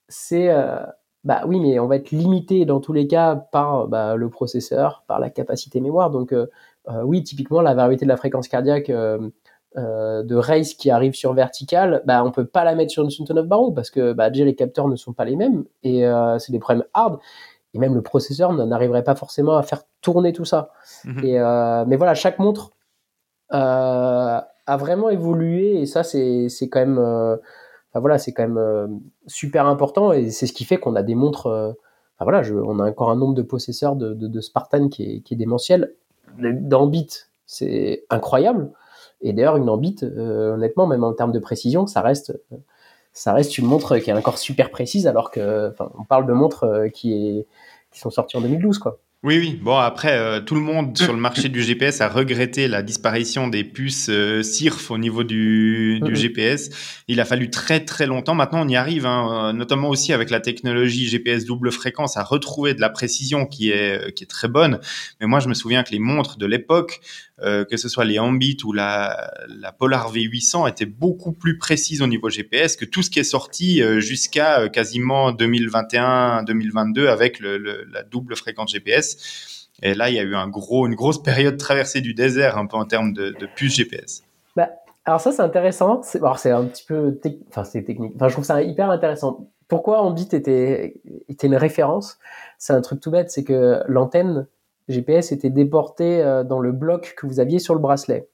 c'est 0.08 0.50
euh, 0.50 0.80
bah 1.24 1.44
oui, 1.48 1.60
mais 1.60 1.80
on 1.80 1.88
va 1.88 1.98
être 1.98 2.12
limité 2.12 2.66
dans 2.66 2.80
tous 2.80 2.94
les 2.94 3.08
cas 3.08 3.36
par 3.36 3.88
bah, 3.88 4.16
le 4.16 4.30
processeur, 4.30 5.04
par 5.08 5.20
la 5.20 5.30
capacité 5.30 5.80
mémoire. 5.80 6.10
Donc 6.10 6.34
euh, 6.34 6.48
oui, 7.04 7.24
typiquement 7.24 7.62
la 7.62 7.74
variété 7.74 8.06
de 8.06 8.10
la 8.10 8.18
fréquence 8.18 8.48
cardiaque 8.48 8.92
de 9.78 10.36
race 10.36 10.74
qui 10.74 10.90
arrive 10.90 11.14
sur 11.14 11.34
vertical, 11.34 12.02
bah 12.06 12.24
on 12.26 12.32
peut 12.32 12.46
pas 12.46 12.66
la 12.66 12.76
mettre 12.76 12.92
sur 12.92 13.04
une 13.04 13.10
Sunto 13.10 13.34
9 13.34 13.48
Barreau 13.48 13.72
parce 13.72 13.90
que 13.90 14.12
bah, 14.14 14.30
déjà 14.30 14.44
les 14.44 14.56
capteurs 14.56 14.90
ne 14.90 14.98
sont 14.98 15.14
pas 15.14 15.24
les 15.24 15.38
mêmes 15.38 15.64
et 15.84 16.04
c'est 16.40 16.52
des 16.52 16.60
problèmes 16.60 16.86
hard 16.94 17.20
et 17.74 17.80
même 17.80 17.94
le 17.94 18.02
processeur 18.02 18.54
n'arriverait 18.54 19.04
pas 19.04 19.16
forcément 19.16 19.58
à 19.58 19.64
faire 19.64 19.84
tourner 20.02 20.34
tout 20.34 20.46
ça. 20.46 20.72
Mhm. 21.06 21.24
Et, 21.24 21.40
euh, 21.40 21.86
mais 21.88 21.96
voilà, 21.96 22.14
chaque 22.16 22.40
montre 22.40 22.72
euh, 22.72 22.72
a 23.52 24.78
vraiment 24.78 25.10
évolué 25.10 25.82
et 25.82 25.86
ça, 25.86 26.04
c'est 26.04 26.50
quand 26.72 26.80
même, 26.80 27.00
euh, 27.00 27.38
voilà, 27.94 28.18
c'est 28.18 28.34
quand 28.34 28.48
même 28.48 29.02
super 29.28 29.66
important 29.66 30.14
et 30.14 30.30
c'est 30.30 30.48
ce 30.48 30.54
qui 30.54 30.66
fait 30.66 30.78
qu'on 30.78 30.96
a 30.96 31.04
des 31.04 31.16
montres. 31.16 31.48
Enfin, 31.48 32.32
voilà, 32.32 32.42
on 32.66 32.80
a 32.80 32.90
encore 32.90 33.12
un 33.12 33.16
nombre 33.16 33.34
de 33.34 33.42
possesseurs 33.42 33.96
de, 33.96 34.42
Spartan 34.42 34.90
qui 34.90 35.04
est, 35.04 35.20
qui 35.22 35.34
est 35.34 35.38
démentiel. 35.38 35.94
D'Ambit, 36.38 37.10
c'est 37.46 38.06
incroyable. 38.10 38.72
Et 39.22 39.34
d'ailleurs, 39.34 39.58
une 39.58 39.70
Ambit, 39.70 39.98
honnêtement, 40.04 40.88
même 40.88 41.04
en 41.04 41.14
termes 41.14 41.32
de 41.32 41.40
précision, 41.40 41.88
ça 41.88 42.02
reste 42.02 42.34
ça 43.14 43.34
reste 43.34 43.58
une 43.58 43.66
montre 43.66 43.98
qui 43.98 44.10
est 44.10 44.14
encore 44.14 44.38
super 44.38 44.72
précise, 44.72 45.08
alors 45.08 45.32
que, 45.32 45.74
on 45.98 46.04
parle 46.04 46.26
de 46.26 46.34
montres 46.34 46.64
euh, 46.64 46.88
qui 46.90 47.46
sont 47.92 48.10
sorties 48.10 48.38
en 48.38 48.42
2012, 48.42 48.80
quoi. 48.80 49.00
Oui, 49.24 49.38
oui. 49.38 49.60
Bon, 49.62 49.78
après, 49.78 50.18
euh, 50.18 50.40
tout 50.40 50.56
le 50.56 50.62
monde 50.62 50.98
sur 50.98 51.14
le 51.14 51.20
marché 51.20 51.48
du 51.48 51.62
GPS 51.62 52.02
a 52.02 52.10
regretté 52.10 52.68
la 52.68 52.82
disparition 52.82 53.50
des 53.50 53.64
puces 53.64 54.10
euh, 54.10 54.42
SIRF 54.42 54.90
au 54.90 54.98
niveau 54.98 55.24
du, 55.24 56.00
du 56.02 56.16
GPS. 56.16 56.72
Il 57.08 57.20
a 57.20 57.26
fallu 57.26 57.52
très, 57.52 57.86
très 57.86 58.08
longtemps. 58.08 58.34
Maintenant, 58.34 58.66
on 58.66 58.68
y 58.68 58.76
arrive, 58.76 59.06
hein, 59.06 59.50
euh, 59.50 59.54
notamment 59.54 59.90
aussi 59.90 60.12
avec 60.12 60.32
la 60.32 60.40
technologie 60.40 61.08
GPS 61.08 61.46
double 61.46 61.72
fréquence, 61.72 62.18
à 62.18 62.24
retrouver 62.24 62.74
de 62.74 62.82
la 62.82 62.90
précision 62.90 63.46
qui 63.46 63.70
est, 63.70 64.12
qui 64.16 64.24
est 64.24 64.28
très 64.28 64.48
bonne. 64.48 64.80
Mais 65.20 65.28
moi, 65.28 65.40
je 65.40 65.50
me 65.50 65.54
souviens 65.54 65.84
que 65.84 65.92
les 65.92 66.00
montres 66.00 66.40
de 66.40 66.48
l'époque, 66.48 67.00
euh, 67.44 67.64
que 67.64 67.78
ce 67.78 67.90
soit 67.90 68.06
les 68.06 68.18
Ambit 68.18 68.58
ou 68.64 68.74
la, 68.74 69.32
la 69.48 69.72
Polar 69.72 70.12
V800, 70.12 70.68
étaient 70.68 70.86
beaucoup 70.88 71.32
plus 71.32 71.60
précises 71.60 72.02
au 72.02 72.08
niveau 72.08 72.32
GPS 72.32 72.76
que 72.76 72.86
tout 72.86 73.04
ce 73.04 73.12
qui 73.12 73.20
est 73.20 73.24
sorti 73.24 73.84
jusqu'à 74.00 74.68
quasiment 74.70 75.32
2021-2022 75.32 77.06
avec 77.06 77.40
le, 77.40 77.58
la 77.92 78.02
double 78.02 78.36
fréquence 78.36 78.72
GPS. 78.72 79.11
Et 79.84 79.94
là, 79.94 80.10
il 80.10 80.16
y 80.16 80.20
a 80.20 80.24
eu 80.24 80.36
une 80.36 80.96
grosse 80.96 81.22
période 81.22 81.58
traversée 81.58 82.02
du 82.02 82.14
désert, 82.14 82.58
un 82.58 82.68
peu 82.68 82.78
en 82.78 82.86
termes 82.86 83.14
de, 83.14 83.32
de 83.32 83.48
puces 83.56 83.76
GPS. 83.76 84.24
Bah, 84.56 84.70
alors 85.06 85.20
ça, 85.20 85.32
c'est 85.32 85.42
intéressant. 85.42 86.02
C'est, 86.04 86.20
c'est 86.38 86.52
un 86.52 86.66
petit 86.66 86.86
peu, 86.86 87.20
enfin, 87.50 87.64
c'est 87.64 87.84
technique. 87.84 88.14
Enfin, 88.16 88.28
je 88.28 88.34
trouve 88.34 88.46
ça 88.46 88.62
hyper 88.62 88.90
intéressant. 88.90 89.48
Pourquoi 89.68 90.02
Ambit 90.02 90.28
était, 90.34 91.02
était 91.30 91.48
une 91.48 91.56
référence? 91.56 92.20
C'est 92.58 92.74
un 92.74 92.82
truc 92.82 93.00
tout 93.00 93.10
bête, 93.10 93.32
c'est 93.32 93.44
que 93.44 93.82
l'antenne 93.88 94.46
GPS 94.90 95.32
était 95.32 95.50
déportée 95.50 96.22
euh, 96.22 96.44
dans 96.44 96.60
le 96.60 96.72
bloc 96.72 97.14
que 97.18 97.26
vous 97.26 97.40
aviez 97.40 97.60
sur 97.60 97.74
le 97.74 97.80
bracelet. 97.80 98.28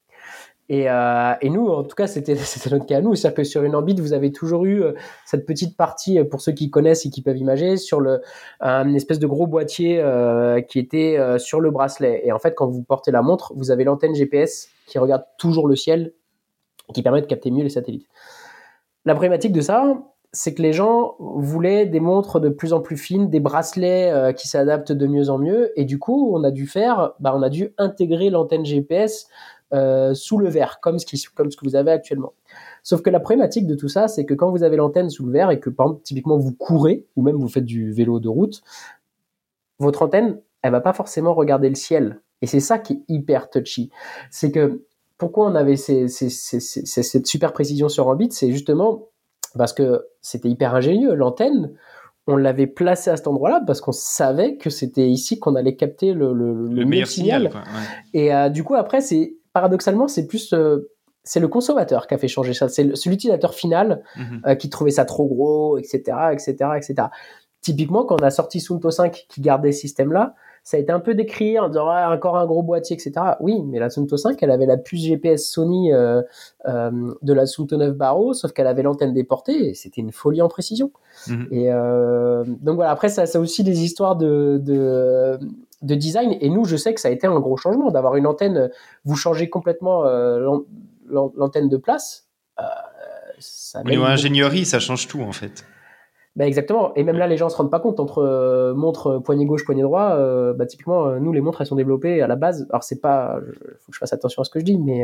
Et, 0.70 0.90
euh, 0.90 1.34
et, 1.42 1.50
nous, 1.50 1.68
en 1.68 1.84
tout 1.84 1.96
cas, 1.96 2.08
c'était 2.08 2.36
notre 2.72 2.86
cas 2.86 2.98
à 2.98 3.02
nous. 3.02 3.16
C'est-à-dire 3.16 3.38
que 3.38 3.44
sur 3.44 3.64
une 3.64 3.76
orbite, 3.76 4.00
vous 4.00 4.14
avez 4.14 4.32
toujours 4.32 4.66
eu 4.66 4.84
euh, 4.84 4.94
cette 5.26 5.46
petite 5.46 5.78
partie, 5.78 6.20
euh, 6.20 6.26
pour 6.26 6.42
ceux 6.42 6.52
qui 6.52 6.70
connaissent 6.70 7.06
et 7.06 7.10
qui 7.10 7.22
peuvent 7.22 7.38
imager, 7.38 7.78
sur 7.78 8.02
le, 8.02 8.22
un 8.60 8.94
espèce 8.94 9.20
de 9.20 9.28
gros 9.28 9.48
boîtier 9.48 10.00
euh, 10.00 10.62
qui 10.62 10.80
était 10.80 11.18
euh, 11.18 11.38
sur 11.38 11.62
le 11.62 11.72
bracelet. 11.72 12.22
Et 12.26 12.32
en 12.32 12.40
fait, 12.40 12.54
quand 12.54 12.68
vous 12.68 12.84
portez 12.84 13.12
la 13.12 13.22
montre, 13.22 13.54
vous 13.56 13.72
avez 13.72 13.84
l'antenne 13.84 14.16
GPS 14.16 14.70
qui 14.88 15.00
regarde 15.00 15.24
toujours 15.38 15.68
le 15.68 15.76
ciel, 15.76 16.14
qui 16.94 17.02
permet 17.02 17.22
de 17.22 17.28
capter 17.28 17.52
mieux 17.52 17.64
les 17.64 17.70
satellites. 17.70 18.08
La 19.06 19.14
problématique 19.14 19.54
de 19.54 19.62
ça, 19.62 19.98
c'est 20.34 20.54
que 20.54 20.62
les 20.62 20.74
gens 20.74 21.16
voulaient 21.20 21.86
des 21.86 22.02
montres 22.02 22.42
de 22.42 22.50
plus 22.50 22.74
en 22.74 22.82
plus 22.82 22.98
fines, 22.98 23.30
des 23.30 23.40
bracelets 23.40 24.34
qui 24.36 24.48
s'adaptent 24.48 24.92
de 24.92 25.08
mieux 25.08 25.30
en 25.30 25.38
mieux, 25.38 25.72
et 25.80 25.86
du 25.86 26.00
coup, 26.00 26.32
on 26.34 26.44
a 26.44 26.52
dû 26.52 26.68
faire, 26.68 27.14
bah, 27.20 27.34
on 27.36 27.42
a 27.42 27.50
dû 27.50 27.74
intégrer 27.78 28.30
l'antenne 28.30 28.66
GPS 28.66 29.28
euh, 29.74 30.14
sous 30.14 30.38
le 30.38 30.50
verre, 30.50 30.80
comme 30.82 31.00
ce, 31.00 31.06
qui, 31.06 31.22
comme 31.36 31.52
ce 31.52 31.58
que 31.58 31.66
vous 31.66 31.76
avez 31.76 31.92
actuellement. 31.92 32.34
Sauf 32.84 33.02
que 33.02 33.10
la 33.10 33.20
problématique 33.20 33.68
de 33.68 33.76
tout 33.76 33.90
ça, 33.90 34.08
c'est 34.08 34.26
que 34.26 34.34
quand 34.34 34.50
vous 34.50 34.64
avez 34.64 34.78
l'antenne 34.78 35.10
sous 35.10 35.26
le 35.26 35.32
verre 35.32 35.52
et 35.52 35.60
que, 35.60 35.70
par 35.70 35.88
exemple, 35.88 36.04
typiquement, 36.04 36.38
vous 36.38 36.54
courez, 36.54 37.06
ou 37.16 37.22
même 37.22 37.36
vous 37.36 37.50
faites 37.50 37.66
du 37.66 37.92
vélo 37.92 38.20
de 38.20 38.30
route, 38.30 38.62
votre 39.80 40.04
antenne, 40.04 40.40
elle 40.62 40.72
va 40.72 40.82
pas 40.82 40.94
forcément 40.94 41.34
regarder 41.34 41.70
le 41.70 41.76
ciel. 41.76 42.22
Et 42.42 42.48
c'est 42.48 42.60
ça 42.60 42.80
qui 42.80 42.94
est 42.94 43.02
hyper 43.08 43.50
touchy. 43.50 43.90
C'est 44.32 44.52
que, 44.52 44.84
pourquoi 45.18 45.48
on 45.48 45.56
avait 45.56 45.76
ces, 45.76 46.08
ces, 46.08 46.30
ces, 46.30 46.60
cette 46.60 47.28
super 47.28 47.52
précision 47.52 47.90
sur 47.90 48.08
Ambit, 48.08 48.32
c'est 48.32 48.52
justement 48.52 49.08
parce 49.58 49.74
que 49.74 50.06
c'était 50.22 50.50
hyper 50.50 50.76
ingénieux. 50.76 51.14
L'antenne, 51.16 51.74
on 52.28 52.36
l'avait 52.36 52.68
placée 52.68 53.10
à 53.10 53.18
cet 53.18 53.28
endroit-là 53.28 53.64
parce 53.66 53.82
qu'on 53.82 53.94
savait 53.94 54.58
que 54.58 54.70
c'était 54.70 55.10
ici 55.10 55.40
qu'on 55.40 55.56
allait 55.56 55.76
capter 55.76 56.14
le, 56.14 56.34
le, 56.34 56.68
le, 56.68 56.86
meilleur 56.86 57.08
signal. 57.08 57.50
Et 58.14 58.34
euh, 58.34 58.50
du 58.50 58.64
coup, 58.64 58.76
après, 58.76 59.02
c'est 59.02 59.38
paradoxalement, 59.58 60.08
c'est 60.08 60.28
plus 60.28 60.54
euh, 60.54 60.92
c'est 61.24 61.40
le 61.40 61.48
consommateur 61.48 62.08
qui 62.08 62.14
a 62.14 62.18
fait 62.18 62.28
changer 62.28 62.54
ça. 62.54 62.70
C'est 62.70 62.84
l'utilisateur 62.84 63.54
final 63.54 64.04
mhm. 64.16 64.42
euh, 64.46 64.56
qui 64.56 64.70
trouvait 64.70 64.92
ça 64.92 65.06
trop 65.06 65.26
gros, 65.26 65.78
etc., 65.78 65.98
etc., 66.32 66.54
etc. 66.78 67.08
Typiquement, 67.62 68.06
quand 68.06 68.22
on 68.22 68.24
a 68.24 68.30
sorti 68.30 68.62
Sunto 68.62 68.92
5 68.92 69.26
qui 69.28 69.42
gardait 69.42 69.72
ce 69.72 69.82
système-là, 69.82 70.36
ça 70.64 70.78
a 70.78 70.80
été 70.80 70.92
un 70.92 71.00
peu 71.00 71.16
décrit 71.16 71.58
en 71.58 71.70
disant 71.70 71.88
encore 72.12 72.38
un 72.38 72.46
gros 72.46 72.62
boîtier, 72.62 72.96
etc. 72.96 73.14
Oui, 73.40 73.64
mais 73.64 73.80
la 73.80 73.90
Sunto 73.90 74.16
5, 74.16 74.38
elle 74.44 74.52
avait 74.52 74.66
la 74.66 74.78
puce 74.78 75.02
GPS 75.02 75.50
Sony 75.50 75.92
euh, 75.92 76.22
euh, 76.68 76.92
de 77.22 77.34
la 77.34 77.46
Sunto 77.46 77.78
9 77.78 77.94
Barreau, 77.96 78.34
sauf 78.34 78.52
qu'elle 78.52 78.68
avait 78.68 78.84
l'antenne 78.84 79.14
déportée 79.14 79.70
et 79.70 79.74
c'était 79.74 80.02
une 80.02 80.12
folie 80.12 80.42
en 80.42 80.50
précision. 80.50 80.92
Mhm. 81.28 81.48
Et 81.52 81.70
donc 82.62 82.76
voilà, 82.76 82.92
après 82.92 83.10
ça, 83.10 83.26
ça 83.26 83.40
a 83.40 83.42
aussi 83.42 83.64
des 83.64 83.82
histoires 83.82 84.18
de, 84.18 84.62
de, 84.62 85.40
de, 85.82 85.96
design. 85.96 86.38
Et 86.42 86.50
nous, 86.50 86.66
je 86.66 86.76
sais 86.76 86.94
que 86.94 87.02
ça 87.02 87.08
a 87.08 87.12
été 87.12 87.28
un 87.28 87.40
gros 87.40 87.58
changement 87.58 87.92
d'avoir 87.92 88.16
une 88.16 88.28
antenne. 88.28 88.70
Vous 89.06 89.16
changez 89.16 89.50
complètement 89.50 90.04
l'antenne 91.10 91.70
de 91.70 91.78
place. 91.78 92.28
ça 93.40 93.82
Au 93.82 93.90
niveau 93.90 94.04
ingénierie, 94.04 94.66
ça 94.66 94.80
change 94.80 95.08
tout 95.08 95.22
en 95.22 95.32
fait. 95.32 95.66
Bah 96.38 96.46
exactement. 96.46 96.94
Et 96.94 97.04
même 97.04 97.18
là, 97.18 97.26
les 97.26 97.36
gens 97.36 97.50
se 97.50 97.58
rendent 97.58 97.72
pas 97.72 97.80
compte 97.80 98.00
entre 98.00 98.20
euh, 98.20 98.76
montre 98.76 99.08
euh, 99.08 99.20
poignet 99.20 99.46
gauche, 99.46 99.66
poignet 99.66 99.82
droit. 99.82 100.12
Euh, 100.12 100.54
bah 100.54 100.68
typiquement, 100.68 101.20
nous 101.20 101.34
les 101.34 101.42
montres, 101.42 101.62
elles 101.62 101.68
sont 101.68 101.76
développées 101.76 102.22
à 102.22 102.28
la 102.28 102.36
base. 102.36 102.68
Alors 102.70 102.84
c'est 102.84 103.02
pas, 103.02 103.40
faut 103.80 103.92
que 103.92 103.96
je 103.96 103.98
fasse 103.98 104.14
attention 104.14 104.44
à 104.44 104.46
ce 104.46 104.52
que 104.52 104.60
je 104.60 104.66
dis, 104.66 104.78
mais 104.78 105.04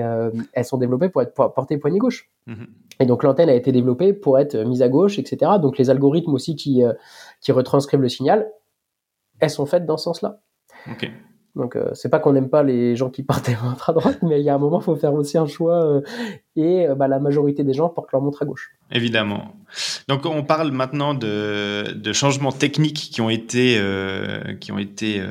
elles 0.53 0.65
sont 0.65 0.77
développées 0.77 1.09
pour 1.09 1.23
être 1.23 1.33
portées 1.33 1.79
poignet 1.79 1.97
gauche. 1.97 2.29
Mhm. 2.45 2.67
Et 2.99 3.07
donc 3.07 3.23
l'antenne 3.23 3.49
a 3.49 3.55
été 3.55 3.71
développée 3.71 4.13
pour 4.13 4.37
être 4.37 4.55
mise 4.57 4.83
à 4.83 4.89
gauche, 4.89 5.17
etc. 5.17 5.53
Donc 5.59 5.79
les 5.79 5.89
algorithmes 5.89 6.35
aussi 6.35 6.55
qui 6.55 6.83
qui 7.41 7.51
retranscrivent 7.51 8.01
le 8.01 8.09
signal, 8.09 8.47
elles 9.39 9.49
sont 9.49 9.65
faites 9.65 9.87
dans 9.87 9.97
ce 9.97 10.03
sens-là. 10.03 10.39
Donc 11.55 11.75
euh, 11.75 11.91
c'est 11.93 12.09
pas 12.09 12.19
qu'on 12.19 12.33
n'aime 12.33 12.49
pas 12.49 12.63
les 12.63 12.95
gens 12.95 13.09
qui 13.09 13.25
montres 13.63 13.89
à 13.89 13.93
droite, 13.93 14.19
mais 14.23 14.39
il 14.39 14.45
y 14.45 14.49
a 14.49 14.55
un 14.55 14.57
moment, 14.57 14.79
il 14.79 14.83
faut 14.83 14.95
faire 14.95 15.13
aussi 15.13 15.37
un 15.37 15.45
choix. 15.45 15.85
Euh, 15.85 16.01
et 16.55 16.87
euh, 16.87 16.95
bah, 16.95 17.07
la 17.07 17.19
majorité 17.19 17.63
des 17.63 17.73
gens 17.73 17.89
portent 17.89 18.11
leur 18.11 18.21
montre 18.21 18.41
à 18.41 18.45
gauche. 18.45 18.71
Évidemment. 18.91 19.55
Donc 20.07 20.25
on 20.25 20.43
parle 20.43 20.71
maintenant 20.71 21.13
de, 21.13 21.93
de 21.93 22.13
changements 22.13 22.51
techniques 22.51 23.09
qui 23.11 23.21
ont 23.21 23.29
été 23.29 23.79
qui 24.59 24.71
ont 24.71 24.77
été 24.77 25.23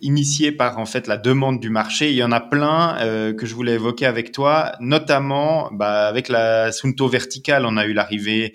initié 0.00 0.52
par 0.52 0.78
en 0.78 0.86
fait 0.86 1.06
la 1.06 1.16
demande 1.16 1.60
du 1.60 1.70
marché. 1.70 2.10
Il 2.10 2.16
y 2.16 2.22
en 2.22 2.32
a 2.32 2.40
plein 2.40 2.98
euh, 3.00 3.32
que 3.32 3.46
je 3.46 3.54
voulais 3.54 3.74
évoquer 3.74 4.06
avec 4.06 4.32
toi, 4.32 4.72
notamment 4.80 5.70
bah, 5.72 6.06
avec 6.06 6.28
la 6.28 6.72
Sunto 6.72 7.08
verticale, 7.08 7.66
on 7.66 7.76
a 7.76 7.84
eu 7.84 7.92
l'arrivée 7.92 8.54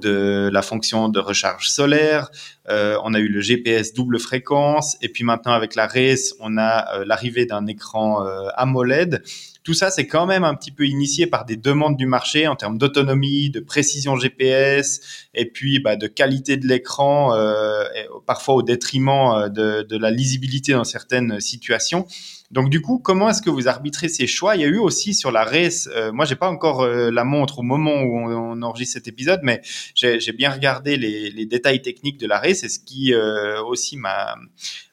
de 0.00 0.48
la 0.52 0.62
fonction 0.62 1.08
de 1.08 1.18
recharge 1.18 1.68
solaire, 1.68 2.30
euh, 2.68 2.96
on 3.02 3.14
a 3.14 3.18
eu 3.18 3.28
le 3.28 3.40
GPS 3.40 3.92
double 3.92 4.18
fréquence, 4.18 4.96
et 5.02 5.08
puis 5.08 5.24
maintenant 5.24 5.52
avec 5.52 5.74
la 5.74 5.86
RACE, 5.86 6.34
on 6.40 6.58
a 6.58 7.04
l'arrivée 7.04 7.46
d'un 7.46 7.66
écran 7.66 8.24
AMOLED. 8.54 9.22
Tout 9.68 9.74
ça, 9.74 9.90
c'est 9.90 10.06
quand 10.06 10.24
même 10.24 10.44
un 10.44 10.54
petit 10.54 10.70
peu 10.70 10.86
initié 10.86 11.26
par 11.26 11.44
des 11.44 11.58
demandes 11.58 11.98
du 11.98 12.06
marché 12.06 12.48
en 12.48 12.56
termes 12.56 12.78
d'autonomie, 12.78 13.50
de 13.50 13.60
précision 13.60 14.16
GPS, 14.16 15.28
et 15.34 15.44
puis 15.44 15.78
bah, 15.78 15.94
de 15.94 16.06
qualité 16.06 16.56
de 16.56 16.66
l'écran, 16.66 17.34
euh, 17.34 17.84
parfois 18.26 18.54
au 18.54 18.62
détriment 18.62 19.34
euh, 19.34 19.48
de, 19.50 19.96
la 19.98 20.10
lisibilité 20.10 20.72
dans 20.72 20.84
certaines 20.84 21.38
situations. 21.40 22.06
Donc 22.50 22.70
du 22.70 22.80
coup, 22.80 22.98
comment 22.98 23.28
est-ce 23.28 23.42
que 23.42 23.50
vous 23.50 23.68
arbitrez 23.68 24.08
ces 24.08 24.26
choix? 24.26 24.56
Il 24.56 24.62
y 24.62 24.64
a 24.64 24.68
eu 24.68 24.78
aussi 24.78 25.12
sur 25.12 25.30
la 25.30 25.44
race, 25.44 25.86
euh, 25.94 26.12
moi 26.12 26.24
j'ai 26.24 26.36
pas 26.36 26.48
encore 26.48 26.80
euh, 26.80 27.10
la 27.10 27.24
montre 27.24 27.58
au 27.58 27.62
moment 27.62 28.00
où 28.00 28.18
on, 28.18 28.62
enregistre 28.62 28.94
cet 28.94 29.06
épisode, 29.06 29.40
mais 29.42 29.60
j'ai 29.94 30.32
bien 30.32 30.50
regardé 30.50 30.96
les, 30.96 31.44
détails 31.44 31.82
techniques 31.82 32.18
de 32.18 32.26
la 32.26 32.38
race 32.38 32.64
et 32.64 32.70
ce 32.70 32.78
qui 32.78 33.14
aussi 33.14 33.98
m'a 33.98 34.34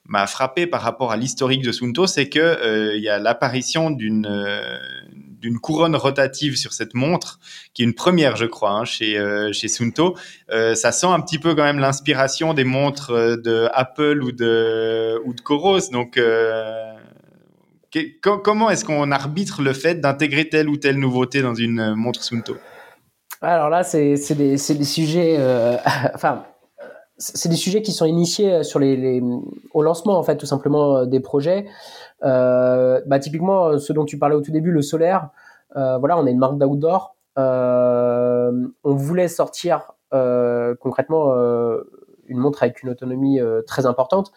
m'a 0.06 0.28
frappé 0.28 0.68
par 0.68 0.82
rapport 0.82 1.12
à 1.12 1.18
l'historique 1.18 1.64
de 1.64 1.72
Sunto, 1.72 2.08
c'est 2.08 2.30
que 2.30 2.40
euh, 2.40 2.96
il 2.96 3.04
y 3.04 3.10
a 3.10 3.20
l'apparition 3.20 3.92
d'une 3.92 4.30
d'une 5.42 5.60
couronne 5.60 5.96
rotative 5.96 6.56
sur 6.56 6.74
cette 6.74 6.96
montre, 6.96 7.40
qui 7.76 7.84
est 7.84 7.86
une 7.86 7.94
première, 7.94 8.36
je 8.36 8.46
crois, 8.46 8.72
hein, 8.72 8.86
chez 8.86 9.22
chez 9.52 9.68
Sunto. 9.68 10.16
ça 10.50 10.92
sent 10.92 11.08
un 11.08 11.20
petit 11.20 11.40
peu 11.40 11.54
quand 11.56 11.64
même 11.64 11.80
l'inspiration 11.80 12.54
des 12.54 12.64
montres 12.64 13.12
de 13.12 13.68
Apple 13.74 14.24
ou 14.24 14.32
de 14.32 15.20
ou 15.26 15.34
de 15.34 15.42
Coros, 15.42 15.92
donc 15.92 16.20
comment 18.22 18.70
est-ce 18.70 18.86
qu'on 18.86 19.12
arbitre 19.12 19.62
le 19.62 19.74
fait 19.74 19.96
d'intégrer 19.96 20.50
telle 20.50 20.70
ou 20.70 20.78
telle 20.78 20.98
nouveauté 20.98 21.42
dans 21.42 21.56
une 21.56 21.80
euh, 21.80 21.96
montre 21.96 22.24
Sunto? 22.24 22.58
Alors 23.42 23.70
là, 23.70 23.84
c'est 23.84 24.16
des, 24.36 24.58
sujets, 24.58 25.36
euh, 25.38 25.78
enfin, 26.14 26.46
c'est 27.18 27.50
des 27.50 27.56
sujets 27.56 27.82
qui 27.82 27.92
sont 27.92 28.06
initiés 28.06 28.54
euh, 28.54 28.64
sur 28.64 28.80
les, 28.80 29.24
au 29.74 29.82
lancement 29.82 30.18
en 30.18 30.24
fait, 30.24 30.38
tout 30.38 30.46
simplement 30.46 31.06
des 31.06 31.20
projets. 31.20 31.66
bah, 32.22 33.20
typiquement, 33.22 33.78
ce 33.78 33.94
dont 33.94 34.06
tu 34.06 34.18
parlais 34.18 34.36
au 34.36 34.42
tout 34.42 34.52
début, 34.52 34.72
le 34.72 34.82
solaire. 34.82 35.30
voilà, 35.74 36.18
on 36.18 36.26
a 36.26 36.30
une 36.30 36.40
marque 36.40 36.58
d'outdoor. 36.58 37.16
on 37.38 38.94
voulait 38.96 39.28
sortir 39.28 39.94
concrètement 40.12 41.34
une 42.28 42.38
montre 42.38 42.64
avec 42.64 42.84
une 42.84 42.90
autonomie 42.90 43.40
très 43.68 43.86
importante 43.86 44.32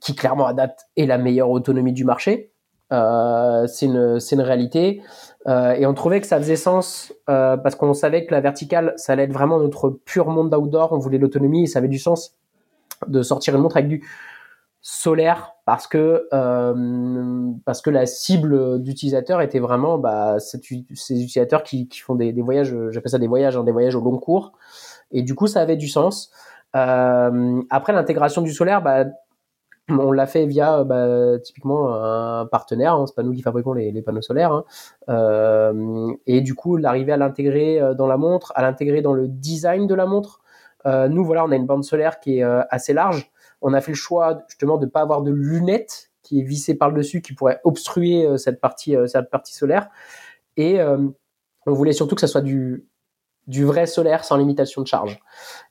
qui 0.00 0.14
clairement 0.14 0.46
adapte 0.46 0.88
et 0.96 1.06
la 1.06 1.18
meilleure 1.18 1.50
autonomie 1.50 1.92
du 1.92 2.04
marché. 2.04 2.49
Euh, 2.92 3.66
c'est 3.66 3.86
une, 3.86 4.18
une, 4.32 4.40
réalité. 4.40 5.02
Euh, 5.46 5.72
et 5.72 5.86
on 5.86 5.94
trouvait 5.94 6.20
que 6.20 6.26
ça 6.26 6.38
faisait 6.38 6.56
sens 6.56 7.12
euh, 7.28 7.56
parce 7.56 7.74
qu'on 7.74 7.94
savait 7.94 8.26
que 8.26 8.34
la 8.34 8.40
verticale, 8.40 8.94
ça 8.96 9.12
allait 9.12 9.24
être 9.24 9.32
vraiment 9.32 9.58
notre 9.58 9.90
pur 9.90 10.28
monde 10.28 10.50
d'outdoor. 10.50 10.92
On 10.92 10.98
voulait 10.98 11.18
l'autonomie 11.18 11.64
et 11.64 11.66
ça 11.66 11.78
avait 11.78 11.88
du 11.88 11.98
sens 11.98 12.36
de 13.06 13.22
sortir 13.22 13.54
une 13.54 13.62
montre 13.62 13.76
avec 13.76 13.88
du 13.88 14.04
solaire 14.82 15.54
parce 15.66 15.86
que 15.86 16.26
euh, 16.32 17.50
parce 17.64 17.82
que 17.82 17.90
la 17.90 18.06
cible 18.06 18.82
d'utilisateurs 18.82 19.40
était 19.40 19.58
vraiment 19.58 19.98
bah, 19.98 20.38
ces 20.40 20.58
utilisateurs 20.58 21.62
qui, 21.62 21.86
qui 21.88 22.00
font 22.00 22.14
des, 22.14 22.32
des 22.32 22.42
voyages, 22.42 22.74
j'appelle 22.90 23.10
ça 23.10 23.18
des 23.18 23.26
voyages, 23.28 23.56
hein, 23.56 23.64
des 23.64 23.72
voyages 23.72 23.94
au 23.94 24.00
long 24.00 24.18
cours. 24.18 24.52
Et 25.12 25.22
du 25.22 25.34
coup, 25.34 25.46
ça 25.46 25.60
avait 25.60 25.76
du 25.76 25.88
sens. 25.88 26.30
Euh, 26.76 27.62
après 27.70 27.92
l'intégration 27.92 28.42
du 28.42 28.52
solaire, 28.52 28.82
bah, 28.82 29.04
on 29.90 30.12
l'a 30.12 30.26
fait 30.26 30.46
via 30.46 30.84
bah, 30.84 31.38
typiquement 31.40 31.94
un 31.94 32.46
partenaire, 32.46 32.94
hein, 32.94 33.06
c'est 33.06 33.14
pas 33.14 33.22
nous 33.22 33.32
qui 33.32 33.42
fabriquons 33.42 33.72
les, 33.72 34.02
panneaux 34.02 34.22
solaires, 34.22 34.52
hein. 34.52 34.64
euh, 35.08 36.12
et 36.26 36.40
du 36.40 36.54
coup 36.54 36.76
l'arriver 36.76 37.12
à 37.12 37.16
l'intégrer 37.16 37.80
euh, 37.80 37.94
dans 37.94 38.06
la 38.06 38.16
montre, 38.16 38.52
à 38.54 38.62
l'intégrer 38.62 39.02
dans 39.02 39.12
le 39.12 39.28
design 39.28 39.86
de 39.86 39.94
la 39.94 40.06
montre. 40.06 40.40
Euh, 40.86 41.08
nous 41.08 41.24
voilà, 41.24 41.44
on 41.44 41.50
a 41.50 41.56
une 41.56 41.66
bande 41.66 41.84
solaire 41.84 42.20
qui 42.20 42.38
est 42.38 42.42
assez 42.42 42.92
large. 42.92 43.30
On 43.60 43.74
a 43.74 43.80
fait 43.80 43.92
le 43.92 43.96
choix 43.96 44.42
justement 44.48 44.78
de 44.78 44.86
pas 44.86 45.00
avoir 45.00 45.22
de 45.22 45.30
lunettes 45.30 46.10
qui 46.22 46.40
est 46.40 46.44
vissée 46.44 46.74
par 46.74 46.90
le 46.90 46.96
dessus, 46.96 47.20
qui 47.20 47.34
pourrait 47.34 47.60
obstruer 47.64 48.26
cette 48.38 48.60
partie, 48.60 48.96
cette 49.06 49.30
partie 49.30 49.54
solaire. 49.54 49.88
Et 50.56 50.80
on 50.80 51.72
voulait 51.72 51.92
surtout 51.92 52.14
que 52.14 52.20
ça 52.22 52.26
soit 52.26 52.40
du 52.40 52.86
du 53.50 53.64
vrai 53.64 53.86
solaire 53.86 54.24
sans 54.24 54.36
limitation 54.36 54.80
de 54.80 54.86
charge. 54.86 55.18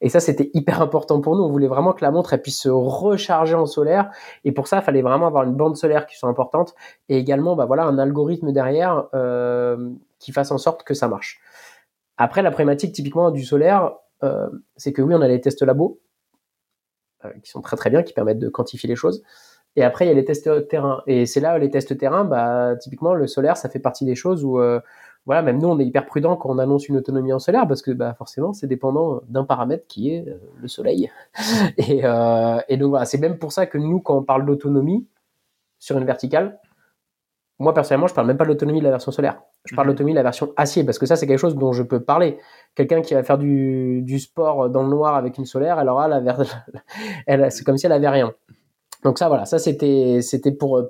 Et 0.01 0.09
ça, 0.09 0.19
c'était 0.19 0.51
hyper 0.53 0.81
important 0.81 1.21
pour 1.21 1.37
nous. 1.37 1.43
On 1.43 1.49
voulait 1.49 1.69
vraiment 1.69 1.93
que 1.93 2.03
la 2.03 2.11
montre 2.11 2.33
elle 2.33 2.41
puisse 2.41 2.59
se 2.59 2.69
recharger 2.69 3.55
en 3.55 3.65
solaire. 3.65 4.11
Et 4.43 4.51
pour 4.51 4.67
ça, 4.67 4.79
il 4.79 4.83
fallait 4.83 5.01
vraiment 5.01 5.27
avoir 5.27 5.43
une 5.43 5.55
bande 5.55 5.77
solaire 5.77 6.05
qui 6.05 6.17
soit 6.17 6.27
importante 6.27 6.75
et 7.07 7.17
également, 7.17 7.55
bah 7.55 7.65
voilà, 7.65 7.85
un 7.85 7.97
algorithme 7.97 8.51
derrière 8.51 9.07
euh, 9.13 9.91
qui 10.19 10.33
fasse 10.33 10.51
en 10.51 10.57
sorte 10.57 10.83
que 10.83 10.93
ça 10.93 11.07
marche. 11.07 11.39
Après, 12.17 12.41
la 12.41 12.51
problématique 12.51 12.93
typiquement 12.93 13.31
du 13.31 13.45
solaire, 13.45 13.93
euh, 14.23 14.49
c'est 14.75 14.91
que 14.91 15.01
oui, 15.01 15.13
on 15.15 15.21
a 15.21 15.27
les 15.29 15.39
tests 15.39 15.61
labo 15.61 16.01
euh, 17.23 17.29
qui 17.41 17.49
sont 17.49 17.61
très 17.61 17.77
très 17.77 17.89
bien, 17.89 18.03
qui 18.03 18.11
permettent 18.11 18.39
de 18.39 18.49
quantifier 18.49 18.89
les 18.89 18.97
choses. 18.97 19.23
Et 19.77 19.85
après, 19.85 20.03
il 20.05 20.09
y 20.09 20.11
a 20.11 20.15
les 20.15 20.25
tests 20.25 20.67
terrain. 20.67 21.01
Et 21.07 21.25
c'est 21.25 21.39
là 21.39 21.57
les 21.57 21.69
tests 21.69 21.97
terrain, 21.97 22.25
bah, 22.25 22.75
typiquement, 22.75 23.13
le 23.13 23.25
solaire, 23.25 23.55
ça 23.55 23.69
fait 23.69 23.79
partie 23.79 24.03
des 24.03 24.15
choses 24.15 24.43
où 24.43 24.59
voilà, 25.25 25.41
même 25.41 25.59
nous, 25.59 25.67
on 25.67 25.79
est 25.79 25.85
hyper 25.85 26.05
prudent 26.05 26.35
quand 26.37 26.49
on 26.49 26.57
annonce 26.57 26.87
une 26.87 26.97
autonomie 26.97 27.33
en 27.33 27.39
solaire 27.39 27.67
parce 27.67 27.81
que 27.81 27.91
bah, 27.91 28.13
forcément, 28.17 28.53
c'est 28.53 28.67
dépendant 28.67 29.21
d'un 29.27 29.43
paramètre 29.43 29.85
qui 29.87 30.13
est 30.13 30.27
euh, 30.27 30.37
le 30.59 30.67
soleil. 30.67 31.11
et, 31.77 32.01
euh, 32.03 32.59
et, 32.67 32.77
donc 32.77 32.89
voilà, 32.89 33.05
c'est 33.05 33.19
même 33.19 33.37
pour 33.37 33.51
ça 33.51 33.65
que 33.65 33.77
nous, 33.77 33.99
quand 33.99 34.17
on 34.17 34.23
parle 34.23 34.45
d'autonomie 34.45 35.07
sur 35.77 35.97
une 35.97 36.05
verticale, 36.05 36.59
moi 37.59 37.73
personnellement, 37.73 38.07
je 38.07 38.13
parle 38.13 38.27
même 38.27 38.37
pas 38.37 38.45
de 38.45 38.49
l'autonomie 38.49 38.79
de 38.79 38.85
la 38.85 38.91
version 38.91 39.11
solaire. 39.11 39.41
Je 39.65 39.75
parle 39.75 39.87
de 39.87 39.91
mhm. 39.91 39.95
l'autonomie 39.95 40.13
de 40.13 40.17
la 40.17 40.23
version 40.23 40.53
acier 40.55 40.83
parce 40.83 40.97
que 40.97 41.05
ça, 41.05 41.15
c'est 41.15 41.27
quelque 41.27 41.39
chose 41.39 41.55
dont 41.55 41.73
je 41.73 41.83
peux 41.83 42.01
parler. 42.01 42.39
Quelqu'un 42.73 43.01
qui 43.01 43.13
va 43.13 43.23
faire 43.23 43.37
du, 43.37 44.01
du, 44.01 44.19
sport 44.19 44.69
dans 44.69 44.83
le 44.83 44.89
noir 44.89 45.15
avec 45.15 45.37
une 45.37 45.45
solaire, 45.45 45.77
alors 45.77 45.99
là, 46.07 46.21
elle, 47.27 47.51
c'est 47.51 47.65
comme 47.65 47.77
si 47.77 47.85
elle 47.85 47.91
avait 47.91 48.09
rien. 48.09 48.33
Donc 49.03 49.19
ça, 49.19 49.27
voilà, 49.27 49.45
ça 49.45 49.59
c'était 49.59 50.19
c'était 50.21 50.51
pour 50.51 50.77
euh, 50.77 50.89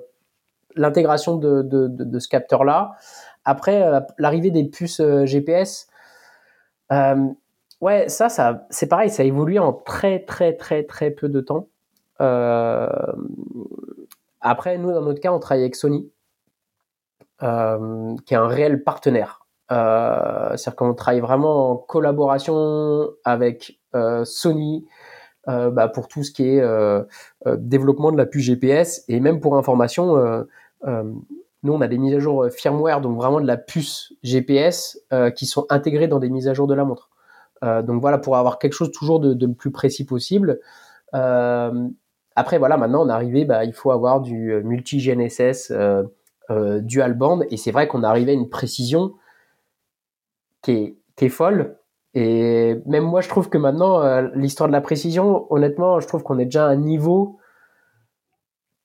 l'intégration 0.76 1.36
de, 1.36 1.62
de, 1.62 1.88
de, 1.88 2.04
de, 2.04 2.18
ce 2.18 2.28
capteur-là. 2.28 2.92
Après, 3.44 3.82
euh, 3.82 4.00
l'arrivée 4.18 4.50
des 4.50 4.64
puces 4.64 5.00
euh, 5.00 5.24
GPS, 5.26 5.88
euh, 6.92 7.26
ouais, 7.80 8.08
ça, 8.08 8.28
ça 8.28 8.66
c'est 8.70 8.88
pareil, 8.88 9.10
ça 9.10 9.22
a 9.22 9.26
évolué 9.26 9.58
en 9.58 9.72
très, 9.72 10.20
très, 10.20 10.54
très, 10.54 10.82
très 10.84 11.10
peu 11.10 11.28
de 11.28 11.40
temps. 11.40 11.68
après, 14.40 14.78
nous, 14.78 14.92
dans 14.92 15.02
notre 15.02 15.20
cas, 15.20 15.32
on 15.32 15.38
travaille 15.38 15.62
avec 15.62 15.76
Sony, 15.76 16.10
qui 17.40 17.44
est 17.44 18.36
un 18.36 18.48
réel 18.48 18.82
partenaire. 18.84 19.46
C'est-à-dire 19.70 20.76
qu'on 20.76 20.94
travaille 20.94 21.20
vraiment 21.20 21.70
en 21.70 21.76
collaboration 21.76 23.10
avec 23.24 23.80
Sony 24.24 24.86
bah, 25.46 25.88
pour 25.88 26.08
tout 26.08 26.22
ce 26.22 26.32
qui 26.32 26.46
est 26.46 26.62
développement 27.46 28.12
de 28.12 28.18
la 28.18 28.26
puce 28.26 28.44
GPS 28.44 29.04
et 29.08 29.20
même 29.20 29.40
pour 29.40 29.56
information, 29.56 30.44
nous, 31.62 31.72
on 31.72 31.80
a 31.80 31.88
des 31.88 31.98
mises 31.98 32.14
à 32.14 32.18
jour 32.20 32.44
euh, 32.44 32.50
firmware, 32.50 33.00
donc 33.00 33.16
vraiment 33.16 33.40
de 33.40 33.46
la 33.46 33.56
puce 33.56 34.12
GPS, 34.22 34.98
euh, 35.12 35.30
qui 35.30 35.46
sont 35.46 35.66
intégrées 35.68 36.08
dans 36.08 36.18
des 36.18 36.30
mises 36.30 36.48
à 36.48 36.54
jour 36.54 36.66
de 36.66 36.74
la 36.74 36.84
montre. 36.84 37.10
Euh, 37.62 37.82
donc 37.82 38.00
voilà, 38.00 38.18
pour 38.18 38.36
avoir 38.36 38.58
quelque 38.58 38.72
chose 38.72 38.90
toujours 38.92 39.20
de, 39.20 39.34
de, 39.34 39.46
le 39.46 39.54
plus 39.54 39.70
précis 39.70 40.06
possible. 40.06 40.60
après, 41.12 42.58
voilà, 42.58 42.76
maintenant, 42.78 43.04
on 43.04 43.08
est 43.08 43.12
arrivé, 43.12 43.44
bah, 43.44 43.64
il 43.64 43.74
faut 43.74 43.90
avoir 43.90 44.20
du 44.20 44.62
multi-GNSS 44.64 45.72
dual 46.80 47.14
band. 47.14 47.40
Et 47.50 47.56
c'est 47.56 47.70
vrai 47.72 47.86
qu'on 47.88 48.02
est 48.02 48.06
arrivé 48.06 48.32
à 48.32 48.34
une 48.34 48.48
précision 48.48 49.14
qui 50.62 50.72
est, 50.72 50.96
qui 51.16 51.26
est 51.26 51.28
folle. 51.28 51.76
Et 52.14 52.76
même 52.86 53.04
moi, 53.04 53.20
je 53.20 53.28
trouve 53.28 53.50
que 53.50 53.58
maintenant, 53.58 54.20
l'histoire 54.34 54.68
de 54.68 54.72
la 54.72 54.80
précision, 54.80 55.46
honnêtement, 55.52 56.00
je 56.00 56.08
trouve 56.08 56.22
qu'on 56.22 56.38
est 56.38 56.46
déjà 56.46 56.66
à 56.66 56.70
un 56.70 56.76
niveau 56.76 57.38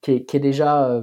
qui 0.01 0.11
est, 0.11 0.25
qui 0.25 0.37
est 0.37 0.41
déjà, 0.41 1.01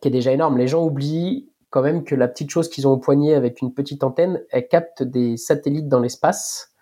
qui 0.00 0.08
est 0.08 0.12
déjà 0.12 0.32
énorme. 0.32 0.58
Les 0.58 0.66
gens 0.66 0.84
oublient 0.84 1.48
quand 1.70 1.82
même 1.82 2.04
que 2.04 2.14
la 2.14 2.28
petite 2.28 2.50
chose 2.50 2.68
qu'ils 2.68 2.86
ont 2.86 2.92
au 2.92 2.98
poignet 2.98 3.34
avec 3.34 3.60
une 3.60 3.72
petite 3.74 4.04
antenne, 4.04 4.42
elle 4.50 4.68
capte 4.68 5.02
des 5.02 5.36
satellites 5.36 5.88
dans 5.88 6.00
l'espace 6.00 6.72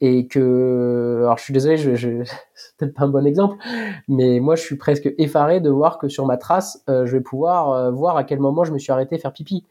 et 0.00 0.26
que 0.26 1.20
alors 1.22 1.38
je 1.38 1.44
suis 1.44 1.54
désolé 1.54 1.76
c'est 1.96 2.76
peut-être 2.76 2.94
pas 2.94 3.04
un 3.04 3.08
bon 3.08 3.24
exemple 3.24 3.56
mais 4.08 4.40
moi 4.40 4.56
je 4.56 4.62
suis 4.62 4.76
presque 4.76 5.08
effaré 5.16 5.60
de 5.60 5.70
voir 5.70 5.96
que 5.98 6.08
sur 6.08 6.26
ma 6.26 6.36
trace 6.36 6.82
euh, 6.88 7.06
je 7.06 7.16
vais 7.16 7.22
pouvoir 7.22 7.70
euh, 7.70 7.90
voir 7.92 8.16
à 8.16 8.24
quel 8.24 8.40
moment 8.40 8.64
je 8.64 8.72
me 8.72 8.78
suis 8.78 8.90
arrêté 8.90 9.16
faire 9.18 9.32
pipi. 9.32 9.64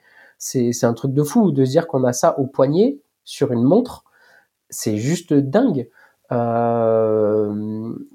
C'est 0.44 0.84
un 0.86 0.94
truc 0.96 1.14
de 1.14 1.22
fou 1.22 1.52
de 1.52 1.64
se 1.64 1.70
dire 1.70 1.86
qu'on 1.86 2.04
a 2.04 2.14
ça 2.14 2.40
au 2.40 2.48
poignet 2.48 2.98
sur 3.24 3.52
une 3.52 3.62
montre. 3.62 4.06
C'est 4.72 4.98
juste 4.98 5.34
dingue 5.34 5.88
euh, 6.32 7.54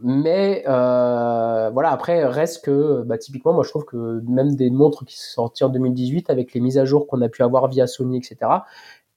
mais 0.02 0.64
euh, 0.66 1.70
voilà 1.70 1.90
après 1.90 2.24
reste 2.24 2.64
que 2.64 3.02
bah, 3.02 3.18
typiquement 3.18 3.52
moi 3.52 3.62
je 3.62 3.68
trouve 3.68 3.84
que 3.84 4.22
même 4.26 4.54
des 4.56 4.70
montres 4.70 5.04
qui 5.04 5.18
sont 5.18 5.42
sorties 5.42 5.64
en 5.64 5.68
2018 5.68 6.30
avec 6.30 6.54
les 6.54 6.60
mises 6.60 6.78
à 6.78 6.84
jour 6.84 7.06
qu'on 7.06 7.20
a 7.20 7.28
pu 7.28 7.42
avoir 7.42 7.68
via 7.68 7.86
Sony 7.86 8.16
etc 8.16 8.50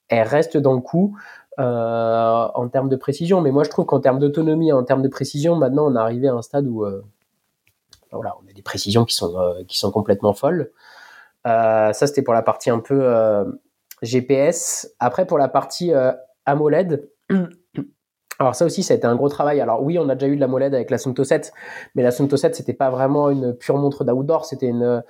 elles 0.09 0.27
restent 0.27 0.57
dans 0.57 0.73
le 0.73 0.81
coup 0.81 1.15
euh, 1.59 2.47
en 2.53 2.69
termes 2.69 2.89
de 2.89 2.95
précision. 2.95 3.41
Mais 3.41 3.51
moi, 3.51 3.63
je 3.63 3.69
trouve 3.69 3.85
qu'en 3.85 3.99
termes 3.99 4.19
d'autonomie, 4.19 4.71
en 4.71 4.83
termes 4.83 5.01
de 5.01 5.07
précision, 5.07 5.55
maintenant, 5.55 5.87
on 5.87 5.95
est 5.95 5.99
arrivé 5.99 6.27
à 6.27 6.33
un 6.33 6.41
stade 6.41 6.67
où 6.67 6.85
euh, 6.85 7.03
voilà, 8.11 8.35
on 8.41 8.49
a 8.49 8.53
des 8.53 8.61
précisions 8.61 9.03
qui 9.05 9.15
sont, 9.15 9.37
euh, 9.37 9.63
qui 9.67 9.77
sont 9.77 9.91
complètement 9.91 10.33
folles. 10.33 10.71
ça, 11.45 11.93
c'était 11.93 12.21
pour 12.21 12.33
la 12.33 12.43
partie 12.43 12.69
un 12.69 12.79
peu 12.79 13.03
GPS. 14.01 14.89
Après, 14.99 15.25
pour 15.25 15.37
la 15.37 15.49
partie 15.49 15.91
AMOLED, 16.45 17.09
alors 18.39 18.55
ça 18.55 18.65
aussi, 18.65 18.83
ça 18.83 18.93
a 18.93 18.97
été 18.97 19.05
un 19.05 19.15
gros 19.15 19.27
travail. 19.27 19.59
Alors 19.59 19.83
oui, 19.83 19.99
on 19.99 20.07
a 20.07 20.15
déjà 20.15 20.31
eu 20.31 20.35
de 20.35 20.39
l'AMOLED 20.39 20.73
avec 20.73 20.89
la 20.89 20.97
Sunto 20.97 21.25
7, 21.25 21.51
mais 21.95 22.03
la 22.03 22.11
Sunto 22.11 22.37
7, 22.37 22.55
c'était 22.55 22.73
pas 22.73 22.89
vraiment 22.89 23.29
une 23.29 23.53
pure 23.53 23.77
montre 23.77 24.05
d'outdoor, 24.05 24.45
c'était 24.45 24.67
une, 24.69 25.03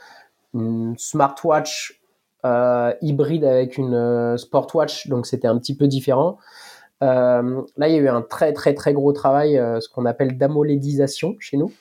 smartwatch 0.97 2.01
euh, 2.43 2.91
hybride 3.01 3.45
avec 3.45 3.77
une 3.77 3.93
euh, 3.93 4.37
Sportwatch, 4.37 5.07
donc 5.09 5.27
c'était 5.27 5.47
un 5.47 5.59
petit 5.59 5.75
peu 5.75 5.87
différent. 5.87 6.39
Euh, 7.03 7.61
là, 7.77 7.87
il 7.87 7.93
y 7.93 7.97
a 7.97 8.01
eu 8.01 8.07
un 8.07 8.23
très 8.23 8.51
très 8.51 8.73
très 8.73 8.93
gros 8.93 9.13
travail, 9.13 9.61
ce 9.79 9.87
qu'on 9.89 10.05
appelle 10.05 10.35
d'amolédisation 10.37 11.35
chez 11.39 11.57
nous. 11.57 11.71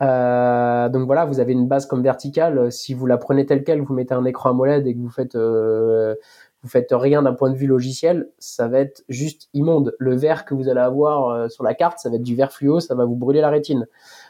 Donc 0.00 1.06
voilà, 1.06 1.24
vous 1.24 1.40
avez 1.40 1.54
une 1.54 1.66
base 1.66 1.86
comme 1.86 2.02
verticale. 2.04 2.70
Si 2.70 2.94
vous 2.94 3.06
la 3.06 3.18
prenez 3.18 3.46
telle 3.46 3.64
quelle, 3.64 3.82
vous 3.82 3.94
mettez 3.94 4.14
un 4.14 4.24
écran 4.24 4.50
AMOLED 4.50 4.86
et 4.86 4.94
que 4.94 5.00
vous 5.00 5.10
faites 5.10 5.36
vous 6.64 6.68
faites 6.68 6.88
rien 6.90 7.22
d'un 7.22 7.34
point 7.34 7.50
de 7.50 7.56
vue 7.56 7.68
logiciel, 7.68 8.30
ça 8.38 8.66
va 8.66 8.80
être 8.80 9.04
juste 9.08 9.48
immonde. 9.54 9.94
Le 9.98 10.16
vert 10.16 10.44
que 10.44 10.54
vous 10.54 10.68
allez 10.68 10.80
avoir 10.80 11.50
sur 11.50 11.62
la 11.62 11.74
carte, 11.74 11.98
ça 11.98 12.08
va 12.08 12.16
être 12.16 12.22
du 12.22 12.34
vert 12.34 12.52
fluo, 12.52 12.80
ça 12.80 12.94
va 12.94 13.04
vous 13.04 13.14
brûler 13.14 13.40
la 13.40 13.50
rétine. 13.50 13.86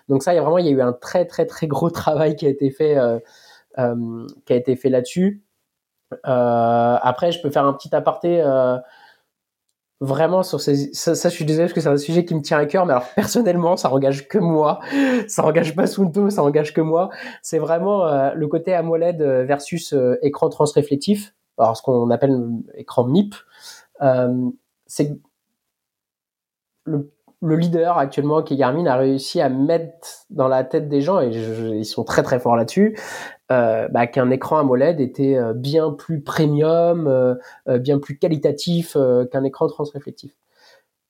Donc 0.08 0.22
ça, 0.22 0.32
il 0.32 0.36
y 0.36 0.38
a 0.38 0.42
vraiment 0.42 0.58
il 0.58 0.66
y 0.66 0.68
a 0.68 0.72
eu 0.72 0.82
un 0.82 0.92
très 0.92 1.24
très 1.24 1.46
très 1.46 1.66
gros 1.66 1.90
travail 2.02 2.36
qui 2.36 2.44
a 2.46 2.48
été 2.50 2.70
fait 2.70 2.98
euh, 2.98 4.26
qui 4.44 4.52
a 4.52 4.56
été 4.56 4.76
fait 4.76 4.90
là-dessus. 4.90 5.42
Euh, 6.12 6.96
après, 7.00 7.32
je 7.32 7.40
peux 7.40 7.50
faire 7.50 7.64
un 7.64 7.72
petit 7.72 7.94
aparté 7.94 8.40
euh, 8.40 8.76
vraiment 10.00 10.42
sur 10.42 10.60
ces 10.60 10.92
ça, 10.92 11.14
je 11.14 11.34
suis 11.34 11.44
désolé 11.44 11.66
parce 11.66 11.72
que 11.72 11.80
c'est 11.80 11.88
un 11.88 11.96
sujet 11.96 12.24
qui 12.24 12.34
me 12.34 12.42
tient 12.42 12.58
à 12.58 12.66
cœur 12.66 12.84
mais 12.84 12.92
alors 12.92 13.06
personnellement 13.14 13.76
ça 13.76 13.90
engage 13.90 14.28
que 14.28 14.38
moi 14.38 14.80
ça 15.28 15.44
engage 15.44 15.74
pas 15.74 15.86
Sunto 15.86 16.30
ça 16.30 16.42
engage 16.42 16.74
que 16.74 16.80
moi 16.80 17.10
c'est 17.42 17.58
vraiment 17.58 18.06
euh, 18.06 18.32
le 18.34 18.46
côté 18.48 18.74
AMOLED 18.74 19.22
versus 19.22 19.94
écran 20.20 20.48
transréflectif 20.48 21.32
alors 21.58 21.76
ce 21.76 21.82
qu'on 21.82 22.10
appelle 22.10 22.38
écran 22.74 23.04
MIP 23.04 23.34
c'est 24.86 25.18
le, 26.84 27.10
le, 27.40 27.56
leader 27.56 27.96
actuellement 27.96 28.42
qui 28.42 28.56
Garmin 28.56 28.86
a 28.86 28.96
réussi 28.96 29.40
à 29.40 29.48
mettre 29.48 30.26
dans 30.30 30.48
la 30.48 30.64
tête 30.64 30.88
des 30.88 31.00
gens 31.00 31.20
et 31.20 31.30
ils 31.30 31.86
sont 31.86 32.04
très 32.04 32.22
très 32.22 32.38
forts 32.38 32.56
là-dessus 32.56 32.98
euh, 33.52 33.88
bah, 33.88 34.06
qu'un 34.06 34.30
écran 34.30 34.58
AMOLED 34.58 35.00
était 35.00 35.36
euh, 35.36 35.52
bien 35.52 35.90
plus 35.90 36.22
premium, 36.22 37.06
euh, 37.06 37.78
bien 37.78 37.98
plus 37.98 38.18
qualitatif 38.18 38.96
qu'un 39.30 39.44
écran 39.44 39.66
transréflectif. 39.68 40.32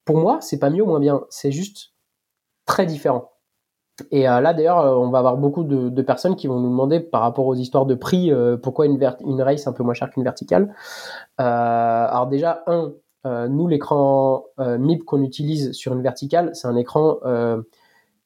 Pour 0.05 0.19
moi, 0.19 0.41
c'est 0.41 0.59
pas 0.59 0.71
mieux 0.71 0.83
ou 0.83 0.87
moins 0.87 1.01
bien, 1.01 1.25
c'est 1.31 1.53
juste 1.53 1.93
très 2.67 2.87
différent. 2.87 3.34
Et 4.11 4.23
là, 4.25 4.53
d'ailleurs, 4.53 5.01
on 5.01 5.11
va 5.11 5.21
avoir 5.21 5.37
beaucoup 5.37 5.63
de, 5.63 6.03
personnes 6.03 6.35
qui 6.35 6.49
vont 6.49 6.59
nous 6.59 6.69
demander 6.69 6.99
par 7.01 7.21
rapport 7.21 7.47
aux 7.47 7.55
histoires 7.55 7.87
de 7.87 7.95
prix, 7.95 8.33
pourquoi 8.63 8.87
une, 8.87 8.99
une 9.25 9.41
race 9.41 9.67
un 9.69 9.73
peu 9.73 9.85
moins 9.85 9.95
chère 9.95 10.11
qu'une 10.11 10.25
verticale. 10.25 10.75
alors 11.39 12.27
déjà, 12.27 12.65
un, 12.67 12.93
nous, 13.25 13.69
l'écran 13.69 14.47
MIP 14.59 15.05
qu'on 15.05 15.23
utilise 15.23 15.73
sur 15.73 15.93
une 15.93 16.03
verticale, 16.03 16.51
c'est 16.55 16.67
un 16.67 16.77
écran 16.77 17.19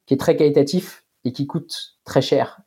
qui 0.07 0.15
est 0.15 0.17
très 0.17 0.35
qualitatif 0.35 1.05
et 1.23 1.31
qui 1.31 1.45
coûte 1.45 1.97
très 2.03 2.21
cher. 2.21 2.61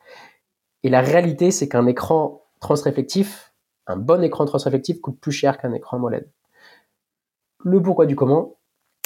Et 0.83 0.89
la 0.89 1.01
réalité, 1.01 1.51
c'est 1.51 1.67
qu'un 1.67 1.87
écran 1.87 2.43
transréflectif, 2.59 3.53
un 3.87 3.97
bon 3.97 4.23
écran 4.23 4.45
transréflectif 4.45 5.01
coûte 5.01 5.19
plus 5.19 5.31
cher 5.31 5.57
qu'un 5.57 5.73
écran 5.73 5.97
AMOLED. 5.97 6.29
Le 7.63 7.81
pourquoi 7.81 8.05
du 8.05 8.15
comment, 8.15 8.57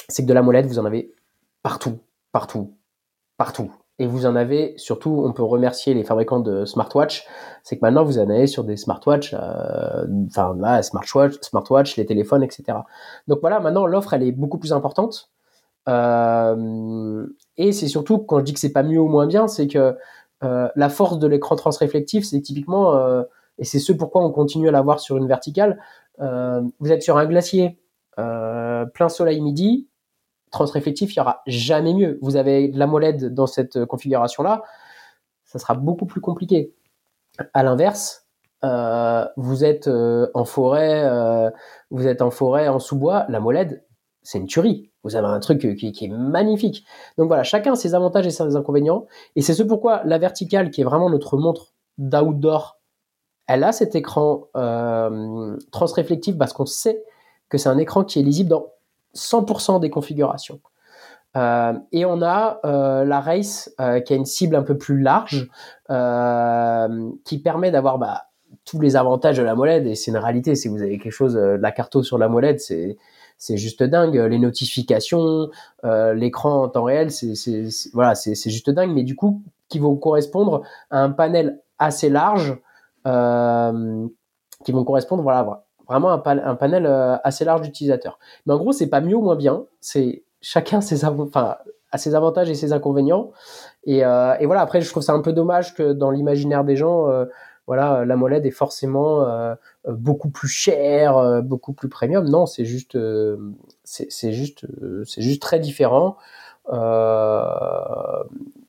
c'est 0.08 0.22
que 0.22 0.28
de 0.28 0.34
l'AMOLED, 0.34 0.66
vous 0.66 0.78
en 0.78 0.84
avez 0.84 1.14
partout, 1.62 1.98
partout, 2.32 2.76
partout. 3.36 3.72
Et 4.00 4.06
vous 4.06 4.26
en 4.26 4.36
avez, 4.36 4.74
surtout, 4.76 5.22
on 5.24 5.32
peut 5.32 5.42
remercier 5.42 5.92
les 5.92 6.04
fabricants 6.04 6.38
de 6.38 6.64
smartwatch, 6.64 7.26
c'est 7.64 7.76
que 7.76 7.80
maintenant 7.82 8.04
vous 8.04 8.18
en 8.18 8.30
avez 8.30 8.46
sur 8.46 8.62
des 8.62 8.76
smartwatch, 8.76 9.34
euh, 9.34 10.06
enfin 10.28 10.54
là, 10.58 10.82
smartwatch, 10.82 11.34
smartwatch, 11.42 11.96
les 11.96 12.06
téléphones, 12.06 12.44
etc. 12.44 12.78
Donc 13.26 13.40
voilà, 13.40 13.58
maintenant 13.58 13.86
l'offre 13.86 14.14
elle 14.14 14.22
est 14.22 14.32
beaucoup 14.32 14.58
plus 14.58 14.72
importante. 14.72 15.30
Euh, 15.88 17.26
et 17.56 17.72
c'est 17.72 17.88
surtout 17.88 18.18
quand 18.18 18.40
je 18.40 18.44
dis 18.44 18.52
que 18.52 18.60
c'est 18.60 18.72
pas 18.72 18.82
mieux 18.82 19.00
ou 19.00 19.08
moins 19.08 19.26
bien, 19.26 19.48
c'est 19.48 19.66
que 19.66 19.96
euh, 20.44 20.68
la 20.76 20.88
force 20.88 21.18
de 21.18 21.26
l'écran 21.26 21.56
transréflectif, 21.56 22.24
c'est 22.24 22.40
typiquement, 22.40 22.94
euh, 22.96 23.22
et 23.58 23.64
c'est 23.64 23.78
ce 23.78 23.92
pourquoi 23.92 24.24
on 24.24 24.30
continue 24.30 24.68
à 24.68 24.70
l'avoir 24.70 25.00
sur 25.00 25.16
une 25.16 25.26
verticale, 25.26 25.80
vous 26.20 26.92
êtes 26.92 27.02
sur 27.02 27.16
un 27.16 27.26
glacier, 27.26 27.78
plein 28.16 29.08
soleil 29.08 29.40
midi, 29.40 29.86
transréflectif, 30.50 31.14
il 31.14 31.18
n'y 31.18 31.22
aura 31.22 31.42
jamais 31.46 31.94
mieux. 31.94 32.18
Vous 32.22 32.36
avez 32.36 32.68
de 32.68 32.78
l'AMOLED 32.78 33.34
dans 33.34 33.46
cette 33.46 33.84
configuration-là, 33.86 34.62
ça 35.44 35.58
sera 35.58 35.74
beaucoup 35.74 36.06
plus 36.06 36.20
compliqué. 36.20 36.74
À 37.54 37.62
l'inverse, 37.62 38.26
vous 38.62 39.64
êtes 39.64 39.88
en 39.88 40.44
forêt, 40.44 41.50
vous 41.90 42.06
êtes 42.06 42.22
en 42.22 42.30
forêt 42.30 42.68
en 42.68 42.78
sous-bois, 42.78 43.26
l'AMOLED, 43.28 43.84
c'est 44.22 44.38
une 44.38 44.46
tuerie. 44.46 44.90
Vous 45.04 45.16
avez 45.16 45.26
un 45.26 45.40
truc 45.40 45.60
qui, 45.60 46.04
est 46.04 46.08
magnifique. 46.08 46.84
Donc 47.16 47.28
voilà, 47.28 47.44
chacun 47.44 47.74
ses 47.74 47.94
avantages 47.94 48.26
et 48.26 48.30
ses 48.30 48.56
inconvénients. 48.56 49.06
Et 49.36 49.42
c'est 49.42 49.54
ce 49.54 49.62
pourquoi 49.62 50.02
la 50.04 50.18
verticale, 50.18 50.70
qui 50.70 50.82
est 50.82 50.84
vraiment 50.84 51.08
notre 51.08 51.38
montre 51.38 51.72
d'outdoor, 51.96 52.78
elle 53.46 53.64
a 53.64 53.72
cet 53.72 53.94
écran 53.94 54.48
euh, 54.54 55.56
transréflectif 55.72 56.36
parce 56.36 56.52
qu'on 56.52 56.66
sait 56.66 57.02
que 57.48 57.56
c'est 57.56 57.70
un 57.70 57.78
écran 57.78 58.04
qui 58.04 58.20
est 58.20 58.22
lisible 58.22 58.50
dans 58.50 58.66
100% 59.14 59.80
des 59.80 59.90
configurations. 59.90 60.60
Euh, 61.36 61.74
et 61.92 62.04
on 62.04 62.22
a 62.22 62.60
euh, 62.64 63.04
la 63.04 63.20
Race 63.20 63.74
qui 64.04 64.12
a 64.12 64.16
une 64.16 64.24
cible 64.24 64.56
un 64.56 64.62
peu 64.62 64.76
plus 64.76 65.00
large, 65.00 65.48
qui 67.24 67.38
permet 67.38 67.70
d'avoir 67.70 67.98
bah, 67.98 68.24
tous 68.64 68.80
les 68.80 68.96
avantages 68.96 69.36
de 69.36 69.42
la 69.42 69.54
molette. 69.54 69.86
Et 69.86 69.94
c'est 69.94 70.10
une 70.10 70.16
réalité, 70.16 70.54
si 70.54 70.68
vous 70.68 70.82
avez 70.82 70.98
quelque 70.98 71.12
chose, 71.12 71.34
de 71.34 71.58
la 71.60 71.70
carto 71.70 72.02
sur 72.02 72.18
la 72.18 72.28
molette, 72.28 72.60
c'est 72.60 72.96
c'est 73.38 73.56
juste 73.56 73.82
dingue. 73.82 74.16
Les 74.16 74.38
notifications, 74.38 75.48
euh, 75.84 76.12
l'écran 76.12 76.64
en 76.64 76.68
temps 76.68 76.84
réel, 76.84 77.10
c'est 77.10 77.32
voilà, 77.94 78.14
c'est 78.14 78.34
juste 78.50 78.68
dingue. 78.68 78.90
Mais 78.92 79.04
du 79.04 79.14
coup, 79.14 79.42
qui 79.68 79.78
vont 79.78 79.96
correspondre 79.96 80.62
à 80.90 81.02
un 81.02 81.10
panel 81.10 81.60
assez 81.78 82.10
large, 82.10 82.58
euh, 83.06 84.06
qui 84.64 84.72
vont 84.72 84.84
correspondre, 84.84 85.22
voilà, 85.22 85.64
vraiment 85.88 86.10
un, 86.12 86.22
un 86.24 86.54
panel 86.54 86.86
euh, 86.86 87.16
assez 87.24 87.44
large 87.44 87.62
d'utilisateurs. 87.62 88.18
Mais 88.46 88.52
en 88.52 88.58
gros, 88.58 88.72
c'est 88.72 88.88
pas 88.88 89.00
mieux 89.00 89.16
ou 89.16 89.22
moins 89.22 89.36
bien. 89.36 89.64
C'est 89.80 90.22
chacun 90.40 90.80
ses 90.80 91.04
a 91.04 91.96
ses 91.96 92.14
avantages 92.14 92.50
et 92.50 92.54
ses 92.54 92.72
inconvénients. 92.72 93.32
Et, 93.84 94.04
euh, 94.04 94.34
et, 94.38 94.46
voilà. 94.46 94.60
Après, 94.60 94.80
je 94.80 94.90
trouve 94.90 95.02
ça 95.02 95.12
un 95.14 95.20
peu 95.22 95.32
dommage 95.32 95.74
que 95.74 95.92
dans 95.92 96.10
l'imaginaire 96.10 96.64
des 96.64 96.76
gens, 96.76 97.08
euh, 97.08 97.24
voilà, 97.68 98.06
la 98.06 98.16
molette 98.16 98.46
est 98.46 98.50
forcément 98.50 99.28
euh, 99.28 99.54
beaucoup 99.86 100.30
plus 100.30 100.48
chère, 100.48 101.18
euh, 101.18 101.42
beaucoup 101.42 101.74
plus 101.74 101.90
premium. 101.90 102.26
Non, 102.26 102.46
c'est 102.46 102.64
juste, 102.64 102.96
euh, 102.96 103.36
c'est 103.84 104.32
juste, 104.32 104.66
c'est 105.04 105.20
juste 105.20 105.42
très 105.42 105.60
différent. 105.60 106.16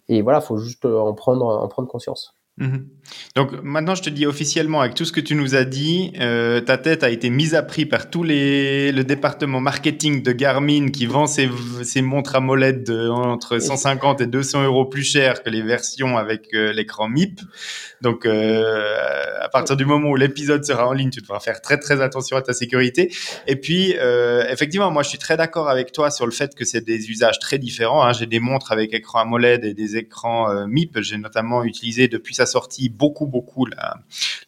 et 0.10 0.22
voilà, 0.22 0.42
faut 0.42 0.58
juste 0.58 0.84
en 0.86 1.14
prendre, 1.14 1.46
en 1.46 1.68
prendre 1.70 1.88
conscience. 1.88 2.36
Mhm. 2.58 2.90
Donc 3.36 3.52
maintenant, 3.64 3.96
je 3.96 4.02
te 4.02 4.10
dis 4.10 4.26
officiellement, 4.26 4.82
avec 4.82 4.96
tout 4.96 5.06
ce 5.06 5.12
que 5.12 5.22
tu 5.22 5.36
nous 5.36 5.56
as 5.56 5.64
dit, 5.64 6.14
euh, 6.20 6.62
ta 6.62 6.78
tête 6.78 7.04
a 7.04 7.10
été 7.10 7.30
mise 7.30 7.56
à 7.56 7.64
prix 7.64 7.86
par 7.86 8.10
tous 8.10 8.24
les 8.24 8.92
le 8.92 9.04
département 9.04 9.60
marketing 9.60 10.24
de 10.24 10.32
Garmin 10.32 10.90
qui 10.90 11.06
vend 11.06 11.28
ses, 11.28 11.50
ses 11.84 12.02
montres 12.02 12.36
à 12.36 12.40
molette 12.40 12.86
de, 12.88 13.10
entre 13.10 13.60
150 13.60 14.22
et 14.22 14.28
200 14.28 14.64
euros 14.64 14.86
plus 14.86 15.04
cher 15.04 15.44
que 15.44 15.50
les 15.50 15.62
versions 15.62 16.18
avec 16.18 16.54
euh, 16.54 16.74
l'écran 16.74 17.08
MIP. 17.10 17.42
Donc 18.02 18.26
euh, 18.26 19.40
à 19.42 19.50
partir 19.50 19.76
du 19.76 19.86
moment 19.86 20.10
où 20.10 20.16
l'épisode 20.16 20.64
sera 20.64 20.88
en 20.88 20.94
ligne, 20.94 21.10
tu 21.10 21.22
devras 21.22 21.40
faire 21.40 21.62
très 21.62 21.78
très 21.78 22.02
attention 22.02 22.38
à 22.38 22.42
ta 22.42 22.54
sécurité. 22.54 23.12
Et 23.48 23.56
puis 23.56 23.96
euh, 23.98 24.46
effectivement, 24.50 24.92
moi 24.92 25.04
je 25.04 25.10
suis 25.10 25.18
très 25.18 25.38
d'accord 25.38 25.70
avec 25.70 25.92
toi 25.92 26.12
sur 26.12 26.26
le 26.26 26.32
fait 26.32 26.56
que 26.56 26.66
c'est 26.66 26.84
des 26.84 27.10
usages 27.10 27.40
très 27.40 27.58
différents. 27.58 28.04
Hein. 28.04 28.14
J'ai 28.14 28.26
des 28.26 28.40
montres 28.40 28.72
avec 28.72 28.94
écran 28.94 29.20
AMOLED 29.20 29.66
et 29.66 29.74
des 29.74 29.98
écrans 29.98 30.50
euh, 30.50 30.66
MIP. 30.68 31.00
J'ai 31.02 31.18
notamment 31.18 31.64
utilisé 31.64 32.08
depuis 32.08 32.36
sa 32.36 32.46
sortie 32.46 32.90
beaucoup, 33.00 33.26
beaucoup 33.26 33.66
la, 33.66 33.96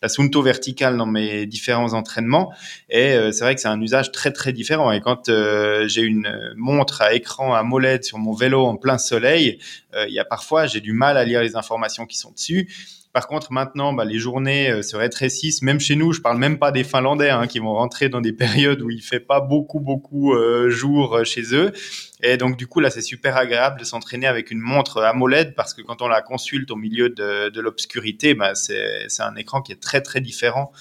la 0.02 0.10
Sunto 0.10 0.42
verticale 0.44 0.98
dans 0.98 1.06
mes 1.08 1.46
différents 1.46 1.94
entraînements. 1.94 2.54
Et 2.90 3.14
euh, 3.14 3.32
c'est 3.32 3.44
vrai 3.46 3.56
que 3.56 3.62
c'est 3.62 3.70
un 3.70 3.82
usage 3.82 4.12
très, 4.12 4.32
très 4.32 4.52
différent. 4.54 4.92
Et 4.92 5.00
quand 5.00 5.30
euh, 5.30 5.88
j'ai 5.88 6.02
une 6.02 6.54
montre 6.58 7.02
à 7.02 7.14
écran 7.14 7.54
à 7.54 7.64
molette 7.64 8.04
sur 8.04 8.20
mon 8.20 8.34
vélo 8.34 8.66
en 8.66 8.76
plein 8.76 8.98
soleil, 8.98 9.58
euh, 9.96 10.06
il 10.08 10.14
y 10.14 10.20
a 10.20 10.26
parfois, 10.26 10.68
j'ai 10.68 10.82
du 10.82 10.94
mal 10.94 11.18
à 11.18 11.24
lire 11.24 11.42
les 11.42 11.56
informations 11.56 12.06
qui 12.06 12.18
sont 12.18 12.32
dessus. 12.32 12.70
Par 13.14 13.28
contre, 13.28 13.52
maintenant, 13.52 13.94
bah, 13.94 14.06
les 14.06 14.20
journées 14.20 14.70
euh, 14.70 14.82
se 14.82 14.96
rétrécissent. 14.96 15.62
Même 15.62 15.80
chez 15.80 15.96
nous, 15.96 16.14
je 16.14 16.22
parle 16.22 16.38
même 16.38 16.58
pas 16.58 16.72
des 16.72 16.84
Finlandais 16.84 17.30
hein, 17.30 17.48
qui 17.48 17.60
vont 17.60 17.74
rentrer 17.74 18.10
dans 18.10 18.22
des 18.22 18.34
périodes 18.44 18.82
où 18.82 18.90
il 18.90 19.02
fait 19.02 19.20
pas 19.20 19.42
beaucoup, 19.42 19.80
beaucoup 19.80 20.34
euh, 20.34 20.70
jour 20.70 21.16
euh, 21.16 21.24
chez 21.24 21.54
eux. 21.54 21.72
Et 22.24 22.38
donc, 22.38 22.58
du 22.58 22.68
coup, 22.68 22.80
là, 22.80 22.90
c'est 22.90 23.02
super 23.02 23.36
agréable 23.36 23.80
de 23.80 23.86
s'entraîner 23.86 24.28
avec 24.28 24.52
une 24.52 24.60
montre 24.60 25.02
AMOLED 25.02 25.56
parce 25.56 25.74
que 25.74 25.82
quand 25.82 26.02
on 26.02 26.08
la 26.08 26.22
consulte 26.22 26.72
au 26.72 26.76
milieu 26.76 27.10
de, 27.10 27.50
de 27.50 27.62
l'obscurité, 27.62 28.34
bah, 28.34 28.56
c'est 28.56 29.08
un 29.20 29.36
écran 29.36 29.62
qui 29.62 29.72
est 29.72 29.82
très, 29.82 30.02
très 30.02 30.22
différent 30.22 30.72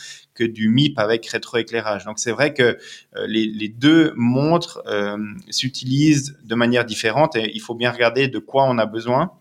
que 0.41 0.45
du 0.45 0.69
MIP 0.69 0.99
avec 0.99 1.27
rétroéclairage. 1.27 2.05
Donc 2.05 2.19
c'est 2.19 2.31
vrai 2.33 2.55
que 2.55 2.79
euh, 3.17 3.27
les, 3.27 3.47
les, 3.47 3.69
deux 3.69 4.13
montres 4.17 4.83
euh, 4.87 5.19
s'utilisent 5.51 6.39
de 6.43 6.55
manière 6.55 6.85
différente 6.85 7.37
et 7.37 7.51
il 7.55 7.61
faut 7.61 7.75
bien 7.75 7.91
regarder 7.91 8.29
de 8.29 8.39
quoi 8.39 8.65
on 8.65 8.79
a 8.79 8.87
besoin. 8.87 9.33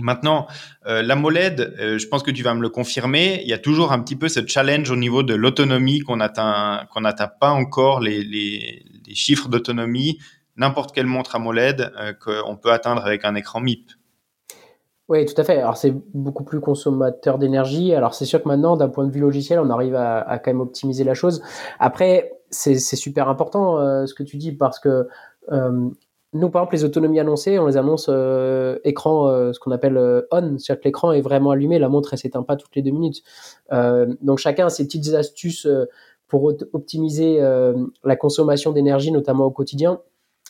Maintenant, 0.00 0.46
euh, 0.86 1.02
l'AMOLED, 1.02 1.74
euh, 1.78 1.98
je 1.98 2.08
pense 2.08 2.22
que 2.22 2.30
tu 2.30 2.42
vas 2.42 2.54
me 2.54 2.62
le 2.62 2.70
confirmer, 2.70 3.40
il 3.42 3.48
y 3.48 3.52
a 3.52 3.58
toujours 3.58 3.92
un 3.92 4.00
petit 4.00 4.16
peu 4.16 4.28
ce 4.28 4.40
challenge 4.46 4.90
au 4.90 4.96
niveau 4.96 5.22
de 5.22 5.34
l'autonomie 5.34 6.00
qu'on 6.00 6.20
atteint, 6.20 6.86
qu'on 6.92 7.02
n'atteint 7.02 7.28
pas 7.28 7.50
encore 7.50 8.00
les, 8.00 8.22
les, 8.22 8.84
les 9.06 9.14
chiffres 9.14 9.48
d'autonomie, 9.48 10.18
n'importe 10.56 10.94
quelle 10.94 11.06
montre 11.06 11.36
AMOLED 11.36 11.92
euh, 12.00 12.12
qu'on 12.14 12.56
peut 12.56 12.72
atteindre 12.72 13.04
avec 13.04 13.24
un 13.26 13.34
écran 13.34 13.60
MIP. 13.60 13.90
Oui, 15.08 15.26
tout 15.26 15.38
à 15.38 15.44
fait. 15.44 15.58
Alors 15.58 15.76
c'est 15.76 15.94
beaucoup 16.14 16.44
plus 16.44 16.60
consommateur 16.60 17.38
d'énergie. 17.38 17.94
Alors 17.94 18.14
c'est 18.14 18.24
sûr 18.24 18.42
que 18.42 18.48
maintenant, 18.48 18.78
d'un 18.78 18.88
point 18.88 19.06
de 19.06 19.12
vue 19.12 19.20
logiciel, 19.20 19.58
on 19.60 19.68
arrive 19.68 19.94
à, 19.94 20.20
à 20.20 20.38
quand 20.38 20.50
même 20.52 20.60
optimiser 20.62 21.04
la 21.04 21.12
chose. 21.12 21.42
Après, 21.78 22.32
c'est 22.52 22.76
super 22.78 23.28
important 23.28 23.78
euh, 23.78 24.06
ce 24.06 24.14
que 24.14 24.22
tu 24.22 24.36
dis 24.36 24.52
parce 24.52 24.78
que 24.78 25.08
euh, 25.50 25.90
nous, 26.34 26.48
par 26.48 26.62
exemple, 26.62 26.76
les 26.76 26.84
autonomies 26.84 27.20
annoncées, 27.20 27.58
on 27.58 27.66
les 27.66 27.76
annonce 27.76 28.06
euh, 28.08 28.78
écran, 28.84 29.28
euh, 29.28 29.52
ce 29.52 29.60
qu'on 29.60 29.70
appelle 29.70 29.98
euh, 29.98 30.22
on, 30.30 30.58
c'est-à-dire 30.58 30.80
que 30.80 30.88
l'écran 30.88 31.12
est 31.12 31.20
vraiment 31.20 31.50
allumé, 31.50 31.78
la 31.78 31.90
montre, 31.90 32.14
elle 32.14 32.18
s'éteint 32.18 32.42
pas 32.42 32.56
toutes 32.56 32.74
les 32.74 32.82
deux 32.82 32.90
minutes. 32.90 33.22
Euh, 33.72 34.14
donc 34.22 34.38
chacun 34.38 34.66
a 34.66 34.70
ses 34.70 34.84
petites 34.84 35.12
astuces 35.12 35.66
euh, 35.66 35.86
pour 36.28 36.50
optimiser 36.72 37.40
la 38.04 38.16
consommation 38.16 38.72
d'énergie, 38.72 39.12
notamment 39.12 39.44
au 39.44 39.50
quotidien. 39.50 40.00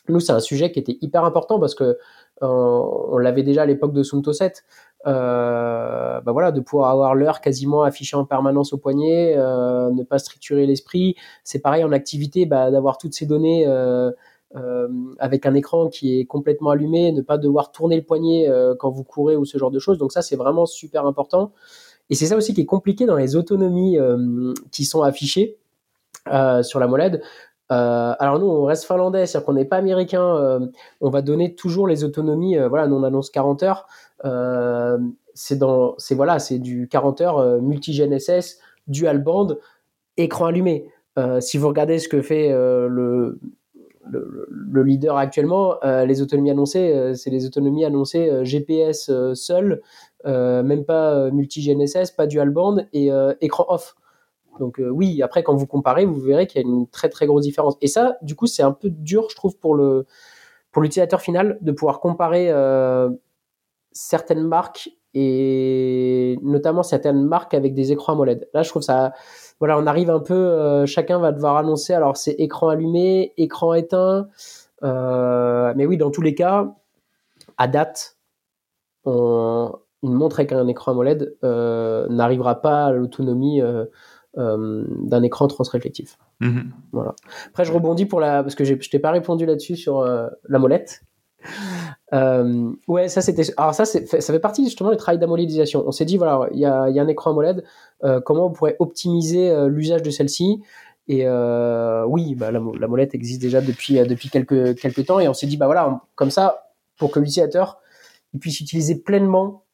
Nous, 0.08 0.20
c'est 0.20 0.30
un 0.30 0.38
sujet 0.38 0.70
qui 0.70 0.78
était 0.78 0.96
hyper 1.00 1.24
important 1.24 1.58
parce 1.58 1.74
que 1.74 1.98
on 2.40 3.18
l'avait 3.18 3.42
déjà 3.42 3.62
à 3.62 3.66
l'époque 3.66 3.92
de 3.92 4.04
Sunto 4.04 4.32
7. 4.32 4.64
Euh, 5.06 6.20
bah 6.20 6.32
voilà, 6.32 6.52
de 6.52 6.60
pouvoir 6.60 6.90
avoir 6.90 7.14
l'heure 7.14 7.40
quasiment 7.40 7.82
affichée 7.82 8.16
en 8.16 8.24
permanence 8.24 8.72
au 8.72 8.78
poignet, 8.78 9.34
euh, 9.36 9.90
ne 9.90 10.04
pas 10.04 10.18
structurer 10.18 10.66
l'esprit. 10.66 11.16
C'est 11.42 11.58
pareil 11.58 11.82
en 11.82 11.92
activité, 11.92 12.46
bah, 12.46 12.70
d'avoir 12.70 12.98
toutes 12.98 13.14
ces 13.14 13.26
données 13.26 13.66
euh, 13.66 13.72
euh, 14.10 14.12
avec 15.18 15.46
un 15.46 15.54
écran 15.54 15.88
qui 15.88 16.18
est 16.20 16.26
complètement 16.26 16.70
allumé, 16.70 17.12
ne 17.12 17.22
pas 17.22 17.38
devoir 17.38 17.72
tourner 17.72 17.96
le 17.96 18.02
poignet 18.02 18.48
euh, 18.48 18.74
quand 18.78 18.90
vous 18.90 19.04
courez 19.04 19.36
ou 19.36 19.44
ce 19.44 19.56
genre 19.56 19.70
de 19.70 19.78
choses. 19.78 19.98
Donc 19.98 20.12
ça, 20.12 20.20
c'est 20.20 20.36
vraiment 20.36 20.66
super 20.66 21.06
important. 21.06 21.52
Et 22.10 22.14
c'est 22.14 22.26
ça 22.26 22.36
aussi 22.36 22.52
qui 22.52 22.60
est 22.60 22.66
compliqué 22.66 23.06
dans 23.06 23.16
les 23.16 23.36
autonomies 23.36 23.98
euh, 23.98 24.52
qui 24.70 24.84
sont 24.84 25.02
affichées 25.02 25.56
sur 26.62 26.78
la 26.78 26.86
molette. 26.86 27.22
alors 27.68 28.38
nous, 28.38 28.46
on 28.46 28.64
reste 28.64 28.84
finlandais, 28.84 29.26
c'est-à-dire 29.26 29.46
qu'on 29.46 29.54
n'est 29.54 29.64
pas 29.64 29.78
américain. 29.78 30.70
on 31.00 31.10
va 31.10 31.22
donner 31.22 31.54
toujours 31.54 31.88
les 31.88 32.04
autonomies. 32.04 32.58
voilà, 32.68 32.86
nous 32.86 32.96
on 32.96 33.02
annonce 33.02 33.30
40 33.30 33.62
heures. 33.64 33.86
c'est 35.34 35.56
dans, 35.56 35.94
c'est 35.98 36.14
voilà, 36.14 36.38
c'est 36.38 36.58
du 36.58 36.86
40 36.88 37.20
heures 37.22 37.60
multi-GNSS, 37.60 38.58
dual 38.86 39.24
band, 39.24 39.56
écran 40.16 40.46
allumé. 40.46 40.86
si 41.40 41.58
vous 41.58 41.66
regardez 41.66 41.98
ce 41.98 42.08
que 42.08 42.22
fait 42.22 42.50
le 42.52 43.40
le, 44.10 44.46
le, 44.50 44.82
leader 44.82 45.16
actuellement, 45.16 45.76
euh, 45.84 46.04
les 46.04 46.22
autonomies 46.22 46.50
annoncées, 46.50 46.92
euh, 46.92 47.14
c'est 47.14 47.30
les 47.30 47.46
autonomies 47.46 47.84
annoncées 47.84 48.28
euh, 48.28 48.44
GPS 48.44 49.10
seul, 49.34 49.82
même 50.24 50.84
pas 50.84 51.30
multi-GNSS, 51.30 52.12
pas 52.12 52.26
dual 52.26 52.50
band 52.50 52.86
et 52.92 53.10
écran 53.40 53.66
off. 53.68 53.96
Donc 54.60 54.80
oui, 54.80 55.20
après 55.22 55.42
quand 55.42 55.56
vous 55.56 55.66
comparez, 55.66 56.04
vous 56.04 56.20
verrez 56.20 56.46
qu'il 56.46 56.60
y 56.60 56.64
a 56.64 56.68
une 56.68 56.86
très 56.86 57.08
très 57.08 57.26
grosse 57.26 57.42
différence. 57.42 57.76
Et 57.80 57.88
ça, 57.88 58.18
du 58.22 58.36
coup, 58.36 58.46
c'est 58.46 58.62
un 58.62 58.70
peu 58.70 58.88
dur, 58.90 59.26
je 59.30 59.34
trouve, 59.34 59.56
pour 59.56 59.74
le 59.74 60.06
pour 60.70 60.80
l'utilisateur 60.80 61.20
final 61.20 61.58
de 61.60 61.72
pouvoir 61.72 61.98
comparer 61.98 62.52
certaines 63.90 64.46
marques 64.46 64.90
et 65.14 66.38
notamment 66.42 66.82
certaines 66.82 67.24
marques 67.24 67.54
avec 67.54 67.74
des 67.74 67.92
écrans 67.92 68.14
AMOLED. 68.14 68.48
Là, 68.54 68.62
je 68.62 68.68
trouve 68.68 68.82
ça 68.82 69.12
voilà, 69.62 69.78
on 69.78 69.86
arrive 69.86 70.10
un 70.10 70.18
peu, 70.18 70.34
euh, 70.34 70.86
chacun 70.86 71.20
va 71.20 71.30
devoir 71.30 71.56
annoncer, 71.56 71.94
alors 71.94 72.16
c'est 72.16 72.32
écran 72.32 72.68
allumé, 72.68 73.32
écran 73.36 73.74
éteint, 73.74 74.26
euh, 74.82 75.72
mais 75.76 75.86
oui, 75.86 75.96
dans 75.96 76.10
tous 76.10 76.20
les 76.20 76.34
cas, 76.34 76.74
à 77.58 77.68
date, 77.68 78.16
on, 79.04 79.72
une 80.02 80.14
montre 80.14 80.40
avec 80.40 80.50
un 80.50 80.66
écran 80.66 80.90
AMOLED 80.90 81.36
euh, 81.44 82.08
n'arrivera 82.08 82.60
pas 82.60 82.86
à 82.86 82.90
l'autonomie 82.90 83.60
d'un 84.34 85.22
écran 85.22 85.46
transréflectif. 85.46 86.18
Mmh. 86.40 86.62
Voilà. 86.90 87.14
Après, 87.46 87.64
je 87.64 87.72
rebondis 87.72 88.06
pour 88.06 88.18
la, 88.18 88.42
parce 88.42 88.56
que 88.56 88.64
je 88.64 88.74
t'ai 88.74 88.98
pas 88.98 89.12
répondu 89.12 89.46
là-dessus 89.46 89.76
sur 89.76 90.02
la 90.02 90.58
molette. 90.58 91.04
Euh, 92.12 92.72
ouais, 92.88 93.08
ça 93.08 93.22
c'était. 93.22 93.42
Alors 93.56 93.74
ça, 93.74 93.84
ça 93.84 94.00
fait 94.20 94.38
partie 94.38 94.64
justement 94.64 94.90
du 94.90 94.96
travail 94.96 95.18
d'amolidisation. 95.18 95.84
On 95.86 95.92
s'est 95.92 96.04
dit 96.04 96.18
voilà, 96.18 96.48
il 96.52 96.58
y 96.58 96.66
a, 96.66 96.82
un 96.82 97.08
écran 97.08 97.30
AMOLED. 97.30 97.64
Euh, 98.04 98.20
comment 98.20 98.46
on 98.46 98.50
pourrait 98.50 98.76
optimiser 98.78 99.50
euh, 99.50 99.68
l'usage 99.68 100.02
de 100.02 100.10
celle-ci? 100.10 100.62
Et 101.08 101.26
euh, 101.26 102.04
oui, 102.06 102.34
bah, 102.34 102.50
la, 102.50 102.60
la, 102.78 102.86
molette 102.86 103.14
existe 103.14 103.40
déjà 103.40 103.60
depuis 103.60 103.94
depuis 104.06 104.28
quelques 104.28 104.78
quelques 104.78 105.06
temps, 105.06 105.20
et 105.20 105.28
on 105.28 105.34
s'est 105.34 105.46
dit 105.46 105.56
bah 105.56 105.66
voilà, 105.66 106.02
comme 106.14 106.30
ça, 106.30 106.72
pour 106.98 107.10
que 107.10 107.18
l'utilisateur 107.18 107.80
il 108.34 108.40
puisse 108.40 108.60
utiliser 108.60 108.96
pleinement 108.96 109.64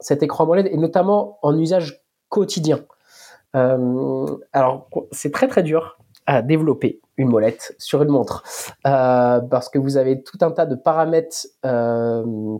cet 0.00 0.22
écran 0.22 0.44
AMOLED 0.44 0.68
et 0.68 0.76
notamment 0.78 1.38
en 1.42 1.58
usage 1.58 2.02
quotidien. 2.30 2.80
alors 3.52 4.88
c'est 5.12 5.30
très 5.32 5.48
très 5.48 5.62
dur 5.62 5.98
à 6.26 6.42
développer 6.42 7.00
une 7.16 7.28
molette 7.28 7.74
sur 7.78 8.02
une 8.02 8.10
montre. 8.10 8.42
Euh, 8.86 9.40
parce 9.40 9.68
que 9.68 9.78
vous 9.78 9.96
avez 9.96 10.22
tout 10.22 10.38
un 10.40 10.50
tas 10.50 10.66
de 10.66 10.74
paramètres 10.74 11.46
euh, 11.64 12.58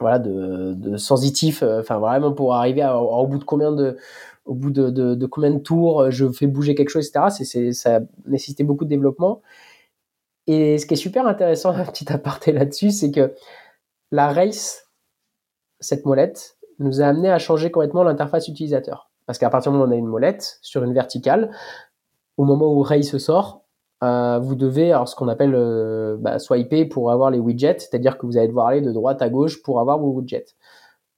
voilà 0.00 0.18
de, 0.18 0.96
sensitifs 0.96 1.62
euh, 1.62 1.80
enfin 1.80 1.98
vraiment 1.98 2.32
pour 2.32 2.54
arriver 2.54 2.82
à, 2.82 2.98
au 2.98 3.26
bout 3.26 3.38
de 3.38 3.44
combien 3.44 3.72
de 3.72 3.96
au 4.44 4.54
bout 4.54 4.70
de, 4.70 5.26
combien 5.26 5.50
de 5.50 5.58
tours 5.58 6.10
je 6.10 6.30
fais 6.32 6.46
bouger 6.46 6.74
quelque 6.74 6.88
chose 6.88 7.08
etc 7.08 7.44
c'est 7.44 7.72
ça 7.72 8.00
nécessitait 8.26 8.64
beaucoup 8.64 8.84
de 8.84 8.90
développement. 8.90 9.42
Et 10.48 10.78
ce 10.78 10.86
qui 10.86 10.94
est 10.94 10.96
super 10.96 11.26
intéressant 11.26 11.70
un 11.74 11.84
petit 11.84 12.10
aparté 12.12 12.52
là-dessus 12.52 12.90
c'est 12.90 13.10
que 13.10 13.34
la 14.10 14.32
race 14.32 14.88
cette 15.80 16.06
molette 16.06 16.56
nous 16.78 17.00
a 17.00 17.06
amené 17.06 17.30
à 17.30 17.38
changer 17.38 17.70
complètement 17.70 18.02
l'interface 18.02 18.48
utilisateur. 18.48 19.10
Parce 19.26 19.38
qu'à 19.38 19.50
partir 19.50 19.70
du 19.70 19.78
moment 19.78 19.88
où 19.88 19.94
on 19.94 19.96
a 19.96 19.98
une 19.98 20.06
molette 20.06 20.58
sur 20.62 20.82
une 20.82 20.92
verticale 20.92 21.50
au 22.36 22.44
moment 22.44 22.72
où 22.72 22.82
Ray 22.82 23.04
se 23.04 23.18
sort, 23.18 23.62
euh, 24.02 24.38
vous 24.40 24.56
devez 24.56 24.92
alors 24.92 25.08
ce 25.08 25.14
qu'on 25.14 25.28
appelle 25.28 25.54
euh, 25.54 26.16
bah, 26.18 26.38
swiper 26.38 26.86
pour 26.86 27.12
avoir 27.12 27.30
les 27.30 27.38
widgets, 27.38 27.78
c'est-à-dire 27.78 28.18
que 28.18 28.26
vous 28.26 28.36
allez 28.36 28.48
devoir 28.48 28.66
aller 28.66 28.80
de 28.80 28.90
droite 28.90 29.22
à 29.22 29.28
gauche 29.28 29.62
pour 29.62 29.80
avoir 29.80 29.98
vos 29.98 30.08
widgets. 30.08 30.56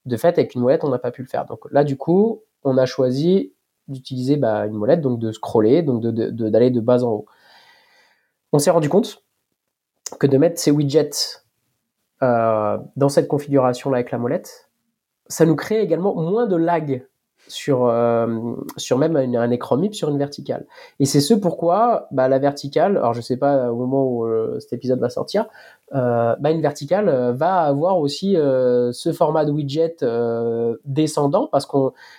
De 0.04 0.16
fait, 0.18 0.38
avec 0.38 0.54
une 0.54 0.60
molette, 0.60 0.84
on 0.84 0.90
n'a 0.90 0.98
pas 0.98 1.10
pu 1.10 1.22
le 1.22 1.28
faire. 1.28 1.46
Donc 1.46 1.60
là, 1.70 1.82
du 1.82 1.96
coup, 1.96 2.42
on 2.62 2.76
a 2.76 2.84
choisi 2.84 3.54
d'utiliser 3.88 4.36
bah, 4.36 4.66
une 4.66 4.74
molette, 4.74 5.00
donc 5.00 5.18
de 5.18 5.32
scroller, 5.32 5.82
donc 5.82 6.02
d'aller 6.02 6.70
de, 6.70 6.80
bas 6.80 7.04
en 7.04 7.10
haut. 7.10 7.26
On 8.52 8.58
s'est 8.58 8.70
rendu 8.70 8.90
compte 8.90 9.22
que 10.18 10.26
de 10.26 10.36
mettre 10.36 10.60
ces 10.60 10.70
widgets 10.70 11.40
euh, 12.22 12.78
dans 12.96 13.08
cette 13.08 13.28
configuration-là 13.28 13.96
avec 13.96 14.10
la 14.10 14.18
molette, 14.18 14.70
ça 15.26 15.46
nous 15.46 15.56
crée 15.56 15.80
également 15.80 16.14
moins 16.14 16.46
de 16.46 16.56
lag 16.56 17.06
sur, 17.48 17.92
sur 18.76 18.98
même 18.98 19.16
un, 19.16 19.50
écran 19.50 19.76
MIP 19.76 19.94
sur 19.94 20.08
une 20.08 20.18
verticale. 20.18 20.66
Et 21.00 21.04
c'est 21.04 21.20
ce 21.20 21.34
pourquoi 21.34 22.08
bah, 22.10 22.28
la 22.28 22.38
verticale, 22.38 22.96
alors 22.96 23.14
je 23.14 23.20
sais 23.20 23.36
pas 23.36 23.70
au 23.70 23.76
moment 23.76 24.06
où 24.06 24.26
cet 24.60 24.72
épisode 24.72 25.00
va 25.00 25.10
sortir, 25.10 25.46
bah, 25.92 26.50
une 26.50 26.62
verticale 26.62 27.32
va 27.34 27.60
avoir 27.60 27.98
aussi 27.98 28.34
ce 28.34 29.12
format 29.12 29.44
de 29.44 29.52
widget 29.52 29.96
descendant 30.84 31.48
parce 31.50 31.66
que 31.66 31.76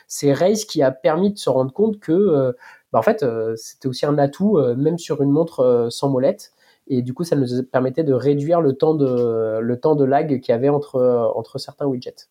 c'est 0.07 0.33
Race 0.33 0.65
qui 0.65 0.83
a 0.83 0.91
permis 0.91 1.31
de 1.33 1.37
se 1.37 1.49
rendre 1.49 1.73
compte 1.73 1.99
que 1.99 2.55
bah, 2.91 2.99
en 2.99 3.03
fait 3.03 3.25
c'était 3.55 3.87
aussi 3.87 4.05
un 4.05 4.17
atout 4.17 4.59
même 4.77 4.97
sur 4.97 5.21
une 5.21 5.31
montre 5.31 5.87
sans 5.89 6.09
molette 6.09 6.53
et 6.87 7.01
du 7.01 7.13
coup 7.13 7.23
ça 7.23 7.35
nous 7.35 7.63
permettait 7.71 8.03
de 8.03 8.13
réduire 8.13 8.61
le 8.61 8.73
temps 8.73 8.93
de 8.93 9.59
le 9.59 9.79
temps 9.79 9.95
de 9.95 10.05
lag 10.05 10.39
qu'il 10.39 10.51
y 10.51 10.55
avait 10.55 10.69
entre 10.69 11.31
entre 11.35 11.57
certains 11.57 11.85
widgets. 11.85 12.27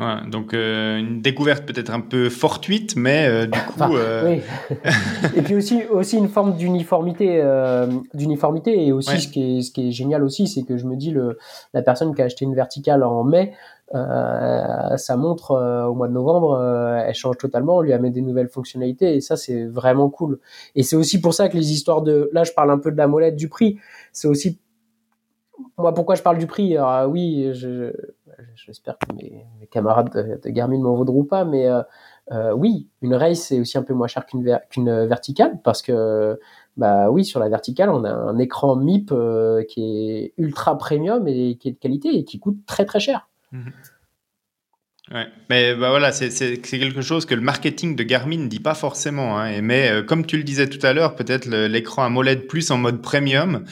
Ouais, 0.00 0.30
donc 0.30 0.54
euh, 0.54 0.96
une 0.96 1.20
découverte 1.20 1.66
peut-être 1.66 1.92
un 1.92 2.00
peu 2.00 2.30
fortuite, 2.30 2.96
mais 2.96 3.28
euh, 3.28 3.44
du 3.44 3.58
coup. 3.58 3.94
Euh, 3.94 4.38
oui. 4.70 4.78
et 5.36 5.42
puis 5.42 5.54
aussi 5.54 5.82
aussi 5.90 6.16
une 6.16 6.28
forme 6.28 6.56
d'uniformité, 6.56 7.44
d'uniformité 8.14 8.86
et 8.86 8.92
aussi 8.92 9.20
ce 9.20 9.28
qui 9.28 9.58
est 9.58 9.62
ce 9.62 9.70
qui 9.70 9.88
est 9.88 9.92
génial 9.92 10.24
aussi, 10.24 10.48
c'est 10.48 10.62
que 10.62 10.78
je 10.78 10.86
me 10.86 10.96
dis 10.96 11.10
le 11.10 11.36
la 11.74 11.82
personne 11.82 12.14
qui 12.14 12.22
a 12.22 12.24
acheté 12.24 12.46
une 12.46 12.54
verticale 12.54 13.02
en 13.02 13.24
mai, 13.24 13.52
sa 13.92 15.16
montre 15.18 15.86
au 15.86 15.94
mois 15.94 16.08
de 16.08 16.14
novembre, 16.14 16.58
elle 17.06 17.14
change 17.14 17.36
totalement, 17.36 17.76
on 17.76 17.80
lui 17.82 17.92
amène 17.92 18.12
des 18.12 18.22
nouvelles 18.22 18.48
fonctionnalités 18.48 19.16
et 19.16 19.20
ça 19.20 19.36
c'est 19.36 19.66
vraiment 19.66 20.08
cool. 20.08 20.38
Et 20.76 20.82
c'est 20.82 20.96
aussi 20.96 21.20
pour 21.20 21.34
ça 21.34 21.50
que 21.50 21.58
les 21.58 21.72
histoires 21.72 22.00
de, 22.00 22.30
là 22.32 22.44
je 22.44 22.52
parle 22.52 22.70
un 22.70 22.78
peu 22.78 22.90
de 22.90 22.96
la 22.96 23.06
molette 23.06 23.36
du 23.36 23.50
prix, 23.50 23.78
c'est 24.12 24.28
aussi 24.28 24.58
moi, 25.78 25.94
pourquoi 25.94 26.14
je 26.14 26.22
parle 26.22 26.38
du 26.38 26.46
prix? 26.46 26.76
Alors, 26.76 27.10
Oui, 27.10 27.52
j'espère 28.54 28.98
que 28.98 29.14
mes, 29.14 29.46
camarades 29.70 30.40
de, 30.42 30.50
Garmin 30.50 30.78
m'en 30.78 30.94
vaudront 30.94 31.24
pas, 31.24 31.44
mais 31.44 31.66
euh, 31.66 31.82
euh, 32.32 32.52
oui, 32.52 32.88
une 33.02 33.14
race 33.14 33.40
c'est 33.40 33.60
aussi 33.60 33.78
un 33.78 33.82
peu 33.82 33.94
moins 33.94 34.06
cher 34.06 34.26
qu'une 34.26 35.06
verticale 35.06 35.60
parce 35.62 35.82
que 35.82 36.38
bah 36.76 37.10
oui, 37.10 37.24
sur 37.24 37.40
la 37.40 37.48
verticale, 37.48 37.90
on 37.90 38.04
a 38.04 38.10
un 38.10 38.38
écran 38.38 38.76
MIP 38.76 39.10
euh, 39.12 39.64
qui 39.64 40.10
est 40.10 40.34
ultra 40.38 40.78
premium 40.78 41.26
et 41.26 41.56
qui 41.56 41.68
est 41.68 41.72
de 41.72 41.78
qualité 41.78 42.16
et 42.16 42.24
qui 42.24 42.38
coûte 42.38 42.58
très 42.66 42.84
très 42.84 43.00
cher. 43.00 43.28
Mmh 43.52 43.70
Ouais. 45.12 45.26
Mais 45.48 45.74
bah 45.74 45.90
voilà, 45.90 46.12
c'est 46.12 46.60
quelque 46.60 47.00
chose 47.00 47.26
que 47.26 47.34
le 47.34 47.40
marketing 47.40 47.96
de 47.96 48.04
Garmin 48.04 48.38
ne 48.38 48.46
dit 48.46 48.60
pas 48.60 48.74
forcément. 48.74 49.40
Hein. 49.40 49.60
mais 49.60 50.04
comme 50.06 50.24
tu 50.24 50.36
le 50.36 50.44
disais 50.44 50.68
tout 50.68 50.86
à 50.86 50.92
l'heure, 50.92 51.16
peut-être 51.16 51.48
l'écran 51.48 52.04
AMOLED 52.04 52.46
plus 52.46 52.70
en 52.70 52.78
mode 52.78 53.02
premium, 53.02 53.64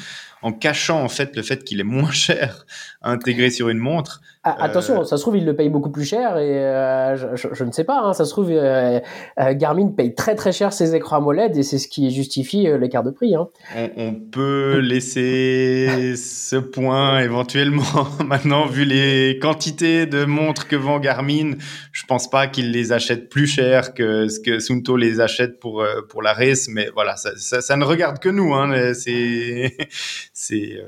en 0.43 0.53
cachant 0.53 1.03
en 1.03 1.09
fait 1.09 1.37
le 1.37 1.43
fait 1.43 1.65
qu'il 1.65 1.81
est 1.81 1.85
moins 1.85 2.11
cher 2.13 2.67
à 3.03 3.11
intégrer 3.11 3.51
sur 3.51 3.69
une 3.69 3.79
montre. 3.79 4.21
Ah, 4.45 4.57
attention, 4.61 5.01
euh, 5.01 5.05
ça 5.05 5.17
se 5.17 5.23
trouve 5.23 5.37
il 5.37 5.45
le 5.45 5.57
paye 5.57 5.69
beaucoup 5.69 5.91
plus 5.91 6.05
cher 6.05 6.39
et 6.39 6.65
euh, 6.65 7.17
je, 7.17 7.65
ne 7.65 7.73
sais 7.73 7.83
pas. 7.83 8.01
Hein, 8.01 8.13
ça 8.13 8.25
se 8.25 8.31
trouve 8.31 8.51
euh, 8.51 9.01
Garmin 9.37 9.89
paye 9.89 10.15
très 10.15 10.37
très 10.37 10.53
cher 10.53 10.73
ses 10.73 10.95
écrans 10.95 11.17
AMOLED 11.17 11.57
et 11.57 11.65
c'est 11.65 11.79
ce 11.79 11.89
qui 11.89 12.13
justifie 12.13 12.69
l'écart 12.79 13.03
de 13.03 13.11
prix. 13.11 13.35
Hein. 13.35 13.49
On, 13.97 14.15
peut 14.15 14.79
laisser 14.79 16.15
ce 16.17 16.57
point 16.57 17.19
éventuellement. 17.21 17.83
Maintenant, 18.25 18.67
vu 18.67 18.85
les 18.85 19.41
quantités 19.41 20.07
de 20.07 20.25
montres 20.25 20.69
que 20.69 20.77
vend 20.77 21.01
Garmin, 21.01 21.53
je 21.91 22.05
pense 22.07 22.31
pas 22.31 22.47
qu'il 22.47 22.71
les 22.71 22.93
achète 22.93 23.29
plus 23.29 23.49
cher 23.49 23.93
que 23.93 24.29
ce 24.29 24.39
que 24.39 24.61
Sunto 24.61 24.97
les 24.97 25.21
achète 25.21 25.59
pour 25.59 25.85
pour 26.09 26.23
la 26.23 26.33
race. 26.33 26.69
Mais 26.69 26.91
voilà, 26.95 27.17
ça, 27.17 27.33
ça, 27.37 27.77
ne 27.77 27.85
regarde 27.85 28.21
que 28.21 28.29
nous. 28.29 28.55
Hein, 28.55 28.95
c'est 28.95 29.77
ces, 30.33 30.81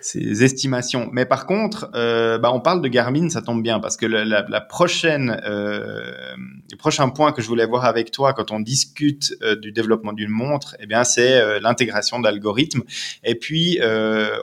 ces 0.00 0.44
estimations. 0.44 1.08
Mais 1.12 1.26
par 1.26 1.46
contre, 1.46 1.90
euh, 1.94 2.38
bah, 2.38 2.50
on 2.52 2.60
parle 2.60 2.80
de 2.80 2.88
Garmin, 2.88 3.28
ça 3.28 3.42
tombe 3.42 3.62
bien 3.62 3.80
parce 3.80 3.96
que 3.96 4.06
la, 4.06 4.60
prochaine, 4.60 5.40
euh, 5.44 6.36
le 6.70 6.76
prochain 6.76 7.08
point 7.08 7.32
que 7.32 7.42
je 7.42 7.48
voulais 7.48 7.66
voir 7.66 7.84
avec 7.84 8.10
toi 8.10 8.32
quand 8.32 8.50
on 8.50 8.60
discute 8.60 9.34
du 9.60 9.72
développement 9.72 10.12
d'une 10.12 10.30
montre, 10.30 10.76
eh 10.80 10.86
bien, 10.86 11.04
c'est 11.04 11.60
l'intégration 11.60 12.20
d'algorithmes. 12.20 12.82
Et 13.24 13.34
puis, 13.34 13.80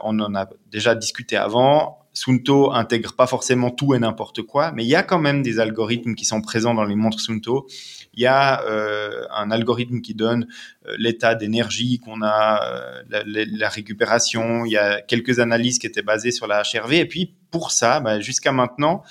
on 0.04 0.20
en 0.20 0.36
a 0.36 0.48
déjà 0.72 0.96
discuté 0.96 1.38
avant. 1.38 2.05
Sunto 2.16 2.72
intègre 2.72 3.14
pas 3.14 3.28
forcément 3.28 3.70
tout 3.70 3.94
et 3.94 4.00
n'importe 4.00 4.42
quoi, 4.42 4.72
mais 4.72 4.86
il 4.86 4.88
y 4.88 4.96
a 4.96 5.04
quand 5.04 5.20
même 5.20 5.42
des 5.44 5.60
algorithmes 5.60 6.16
qui 6.16 6.24
sont 6.24 6.42
présents 6.42 6.74
dans 6.74 6.86
les 6.86 6.96
montres 6.96 7.20
Sunto. 7.20 7.68
Il 8.14 8.22
y 8.22 8.26
a 8.26 8.64
euh, 8.64 9.26
un 9.36 9.52
algorithme 9.52 10.00
qui 10.00 10.16
donne 10.16 10.48
euh, 10.88 10.96
l'état 10.98 11.36
d'énergie 11.36 12.00
qu'on 12.00 12.22
a, 12.22 13.04
euh, 13.12 13.24
la, 13.26 13.68
récupération. 13.68 14.64
Il 14.64 14.72
y 14.72 14.78
a 14.78 15.02
quelques 15.02 15.40
analyses 15.40 15.78
qui 15.78 15.88
étaient 15.88 16.02
basées 16.02 16.32
sur 16.32 16.48
la 16.48 16.64
HRV. 16.64 16.94
Et 16.94 17.06
puis 17.06 17.34
pour 17.52 17.72
ça, 17.72 18.00
bah, 18.00 18.22
jusqu'à 18.22 18.54
maintenant, 18.54 19.04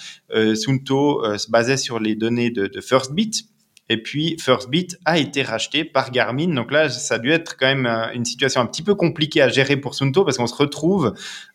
Sunto 0.54 1.22
se 1.38 1.50
basait 1.50 1.76
sur 1.76 2.00
les 2.00 2.14
données 2.14 2.50
de, 2.50 2.66
de 2.66 2.80
FirstBit 2.80 3.46
et 3.90 4.02
puis 4.02 4.36
FirstBit 4.40 4.96
a 5.04 5.18
été 5.18 5.42
racheté 5.42 5.84
par 5.84 6.10
Garmin. 6.10 6.54
Donc 6.54 6.72
là, 6.72 6.88
ça 6.88 7.16
a 7.16 7.18
dû 7.18 7.30
être 7.30 7.56
quand 7.58 7.66
même 7.66 7.84
euh, 7.86 8.10
une 8.14 8.24
situation 8.24 8.62
un 8.62 8.66
petit 8.66 8.82
peu 8.82 8.94
compliquée 8.94 9.42
à 9.42 9.48
gérer 9.48 9.76
pour 9.76 9.94
Sunto 9.94 10.24
parce 10.24 10.38
qu'on 10.38 10.46
se 10.46 10.54
retrouve 10.54 11.14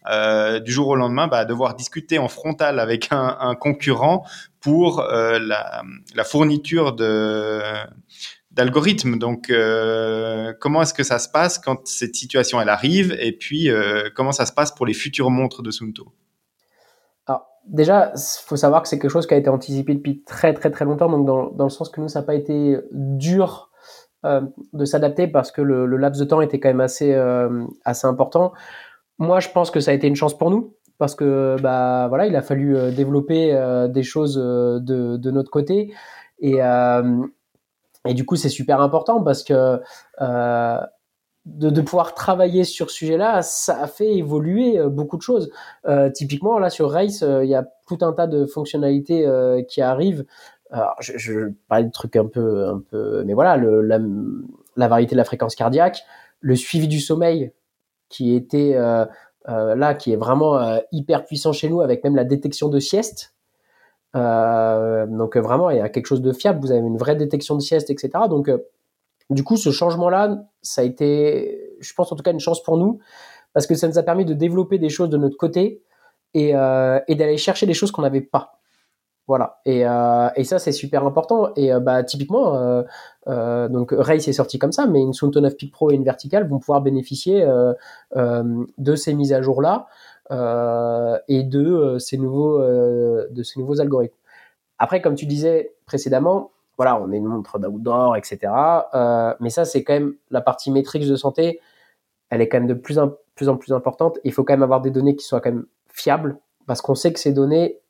euh, 0.10 0.60
du 0.60 0.72
jour 0.72 0.90
au 0.90 0.96
lendemain 0.96 1.28
bah, 1.28 1.38
à 1.40 1.46
devoir 1.46 1.76
discuter 1.76 2.20
en 2.20 2.28
frontal 2.28 2.80
avec 2.80 3.08
un, 3.12 3.56
concurrent 3.56 4.26
pour 4.60 5.00
euh, 5.00 5.40
la, 5.40 5.84
fourniture 6.24 6.94
d'algorithmes. 8.52 9.18
Donc, 9.18 9.52
comment 10.60 10.84
est-ce 10.84 10.94
que 10.94 11.04
ça 11.04 11.18
se 11.18 11.30
passe 11.30 11.58
quand 11.58 11.88
cette 11.88 12.16
situation 12.16 12.62
elle 12.62 12.70
arrive? 12.70 13.18
Et 13.20 13.32
puis 13.32 13.70
comment 14.16 14.34
ça 14.34 14.46
se 14.46 14.52
passe 14.52 14.72
pour 14.72 14.86
les 14.86 14.94
futures 14.94 15.32
montres 15.32 15.64
de 15.64 15.72
Sunto? 15.72 16.14
Déjà, 17.70 18.12
il 18.16 18.46
faut 18.46 18.56
savoir 18.56 18.82
que 18.82 18.88
c'est 18.88 19.00
quelque 19.00 19.12
chose 19.12 19.28
qui 19.28 19.34
a 19.34 19.38
été 19.38 19.50
anticipé 19.50 19.94
depuis 19.94 20.24
très 20.24 20.54
très 20.54 20.72
très 20.72 20.86
longtemps, 20.86 21.10
donc 21.10 21.56
dans, 21.56 21.64
le 21.64 21.70
sens 21.70 21.90
que 21.90 22.02
nous, 22.02 22.08
ça 22.08 22.20
n'a 22.20 22.26
pas 22.26 22.36
été 22.36 22.78
dur 22.92 23.72
euh, 24.26 24.42
de 24.74 24.86
s'adapter 24.86 25.28
parce 25.28 25.52
que 25.52 25.62
le, 25.62 25.86
laps 25.86 26.20
de 26.20 26.26
temps 26.26 26.42
était 26.42 26.60
quand 26.60 26.70
même 26.70 26.82
assez, 26.82 27.14
euh, 27.14 27.66
assez 27.86 28.08
important. 28.08 28.52
Moi, 29.18 29.40
je 29.40 29.50
pense 29.50 29.72
que 29.72 29.80
ça 29.80 29.92
a 29.92 29.94
été 29.94 30.08
une 30.08 30.16
chance 30.16 30.38
pour 30.38 30.50
nous 30.50 30.76
parce 30.98 31.16
que 31.16 31.56
bah 31.62 32.08
voilà, 32.10 32.26
il 32.26 32.36
a 32.36 32.42
fallu 32.42 32.76
euh, 32.76 32.92
développer 32.92 33.58
des 33.90 34.04
choses 34.04 34.36
de, 34.36 35.18
de, 35.18 35.32
notre 35.32 35.52
côté 35.52 35.94
et 36.40 36.60
et 38.08 38.14
du 38.14 38.26
coup, 38.26 38.38
c'est 38.38 38.50
super 38.50 38.82
important 38.82 39.22
parce 39.24 39.44
que 39.44 39.80
de, 41.58 41.82
pouvoir 41.82 42.14
travailler 42.14 42.64
sur 42.64 42.90
ce 42.90 42.98
sujet-là, 42.98 43.42
ça 43.42 43.82
a 43.82 43.88
fait 43.88 44.16
évoluer 44.16 44.78
euh, 44.78 44.90
beaucoup 44.90 45.18
de 45.18 45.22
choses. 45.22 45.52
Euh, 45.88 46.10
typiquement, 46.10 46.60
là 46.60 46.70
sur 46.70 46.92
Race, 46.92 47.24
euh, 47.24 47.44
il 47.44 47.50
y 47.50 47.56
a 47.56 47.66
tout 47.88 47.98
un 48.02 48.14
tas 48.14 48.28
de 48.28 48.46
fonctionnalités 48.46 49.28
qui 49.68 49.82
arrivent. 49.82 50.26
Alors, 50.70 50.96
je, 51.00 51.18
je 51.18 51.52
parle 51.68 51.86
de 51.86 51.92
trucs 51.92 52.16
un 52.16 52.28
peu, 52.28 52.68
un 52.68 52.80
peu, 52.80 53.24
mais 53.26 53.34
voilà, 53.34 53.58
le, 53.58 53.82
la, 53.82 54.00
la, 54.76 54.88
variété 54.88 55.16
de 55.16 55.18
la 55.18 55.24
fréquence 55.24 55.56
cardiaque, 55.56 56.04
le 56.42 56.56
suivi 56.56 56.88
du 56.88 57.00
sommeil, 57.00 57.52
qui 58.10 58.36
était 58.36 58.76
là, 58.76 59.94
qui 59.96 60.14
est 60.14 60.16
vraiment 60.16 60.80
hyper 60.92 61.26
puissant 61.26 61.52
chez 61.52 61.70
nous, 61.70 61.82
avec 61.82 62.04
même 62.04 62.16
la 62.16 62.26
détection 62.26 62.70
de 62.70 62.80
sieste. 62.80 63.34
donc 64.14 65.36
vraiment, 65.36 65.72
il 65.72 65.78
y 65.78 65.82
a 65.82 65.90
quelque 65.90 66.06
chose 66.06 66.22
de 66.22 66.32
fiable. 66.32 66.60
Vous 66.60 66.72
avez 66.72 66.82
une 66.82 66.98
vraie 66.98 67.16
détection 67.16 67.56
de 67.56 67.62
sieste, 67.62 67.90
etc. 67.90 68.12
Donc 68.30 68.52
du 69.30 69.44
coup, 69.44 69.58
ce 69.58 69.72
changement-là, 69.72 70.44
ça 70.62 70.82
a 70.82 70.84
été, 70.84 71.76
je 71.80 71.94
pense 71.94 72.12
en 72.12 72.16
tout 72.16 72.24
cas, 72.24 72.32
une 72.32 72.40
chance 72.40 72.64
pour 72.64 72.78
nous, 72.78 73.00
parce 73.54 73.68
que 73.68 73.76
ça 73.76 73.88
nous 73.88 73.98
a 73.98 74.04
permis 74.04 74.26
de 74.26 74.34
développer 74.34 74.80
des 74.80 74.90
choses 74.90 75.10
de 75.10 75.18
notre 75.18 75.38
côté 75.38 75.84
et, 76.34 76.56
euh, 76.56 77.00
d'aller 77.08 77.38
chercher 77.38 77.66
des 77.66 77.74
choses 77.74 77.92
qu'on 77.92 78.02
n'avait 78.02 78.22
pas. 78.22 78.60
Voilà. 79.28 79.60
Et, 79.66 79.86
euh, 79.86 80.30
et 80.36 80.44
ça, 80.44 80.58
c'est 80.58 80.72
super 80.72 81.06
important. 81.06 81.52
Et 81.56 81.72
euh, 81.72 81.80
bah, 81.80 82.04
typiquement, 82.04 82.84
donc 83.28 83.94
Race 83.96 84.28
est 84.28 84.34
sorti 84.34 84.58
comme 84.58 84.72
ça, 84.72 84.88
mais 84.88 85.02
une 85.02 85.14
Sunto 85.14 85.40
9 85.40 85.56
Peak 85.56 85.72
Pro 85.72 85.92
et 85.92 85.96
une 85.96 86.04
Vertical 86.04 86.48
vont 86.48 86.58
pouvoir 86.58 86.82
bénéficier 86.82 87.46
de 88.16 88.96
ces 88.96 89.14
mises 89.14 89.34
à 89.34 89.42
jour-là 89.44 89.86
et 91.28 91.44
de, 91.44 91.98
ces 92.00 92.18
nouveaux, 92.18 92.60
de 92.60 93.44
ces 93.44 93.60
nouveaux 93.60 93.80
algorithmes. 93.80 94.16
Après, 94.80 95.02
comme 95.02 95.16
tu 95.16 95.28
disais 95.28 95.76
précédemment, 95.86 96.52
voilà, 96.80 96.98
on 96.98 97.12
est 97.12 97.18
une 97.18 97.26
montre 97.26 97.60
d'outdoor, 97.60 98.16
etc. 98.16 98.40
Euh, 98.94 99.34
mais 99.42 99.50
ça, 99.50 99.66
c'est 99.66 99.84
quand 99.84 99.92
même 99.92 100.14
la 100.32 100.40
partie 100.40 100.72
métrique 100.72 101.06
de 101.06 101.18
santé. 101.18 101.60
Elle 102.30 102.40
est 102.40 102.48
quand 102.48 102.58
même 102.58 102.68
de 102.68 102.74
plus 102.74 102.98
en 102.98 103.12
plus, 103.36 103.74
importante. 103.74 104.18
Il 104.24 104.32
faut 104.32 104.46
quand 104.46 104.54
même 104.54 104.64
avoir 104.64 104.80
des 104.80 104.90
données 104.90 105.18
qui 105.18 105.26
soient 105.26 105.42
quand 105.42 105.52
même 105.52 105.66
fiables 105.90 106.40
parce 106.68 106.80
qu'on 106.82 106.96
sait 106.96 107.12
que 107.12 107.20
ces 107.20 107.34
données, 107.34 107.82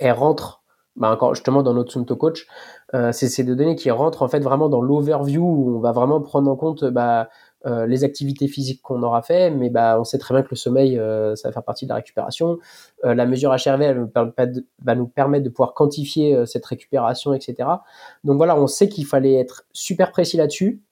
elles 0.00 0.10
rentrent 0.10 0.64
bah 0.96 1.12
encore 1.12 1.36
justement 1.36 1.62
dans 1.62 1.72
notre 1.72 1.92
Sunto 1.92 2.16
Coach, 2.16 2.48
euh, 2.94 3.12
c'est 3.12 3.28
ces 3.28 3.44
données 3.44 3.76
qui 3.76 3.92
rentrent 3.92 4.22
en 4.22 4.28
fait 4.28 4.40
vraiment 4.40 4.68
dans 4.68 4.80
l'overview 4.80 5.44
où 5.44 5.76
on 5.76 5.80
va 5.80 5.92
vraiment 5.92 6.20
prendre 6.20 6.50
en 6.50 6.56
compte 6.56 6.84
bah, 6.84 7.28
euh, 7.66 7.86
les 7.86 8.04
activités 8.04 8.46
physiques 8.46 8.82
qu'on 8.82 9.02
aura 9.02 9.22
fait, 9.22 9.50
mais 9.50 9.70
bah, 9.70 9.98
on 9.98 10.04
sait 10.04 10.18
très 10.18 10.34
bien 10.34 10.42
que 10.42 10.48
le 10.50 10.56
sommeil, 10.56 10.98
euh, 10.98 11.34
ça 11.34 11.48
va 11.48 11.52
faire 11.52 11.62
partie 11.62 11.86
de 11.86 11.88
la 11.88 11.94
récupération. 11.96 12.58
Euh, 13.04 13.14
la 13.14 13.24
mesure 13.24 13.52
HRV, 13.52 13.80
elle 13.82 14.06
va 14.14 14.94
nous 14.94 15.06
permettre 15.06 15.44
de 15.44 15.48
pouvoir 15.48 15.72
quantifier 15.72 16.44
cette 16.44 16.66
récupération, 16.66 17.32
etc. 17.32 17.68
Donc 18.22 18.36
voilà, 18.36 18.54
on 18.58 18.66
sait 18.66 18.88
qu'il 18.90 19.06
fallait 19.06 19.34
être 19.34 19.64
super 19.72 20.10
précis 20.12 20.36
là-dessus. 20.36 20.82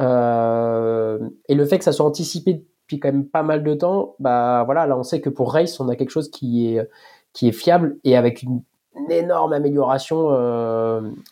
et 0.00 0.04
le 0.04 1.64
fait 1.66 1.78
que 1.78 1.84
ça 1.84 1.92
soit 1.92 2.06
anticipé 2.06 2.54
depuis 2.54 3.00
quand 3.00 3.12
même 3.12 3.26
pas 3.26 3.42
mal 3.42 3.62
de 3.62 3.74
temps, 3.74 4.14
bah 4.18 4.62
voilà, 4.64 4.86
là 4.86 4.98
on 4.98 5.02
sait 5.02 5.20
que 5.20 5.30
pour 5.30 5.52
Race, 5.54 5.80
on 5.80 5.88
a 5.88 5.96
quelque 5.96 6.10
chose 6.10 6.30
qui 6.30 6.74
est, 6.76 6.88
qui 7.32 7.48
est 7.48 7.52
fiable 7.52 7.98
et 8.04 8.16
avec 8.16 8.42
une, 8.42 8.62
une 8.96 9.10
énorme 9.10 9.52
amélioration 9.54 10.28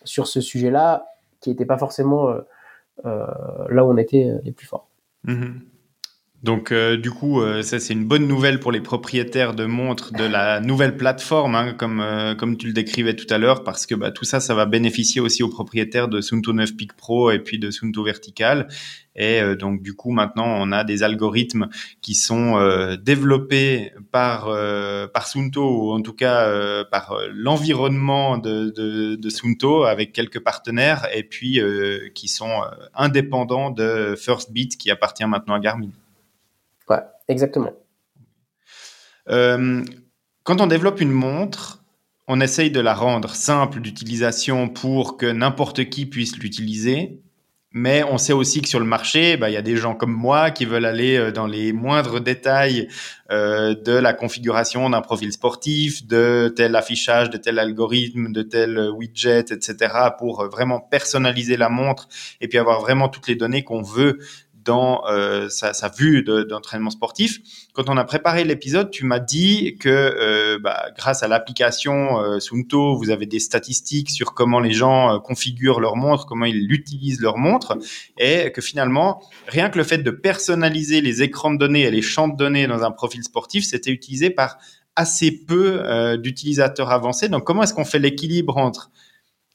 sur 0.05 0.26
ce 0.26 0.41
sujet-là, 0.41 1.09
qui 1.41 1.51
n'était 1.51 1.66
pas 1.66 1.78
forcément 1.78 2.34
là 3.05 3.84
où 3.84 3.92
on 3.92 3.96
était 3.96 4.30
les 4.44 4.53
plus 4.53 4.66
forts. 4.66 4.88
Mm-hmm. 5.26 5.53
Donc 6.45 6.70
euh, 6.70 6.97
du 6.97 7.11
coup, 7.11 7.43
euh, 7.43 7.62
ça 7.62 7.80
c'est 7.80 7.95
une 7.95 8.05
bonne 8.05 8.28
nouvelle 8.28 8.61
pour 8.61 8.70
les 8.70 8.80
propriétaires 8.80 9.55
de 9.55 9.64
montres 9.64 10.12
de 10.12 10.22
la 10.22 10.61
nouvelle 10.61 10.97
plateforme, 10.97 11.57
hein, 11.57 11.72
comme 11.72 12.01
euh, 12.01 12.36
comme 12.36 12.57
tu 12.57 12.68
le 12.68 12.72
décrivais 12.72 13.16
tout 13.16 13.26
à 13.28 13.39
l'heure, 13.39 13.64
parce 13.64 13.86
que 13.86 13.97
bah, 13.97 14.12
tout 14.12 14.24
ça, 14.24 14.39
ça 14.39 14.55
va 14.55 14.64
bénéficier 14.64 15.20
aussi 15.20 15.43
aux 15.43 15.49
propriétaires 15.49 16.07
de 16.07 16.20
Sunto 16.20 16.53
9 16.53 16.76
Peak 16.76 16.93
Pro 16.93 17.32
et 17.32 17.41
puis 17.41 17.59
de 17.59 17.72
Sunto 17.72 18.05
Vertical. 18.05 18.68
Et 19.20 19.41
donc 19.57 19.82
du 19.82 19.95
coup, 19.95 20.12
maintenant, 20.12 20.47
on 20.47 20.70
a 20.70 20.84
des 20.84 21.03
algorithmes 21.03 21.68
qui 22.03 22.14
sont 22.14 22.57
développés 23.03 23.91
par 24.12 24.45
par 25.12 25.26
Sunto 25.26 25.68
ou 25.68 25.91
en 25.91 26.01
tout 26.03 26.12
cas 26.12 26.84
par 26.84 27.18
l'environnement 27.34 28.39
de, 28.39 28.70
de, 28.70 29.16
de, 29.16 29.28
Sunto 29.28 29.82
avec 29.82 30.12
quelques 30.12 30.39
partenaires 30.39 31.09
et 31.12 31.24
puis 31.24 31.61
qui 32.14 32.28
sont 32.28 32.62
indépendants 32.95 33.72
de 33.72 34.14
First 34.16 34.53
Beat 34.53 34.76
qui 34.76 34.89
appartient 34.93 35.26
maintenant 35.26 35.55
à 35.55 35.59
Garmin. 35.59 35.91
Ouais, 36.89 37.01
exactement. 37.28 37.72
Euh, 39.28 39.84
quand 40.45 40.61
on 40.61 40.66
développe 40.66 41.01
une 41.01 41.12
montre, 41.12 41.84
on 42.26 42.41
essaye 42.41 42.70
de 42.70 42.80
la 42.80 42.95
rendre 42.95 43.34
simple 43.34 43.80
d'utilisation 43.80 44.68
pour 44.68 45.16
que 45.16 45.26
n'importe 45.26 45.89
qui 45.89 46.07
puisse 46.07 46.36
l'utiliser. 46.39 47.22
Mais 47.70 48.03
on 48.03 48.16
sait 48.16 48.32
aussi 48.32 48.62
que 48.62 48.68
sur 48.68 48.80
le 48.80 48.86
marché, 48.86 49.36
bah, 49.36 49.51
il 49.51 49.53
y 49.53 49.59
a 49.59 49.62
des 49.62 49.76
gens 49.76 49.95
comme 49.95 50.12
moi 50.12 50.51
qui 50.51 50.64
veulent 50.64 50.86
aller 50.86 51.18
euh, 51.18 51.30
dans 51.30 51.47
les 51.47 51.74
moindres 51.74 52.18
détails 52.18 52.89
euh, 53.30 53.74
de 53.74 53.93
la 53.93 54.14
configuration 54.14 54.89
d'un 54.89 55.03
profil 55.03 55.32
sportif, 55.32 56.07
de 56.07 56.53
tel 56.57 56.74
affichage, 56.76 57.28
de 57.28 57.36
tel 57.36 57.59
algorithme, 57.59 58.32
de 58.32 58.41
tel 58.41 58.91
widget, 58.97 59.53
etc., 59.53 59.95
pour 60.18 60.47
vraiment 60.47 60.80
personnaliser 60.80 61.59
la 61.59 61.68
montre 61.68 62.09
et 62.41 62.49
puis 62.49 62.57
avoir 62.57 62.80
vraiment 62.80 63.11
toutes 63.11 63.28
les 63.28 63.36
données 63.36 63.64
qu'on 63.64 63.82
veut 63.82 64.18
dans 64.69 65.03
euh, 65.07 65.49
sa, 65.49 65.89
vue 65.89 66.23
d'entraînement 66.23 66.91
sportif. 66.91 67.39
Quand 67.73 67.89
on 67.89 67.97
a 67.97 68.05
préparé 68.05 68.45
l'épisode, 68.45 68.91
tu 68.91 69.07
m'as 69.07 69.19
dit 69.19 69.79
que 69.81 69.89
euh, 69.89 70.59
bah, 70.62 70.91
grâce 70.95 71.23
à 71.23 71.29
l'application 71.29 72.21
euh, 72.21 72.39
Sunto, 72.39 72.95
vous 72.95 73.09
avez 73.09 73.25
des 73.25 73.39
statistiques 73.41 74.11
sur 74.11 74.35
comment 74.35 74.61
les 74.61 74.73
gens 74.73 75.14
euh, 75.14 75.19
configurent 75.21 75.81
leur 75.81 75.97
montre, 75.97 76.27
comment 76.27 76.45
ils 76.45 76.71
utilisent 76.71 77.23
leur 77.23 77.39
montre, 77.39 77.79
et 78.19 78.53
que 78.53 78.61
finalement, 78.61 79.23
rien 79.47 79.71
que 79.71 79.79
le 79.79 79.85
fait 79.85 79.99
de 79.99 80.11
personnaliser 80.11 81.01
les 81.01 81.23
écrans 81.23 81.51
de 81.51 81.57
données 81.57 81.85
et 81.85 81.91
les 81.91 82.03
champs 82.03 82.29
de 82.29 82.37
données 82.37 82.66
dans 82.66 82.83
un 82.83 82.91
profil 82.91 83.23
sportif, 83.23 83.64
c'était 83.64 83.91
utilisé 83.91 84.29
par 84.29 84.59
assez 84.97 85.31
peu 85.31 86.19
d'utilisateurs 86.19 86.91
avancés. 86.91 87.29
Donc, 87.29 87.45
comment 87.45 87.62
est-ce 87.62 87.73
qu'on 87.73 87.85
fait 87.85 88.01
l'équilibre 88.01 88.57
entre 88.57 88.91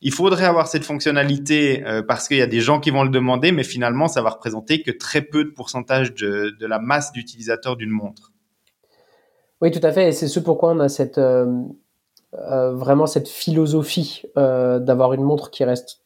il 0.03 0.13
faudrait 0.13 0.45
avoir 0.45 0.67
cette 0.67 0.83
fonctionnalité 0.83 1.83
euh, 1.85 2.03
parce 2.03 2.27
qu'il 2.27 2.37
y 2.37 2.41
a 2.41 2.47
des 2.47 2.59
gens 2.59 2.79
qui 2.81 2.91
vont 2.91 3.03
le 3.03 3.09
demander, 3.09 3.53
mais 3.53 3.63
finalement, 3.63 4.09
ça 4.09 4.21
va 4.21 4.31
représenter 4.31 4.83
que 4.83 4.91
très 4.91 5.21
peu 5.21 5.45
de 5.45 5.49
pourcentage 5.49 6.13
de, 6.13 6.53
la 6.59 6.77
masse 6.77 7.13
d'utilisateurs 7.13 7.77
d'une 7.77 7.89
montre. 7.89 8.31
Oui, 9.61 9.71
tout 9.71 9.79
à 9.81 9.93
fait. 9.93 10.09
Et 10.09 10.11
c'est 10.11 10.27
ce 10.27 10.41
pourquoi 10.41 10.71
on 10.71 10.79
a 10.81 10.89
cette, 10.89 11.17
euh, 11.17 11.45
euh, 12.33 12.73
vraiment 12.73 13.05
cette 13.07 13.29
philosophie 13.29 14.23
d'avoir 14.35 15.13
une 15.13 15.23
montre 15.23 15.49
qui 15.49 15.63
reste 15.63 16.01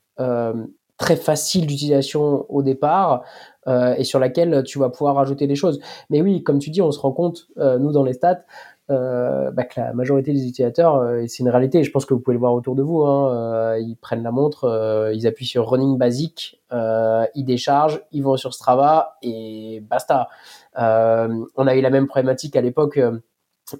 très 0.97 1.15
facile 1.15 1.67
d'utilisation 1.67 2.45
au 2.49 2.63
départ 2.63 3.23
et 3.67 4.03
sur 4.03 4.19
laquelle 4.19 4.63
tu 4.63 4.79
vas 4.79 4.89
pouvoir 4.89 5.15
rajouter 5.15 5.45
des 5.45 5.55
choses. 5.55 5.79
Mais 6.09 6.21
oui, 6.21 6.41
comme 6.41 6.57
tu 6.57 6.71
dis, 6.71 6.81
on 6.81 6.91
se 6.91 6.99
rend 6.99 7.11
compte, 7.11 7.47
nous, 7.57 7.91
dans 7.91 8.03
les 8.03 8.13
stats, 8.13 8.43
euh, 8.89 9.51
bah, 9.51 9.63
que 9.65 9.79
la 9.79 9.93
majorité 9.93 10.31
des 10.31 10.47
utilisateurs, 10.47 10.95
euh, 10.95 11.25
c'est 11.27 11.43
une 11.43 11.49
réalité, 11.49 11.83
je 11.83 11.91
pense 11.91 12.05
que 12.05 12.13
vous 12.13 12.19
pouvez 12.21 12.35
le 12.35 12.39
voir 12.39 12.53
autour 12.53 12.75
de 12.75 12.81
vous, 12.81 13.01
hein, 13.01 13.33
euh, 13.33 13.79
ils 13.79 13.97
prennent 13.97 14.23
la 14.23 14.31
montre, 14.31 14.63
euh, 14.63 15.13
ils 15.13 15.27
appuient 15.27 15.45
sur 15.45 15.69
running 15.69 15.97
basique, 15.97 16.61
ils 16.71 17.43
déchargent, 17.45 18.01
ils 18.11 18.23
vont 18.23 18.37
sur 18.37 18.53
Strava 18.53 19.17
et 19.21 19.81
basta. 19.81 20.29
on 20.75 21.67
a 21.67 21.75
eu 21.75 21.81
la 21.81 21.89
même 21.89 22.07
problématique 22.07 22.55
à 22.55 22.61
l'époque 22.61 22.99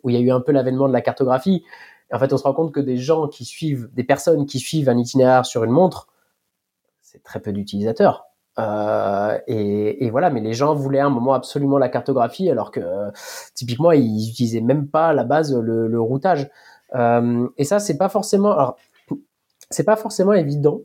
où 0.04 0.10
il 0.10 0.16
y 0.16 0.18
a 0.18 0.22
eu 0.22 0.32
un 0.32 0.42
peu 0.42 0.52
l'avènement 0.52 0.88
de 0.88 0.94
la 0.94 1.02
cartographie. 1.02 1.64
En 2.12 2.20
fait, 2.20 2.32
on 2.34 2.38
se 2.38 2.44
rend 2.44 2.54
compte 2.54 2.74
que 2.74 2.80
des 2.80 2.98
gens 2.98 3.28
qui 3.28 3.46
suivent, 3.46 3.90
des 3.94 4.04
personnes 4.04 4.46
qui 4.46 4.60
suivent 4.60 4.90
un 4.90 4.98
itinéraire 4.98 5.46
sur 5.46 5.64
une 5.64 5.72
montre, 5.72 6.08
c'est 7.02 7.24
très 7.24 7.40
peu 7.42 7.52
d'utilisateurs. 7.52 8.27
Euh, 8.60 9.38
et, 9.48 10.10
voilà, 10.10 10.30
mais 10.30 10.42
les 10.42 10.54
gens 10.54 10.74
voulaient 10.74 11.00
à 11.00 11.06
un 11.06 11.12
moment 11.12 11.34
absolument 11.34 11.78
la 11.78 11.90
cartographie, 11.90 12.50
alors 12.50 12.72
que 12.72 12.82
typiquement 13.54 13.92
ils 13.92 14.30
utilisaient 14.30 14.62
même 14.62 14.88
pas 14.88 15.10
à 15.10 15.14
la 15.14 15.24
base 15.24 15.56
le, 15.56 16.02
routage. 16.02 16.50
Euh, 16.96 17.48
et 17.58 17.64
ça, 17.64 17.80
c'est 17.80 17.98
pas 17.98 18.10
forcément, 18.10 18.76
c'est 19.70 19.84
pas 19.84 19.96
forcément 19.96 20.34
évident 20.34 20.82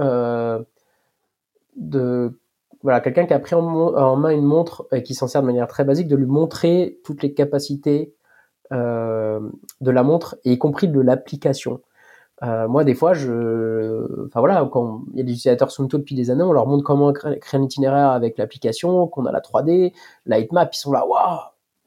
euh, 0.00 0.62
de 1.76 2.38
voilà 2.82 3.00
quelqu'un 3.00 3.26
qui 3.26 3.32
a 3.32 3.38
pris 3.38 3.54
en, 3.54 3.64
en, 3.64 4.16
main 4.16 4.30
une 4.30 4.44
montre 4.44 4.86
et 4.92 5.02
qui 5.02 5.14
s'en 5.14 5.26
sert 5.26 5.40
de 5.40 5.46
manière 5.46 5.68
très 5.68 5.84
basique, 5.84 6.08
de 6.08 6.16
lui 6.16 6.26
montrer 6.26 6.98
toutes 7.04 7.22
les 7.22 7.32
capacités 7.32 8.12
de 8.72 9.90
la 9.90 10.02
montre, 10.02 10.36
et 10.44 10.52
y 10.52 10.58
compris 10.58 10.88
de 10.88 11.00
l'application. 11.00 11.80
Euh, 12.42 12.68
moi, 12.68 12.84
des 12.84 12.94
fois, 12.94 13.14
je, 13.14 14.26
enfin 14.26 14.40
voilà, 14.40 14.68
quand 14.70 15.04
il 15.12 15.18
y 15.18 15.20
a 15.20 15.24
des 15.24 15.32
utilisateurs 15.32 15.70
Sunto 15.70 15.98
depuis 15.98 16.14
des 16.14 16.30
années, 16.30 16.42
on 16.42 16.52
leur 16.52 16.66
montre 16.66 16.84
comment 16.84 17.12
créer 17.12 17.38
un 17.52 17.62
itinéraire 17.62 18.10
avec 18.10 18.36
l'application, 18.38 19.06
qu'on 19.08 19.26
a 19.26 19.32
la 19.32 19.40
3D, 19.40 19.94
la 20.26 20.38
heatmap, 20.38 20.74
ils 20.74 20.78
sont 20.78 20.92
là, 20.92 21.06
waouh, 21.06 21.38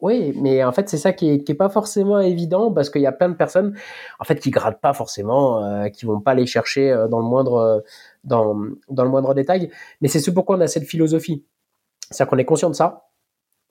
oui, 0.01 0.33
mais 0.37 0.63
en 0.63 0.71
fait, 0.71 0.87
c'est 0.87 0.97
ça 0.97 1.11
qui 1.11 1.29
est, 1.29 1.43
qui 1.43 1.51
est 1.51 1.55
pas 1.55 1.67
forcément 1.69 2.19
évident 2.19 2.71
parce 2.71 2.89
qu'il 2.89 3.01
y 3.01 3.05
a 3.05 3.11
plein 3.11 3.27
de 3.29 3.35
personnes, 3.35 3.75
en 4.19 4.23
fait, 4.23 4.39
qui 4.39 4.49
grattent 4.49 4.79
pas 4.79 4.93
forcément, 4.93 5.63
euh, 5.65 5.89
qui 5.89 6.05
vont 6.05 6.21
pas 6.21 6.33
les 6.33 6.45
chercher 6.45 6.89
euh, 6.91 7.07
dans 7.09 7.19
le 7.19 7.25
moindre, 7.25 7.55
euh, 7.55 7.79
dans, 8.23 8.53
le 8.53 9.09
moindre 9.09 9.33
détail. 9.33 9.71
Mais 10.01 10.07
c'est 10.07 10.19
ce 10.19 10.31
pourquoi 10.31 10.55
on 10.57 10.61
a 10.61 10.67
cette 10.67 10.85
philosophie. 10.85 11.45
C'est-à-dire 12.11 12.29
qu'on 12.29 12.37
est 12.37 12.45
conscient 12.45 12.69
de 12.69 12.75
ça. 12.75 13.09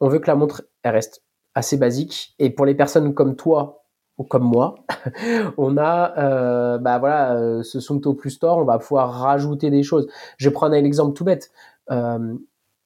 On 0.01 0.09
veut 0.09 0.19
que 0.19 0.27
la 0.27 0.37
montre, 0.37 0.65
reste 0.85 1.23
assez 1.55 1.79
basique. 1.79 2.35
Et 2.39 2.51
pour 2.51 2.67
les 2.67 2.75
personnes 2.75 3.15
comme 3.15 3.35
toi, 3.35 3.85
comme 4.25 4.45
moi, 4.45 4.77
on 5.59 5.77
a 5.77 6.19
euh, 6.19 6.79
bah 6.79 6.99
voilà 6.99 7.35
euh, 7.37 7.63
ce 7.63 7.81
Sunto 7.81 8.15
Plus 8.15 8.31
Store, 8.31 8.59
on 8.59 8.65
va 8.65 8.79
pouvoir 8.79 9.13
rajouter 9.13 9.71
des 9.71 9.83
choses. 9.83 10.09
Je 10.39 10.49
vais 10.49 10.53
prendre 10.53 10.75
un 10.75 10.85
exemple 10.85 11.15
tout 11.15 11.25
bête. 11.25 11.51
Euh, 11.91 12.35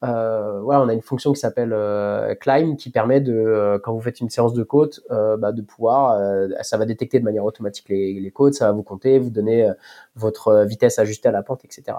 euh, 0.05 0.61
voilà, 0.63 0.83
on 0.83 0.89
a 0.89 0.95
une 0.95 1.03
fonction 1.03 1.33
qui 1.33 1.39
s'appelle 1.41 1.73
euh, 1.73 2.35
Climb 2.35 2.77
qui 2.77 2.91
permet 2.91 3.21
de, 3.21 3.33
euh, 3.33 3.79
quand 3.79 3.93
vous 3.93 4.01
faites 4.01 4.21
une 4.21 4.31
séance 4.31 4.53
de 4.53 4.63
côte, 4.65 5.01
bah, 5.11 5.53
de 5.53 5.63
pouvoir, 5.63 6.19
ça 6.63 6.77
va 6.77 6.85
détecter 6.87 7.21
de 7.21 7.25
manière 7.25 7.45
automatique 7.45 7.89
les, 7.89 8.19
les 8.21 8.31
côtes, 8.31 8.55
ça 8.55 8.67
va 8.67 8.73
vous 8.73 8.83
compter, 8.83 9.19
vous 9.19 9.31
donner 9.31 9.71
votre 10.17 10.65
vitesse 10.65 10.99
ajustée 10.99 11.29
à 11.29 11.33
la 11.33 11.43
pente, 11.43 11.65
etc. 11.65 11.97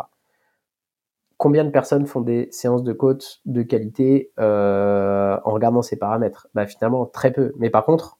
Combien 1.38 1.66
de 1.66 1.72
personnes 1.72 2.06
font 2.06 2.22
des 2.22 2.48
séances 2.52 2.84
de 2.84 2.94
côte 2.94 3.42
de 3.46 3.64
qualité 3.64 4.32
en 4.38 5.52
regardant 5.52 5.82
ces 5.82 5.98
paramètres? 5.98 6.48
Bah, 6.54 6.66
Finalement, 6.68 7.06
très 7.06 7.32
peu. 7.32 7.54
Mais 7.58 7.70
par 7.70 7.86
contre, 7.86 8.18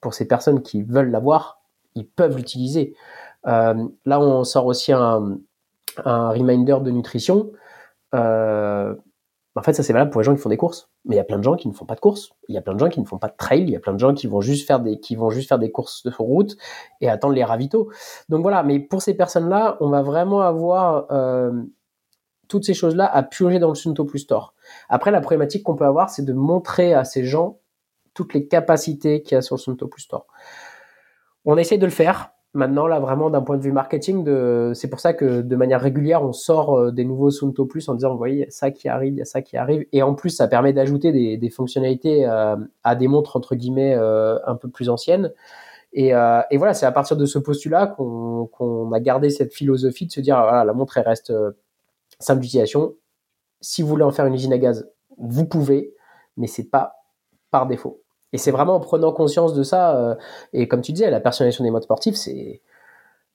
pour 0.00 0.14
ces 0.14 0.26
personnes 0.26 0.62
qui 0.62 0.82
veulent 0.82 1.10
l'avoir, 1.10 1.60
ils 1.94 2.08
peuvent 2.08 2.36
l'utiliser. 2.36 2.94
Euh, 3.46 3.88
là, 4.04 4.20
on 4.20 4.44
sort 4.44 4.66
aussi 4.66 4.92
un, 4.92 5.38
un 6.04 6.30
reminder 6.30 6.78
de 6.82 6.90
nutrition. 6.90 7.52
Euh, 8.14 8.94
en 9.56 9.62
fait, 9.62 9.72
ça 9.72 9.82
c'est 9.82 9.92
valable 9.92 10.10
pour 10.12 10.20
les 10.20 10.24
gens 10.24 10.34
qui 10.34 10.40
font 10.40 10.48
des 10.48 10.56
courses, 10.56 10.88
mais 11.04 11.16
il 11.16 11.18
y 11.18 11.20
a 11.20 11.24
plein 11.24 11.38
de 11.38 11.42
gens 11.42 11.56
qui 11.56 11.66
ne 11.66 11.72
font 11.72 11.84
pas 11.84 11.96
de 11.96 12.00
courses. 12.00 12.30
Il 12.48 12.54
y 12.54 12.58
a 12.58 12.62
plein 12.62 12.74
de 12.74 12.78
gens 12.78 12.88
qui 12.88 13.00
ne 13.00 13.04
font 13.04 13.18
pas 13.18 13.26
de 13.26 13.36
trail. 13.36 13.62
Il 13.62 13.70
y 13.70 13.76
a 13.76 13.80
plein 13.80 13.92
de 13.92 13.98
gens 13.98 14.14
qui 14.14 14.28
vont 14.28 14.40
juste 14.40 14.66
faire 14.66 14.78
des 14.78 15.00
qui 15.00 15.16
vont 15.16 15.30
juste 15.30 15.48
faire 15.48 15.58
des 15.58 15.72
courses 15.72 16.04
de 16.04 16.12
route 16.16 16.56
et 17.00 17.08
attendre 17.08 17.34
les 17.34 17.42
ravitaux. 17.42 17.90
Donc 18.28 18.42
voilà. 18.42 18.62
Mais 18.62 18.78
pour 18.78 19.02
ces 19.02 19.14
personnes-là, 19.14 19.76
on 19.80 19.88
va 19.88 20.02
vraiment 20.02 20.42
avoir 20.42 21.06
euh, 21.10 21.50
toutes 22.46 22.64
ces 22.64 22.74
choses-là 22.74 23.12
à 23.12 23.22
purger 23.24 23.58
dans 23.58 23.68
le 23.68 23.74
Sunto 23.74 24.04
Plus 24.04 24.20
Store. 24.20 24.54
Après, 24.88 25.10
la 25.10 25.20
problématique 25.20 25.64
qu'on 25.64 25.74
peut 25.74 25.86
avoir, 25.86 26.08
c'est 26.08 26.24
de 26.24 26.32
montrer 26.32 26.94
à 26.94 27.04
ces 27.04 27.24
gens 27.24 27.58
toutes 28.18 28.34
les 28.34 28.48
capacités 28.48 29.22
qu'il 29.22 29.36
y 29.36 29.38
a 29.38 29.42
sur 29.42 29.60
Sunto 29.60 29.86
Plus 29.86 30.02
Store. 30.02 30.26
On 31.44 31.56
essaie 31.56 31.78
de 31.78 31.84
le 31.84 31.92
faire. 31.92 32.32
Maintenant, 32.52 32.88
là, 32.88 32.98
vraiment, 32.98 33.30
d'un 33.30 33.42
point 33.42 33.56
de 33.56 33.62
vue 33.62 33.70
marketing, 33.70 34.24
c'est 34.74 34.90
pour 34.90 34.98
ça 34.98 35.14
que 35.14 35.40
de 35.40 35.54
manière 35.54 35.80
régulière, 35.80 36.24
on 36.24 36.32
sort 36.32 36.76
euh, 36.76 36.90
des 36.90 37.04
nouveaux 37.04 37.30
Sunto 37.30 37.64
Plus 37.64 37.88
en 37.88 37.94
disant, 37.94 38.10
vous 38.10 38.18
voyez, 38.18 38.34
il 38.34 38.40
y 38.40 38.44
a 38.44 38.50
ça 38.50 38.72
qui 38.72 38.88
arrive, 38.88 39.12
il 39.12 39.18
y 39.18 39.22
a 39.22 39.24
ça 39.24 39.40
qui 39.40 39.56
arrive. 39.56 39.86
Et 39.92 40.02
en 40.02 40.14
plus, 40.14 40.30
ça 40.30 40.48
permet 40.48 40.72
d'ajouter 40.72 41.12
des, 41.12 41.50
fonctionnalités 41.50 42.26
euh, 42.26 42.56
à 42.82 42.96
des 42.96 43.06
montres, 43.06 43.36
entre 43.36 43.54
guillemets, 43.54 43.94
euh, 43.94 44.36
un 44.44 44.56
peu 44.56 44.68
plus 44.68 44.88
anciennes. 44.88 45.32
Et, 45.92 46.10
voilà, 46.10 46.74
c'est 46.74 46.86
à 46.86 46.92
partir 46.92 47.16
de 47.16 47.24
ce 47.24 47.38
postulat 47.38 47.86
qu'on 47.86 48.92
a 48.92 49.00
gardé 49.00 49.30
cette 49.30 49.54
philosophie 49.54 50.06
de 50.06 50.12
se 50.12 50.20
dire, 50.20 50.40
la 50.40 50.72
montre, 50.72 50.98
elle 50.98 51.06
reste 51.06 51.32
simple 52.18 52.40
d'utilisation. 52.40 52.96
Si 53.60 53.80
vous 53.80 53.88
voulez 53.88 54.02
en 54.02 54.10
faire 54.10 54.26
une 54.26 54.34
usine 54.34 54.52
à 54.52 54.58
gaz, 54.58 54.90
vous 55.18 55.46
pouvez, 55.46 55.94
mais 56.36 56.48
c'est 56.48 56.68
pas 56.68 56.96
par 57.50 57.66
défaut. 57.66 58.02
Et 58.32 58.38
c'est 58.38 58.50
vraiment 58.50 58.74
en 58.76 58.80
prenant 58.80 59.12
conscience 59.12 59.54
de 59.54 59.62
ça, 59.62 59.96
euh, 59.96 60.14
et 60.52 60.68
comme 60.68 60.82
tu 60.82 60.92
disais, 60.92 61.10
la 61.10 61.20
personnalisation 61.20 61.64
des 61.64 61.70
modes 61.70 61.84
sportifs, 61.84 62.14
c'est, 62.16 62.60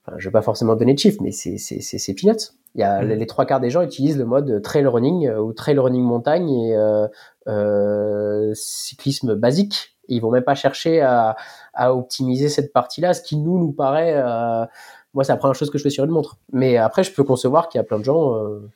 enfin, 0.06 0.18
je 0.20 0.28
vais 0.28 0.32
pas 0.32 0.42
forcément 0.44 0.76
donner 0.76 0.94
de 0.94 1.00
chiffres, 1.00 1.20
mais 1.22 1.32
c'est, 1.32 1.58
c'est, 1.58 1.82
c'est, 1.82 2.14
peanuts. 2.14 2.52
Il 2.76 2.82
y 2.82 2.84
a 2.84 3.02
Mhm. 3.02 3.10
les 3.10 3.28
trois 3.28 3.46
quarts 3.46 3.60
des 3.60 3.70
gens 3.70 3.82
utilisent 3.82 4.18
le 4.18 4.26
mode 4.26 4.62
trail 4.62 4.86
running 4.86 5.28
euh, 5.28 5.40
ou 5.40 5.54
trail 5.54 5.78
running 5.80 6.04
montagne 6.04 6.50
et 6.50 6.76
euh, 6.76 7.08
euh, 7.48 8.52
cyclisme 8.56 9.36
basique. 9.36 9.96
Ils 10.10 10.20
vont 10.22 10.32
même 10.32 10.44
pas 10.44 10.56
chercher 10.56 11.02
à, 11.02 11.36
à 11.74 11.94
optimiser 11.96 12.50
cette 12.50 12.74
partie-là, 12.74 13.14
ce 13.14 13.22
qui 13.22 13.38
nous 13.38 13.58
nous 13.58 13.72
paraît. 13.72 14.14
euh, 14.16 14.66
moi, 15.14 15.24
c'est 15.24 15.32
la 15.32 15.38
première 15.38 15.56
chose 15.56 15.70
que 15.70 15.78
je 15.78 15.84
fais 15.84 15.90
sur 15.92 16.04
une 16.04 16.12
montre. 16.12 16.38
Mais 16.52 16.78
après, 16.78 17.04
je 17.04 17.14
peux 17.14 17.24
concevoir 17.24 17.70
qu'il 17.70 17.80
y 17.80 17.82
a 17.82 17.84
plein 17.86 18.00
de 18.00 18.04
gens. 18.04 18.36
euh, 18.36 18.70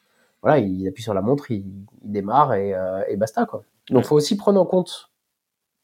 voilà, 0.43 0.59
ils 0.59 0.87
appuient 0.87 1.03
sur 1.03 1.13
la 1.15 1.21
montre, 1.21 1.49
ils, 1.51 1.65
ils 2.03 2.11
démarrent 2.11 2.53
et, 2.53 2.73
euh, 2.75 3.01
et 3.09 3.17
basta 3.17 3.45
quoi. 3.45 3.63
Donc, 3.89 4.05
faut 4.05 4.15
aussi 4.15 4.37
prendre 4.37 4.61
en 4.61 4.65
compte. 4.65 5.09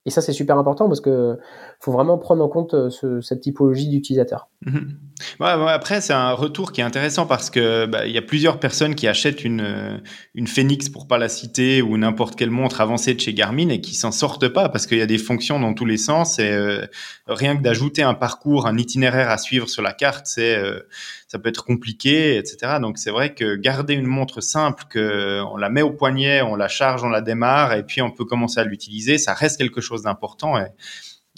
Et 0.06 0.10
ça, 0.10 0.22
c'est 0.22 0.34
super 0.34 0.58
important 0.58 0.88
parce 0.88 1.00
que 1.02 1.38
faut 1.80 1.92
vraiment 1.92 2.18
prendre 2.18 2.44
en 2.44 2.50
compte 2.50 2.74
euh, 2.74 2.90
ce- 2.90 3.22
cette 3.22 3.42
typologie 3.42 3.88
d'utilisateur. 3.90 4.50
Mhm. 4.66 4.98
Ouais, 5.40 5.54
ouais, 5.54 5.72
après, 5.72 6.02
c'est 6.02 6.14
un 6.14 6.34
retour 6.34 6.72
qui 6.72 6.82
est 6.82 6.84
intéressant 6.84 7.26
parce 7.26 7.50
que 7.50 7.86
bah, 7.86 8.06
il 8.06 8.12
y 8.12 8.18
a 8.18 8.22
plusieurs 8.22 8.60
personnes 8.60 8.96
qui 8.96 9.08
achètent 9.08 9.44
une, 9.44 9.62
euh, 9.62 9.98
une 10.36 10.48
Phoenix 10.48 10.90
pour 10.90 11.08
pas 11.08 11.18
la 11.18 11.30
citer 11.30 11.82
ou 11.82 11.98
n'importe 11.98 12.36
quelle 12.36 12.50
montre 12.50 12.82
avancée 12.82 13.14
de 13.14 13.20
chez 13.20 13.34
Garmin 13.34 13.70
et 13.70 13.82
qui 13.82 13.96
s'en 13.96 14.12
sortent 14.12 14.48
pas 14.48 14.70
parce 14.70 14.88
qu'il 14.88 14.98
y 14.98 15.02
a 15.02 15.06
des 15.06 15.18
fonctions 15.18 15.60
dans 15.60 15.74
tous 15.74 15.86
les 15.86 15.98
sens 15.98 16.40
et 16.40 16.52
euh, 16.52 16.86
rien 17.28 17.56
que 17.58 17.62
d'ajouter 17.62 18.04
un 18.04 18.14
parcours, 18.14 18.68
un 18.68 18.78
itinéraire 18.78 19.30
à 19.30 19.38
suivre 19.38 19.68
sur 19.70 19.82
la 19.82 19.94
carte, 19.94 20.26
c'est 20.28 20.56
euh, 20.56 20.80
ça 21.28 21.40
peut 21.40 21.50
être 21.50 21.66
compliqué, 21.66 22.38
etc. 22.38 22.78
Donc 22.80 22.98
c'est 22.98 23.12
vrai 23.12 23.34
que 23.34 23.56
garder 23.56 23.94
une 23.94 24.06
montre 24.06 24.42
simple, 24.42 24.84
que 24.90 25.42
on 25.52 25.58
la 25.58 25.70
met 25.70 25.82
au 25.82 25.92
poignet, 25.92 26.42
on 26.42 26.56
la 26.56 26.68
charge, 26.68 27.04
on 27.04 27.10
la 27.10 27.22
démarre 27.22 27.74
et 27.74 27.84
puis 27.84 28.02
on 28.02 28.12
peut 28.12 28.26
commencer 28.26 28.60
à 28.60 28.64
l'utiliser, 28.64 29.18
ça 29.18 29.34
reste 29.34 29.58
quelque 29.58 29.82
chose 29.82 30.04
d'important 30.04 30.58
et 30.58 30.68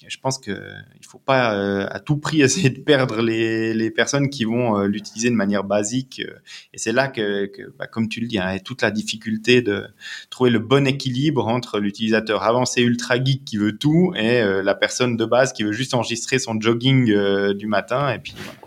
je 0.08 0.18
pense 0.20 0.38
que 0.40 0.52
il 1.00 1.06
faut 1.06 1.20
pas 1.20 1.56
euh, 1.56 1.88
à 1.90 2.00
tout 2.00 2.18
prix 2.18 2.42
essayer 2.42 2.70
de 2.70 2.80
perdre 2.80 3.22
les, 3.22 3.74
les 3.74 3.92
personnes 3.92 4.30
qui 4.30 4.44
vont 4.44 4.78
euh, 4.78 4.88
l'utiliser 4.88 5.30
de 5.30 5.36
manière 5.36 5.64
basique. 5.64 6.22
euh, 6.26 6.34
et 6.74 6.78
c'est 6.78 6.92
là 6.92 7.08
que, 7.08 7.50
bah, 7.78 7.88
comme 7.88 8.10
tu 8.10 8.20
le 8.20 8.28
dis, 8.28 8.40
hein, 8.40 8.58
toute 8.64 8.82
la 8.82 8.92
difficulté 8.92 9.62
de 9.62 9.86
trouver 10.30 10.50
le 10.50 10.60
bon 10.60 10.86
équilibre 10.86 11.48
entre 11.48 11.80
l'utilisateur 11.80 12.44
avancé 12.44 12.82
ultra 12.82 13.24
geek 13.24 13.46
qui 13.46 13.58
veut 13.58 13.78
tout 13.78 14.14
et 14.16 14.42
euh, 14.42 14.62
la 14.62 14.76
personne 14.76 15.18
de 15.18 15.26
base 15.26 15.54
qui 15.54 15.64
veut 15.64 15.72
juste 15.72 15.94
enregistrer 15.94 16.40
son 16.40 16.60
jogging 16.60 17.12
euh, 17.12 17.54
du 17.54 17.68
matin. 17.68 18.12
Et 18.12 18.20
puis 18.20 18.36
voilà. 18.38 18.60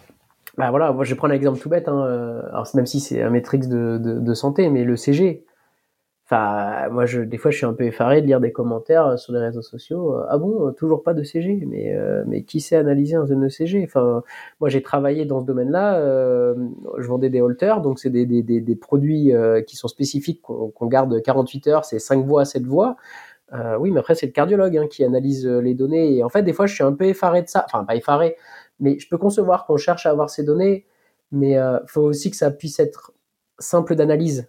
Bah 0.57 0.71
voilà, 0.71 0.93
moi 0.93 1.05
je 1.05 1.15
exemple 1.31 1.61
tout 1.61 1.69
bête, 1.69 1.87
hein, 1.87 2.05
euh, 2.05 2.43
alors 2.49 2.67
même 2.75 2.87
si 2.87 2.99
c'est 2.99 3.23
un 3.23 3.31
métrix 3.31 3.59
de, 3.59 3.97
de 3.99 4.35
santé, 4.35 4.69
mais 4.71 4.83
le 4.83 4.97
CG. 4.97 5.45
Enfin, 6.31 6.91
moi 6.91 7.07
je, 7.07 7.23
des 7.23 7.39
fois 7.39 7.51
je 7.51 7.57
suis 7.57 7.65
un 7.65 7.73
peu 7.73 7.85
effaré 7.85 8.21
de 8.21 8.27
lire 8.27 8.39
des 8.39 8.53
commentaires 8.53 9.07
euh, 9.07 9.17
sur 9.17 9.33
les 9.33 9.41
réseaux 9.41 9.63
sociaux. 9.63 10.15
euh, 10.15 10.27
ah 10.29 10.37
bon, 10.37 10.69
euh, 10.69 10.73
toujours 10.73 11.03
pas 11.03 11.15
de 11.15 11.23
CG, 11.23 11.65
mais 11.67 11.97
mais 12.27 12.43
qui 12.43 12.61
sait 12.61 12.77
analyser 12.77 13.17
un 13.17 13.25
ECG 13.25 13.83
Enfin, 13.85 14.23
moi 14.61 14.69
j'ai 14.69 14.83
travaillé 14.83 15.25
dans 15.25 15.41
ce 15.41 15.47
domaine-là. 15.47 15.99
je 16.99 17.07
vendais 17.09 17.31
des 17.31 17.41
halters, 17.41 17.81
donc 17.81 17.99
c'est 17.99 18.11
des, 18.11 18.27
des, 18.27 18.43
des, 18.43 18.77
produits 18.77 19.33
qui 19.67 19.77
sont 19.77 19.89
spécifiques 19.89 20.43
qu'on 20.43 20.87
garde 20.87 21.23
48 21.23 21.67
heures, 21.69 21.85
c'est 21.85 21.99
5 21.99 22.25
voix, 22.27 22.45
7 22.45 22.65
voix. 22.67 22.97
Oui, 23.81 23.91
mais 23.91 24.01
après 24.01 24.15
c'est 24.15 24.27
le 24.27 24.33
cardiologue 24.33 24.77
hein, 24.77 24.87
qui 24.91 25.05
analyse 25.05 25.47
les 25.47 25.75
données. 25.75 26.17
Et 26.17 26.25
en 26.25 26.29
fait, 26.29 26.43
des 26.43 26.53
fois 26.53 26.67
je 26.67 26.75
suis 26.75 26.85
un 26.85 26.93
peu 26.93 27.07
effaré 27.07 27.43
de 27.43 27.49
ça. 27.49 27.65
Enfin, 27.67 27.85
pas 27.85 27.97
effaré, 27.97 28.37
mais 28.81 28.99
je 28.99 29.09
peux 29.09 29.19
concevoir 29.19 29.67
qu'on 29.67 29.79
cherche 29.79 30.07
à 30.07 30.11
avoir 30.11 30.31
ces 30.31 30.45
données, 30.45 30.87
mais 31.33 31.57
faut 31.87 32.03
aussi 32.03 32.31
que 32.31 32.37
ça 32.37 32.51
puisse 32.51 32.79
être 32.81 33.13
simple 33.59 33.95
d'analyse 33.97 34.49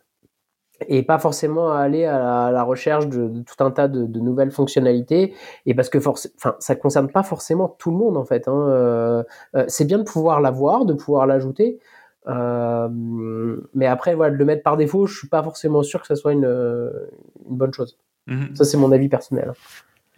et 0.87 1.03
pas 1.03 1.19
forcément 1.19 1.71
aller 1.71 2.05
à 2.05 2.17
la, 2.19 2.45
à 2.45 2.51
la 2.51 2.63
recherche 2.63 3.07
de, 3.07 3.27
de, 3.27 3.41
tout 3.41 3.61
un 3.63 3.71
tas 3.71 3.87
de, 3.87 4.05
de, 4.05 4.19
nouvelles 4.19 4.51
fonctionnalités 4.51 5.33
et 5.65 5.73
parce 5.73 5.89
que 5.89 5.97
forc- 5.99 6.31
enfin 6.37 6.55
ça 6.59 6.75
concerne 6.75 7.09
pas 7.09 7.23
forcément 7.23 7.75
tout 7.79 7.91
le 7.91 7.97
monde 7.97 8.15
en 8.17 8.23
fait 8.25 8.47
hein. 8.47 8.53
euh, 8.69 9.23
euh, 9.55 9.65
c'est 9.67 9.85
bien 9.85 9.97
de 9.97 10.03
pouvoir 10.03 10.39
l'avoir 10.41 10.85
de 10.85 10.93
pouvoir 10.93 11.27
l'ajouter 11.27 11.79
euh, 12.27 13.57
mais 13.73 13.85
après 13.87 14.15
voilà 14.15 14.31
de 14.33 14.37
le 14.37 14.45
mettre 14.45 14.63
par 14.63 14.77
défaut 14.77 15.05
je 15.07 15.17
suis 15.17 15.27
pas 15.27 15.43
forcément 15.43 15.83
sûr 15.83 16.01
que 16.01 16.07
ça 16.07 16.15
soit 16.15 16.33
une, 16.33 16.45
une 16.45 17.55
bonne 17.57 17.73
chose 17.73 17.97
Mhm. 18.27 18.55
ça 18.55 18.63
c'est 18.63 18.77
mon 18.77 18.91
avis 18.91 19.09
personnel 19.09 19.53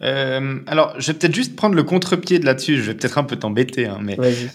Euh, 0.02 0.58
alors, 0.66 0.94
je 0.98 1.12
vais 1.12 1.18
peut-être 1.18 1.34
juste 1.34 1.54
prendre 1.54 1.76
le 1.76 1.84
contre-pied 1.84 2.40
de 2.40 2.44
là-dessus. 2.44 2.76
Je 2.78 2.90
vais 2.90 2.94
peut-être 2.96 3.18
un 3.18 3.22
peu 3.24 3.36
t'embêter, 3.36 3.86
hein, 3.86 4.00
mais 4.02 4.16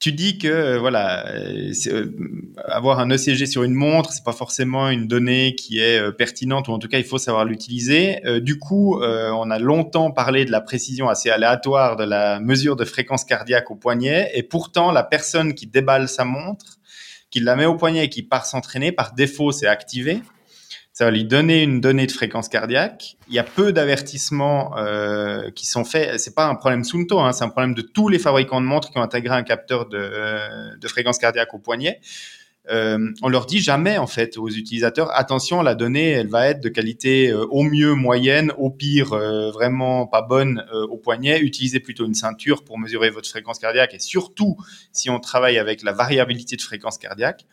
tu 0.00 0.12
dis 0.12 0.38
que 0.38 0.46
euh, 0.46 0.78
voilà, 0.78 1.26
euh, 1.28 1.72
euh, 1.88 2.12
avoir 2.64 3.00
un 3.00 3.10
ECG 3.10 3.46
sur 3.46 3.64
une 3.64 3.74
montre, 3.74 4.12
c'est 4.12 4.22
pas 4.22 4.32
forcément 4.32 4.88
une 4.90 5.08
donnée 5.08 5.56
qui 5.56 5.80
est 5.80 6.00
euh, 6.00 6.12
pertinente 6.12 6.68
ou 6.68 6.72
en 6.72 6.78
tout 6.78 6.86
cas 6.86 6.98
il 6.98 7.04
faut 7.04 7.18
savoir 7.18 7.44
l'utiliser. 7.44 8.24
Euh, 8.24 8.38
du 8.40 8.58
coup, 8.58 9.00
on 9.00 9.50
a 9.50 9.58
longtemps 9.58 10.10
parlé 10.12 10.44
de 10.44 10.52
la 10.52 10.60
précision 10.60 11.08
assez 11.08 11.30
aléatoire 11.30 11.96
de 11.96 12.04
la 12.04 12.38
mesure 12.38 12.76
de 12.76 12.84
fréquence 12.84 13.24
cardiaque 13.24 13.70
au 13.70 13.74
poignet, 13.74 14.30
et 14.34 14.42
pourtant 14.42 14.92
la 14.92 15.02
personne 15.02 15.54
qui 15.54 15.66
déballe 15.66 16.08
sa 16.08 16.24
montre, 16.24 16.78
qui 17.30 17.40
la 17.40 17.56
met 17.56 17.66
au 17.66 17.74
poignet 17.74 18.04
et 18.04 18.08
qui 18.08 18.22
part 18.22 18.46
s'entraîner, 18.46 18.92
par 18.92 19.14
défaut, 19.14 19.50
c'est 19.52 19.66
activé 19.66 20.22
ça 20.98 21.04
va 21.04 21.12
lui 21.12 21.24
donner 21.24 21.62
une 21.62 21.80
donnée 21.80 22.08
de 22.08 22.10
fréquence 22.10 22.48
cardiaque. 22.48 23.16
Il 23.28 23.34
y 23.34 23.38
a 23.38 23.44
peu 23.44 23.72
d'avertissements 23.72 24.76
euh, 24.78 25.48
qui 25.52 25.64
sont 25.64 25.84
faits. 25.84 26.18
C'est 26.18 26.34
pas 26.34 26.48
un 26.48 26.56
problème 26.56 26.82
Sunto, 26.82 27.20
hein, 27.20 27.32
c'est 27.32 27.44
un 27.44 27.50
problème 27.50 27.72
de 27.72 27.82
tous 27.82 28.08
les 28.08 28.18
fabricants 28.18 28.60
de 28.60 28.66
montres 28.66 28.90
qui 28.90 28.98
ont 28.98 29.02
intégré 29.02 29.32
un 29.32 29.44
capteur 29.44 29.88
de, 29.88 29.96
euh, 29.96 30.74
de 30.76 30.88
fréquence 30.88 31.18
cardiaque 31.18 31.54
au 31.54 31.60
poignet. 31.60 32.00
Euh, 32.68 32.98
on 33.22 33.28
leur 33.28 33.46
dit 33.46 33.60
jamais 33.60 33.96
en 33.96 34.08
fait 34.08 34.36
aux 34.36 34.48
utilisateurs 34.50 35.08
attention 35.16 35.62
la 35.62 35.74
donnée 35.74 36.10
elle 36.10 36.28
va 36.28 36.48
être 36.48 36.60
de 36.60 36.68
qualité 36.68 37.30
euh, 37.30 37.46
au 37.46 37.62
mieux 37.62 37.94
moyenne 37.94 38.52
au 38.58 38.68
pire 38.68 39.16
vraiment 39.54 40.06
pas 40.06 40.20
bonne 40.20 40.66
au 40.72 40.98
poignet 40.98 41.40
utilisez 41.40 41.80
plutôt 41.80 42.04
une 42.04 42.12
ceinture 42.12 42.64
pour 42.64 42.78
mesurer 42.78 43.08
votre 43.08 43.26
fréquence 43.26 43.58
cardiaque 43.58 43.94
et 43.94 43.98
surtout 44.00 44.58
si 44.92 45.08
on 45.08 45.18
travaille 45.18 45.56
avec 45.56 45.82
la 45.82 45.92
variabilité 45.92 46.56
de 46.56 46.60
fréquence 46.60 46.98
cardiaque 46.98 47.46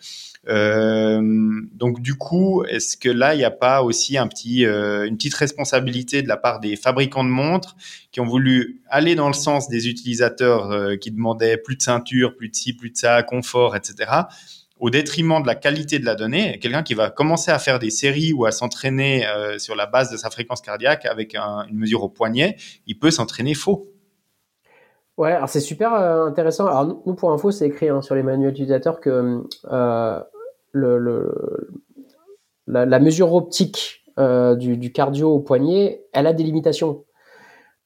donc 0.48 2.02
du 2.02 2.16
coup, 2.16 2.64
est-ce 2.66 2.98
que 2.98 3.10
là, 3.10 3.34
il 3.34 3.38
n'y 3.38 3.44
a 3.44 3.52
pas 3.52 3.82
aussi 3.84 4.18
euh, 4.18 5.06
une 5.06 5.18
petite 5.18 5.34
responsabilité 5.34 6.22
de 6.22 6.28
la 6.28 6.38
part 6.38 6.60
des 6.60 6.76
fabricants 6.76 7.24
de 7.24 7.30
montres 7.30 7.76
qui 8.12 8.20
ont 8.20 8.26
voulu 8.26 8.82
aller 8.90 9.16
dans 9.16 9.28
le 9.28 9.34
sens 9.34 9.68
des 9.68 9.88
utilisateurs 9.88 10.72
euh, 10.72 10.96
qui 10.98 11.12
demandaient 11.12 11.58
plus 11.58 11.76
de 11.76 11.82
ceinture, 11.82 12.36
plus 12.36 12.50
de 12.50 12.56
ci, 12.56 12.74
plus 12.74 12.92
de 12.92 12.98
ça, 12.98 13.24
confort, 13.24 13.76
etc., 13.76 14.12
au 14.78 14.90
détriment 14.90 15.42
de 15.42 15.48
la 15.48 15.56
qualité 15.56 16.00
de 16.00 16.06
la 16.06 16.16
donnée 16.16 16.60
Quelqu'un 16.60 16.84
qui 16.84 16.96
va 16.96 17.10
commencer 17.10 17.50
à 17.50 17.60
faire 17.60 17.80
des 17.80 17.90
séries 17.90 18.34
ou 18.34 18.46
à 18.46 18.52
s'entraîner 18.52 19.26
euh, 19.26 19.58
sur 19.58 19.74
la 19.74 19.86
base 19.86 20.12
de 20.12 20.18
sa 20.18 20.30
fréquence 20.30 20.62
cardiaque 20.62 21.06
avec 21.06 21.34
un, 21.34 21.66
une 21.70 21.78
mesure 21.78 22.04
au 22.04 22.10
poignet, 22.10 22.58
il 22.86 23.00
peut 23.00 23.10
s'entraîner 23.10 23.54
faux. 23.54 23.88
Ouais, 25.18 25.32
alors 25.32 25.48
c'est 25.48 25.62
super 25.62 25.94
euh, 25.94 26.26
intéressant. 26.26 26.68
Alors 26.68 27.02
nous, 27.06 27.16
pour 27.16 27.32
info, 27.32 27.50
c'est 27.52 27.68
écrit 27.68 27.88
hein, 27.88 28.02
sur 28.02 28.16
les 28.16 28.24
manuels 28.24 28.52
utilisateurs 28.52 29.00
que 29.00 29.44
euh, 29.72 30.20
la, 32.68 33.00
mesure 33.00 33.34
optique 33.34 34.04
euh, 34.20 34.56
du, 34.56 34.92
cardio 34.92 35.32
au 35.32 35.40
poignet, 35.40 36.06
elle 36.14 36.28
a 36.28 36.34
des 36.34 36.44
limitations. 36.44 37.04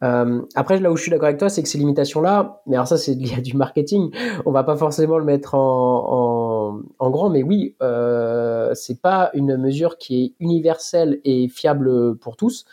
Euh, 0.04 0.42
après, 0.56 0.80
là 0.80 0.92
où 0.92 0.98
je 0.98 1.02
suis 1.02 1.12
d'accord 1.12 1.28
avec 1.28 1.40
toi, 1.40 1.50
c'est 1.50 1.62
que 1.62 1.68
ces 1.68 1.78
limitations-là, 1.78 2.62
mais 2.66 2.76
alors 2.76 2.88
ça, 2.88 2.98
c'est 2.98 3.16
lié 3.16 3.34
à 3.38 3.42
du 3.42 3.56
marketing. 3.56 4.12
On 4.46 4.52
va 4.52 4.64
pas 4.64 4.78
forcément 4.78 5.18
le 5.18 5.26
mettre 5.26 5.56
en, 5.56 6.80
grand, 7.00 7.30
mais 7.30 7.44
oui, 7.44 7.76
euh, 7.82 8.74
c'est 8.76 9.02
pas 9.02 9.32
une 9.34 9.58
mesure 9.58 9.98
qui 9.98 10.24
est 10.24 10.34
universelle 10.40 11.20
et 11.26 11.48
fiable 11.50 12.16
pour 12.18 12.38
tous. 12.38 12.66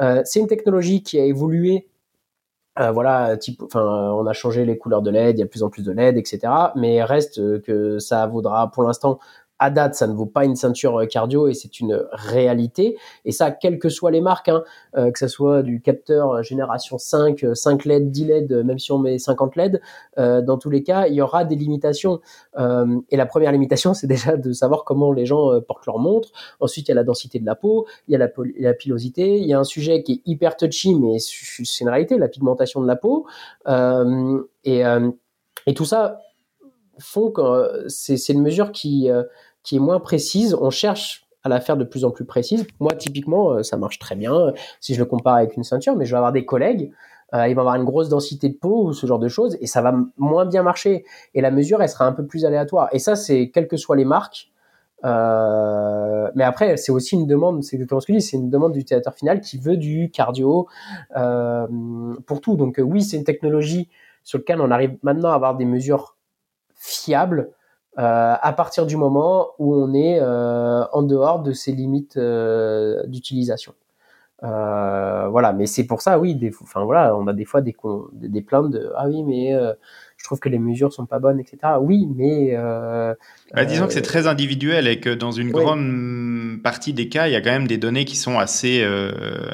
Euh, 0.00 0.22
c'est 0.24 0.40
une 0.40 0.46
technologie 0.46 1.02
qui 1.02 1.18
a 1.18 1.24
évolué 1.24 1.86
voilà, 2.94 3.36
type, 3.36 3.62
enfin, 3.62 4.10
on 4.14 4.26
a 4.26 4.32
changé 4.32 4.64
les 4.64 4.78
couleurs 4.78 5.02
de 5.02 5.10
LED, 5.10 5.36
il 5.36 5.40
y 5.40 5.42
a 5.42 5.44
de 5.44 5.50
plus 5.50 5.62
en 5.62 5.68
plus 5.68 5.82
de 5.82 5.92
LED, 5.92 6.16
etc. 6.16 6.50
Mais 6.76 7.04
reste 7.04 7.60
que 7.60 7.98
ça 7.98 8.26
vaudra 8.26 8.70
pour 8.70 8.84
l'instant 8.84 9.18
à 9.60 9.70
date, 9.70 9.94
ça 9.94 10.06
ne 10.06 10.14
vaut 10.14 10.26
pas 10.26 10.44
une 10.44 10.56
ceinture 10.56 11.06
cardio 11.08 11.46
et 11.46 11.54
c'est 11.54 11.78
une 11.78 12.04
réalité. 12.10 12.96
Et 13.24 13.30
ça, 13.30 13.50
quelles 13.52 13.78
que 13.78 13.88
soient 13.88 14.10
les 14.10 14.20
marques, 14.20 14.48
hein, 14.48 14.64
euh, 14.96 15.12
que 15.12 15.18
ce 15.18 15.28
soit 15.28 15.62
du 15.62 15.80
capteur 15.80 16.42
génération 16.42 16.98
5, 16.98 17.44
5 17.54 17.84
LED, 17.84 18.10
10 18.10 18.24
LED, 18.24 18.52
même 18.64 18.78
si 18.78 18.90
on 18.90 18.98
met 18.98 19.18
50 19.18 19.56
LED, 19.56 19.80
euh, 20.18 20.42
dans 20.42 20.58
tous 20.58 20.70
les 20.70 20.82
cas, 20.82 21.06
il 21.06 21.14
y 21.14 21.20
aura 21.20 21.44
des 21.44 21.56
limitations. 21.56 22.20
Euh, 22.58 23.00
et 23.10 23.16
la 23.16 23.26
première 23.26 23.52
limitation, 23.52 23.94
c'est 23.94 24.06
déjà 24.06 24.36
de 24.36 24.52
savoir 24.52 24.84
comment 24.84 25.12
les 25.12 25.26
gens 25.26 25.52
euh, 25.52 25.60
portent 25.60 25.86
leur 25.86 25.98
montre. 25.98 26.30
Ensuite, 26.60 26.88
il 26.88 26.90
y 26.90 26.92
a 26.92 26.96
la 26.96 27.04
densité 27.04 27.38
de 27.38 27.46
la 27.46 27.54
peau, 27.54 27.86
il 28.08 28.12
y 28.12 28.16
a 28.16 28.18
la, 28.18 28.74
pilosité, 28.74 29.38
il 29.38 29.46
y 29.46 29.52
a 29.52 29.58
un 29.58 29.64
sujet 29.64 30.02
qui 30.02 30.12
est 30.12 30.22
hyper 30.26 30.56
touchy, 30.56 30.94
mais 30.94 31.18
c'est 31.18 31.80
une 31.80 31.88
réalité, 31.88 32.18
la 32.18 32.28
pigmentation 32.28 32.80
de 32.80 32.86
la 32.86 32.96
peau. 32.96 33.26
Euh, 33.68 34.42
et, 34.64 34.82
et 35.66 35.74
tout 35.74 35.84
ça 35.84 36.20
font 36.98 37.30
que 37.30 37.84
c'est 37.88 38.28
une 38.28 38.42
mesure 38.42 38.72
qui 38.72 39.08
qui 39.62 39.76
est 39.76 39.80
moins 39.80 40.00
précise. 40.00 40.56
On 40.60 40.70
cherche 40.70 41.26
à 41.42 41.48
la 41.48 41.60
faire 41.60 41.76
de 41.76 41.84
plus 41.84 42.04
en 42.04 42.10
plus 42.10 42.24
précise. 42.24 42.66
Moi, 42.80 42.92
typiquement, 42.92 43.62
ça 43.62 43.76
marche 43.76 43.98
très 43.98 44.14
bien 44.14 44.52
si 44.80 44.94
je 44.94 44.98
le 44.98 45.06
compare 45.06 45.36
avec 45.36 45.56
une 45.56 45.64
ceinture, 45.64 45.96
mais 45.96 46.04
je 46.04 46.10
vais 46.10 46.18
avoir 46.18 46.32
des 46.32 46.44
collègues, 46.44 46.92
euh, 47.34 47.46
ils 47.46 47.54
vont 47.54 47.60
avoir 47.60 47.76
une 47.76 47.84
grosse 47.84 48.08
densité 48.08 48.48
de 48.48 48.54
peau 48.54 48.86
ou 48.86 48.92
ce 48.92 49.06
genre 49.06 49.18
de 49.18 49.28
choses, 49.28 49.56
et 49.60 49.66
ça 49.66 49.82
va 49.82 49.94
moins 50.16 50.46
bien 50.46 50.62
marcher. 50.62 51.04
Et 51.34 51.40
la 51.40 51.50
mesure, 51.50 51.82
elle 51.82 51.88
sera 51.88 52.06
un 52.06 52.12
peu 52.12 52.26
plus 52.26 52.44
aléatoire. 52.44 52.88
Et 52.92 52.98
ça, 52.98 53.14
c'est 53.14 53.50
quelles 53.50 53.68
que 53.68 53.76
soient 53.76 53.96
les 53.96 54.04
marques. 54.04 54.50
Euh, 55.04 56.30
mais 56.34 56.44
après, 56.44 56.76
c'est 56.76 56.92
aussi 56.92 57.14
une 57.14 57.26
demande, 57.26 57.62
c'est 57.62 57.76
exactement 57.76 58.00
ce 58.00 58.06
que 58.06 58.12
je 58.12 58.18
dis, 58.18 58.24
c'est 58.24 58.36
une 58.36 58.50
demande 58.50 58.72
du 58.72 58.80
utilisateur 58.80 59.14
final 59.14 59.40
qui 59.40 59.56
veut 59.56 59.76
du 59.76 60.10
cardio 60.10 60.66
euh, 61.16 61.66
pour 62.26 62.40
tout. 62.40 62.56
Donc 62.56 62.78
oui, 62.82 63.02
c'est 63.02 63.16
une 63.16 63.24
technologie 63.24 63.88
sur 64.24 64.38
laquelle 64.38 64.60
on 64.60 64.70
arrive 64.70 64.98
maintenant 65.02 65.30
à 65.30 65.34
avoir 65.34 65.56
des 65.56 65.64
mesures 65.64 66.16
fiables, 66.74 67.50
à 67.96 68.52
partir 68.56 68.86
du 68.86 68.96
moment 68.96 69.48
où 69.58 69.74
on 69.74 69.92
est 69.94 70.20
en 70.20 71.02
dehors 71.02 71.42
de 71.42 71.52
ces 71.52 71.72
limites 71.72 72.18
d'utilisation. 73.06 73.74
voilà, 74.42 75.52
mais 75.52 75.66
c'est 75.66 75.86
pour 75.86 76.00
ça, 76.00 76.18
oui, 76.18 76.34
des, 76.34 76.52
enfin 76.62 76.84
voilà, 76.84 77.16
on 77.16 77.26
a 77.26 77.32
des 77.32 77.44
fois 77.44 77.60
des, 77.60 77.76
des 78.12 78.42
plaintes 78.42 78.70
de 78.70 78.92
ah 78.96 79.06
oui, 79.08 79.22
mais 79.22 79.54
je 80.20 80.24
trouve 80.26 80.38
que 80.38 80.50
les 80.50 80.58
mesures 80.58 80.92
sont 80.92 81.06
pas 81.06 81.18
bonnes, 81.18 81.40
etc. 81.40 81.58
Oui, 81.80 82.06
mais 82.14 82.50
euh, 82.52 83.14
bah, 83.54 83.64
disons 83.64 83.86
que 83.86 83.94
c'est 83.94 84.02
très 84.02 84.26
individuel 84.26 84.86
et 84.86 85.00
que 85.00 85.08
dans 85.08 85.30
une 85.30 85.50
grande 85.50 86.62
partie 86.62 86.92
des 86.92 87.08
cas, 87.08 87.26
il 87.26 87.32
y 87.32 87.36
a 87.36 87.40
quand 87.40 87.50
même 87.50 87.66
des 87.66 87.78
données 87.78 88.04
qui 88.04 88.16
sont 88.16 88.38
assez 88.38 88.82
euh, 88.82 89.12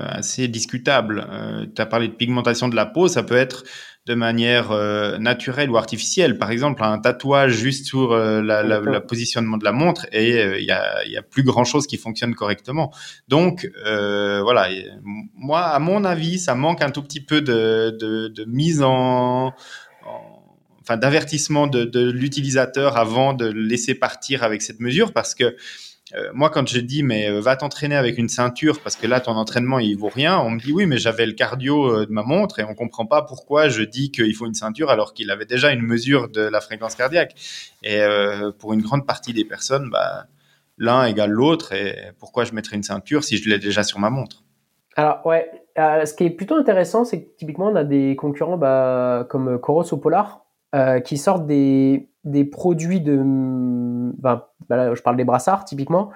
assez 0.08 0.48
discutables. 0.48 1.24
Euh, 1.30 1.66
tu 1.72 1.80
as 1.80 1.86
parlé 1.86 2.08
de 2.08 2.14
pigmentation 2.14 2.68
de 2.68 2.74
la 2.74 2.84
peau, 2.84 3.06
ça 3.06 3.22
peut 3.22 3.36
être 3.36 3.62
de 4.06 4.14
manière 4.14 4.70
euh, 4.70 5.18
naturelle 5.18 5.70
ou 5.70 5.76
artificielle. 5.76 6.38
Par 6.38 6.50
exemple, 6.50 6.82
un 6.84 6.98
tatouage 6.98 7.52
juste 7.52 7.86
sur 7.86 8.12
euh, 8.12 8.40
la, 8.40 8.62
la, 8.62 8.80
la, 8.80 9.00
positionnement 9.00 9.56
de 9.56 9.64
la 9.64 9.72
montre 9.72 10.06
et 10.12 10.58
il 10.58 10.64
y, 10.64 10.70
a, 10.70 11.04
y, 11.06 11.16
a, 11.16 11.22
plus 11.22 11.42
grand 11.42 11.64
chose 11.64 11.86
qui 11.86 11.96
fonctionne 11.96 12.34
correctement. 12.34 12.92
Donc 13.28 13.68
voilà, 13.84 14.68
moi, 15.34 15.60
à 15.60 15.78
mon 15.78 16.04
avis, 16.04 16.38
ça 16.38 16.54
manque 16.54 16.82
un 16.82 16.90
tout 16.90 17.02
petit 17.02 17.20
peu 17.20 17.40
de, 17.40 17.96
de, 18.00 18.28
de 18.28 18.44
mise 18.44 18.82
en 18.82 19.52
enfin 20.86 20.96
d'avertissement 20.96 21.66
de, 21.66 21.84
de 21.84 22.10
l'utilisateur 22.10 22.96
avant 22.96 23.34
de 23.34 23.46
le 23.46 23.62
laisser 23.62 23.96
partir 23.96 24.44
avec 24.44 24.62
cette 24.62 24.78
mesure 24.78 25.12
parce 25.12 25.34
que 25.34 25.56
euh, 26.16 26.30
moi, 26.32 26.50
quand 26.50 26.66
je 26.66 26.78
dis 26.78 27.02
mais 27.02 27.28
euh, 27.28 27.40
va 27.40 27.56
t'entraîner 27.56 27.96
avec 27.96 28.16
une 28.16 28.28
ceinture 28.28 28.80
parce 28.80 28.96
que 28.96 29.06
là 29.06 29.20
ton 29.20 29.32
entraînement 29.32 29.78
il 29.78 29.96
vaut 29.98 30.08
rien, 30.08 30.38
on 30.38 30.50
me 30.50 30.58
dit 30.58 30.72
oui 30.72 30.86
mais 30.86 30.96
j'avais 30.96 31.26
le 31.26 31.32
cardio 31.32 31.86
euh, 31.86 32.06
de 32.06 32.12
ma 32.12 32.22
montre 32.22 32.58
et 32.58 32.64
on 32.64 32.74
comprend 32.74 33.06
pas 33.06 33.22
pourquoi 33.22 33.68
je 33.68 33.82
dis 33.82 34.10
qu'il 34.10 34.34
faut 34.34 34.46
une 34.46 34.54
ceinture 34.54 34.90
alors 34.90 35.12
qu'il 35.12 35.30
avait 35.30 35.44
déjà 35.44 35.72
une 35.72 35.82
mesure 35.82 36.28
de 36.28 36.40
la 36.40 36.60
fréquence 36.60 36.94
cardiaque. 36.94 37.34
Et 37.82 38.00
pour 38.58 38.72
une 38.72 38.82
grande 38.82 39.06
partie 39.06 39.32
des 39.32 39.44
personnes, 39.44 39.90
bah, 39.90 40.26
l'un 40.76 41.04
égale 41.04 41.30
l'autre 41.30 41.72
et 41.72 41.94
pourquoi 42.18 42.44
je 42.44 42.52
mettrais 42.52 42.76
une 42.76 42.82
ceinture 42.82 43.22
si 43.22 43.36
je 43.36 43.48
l'ai 43.48 43.58
déjà 43.58 43.82
sur 43.84 43.98
ma 43.98 44.10
montre? 44.10 44.42
Alors 44.96 45.24
ouais, 45.24 45.48
ce 45.76 46.12
qui 46.14 46.24
est 46.24 46.30
plutôt 46.30 46.56
intéressant, 46.56 47.04
c'est 47.04 47.22
que 47.22 47.36
typiquement 47.36 47.68
on 47.68 47.76
a 47.76 47.84
des 47.84 48.16
concurrents 48.16 48.56
bah, 48.56 49.26
comme 49.28 49.58
Coros 49.60 49.92
ou 49.92 49.98
Polar 49.98 50.46
qui 51.04 51.16
sortent 51.16 51.46
des, 51.46 52.08
des 52.26 52.44
produits 52.44 53.00
de. 53.00 53.16
Ben, 53.22 54.42
ben 54.68 54.94
je 54.94 55.02
parle 55.02 55.16
des 55.16 55.24
brassards 55.24 55.64
typiquement. 55.64 56.10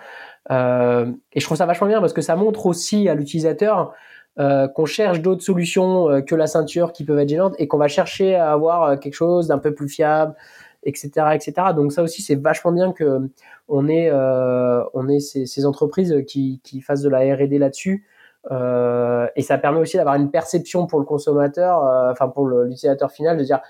Euh, 0.50 1.10
et 1.32 1.40
je 1.40 1.44
trouve 1.44 1.56
ça 1.56 1.66
vachement 1.66 1.86
bien 1.86 2.00
parce 2.00 2.12
que 2.12 2.22
ça 2.22 2.36
montre 2.36 2.66
aussi 2.66 3.08
à 3.08 3.14
l'utilisateur 3.14 3.94
euh, 4.38 4.68
qu'on 4.68 4.86
cherche 4.86 5.20
d'autres 5.20 5.42
solutions 5.42 6.08
euh, 6.08 6.20
que 6.20 6.34
la 6.34 6.46
ceinture 6.46 6.92
qui 6.92 7.04
peuvent 7.04 7.18
être 7.18 7.28
gênantes 7.28 7.54
et 7.58 7.68
qu'on 7.68 7.78
va 7.78 7.88
chercher 7.88 8.36
à 8.36 8.52
avoir 8.52 8.84
euh, 8.84 8.96
quelque 8.96 9.14
chose 9.14 9.48
d'un 9.48 9.58
peu 9.58 9.74
plus 9.74 9.88
fiable, 9.88 10.34
etc., 10.84 11.10
etc. 11.34 11.52
Donc 11.74 11.92
ça 11.92 12.02
aussi 12.02 12.22
c'est 12.22 12.36
vachement 12.36 12.72
bien 12.72 12.92
que 12.92 13.28
on 13.68 13.88
ait 13.88 14.10
on 14.12 15.08
ait 15.08 15.20
ces, 15.20 15.46
ces 15.46 15.66
entreprises 15.66 16.24
qui, 16.26 16.60
qui 16.64 16.80
fassent 16.80 17.02
de 17.02 17.08
la 17.08 17.18
R&D 17.34 17.58
là-dessus. 17.58 18.06
Euh, 18.50 19.26
et 19.36 19.42
ça 19.42 19.58
permet 19.58 19.80
aussi 19.80 19.96
d'avoir 19.96 20.14
une 20.14 20.30
perception 20.30 20.86
pour 20.86 20.98
le 21.00 21.04
consommateur, 21.04 21.82
enfin 22.10 22.28
pour 22.28 22.48
l'utilisateur 22.48 23.12
final, 23.12 23.36
de 23.36 23.44
dire 23.44 23.60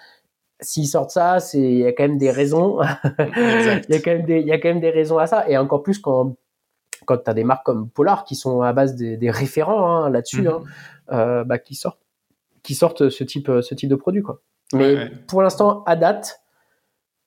s'ils 0.60 0.86
sortent 0.86 1.10
ça, 1.10 1.40
c'est 1.40 1.60
il 1.60 1.78
y 1.78 1.86
a 1.86 1.92
quand 1.92 2.04
même 2.04 2.18
des 2.18 2.30
raisons. 2.30 2.80
il 3.18 3.84
y 3.88 3.94
a 3.94 4.00
quand 4.00 4.12
même 4.12 4.24
des 4.24 4.40
il 4.40 4.46
y 4.46 4.52
a 4.52 4.58
quand 4.58 4.68
même 4.68 4.80
des 4.80 4.90
raisons 4.90 5.18
à 5.18 5.26
ça 5.26 5.48
et 5.48 5.56
encore 5.56 5.82
plus 5.82 5.98
quand 5.98 6.36
quand 7.06 7.18
tu 7.18 7.30
as 7.30 7.34
des 7.34 7.44
marques 7.44 7.64
comme 7.64 7.88
Polar 7.88 8.24
qui 8.24 8.36
sont 8.36 8.60
à 8.62 8.72
base 8.72 8.94
des, 8.94 9.16
des 9.16 9.30
référents 9.30 9.96
hein, 9.96 10.10
là-dessus, 10.10 10.46
hein, 10.48 10.60
mhm. 10.60 10.66
euh, 11.12 11.44
bah, 11.44 11.58
qui 11.58 11.74
sortent 11.74 12.00
qui 12.62 12.74
sortent 12.74 13.08
ce 13.08 13.24
type 13.24 13.50
ce 13.62 13.74
type 13.74 13.88
de 13.88 13.96
produit 13.96 14.22
quoi. 14.22 14.40
Mais 14.72 15.10
pour 15.26 15.42
l'instant 15.42 15.82
à 15.84 15.96
date, 15.96 16.42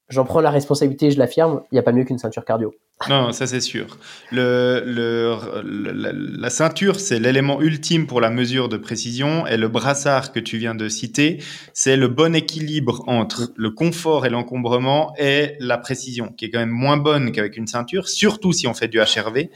j'en 0.09 0.25
prends 0.25 0.41
la 0.41 0.51
responsabilité, 0.51 1.11
je 1.11 1.19
l'affirme, 1.19 1.63
il 1.71 1.75
n'y 1.75 1.79
a 1.79 1.83
pas 1.83 1.91
mieux 1.91 2.05
qu'une 2.05 2.17
ceinture 2.17 2.45
cardio. 2.45 2.73
Non, 3.09 3.33
ça 3.33 3.47
c'est 3.47 3.59
sûr. 3.59 3.97
Le, 4.31 4.81
le, 4.85 6.39
la, 6.39 6.49
ceinture, 6.49 7.01
c'est 7.01 7.19
l'élément 7.19 7.61
ultime 7.61 8.07
pour 8.07 8.21
la 8.21 8.29
mesure 8.29 8.69
de 8.69 8.77
précision 8.77 9.45
et 9.45 9.57
le 9.57 9.67
brassard 9.67 10.31
que 10.31 10.39
tu 10.39 10.57
viens 10.57 10.73
de 10.73 10.87
citer, 10.87 11.43
c'est 11.73 11.97
le 11.97 12.07
bon 12.07 12.33
équilibre 12.33 13.03
entre 13.07 13.51
le 13.57 13.71
confort 13.71 14.25
et 14.25 14.29
l'encombrement 14.29 15.13
et 15.17 15.55
la 15.59 15.77
précision, 15.77 16.29
qui 16.37 16.45
est 16.45 16.49
quand 16.49 16.59
même 16.59 16.69
moins 16.69 16.95
bonne 16.95 17.33
qu'avec 17.33 17.57
une 17.57 17.67
ceinture, 17.67 18.07
surtout 18.07 18.53
si 18.53 18.67
on 18.67 18.73
fait 18.73 18.87
du 18.87 18.99
HRV. 18.99 19.49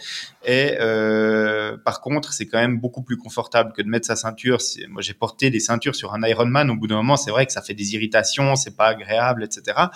Et 0.46 0.76
euh, 0.82 1.78
par 1.78 2.02
contre, 2.02 2.34
c'est 2.34 2.48
quand 2.48 2.60
même 2.60 2.80
beaucoup 2.80 3.02
plus 3.02 3.18
confortable 3.18 3.72
que 3.72 3.82
de 3.82 3.88
mettre 3.88 4.08
sa 4.08 4.18
ceinture. 4.18 4.58
Moi, 4.90 5.02
j'ai 5.02 5.14
porté 5.14 5.50
des 5.52 5.62
ceintures 5.62 5.96
sur 5.96 6.14
un 6.14 6.22
Ironman. 6.28 6.70
Au 6.70 6.76
bout 6.76 6.88
d'un 6.88 6.98
moment, 6.98 7.16
c'est 7.16 7.32
vrai 7.32 7.46
que 7.46 7.54
ça 7.54 7.62
fait 7.62 7.74
des 7.74 7.94
irritations, 7.94 8.58
c'est 8.58 8.76
pas 8.76 8.88
agréable, 8.88 9.46
etc. 9.46 9.88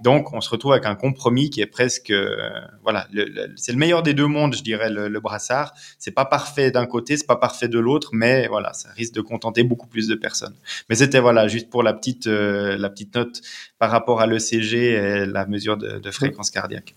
Donc, 0.00 0.32
on 0.32 0.40
se 0.40 0.50
retrouve 0.50 0.72
avec 0.72 0.86
un 0.86 0.94
compromis 0.94 1.50
qui 1.50 1.60
est 1.60 1.66
presque, 1.66 2.10
euh, 2.10 2.36
voilà, 2.82 3.06
c'est 3.56 3.72
le 3.72 3.78
meilleur 3.78 4.02
des 4.02 4.12
deux 4.12 4.26
mondes, 4.26 4.54
je 4.54 4.62
dirais, 4.62 4.90
le, 4.90 5.08
le 5.08 5.20
brassard. 5.20 5.72
C'est 5.98 6.10
pas 6.10 6.24
parfait 6.24 6.70
d'un 6.70 6.86
côté, 6.86 7.16
c'est 7.16 7.26
pas 7.26 7.36
parfait 7.36 7.68
de 7.68 7.78
l'autre, 7.78 8.10
mais 8.12 8.48
voilà, 8.48 8.72
ça 8.72 8.90
risque 8.96 9.14
de 9.14 9.20
contenter 9.20 9.62
beaucoup 9.62 9.86
plus 9.86 10.08
de 10.08 10.14
personnes. 10.14 10.54
Mais 10.88 10.96
c'était 10.96 11.20
voilà, 11.20 11.48
juste 11.48 11.70
pour 11.70 11.82
la 11.82 11.92
petite, 11.92 12.26
euh, 12.26 12.76
la 12.76 12.90
petite 12.90 13.14
note 13.14 13.40
par 13.78 13.90
rapport 13.90 14.20
à 14.20 14.26
l'ECG 14.26 14.74
et 14.74 15.26
la 15.26 15.46
mesure 15.46 15.76
de, 15.76 15.98
de, 15.98 16.10
fréquence 16.10 16.50
cardiaque. 16.50 16.94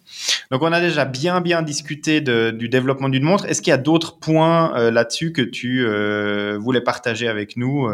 Donc, 0.51 0.61
on 0.63 0.71
a 0.71 0.81
déjà 0.81 1.05
bien, 1.05 1.41
bien 1.41 1.61
discuté 1.61 2.21
de, 2.21 2.51
du 2.51 2.67
développement 2.67 3.09
d'une 3.09 3.23
montre. 3.23 3.45
Est-ce 3.45 3.61
qu'il 3.61 3.71
y 3.71 3.73
a 3.73 3.77
d'autres 3.77 4.19
points 4.19 4.75
euh, 4.77 4.91
là-dessus 4.91 5.33
que 5.33 5.41
tu 5.41 5.85
voulais 6.57 6.81
partager 6.81 7.27
avec 7.27 7.57
nous, 7.57 7.87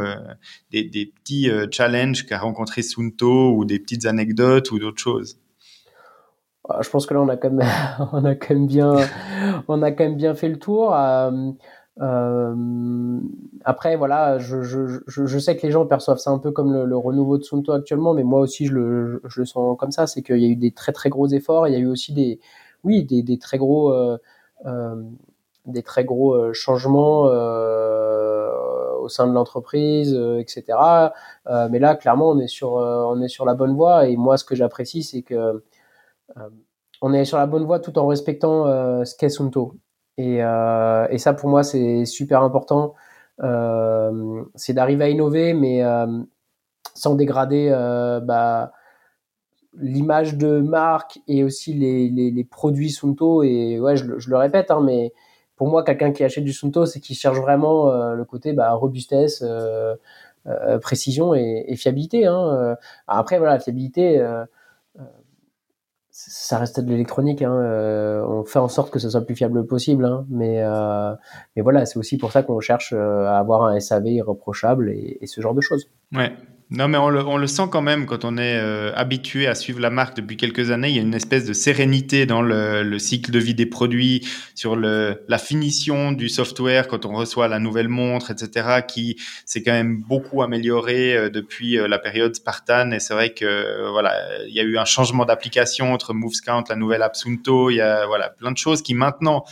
des, 0.72 0.84
des, 0.84 1.06
petits 1.06 1.50
challenges 1.72 2.26
qu'a 2.26 2.40
rencontré 2.40 2.82
Sunto 2.82 3.56
ou 3.56 3.66
des 3.66 3.80
petites 3.80 4.06
anecdotes 4.06 4.72
ou 4.72 4.80
d'autres 4.80 4.93
chose 5.00 5.38
ah, 6.70 6.80
Je 6.82 6.90
pense 6.90 7.06
que 7.06 7.14
là, 7.14 7.22
on 7.22 7.30
a 7.30 7.36
quand 7.38 7.50
même, 7.50 8.68
bien, 8.68 8.96
on 9.68 9.82
a 9.82 9.92
quand 9.92 10.04
même 10.04 10.16
bien 10.16 10.36
fait 10.36 10.50
le 10.50 10.58
tour. 10.58 10.96
Euh, 10.96 11.52
euh, 12.02 13.20
après, 13.66 13.96
voilà, 13.96 14.40
je, 14.40 15.38
sais 15.40 15.58
que 15.58 15.66
les 15.66 15.72
gens 15.72 15.86
perçoivent 15.86 16.18
ça 16.18 16.32
un 16.32 16.40
peu 16.40 16.52
comme 16.52 16.74
le, 16.74 16.98
renouveau 16.98 17.38
de 17.38 17.44
Sunto 17.44 17.72
actuellement, 17.72 18.14
mais 18.14 18.24
moi 18.24 18.40
aussi, 18.40 18.66
je 18.66 18.74
le, 18.74 19.46
sens 19.46 19.78
comme 19.78 19.92
ça. 19.92 20.08
C'est 20.08 20.22
qu'il 20.22 20.40
y 20.40 20.46
a 20.46 20.50
eu 20.50 20.56
des 20.56 20.72
très 20.72 20.92
très 20.92 21.10
gros 21.10 21.28
efforts. 21.28 21.68
Il 21.68 21.74
y 21.74 21.78
a 21.78 21.80
eu 21.80 21.88
aussi 21.88 22.14
des, 22.14 22.40
oui, 22.84 23.04
des, 23.04 23.38
très 23.38 23.58
gros, 23.58 23.94
euh, 23.94 24.18
des 25.66 25.84
très 25.84 26.06
gros 26.06 26.54
changements 26.54 27.28
au 29.04 29.10
sein 29.10 29.28
de 29.28 29.34
l'entreprise, 29.34 30.14
etc. 30.40 30.64
mais 31.70 31.80
là, 31.80 31.96
clairement, 31.96 32.30
on 32.30 32.40
est 32.40 32.48
sur, 32.48 32.74
on 32.74 33.22
est 33.22 33.28
sur 33.28 33.46
la 33.46 33.54
bonne 33.54 33.76
voie. 33.76 34.08
Et 34.08 34.18
moi, 34.18 34.38
ce 34.38 34.46
que 34.46 34.56
j'apprécie, 34.56 35.04
c'est 35.04 35.22
que 35.22 35.64
on 37.04 37.12
est 37.14 37.26
sur 37.26 37.38
la 37.38 37.48
bonne 37.48 37.66
voie 37.66 37.80
tout 37.80 38.00
en 38.00 38.08
respectant 38.08 38.66
euh, 38.66 39.04
ce 39.04 39.14
qu'est 39.18 39.28
Sunto. 39.28 39.76
Et, 40.18 40.42
euh, 40.42 41.06
et, 41.10 41.18
ça, 41.18 41.34
pour 41.34 41.50
moi, 41.50 41.62
c'est 41.62 42.06
super 42.06 42.42
important. 42.44 42.94
Euh, 43.42 44.42
c'est 44.56 44.72
d'arriver 44.72 45.04
à 45.04 45.10
innover, 45.10 45.54
mais 45.54 45.84
sans 46.96 47.16
dégrader 47.16 47.70
bah, 48.24 48.72
l'image 49.78 50.38
de 50.38 50.62
marque 50.62 51.20
et 51.28 51.44
aussi 51.44 51.74
les, 51.74 52.08
les, 52.10 52.44
produits 52.46 52.92
Sunto. 52.92 53.44
Et 53.44 53.82
ouais, 53.82 53.98
je, 53.98 54.18
je 54.18 54.30
le 54.30 54.38
répète, 54.38 54.72
hein, 54.72 54.80
mais 54.82 55.12
pour 55.64 55.70
moi, 55.70 55.84
quelqu'un 55.84 56.12
qui 56.12 56.26
achète 56.26 56.44
du 56.44 56.52
Sunto, 56.52 56.86
c'est 56.86 57.00
qu'il 57.00 57.16
cherche 57.16 57.40
vraiment 57.40 57.90
le 58.14 58.26
côté 58.26 58.52
bah, 58.52 58.72
robustesse, 58.74 59.42
précision 60.82 61.34
et, 61.34 61.74
fiabilité. 61.78 62.26
Hein. 62.26 62.76
Après, 63.08 63.40
voilà, 63.40 63.60
fiabilité 63.60 64.22
ça 66.14 66.60
reste 66.60 66.80
de 66.80 66.90
l'électronique. 66.92 67.42
Hein. 67.42 67.54
Euh, 67.54 68.24
on 68.28 68.46
fait 68.46 68.60
en 68.60 68.68
sorte 68.68 68.92
que 68.92 69.00
ce 69.00 69.10
soit 69.10 69.22
le 69.22 69.26
plus 69.26 69.36
fiable 69.36 69.66
possible. 69.66 70.06
Hein. 70.06 70.26
Mais, 70.30 70.62
euh, 70.62 71.14
mais 71.56 71.64
voilà, 71.64 71.86
c'est 71.88 71.98
aussi 71.98 72.18
pour 72.18 72.32
ça 72.32 72.44
qu'on 72.44 72.60
cherche 72.60 72.94
euh, 72.94 73.26
à 73.26 73.40
avoir 73.40 73.64
un 73.66 73.80
SAV 73.80 74.08
irreprochable 74.08 74.92
et, 74.92 75.18
et 75.22 75.28
ce 75.28 75.42
genre 75.42 75.56
de 75.56 75.62
choses. 75.62 75.90
Ouais, 76.14 76.32
non, 76.70 76.88
mais 76.88 76.98
on 76.98 77.38
le, 77.38 77.48
sent 77.48 77.68
quand 77.72 77.82
même 77.82 78.06
quand 78.06 78.26
on 78.26 78.38
est 78.38 78.58
euh, 78.58 78.92
habitué 78.96 79.48
à 79.48 79.54
suivre 79.54 79.80
la 79.80 79.90
marque 79.90 80.16
depuis 80.16 80.38
quelques 80.38 80.72
années. 80.72 80.90
Il 80.90 80.96
y 80.96 81.00
a 81.00 81.02
une 81.02 81.14
espèce 81.14 81.46
de 81.46 81.54
sérénité 81.54 82.26
dans 82.26 82.42
le, 82.42 82.98
cycle 82.98 83.32
de 83.32 83.40
vie 83.40 83.54
des 83.54 83.66
produits, 83.66 84.28
sur 84.56 84.76
le, 84.76 85.24
la 85.28 85.38
finition 85.38 86.12
du 86.12 86.30
software 86.30 86.88
quand 86.88 87.06
on 87.06 87.14
reçoit 87.14 87.48
la 87.48 87.60
nouvelle 87.60 87.90
montre, 87.90 88.32
etc., 88.32 88.82
qui 88.88 89.18
s'est 89.46 89.62
quand 89.62 89.72
même 89.72 90.02
beaucoup 90.02 90.42
amélioré 90.42 91.16
euh, 91.16 91.30
depuis 91.30 91.78
euh, 91.78 91.88
la 91.88 92.00
période 92.00 92.34
Spartan. 92.36 92.92
Et 92.92 93.00
c'est 93.00 93.14
vrai 93.14 93.34
que 93.34 93.90
voilà, 93.92 94.16
il 94.48 94.54
y 94.54 94.60
a 94.60 94.64
eu 94.64 94.78
un 94.78 94.86
changement 94.86 95.26
d'application 95.26 95.94
entre 95.94 96.14
MoveScount, 96.14 96.64
la 96.70 96.76
nouvelle 96.76 97.04
Absunto. 97.04 97.70
Il 97.70 97.76
y 97.76 97.82
a 97.82 98.08
voilà 98.08 98.30
plein 98.30 98.52
de 98.52 98.58
choses 98.58 98.82
qui 98.82 98.94
maintenant 98.94 99.44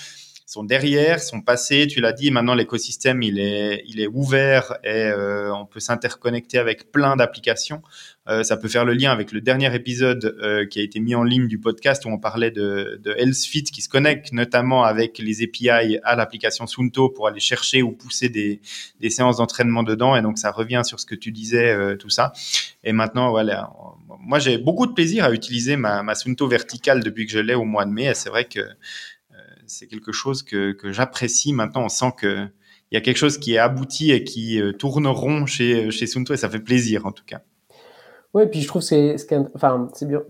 sont 0.52 0.65
derrière, 0.65 1.22
sont 1.22 1.40
passés. 1.40 1.88
Tu 1.88 2.02
l'as 2.02 2.11
dit, 2.11 2.30
maintenant 2.30 2.53
l'écosystème 2.53 3.22
il 3.22 3.40
est, 3.40 3.86
il 3.88 4.02
est 4.02 4.07
ouvert 4.07 4.78
et 4.84 4.90
euh, 4.90 5.56
on 5.56 5.65
peut 5.65 5.80
s'interconnecter 5.80 6.57
avec 6.57 6.91
plein 6.91 7.15
d'applications. 7.15 7.82
Euh, 8.28 8.44
ça 8.44 8.57
peut 8.57 8.68
faire 8.68 8.84
le 8.84 8.94
lien 8.94 9.11
avec 9.11 9.32
le 9.32 9.40
dernier 9.40 9.73
épisode 9.73 10.38
euh, 10.41 10.65
qui 10.65 10.80
a 10.80 10.84
été 10.84 10.99
mis 10.99 11.15
en 11.15 11.23
ligne 11.23 11.48
du 11.48 11.57
podcast 11.57 12.03
où 12.06 12.10
on 12.10 12.19
parlait 12.19 12.52
de, 12.52 12.99
de 13.02 13.15
HealthFit 13.18 13.64
qui 13.64 13.82
se 13.82 13.88
connecte 13.88 14.34
notamment 14.34 14.84
avec 14.84 15.19
les 15.19 15.41
API 15.41 15.99
à 16.03 16.15
l'application 16.18 16.68
Sunto 16.68 17.07
pour 17.07 17.28
aller 17.28 17.40
chercher 17.40 17.82
ou 17.82 17.94
pousser 17.94 18.28
des, 18.28 18.60
des 18.99 19.10
séances 19.10 19.38
d'entraînement 19.38 19.84
dedans. 19.84 20.18
Et 20.18 20.22
donc 20.22 20.38
ça 20.38 20.52
revient 20.52 20.82
sur 20.84 20.99
ce 20.99 21.06
que 21.06 21.15
tu 21.15 21.32
disais, 21.32 21.72
euh, 21.72 21.95
tout 21.95 22.10
ça. 22.10 22.34
Et 22.84 22.91
maintenant, 22.91 23.30
voilà, 23.30 23.72
moi 24.19 24.40
j'ai 24.40 24.57
beaucoup 24.57 24.86
de 24.86 24.91
plaisir 24.91 25.23
à 25.23 25.32
utiliser 25.32 25.78
ma, 25.78 26.03
ma 26.03 26.14
Sunto 26.14 26.45
verticale 26.48 27.03
depuis 27.03 27.26
que 27.26 27.32
je 27.32 27.40
l'ai 27.40 27.56
au 27.56 27.64
mois 27.64 27.86
de 27.86 27.91
mai. 27.91 28.14
C'est 28.15 28.30
vrai 28.30 28.45
que 28.45 28.60
c'est 29.72 29.88
quelque 29.88 30.11
chose 30.11 30.43
que, 30.43 30.72
que 30.73 30.91
j'apprécie. 30.91 31.53
Maintenant, 31.53 31.85
on 31.85 31.89
sent 31.89 32.14
que 32.18 32.48
il 32.91 32.95
y 32.95 32.98
a 32.98 33.02
quelque 33.02 33.18
chose 33.18 33.38
qui 33.38 33.53
est 33.53 33.57
abouti 33.57 34.11
et 34.11 34.26
qui 34.26 34.61
tourne 34.77 35.07
rond 35.07 35.45
chez, 35.45 35.91
chez 35.91 36.07
Sunto 36.07 36.34
et 36.34 36.38
ça 36.38 36.49
fait 36.49 36.60
plaisir 36.60 37.06
en 37.06 37.14
tout 37.14 37.23
cas. 37.26 37.41
Oui, 38.34 38.48
puis 38.48 38.61
je 38.61 38.68
trouve 38.68 38.81
c'est, 38.81 39.15
enfin, 39.56 39.89
c'est 39.93 40.07
bien. 40.07 40.22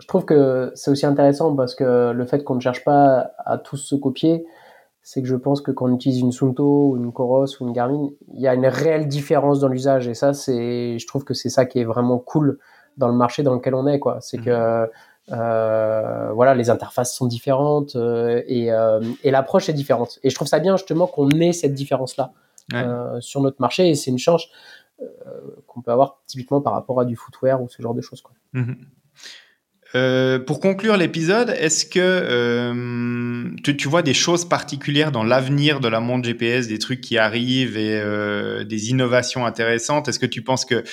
Je 0.00 0.06
trouve 0.06 0.24
que 0.24 0.70
c'est 0.74 0.90
aussi 0.90 1.06
intéressant 1.06 1.54
parce 1.54 1.74
que 1.74 2.12
le 2.12 2.26
fait 2.26 2.44
qu'on 2.44 2.56
ne 2.56 2.60
cherche 2.60 2.84
pas 2.84 3.32
à 3.38 3.56
tous 3.56 3.76
se 3.76 3.94
copier, 3.94 4.44
c'est 5.02 5.22
que 5.22 5.28
je 5.28 5.36
pense 5.36 5.60
que 5.60 5.70
quand 5.70 5.86
on 5.86 5.94
utilise 5.94 6.20
une 6.20 6.32
Sunto 6.32 6.90
ou 6.90 6.96
une 6.96 7.12
Coros 7.12 7.46
ou 7.60 7.66
une 7.66 7.72
Garmin, 7.72 8.10
il 8.34 8.40
y 8.40 8.48
a 8.48 8.54
une 8.54 8.66
réelle 8.66 9.08
différence 9.08 9.60
dans 9.60 9.68
l'usage 9.68 10.08
et 10.08 10.14
ça, 10.14 10.32
c'est, 10.32 10.98
je 10.98 11.06
trouve 11.06 11.24
que 11.24 11.34
c'est 11.34 11.48
ça 11.48 11.66
qui 11.66 11.80
est 11.80 11.84
vraiment 11.84 12.18
cool 12.18 12.58
dans 12.96 13.08
le 13.08 13.14
marché 13.14 13.42
dans 13.42 13.54
lequel 13.54 13.74
on 13.74 13.86
est, 13.86 13.98
quoi. 13.98 14.18
C'est 14.20 14.38
mmh. 14.38 14.44
que 14.44 14.90
euh, 15.30 16.32
voilà, 16.32 16.54
les 16.54 16.70
interfaces 16.70 17.14
sont 17.14 17.26
différentes 17.26 17.94
euh, 17.94 18.42
et, 18.46 18.72
euh, 18.72 19.00
et 19.22 19.30
l'approche 19.30 19.68
est 19.68 19.72
différente. 19.72 20.18
Et 20.22 20.30
je 20.30 20.34
trouve 20.34 20.48
ça 20.48 20.58
bien 20.58 20.76
justement 20.76 21.06
qu'on 21.06 21.30
ait 21.30 21.52
cette 21.52 21.74
différence-là 21.74 22.32
sur 23.20 23.42
notre 23.42 23.60
marché 23.60 23.90
et 23.90 23.94
c'est 23.94 24.10
une 24.10 24.18
chance. 24.18 24.48
Qu'on 25.66 25.82
peut 25.82 25.90
avoir 25.90 26.20
typiquement 26.26 26.60
par 26.60 26.72
rapport 26.74 27.00
à 27.00 27.04
du 27.04 27.16
footwear 27.16 27.60
ou 27.60 27.68
ce 27.68 27.82
genre 27.82 27.94
de 27.94 28.00
choses. 28.00 28.22
Quoi. 28.22 28.34
Euh, 29.94 30.38
pour 30.38 30.60
conclure 30.60 30.96
l'épisode, 30.96 31.50
est-ce 31.50 31.84
que 31.84 31.98
euh, 32.00 33.50
tu, 33.62 33.88
vois 33.88 34.02
des 34.02 34.14
choses 34.14 34.48
particulières 34.48 35.10
dans 35.10 35.24
l'avenir 35.24 35.80
de 35.80 35.88
la 35.88 35.98
montre 35.98 36.24
GPS, 36.24 36.68
des 36.68 36.78
trucs 36.78 37.00
qui 37.00 37.18
arrivent 37.18 37.76
et 37.76 38.64
des 38.64 38.90
innovations 38.90 39.44
intéressantes? 39.44 40.08
Est-ce 40.08 40.20
que 40.20 40.26
tu 40.26 40.42
penses 40.42 40.64
que 40.64 40.84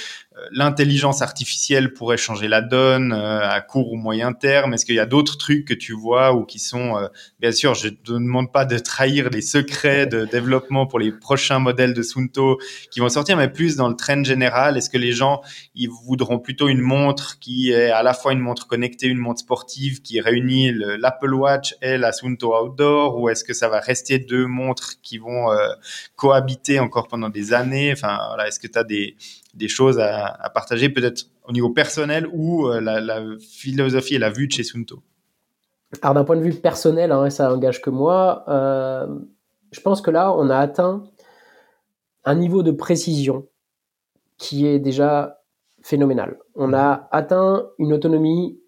l'intelligence 0.51 1.21
artificielle 1.21 1.93
pourrait 1.93 2.17
changer 2.17 2.47
la 2.47 2.61
donne 2.61 3.13
euh, 3.13 3.49
à 3.49 3.61
court 3.61 3.91
ou 3.91 3.95
moyen 3.95 4.33
terme? 4.33 4.73
Est-ce 4.73 4.85
qu'il 4.85 4.95
y 4.95 4.99
a 4.99 5.05
d'autres 5.05 5.37
trucs 5.37 5.65
que 5.65 5.73
tu 5.73 5.93
vois 5.93 6.33
ou 6.33 6.45
qui 6.45 6.59
sont, 6.59 6.97
euh, 6.97 7.07
bien 7.39 7.51
sûr, 7.51 7.73
je 7.75 7.87
ne 7.87 7.93
te 7.93 8.11
demande 8.11 8.51
pas 8.51 8.65
de 8.65 8.77
trahir 8.77 9.29
les 9.29 9.41
secrets 9.41 10.07
de 10.07 10.25
développement 10.25 10.87
pour 10.87 10.99
les 10.99 11.11
prochains 11.11 11.59
modèles 11.59 11.93
de 11.93 12.01
Sunto 12.01 12.59
qui 12.91 12.99
vont 12.99 13.09
sortir, 13.09 13.37
mais 13.37 13.49
plus 13.49 13.75
dans 13.75 13.89
le 13.89 13.95
trend 13.95 14.23
général. 14.23 14.77
Est-ce 14.77 14.89
que 14.89 14.97
les 14.97 15.11
gens, 15.11 15.41
ils 15.75 15.89
voudront 15.89 16.39
plutôt 16.39 16.67
une 16.67 16.81
montre 16.81 17.39
qui 17.39 17.71
est 17.71 17.91
à 17.91 18.03
la 18.03 18.13
fois 18.13 18.33
une 18.33 18.39
montre 18.39 18.67
connectée, 18.67 19.07
une 19.07 19.17
montre 19.17 19.39
sportive 19.39 20.01
qui 20.01 20.21
réunit 20.21 20.71
l'Apple 20.73 21.33
Watch 21.33 21.75
et 21.81 21.97
la 21.97 22.11
Sunto 22.11 22.55
Outdoor, 22.55 23.19
ou 23.19 23.29
est-ce 23.29 23.43
que 23.43 23.53
ça 23.53 23.69
va 23.69 23.79
rester 23.79 24.19
deux 24.19 24.45
montres 24.45 24.95
qui 25.01 25.17
vont 25.17 25.51
euh, 25.51 25.69
cohabiter 26.15 26.79
encore 26.79 27.07
pendant 27.07 27.29
des 27.29 27.53
années? 27.53 27.89
Est-ce 27.89 28.59
que 28.59 28.67
tu 28.67 28.77
as 28.77 28.83
des 28.83 29.15
des 29.53 29.67
choses 29.67 29.99
à, 29.99 30.49
partager, 30.53 30.89
peut-être 30.89 31.25
au 31.47 31.51
niveau 31.51 31.69
personnel 31.69 32.27
ou 32.31 32.67
euh, 32.67 32.79
la, 32.79 33.21
philosophie 33.39 34.15
et 34.15 34.19
la 34.19 34.29
vue 34.29 34.47
de 34.47 34.51
chez 34.51 34.63
Sunto 34.63 35.01
Alors 36.01 36.13
d'un 36.13 36.23
point 36.23 36.35
de 36.35 36.41
vue 36.41 36.53
personnel, 36.53 37.11
hein, 37.11 37.29
ça 37.29 37.51
engage 37.53 37.81
que 37.81 37.89
moi, 37.89 38.45
euh, 38.47 39.07
je 39.71 39.81
pense 39.81 40.01
que 40.01 40.11
là, 40.11 40.33
on 40.33 40.49
a 40.49 40.57
atteint 40.57 41.03
un 42.25 42.35
niveau 42.35 42.63
de 42.63 42.71
précision 42.71 43.47
qui 44.37 44.67
est 44.67 44.79
déjà 44.79 45.41
phénoménal. 45.81 46.37
On 46.55 46.73
a 46.73 47.07
atteint 47.11 47.67
une 47.79 47.93
autonomie 47.93 48.59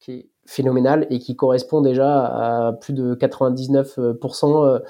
qui 0.00 0.12
est 0.12 0.28
phénoménale 0.46 1.06
et 1.10 1.18
qui 1.18 1.36
correspond 1.36 1.80
déjà 1.80 2.24
à 2.24 2.72
plus 2.72 2.92
de 2.92 3.14
99% 3.14 4.82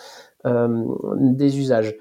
euh, 0.47 0.87
des 1.17 1.59
usages. 1.59 1.95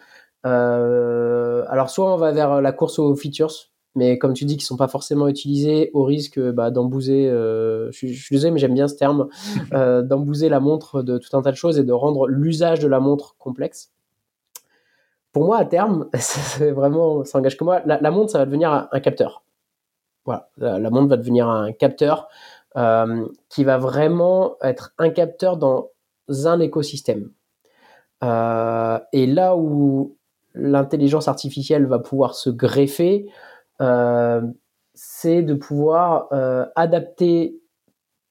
Alors 1.81 1.89
soit 1.89 2.13
on 2.13 2.15
va 2.15 2.31
vers 2.31 2.61
la 2.61 2.71
course 2.73 2.99
aux 2.99 3.15
features, 3.15 3.71
mais 3.95 4.19
comme 4.19 4.33
tu 4.33 4.45
dis, 4.45 4.55
qui 4.55 4.63
sont 4.63 4.77
pas 4.77 4.87
forcément 4.87 5.27
utilisés 5.27 5.89
au 5.95 6.03
risque 6.03 6.39
bah, 6.39 6.69
d'embouser. 6.69 7.27
Euh, 7.27 7.89
je, 7.91 8.05
suis 8.13 8.35
désolé, 8.35 8.51
mais 8.51 8.59
j'aime 8.59 8.75
bien 8.75 8.87
ce 8.87 8.93
terme, 8.93 9.29
euh, 9.73 10.03
d'embouser 10.03 10.47
la 10.47 10.59
montre 10.59 11.01
de 11.01 11.17
tout 11.17 11.35
un 11.35 11.41
tas 11.41 11.49
de 11.49 11.55
choses 11.55 11.79
et 11.79 11.83
de 11.83 11.91
rendre 11.91 12.27
l'usage 12.27 12.81
de 12.81 12.87
la 12.87 12.99
montre 12.99 13.35
complexe. 13.39 13.91
Pour 15.31 15.43
moi, 15.43 15.57
à 15.57 15.65
terme, 15.65 16.07
c'est 16.19 16.69
vraiment, 16.69 17.23
ça 17.23 17.39
engage 17.39 17.57
que 17.57 17.63
moi. 17.63 17.81
La, 17.87 18.11
montre, 18.11 18.29
ça 18.29 18.37
va 18.37 18.45
devenir 18.45 18.87
un, 18.91 18.99
capteur. 18.99 19.43
Voilà, 20.25 20.51
la, 20.57 20.89
montre 20.91 21.07
va 21.07 21.17
devenir 21.17 21.49
un 21.49 21.71
capteur 21.71 22.27
euh, 22.77 23.27
qui 23.49 23.63
va 23.63 23.79
vraiment 23.79 24.55
être 24.61 24.93
un 24.99 25.09
capteur 25.09 25.57
dans 25.57 25.89
un 26.45 26.59
écosystème. 26.59 27.31
Euh, 28.23 28.99
et 29.13 29.25
là 29.25 29.57
où 29.57 30.15
l'intelligence 30.53 31.27
artificielle 31.27 31.85
va 31.85 31.99
pouvoir 31.99 32.35
se 32.35 32.49
greffer, 32.49 33.29
euh, 33.81 34.41
c'est 34.93 35.41
de 35.41 35.53
pouvoir 35.53 36.27
euh, 36.31 36.65
adapter 36.75 37.59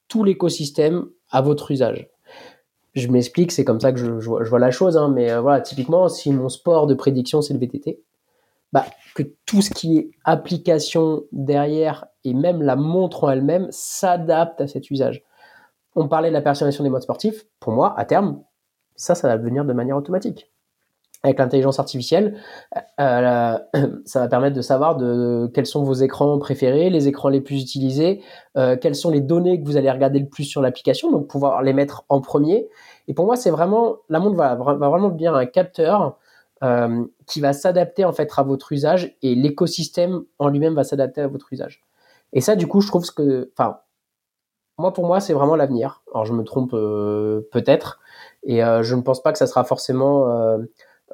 tout 0.09 0.25
l'écosystème 0.25 1.07
à 1.31 1.41
votre 1.41 1.71
usage. 1.71 2.09
Je 2.95 3.09
m'explique, 3.09 3.53
c'est 3.53 3.65
comme 3.65 3.81
ça 3.81 3.93
que 3.93 3.99
je, 3.99 4.11
vois, 4.11 4.59
la 4.59 4.71
chose, 4.71 4.97
hein, 4.97 5.09
mais 5.09 5.31
euh, 5.31 5.41
voilà, 5.41 5.61
typiquement, 5.61 6.09
si 6.09 6.33
mon 6.33 6.49
sport 6.49 6.87
de 6.87 6.95
prédiction 6.95 7.41
c'est 7.41 7.55
le 7.55 7.61
VTT, 7.61 8.03
bah, 8.73 8.85
que 9.15 9.23
tout 9.47 9.63
ce 9.63 9.71
qui 9.71 9.99
est 9.99 10.11
application 10.25 11.25
derrière 11.33 12.07
et 12.25 12.35
même 12.35 12.63
la 12.63 12.77
montre 12.77 13.25
en 13.25 13.31
elle-même 13.31 13.69
s'adapte 13.71 14.61
à 14.61 14.67
cet 14.67 14.91
usage. 14.91 15.23
On 15.97 16.07
parlait 16.07 16.29
de 16.29 16.35
la 16.35 16.43
personnalisation 16.43 16.85
des 16.85 16.91
modes 16.91 17.03
sportifs. 17.03 17.47
Pour 17.59 17.73
moi, 17.73 17.95
à 17.99 18.05
terme, 18.05 18.43
ça, 18.95 19.15
ça 19.15 19.27
va 19.29 19.37
venir 19.37 19.65
de 19.65 19.73
manière 19.73 19.97
automatique 19.97 20.53
avec 21.23 21.39
l'intelligence 21.39 21.79
artificielle, 21.79 22.39
euh, 22.99 23.59
ça 24.05 24.21
va 24.21 24.29
permettre 24.29 24.57
de 24.57 24.63
savoir 24.63 24.97
de, 24.97 25.51
quels 25.53 25.67
sont 25.67 25.83
vos 25.83 25.95
écrans 25.95 26.39
préférés, 26.39 26.91
les 26.91 27.09
écrans 27.09 27.29
les 27.29 27.41
plus 27.41 27.61
utilisés, 27.61 28.23
euh, 28.57 28.77
quelles 28.77 28.95
sont 28.95 29.11
les 29.11 29.21
données 29.21 29.61
que 29.61 29.67
vous 29.67 29.77
allez 29.77 29.91
regarder 29.91 30.19
le 30.19 30.29
plus 30.29 30.45
sur 30.45 30.63
l'application, 30.63 31.11
donc 31.11 31.29
pouvoir 31.29 31.63
les 31.63 31.73
mettre 31.73 32.05
en 32.09 32.21
premier. 32.21 32.69
Et 33.09 33.15
pour 33.15 33.27
moi, 33.27 33.37
c'est 33.37 33.51
vraiment 33.51 33.97
la 34.09 34.19
montre 34.21 34.37
va, 34.37 34.55
va 34.55 34.89
vraiment 34.89 35.09
devenir 35.09 35.35
un 35.35 35.47
capteur 35.47 36.17
euh, 36.63 37.05
qui 37.27 37.41
va 37.41 37.53
s'adapter 37.53 38.05
en 38.05 38.13
fait 38.13 38.31
à 38.37 38.43
votre 38.43 38.73
usage 38.73 39.17
et 39.23 39.35
l'écosystème 39.35 40.25
en 40.39 40.49
lui-même 40.49 40.75
va 40.75 40.85
s'adapter 40.85 41.21
à 41.21 41.27
votre 41.27 41.53
usage. 41.53 41.83
Et 42.33 42.41
ça, 42.41 42.57
du 42.57 42.67
coup, 42.67 42.81
je 42.81 42.89
trouve 42.89 43.05
que, 43.13 43.51
enfin, 43.57 43.79
moi 44.81 44.93
pour 44.93 45.07
moi, 45.07 45.21
c'est 45.21 45.33
vraiment 45.33 45.57
l'avenir. 45.57 46.03
Alors 46.13 46.25
je 46.25 46.33
me 46.33 46.43
trompe 46.43 46.75
euh, 46.75 47.49
peut-être, 47.53 48.01
et 48.43 48.65
euh, 48.65 48.83
je 48.83 48.95
ne 48.95 49.03
pense 49.03 49.23
pas 49.23 49.33
que 49.33 49.39
ça 49.39 49.47
sera 49.47 49.65
forcément 49.65 50.29
euh, 50.29 50.59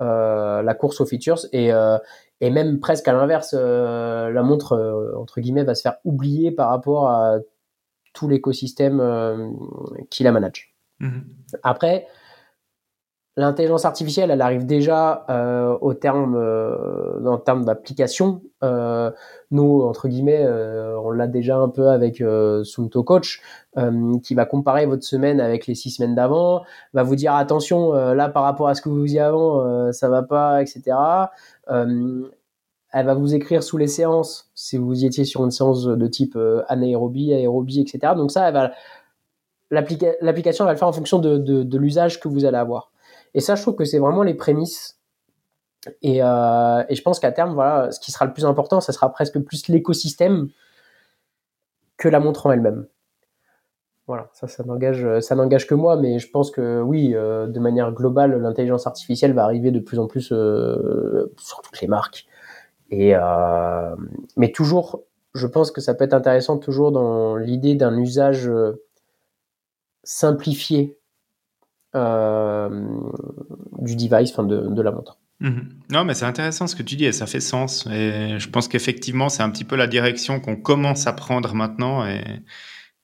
la 0.00 0.74
course 0.74 1.00
aux 1.00 1.06
features 1.06 1.46
et, 1.52 1.72
euh, 1.72 1.98
et 2.40 2.50
même 2.50 2.80
presque 2.80 3.08
à 3.08 3.12
l'inverse, 3.12 3.54
euh, 3.58 4.30
la 4.30 4.42
montre 4.42 5.14
entre 5.16 5.40
guillemets 5.40 5.64
va 5.64 5.74
se 5.74 5.82
faire 5.82 5.96
oublier 6.04 6.50
par 6.50 6.68
rapport 6.68 7.08
à 7.08 7.38
tout 8.12 8.28
l'écosystème 8.28 9.54
qui 10.10 10.22
la 10.22 10.32
manage. 10.32 10.74
Mhm. 11.00 11.24
Après, 11.62 12.06
L'intelligence 13.38 13.84
artificielle, 13.84 14.30
elle 14.30 14.40
arrive 14.40 14.64
déjà 14.64 15.26
euh, 15.28 15.76
au 15.82 15.92
terme, 15.92 16.36
euh, 16.36 17.22
en 17.26 17.36
termes 17.36 17.66
d'application. 17.66 18.40
Euh, 18.64 19.10
nous, 19.50 19.82
entre 19.82 20.08
guillemets, 20.08 20.42
euh, 20.42 20.98
on 20.98 21.10
l'a 21.10 21.26
déjà 21.26 21.58
un 21.58 21.68
peu 21.68 21.88
avec 21.90 22.22
euh, 22.22 22.64
Sunto 22.64 23.02
Coach, 23.02 23.42
qui 24.22 24.34
va 24.34 24.46
comparer 24.46 24.86
votre 24.86 25.04
semaine 25.04 25.38
avec 25.38 25.66
les 25.66 25.74
six 25.74 25.90
semaines 25.90 26.14
d'avant, 26.14 26.62
va 26.94 27.02
vous 27.02 27.14
dire 27.14 27.34
attention, 27.34 27.92
là 27.92 28.30
par 28.30 28.42
rapport 28.42 28.68
à 28.68 28.74
ce 28.74 28.80
que 28.80 28.88
vous 28.88 29.02
faisiez 29.02 29.20
avant, 29.20 29.92
ça 29.92 30.08
va 30.08 30.22
pas, 30.22 30.62
etc. 30.62 30.96
elle 31.68 32.30
va 32.92 33.14
vous 33.14 33.34
écrire 33.34 33.62
sous 33.62 33.76
les 33.76 33.86
séances 33.86 34.50
si 34.54 34.78
vous 34.78 35.04
étiez 35.04 35.26
sur 35.26 35.44
une 35.44 35.50
séance 35.50 35.84
de 35.84 36.06
type 36.06 36.38
anaérobie, 36.68 37.34
aérobie, 37.34 37.80
etc. 37.82 38.14
Donc 38.16 38.30
ça, 38.30 38.50
l'application 39.70 40.64
va 40.64 40.72
le 40.72 40.78
faire 40.78 40.88
en 40.88 40.92
fonction 40.92 41.18
de, 41.18 41.36
de, 41.36 41.62
de 41.62 41.78
l'usage 41.78 42.18
que 42.18 42.28
vous 42.28 42.46
allez 42.46 42.56
avoir. 42.56 42.92
Et 43.34 43.40
ça, 43.40 43.54
je 43.54 43.62
trouve 43.62 43.76
que 43.76 43.84
c'est 43.84 43.98
vraiment 43.98 44.22
les 44.22 44.34
prémices. 44.34 45.00
Et, 46.02 46.22
euh, 46.22 46.82
et 46.88 46.94
je 46.94 47.02
pense 47.02 47.20
qu'à 47.20 47.32
terme, 47.32 47.54
voilà, 47.54 47.90
ce 47.92 48.00
qui 48.00 48.10
sera 48.10 48.24
le 48.24 48.32
plus 48.32 48.44
important, 48.44 48.80
ça 48.80 48.92
sera 48.92 49.10
presque 49.12 49.38
plus 49.40 49.68
l'écosystème 49.68 50.48
que 51.96 52.08
la 52.08 52.20
montre 52.20 52.46
en 52.46 52.52
elle-même. 52.52 52.86
Voilà, 54.06 54.30
ça, 54.32 54.46
ça 54.46 54.62
n'engage, 54.62 55.20
ça 55.20 55.34
n'engage 55.34 55.66
que 55.66 55.74
moi, 55.74 55.96
mais 55.96 56.18
je 56.18 56.30
pense 56.30 56.50
que 56.50 56.80
oui, 56.80 57.12
euh, 57.14 57.46
de 57.46 57.58
manière 57.58 57.92
globale, 57.92 58.36
l'intelligence 58.40 58.86
artificielle 58.86 59.32
va 59.32 59.44
arriver 59.44 59.72
de 59.72 59.80
plus 59.80 59.98
en 59.98 60.06
plus 60.06 60.30
euh, 60.32 61.32
sur 61.38 61.60
toutes 61.62 61.80
les 61.80 61.88
marques. 61.88 62.26
Et 62.90 63.14
mais 64.36 64.52
toujours, 64.52 65.02
je 65.34 65.48
pense 65.48 65.72
que 65.72 65.80
ça 65.80 65.94
peut 65.94 66.04
être 66.04 66.14
intéressant 66.14 66.56
toujours 66.56 66.92
dans 66.92 67.34
l'idée 67.34 67.74
d'un 67.74 67.98
usage 67.98 68.48
simplifié 70.04 70.96
du 73.78 73.96
device, 73.96 74.30
enfin 74.30 74.44
de, 74.44 74.68
de 74.68 74.82
la 74.82 74.90
montre. 74.92 75.18
Mhm. 75.40 75.68
Non, 75.90 76.04
mais 76.04 76.14
c'est 76.14 76.24
intéressant 76.24 76.66
ce 76.66 76.74
que 76.74 76.82
tu 76.82 76.96
dis 76.96 77.04
et 77.04 77.12
ça 77.12 77.26
fait 77.26 77.40
sens. 77.40 77.86
Et 77.92 78.38
je 78.38 78.48
pense 78.48 78.68
qu'effectivement, 78.68 79.28
c'est 79.28 79.42
un 79.42 79.50
petit 79.50 79.64
peu 79.64 79.76
la 79.76 79.86
direction 79.86 80.40
qu'on 80.40 80.56
commence 80.56 81.06
à 81.06 81.12
prendre 81.12 81.54
maintenant 81.54 82.06
et, 82.06 82.22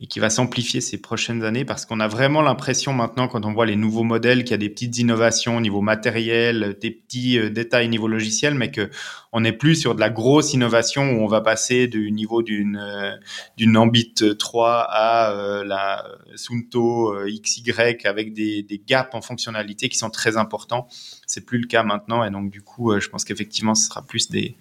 et 0.03 0.09
qui 0.09 0.19
va 0.19 0.31
s'amplifier 0.31 0.81
ces 0.81 1.01
prochaines 1.01 1.45
années 1.45 1.65
parce 1.65 1.87
qu'on 1.87 2.01
a 2.01 2.09
vraiment 2.09 2.43
l'impression 2.43 2.93
maintenant, 2.93 3.29
quand 3.29 3.47
on 3.47 3.53
voit 3.53 3.67
les 3.67 3.77
nouveaux 3.77 4.03
modèles, 4.03 4.43
qu'il 4.43 4.51
y 4.51 4.55
a 4.55 4.59
des 4.59 4.69
petites 4.69 4.99
innovations 4.99 5.57
au 5.57 5.61
niveau 5.61 5.81
matériel, 5.81 6.77
des 6.81 6.91
petits 6.91 7.39
euh, 7.39 7.51
détails 7.51 7.87
au 7.87 7.91
niveau 7.91 8.09
logiciel, 8.09 8.55
mais 8.55 8.73
que 8.73 8.91
on 9.31 9.41
n'est 9.41 9.53
plus 9.53 9.77
sur 9.77 9.95
de 9.95 10.01
la 10.01 10.11
grosse 10.11 10.55
innovation 10.55 11.13
où 11.13 11.23
on 11.23 11.29
va 11.29 11.41
passer 11.41 11.87
du 11.87 12.11
niveau 12.11 12.43
d'une 12.43 12.77
euh, 12.77 13.15
d'une 13.57 13.77
Ambit 13.77 14.13
3 14.37 14.87
à 14.91 15.31
euh, 15.31 15.65
la 15.65 16.05
Sunto 16.35 17.15
XY 17.27 17.73
avec 18.05 18.33
des, 18.33 18.65
des 18.65 18.83
gaps 18.85 19.15
en 19.15 19.23
fonctionnalité 19.23 19.89
qui 19.89 19.99
sont 19.99 20.11
très 20.11 20.37
importants. 20.37 20.89
C'est 21.29 21.47
plus 21.47 21.59
le 21.59 21.69
cas 21.69 21.85
maintenant 21.85 22.25
et 22.25 22.31
donc 22.31 22.51
du 22.51 22.61
coup, 22.61 22.99
je 22.99 23.09
pense 23.09 23.25
qu'effectivement, 23.25 23.77
ce 23.77 23.87
sera 23.87 24.03
plus 24.03 24.29
des 24.31 24.57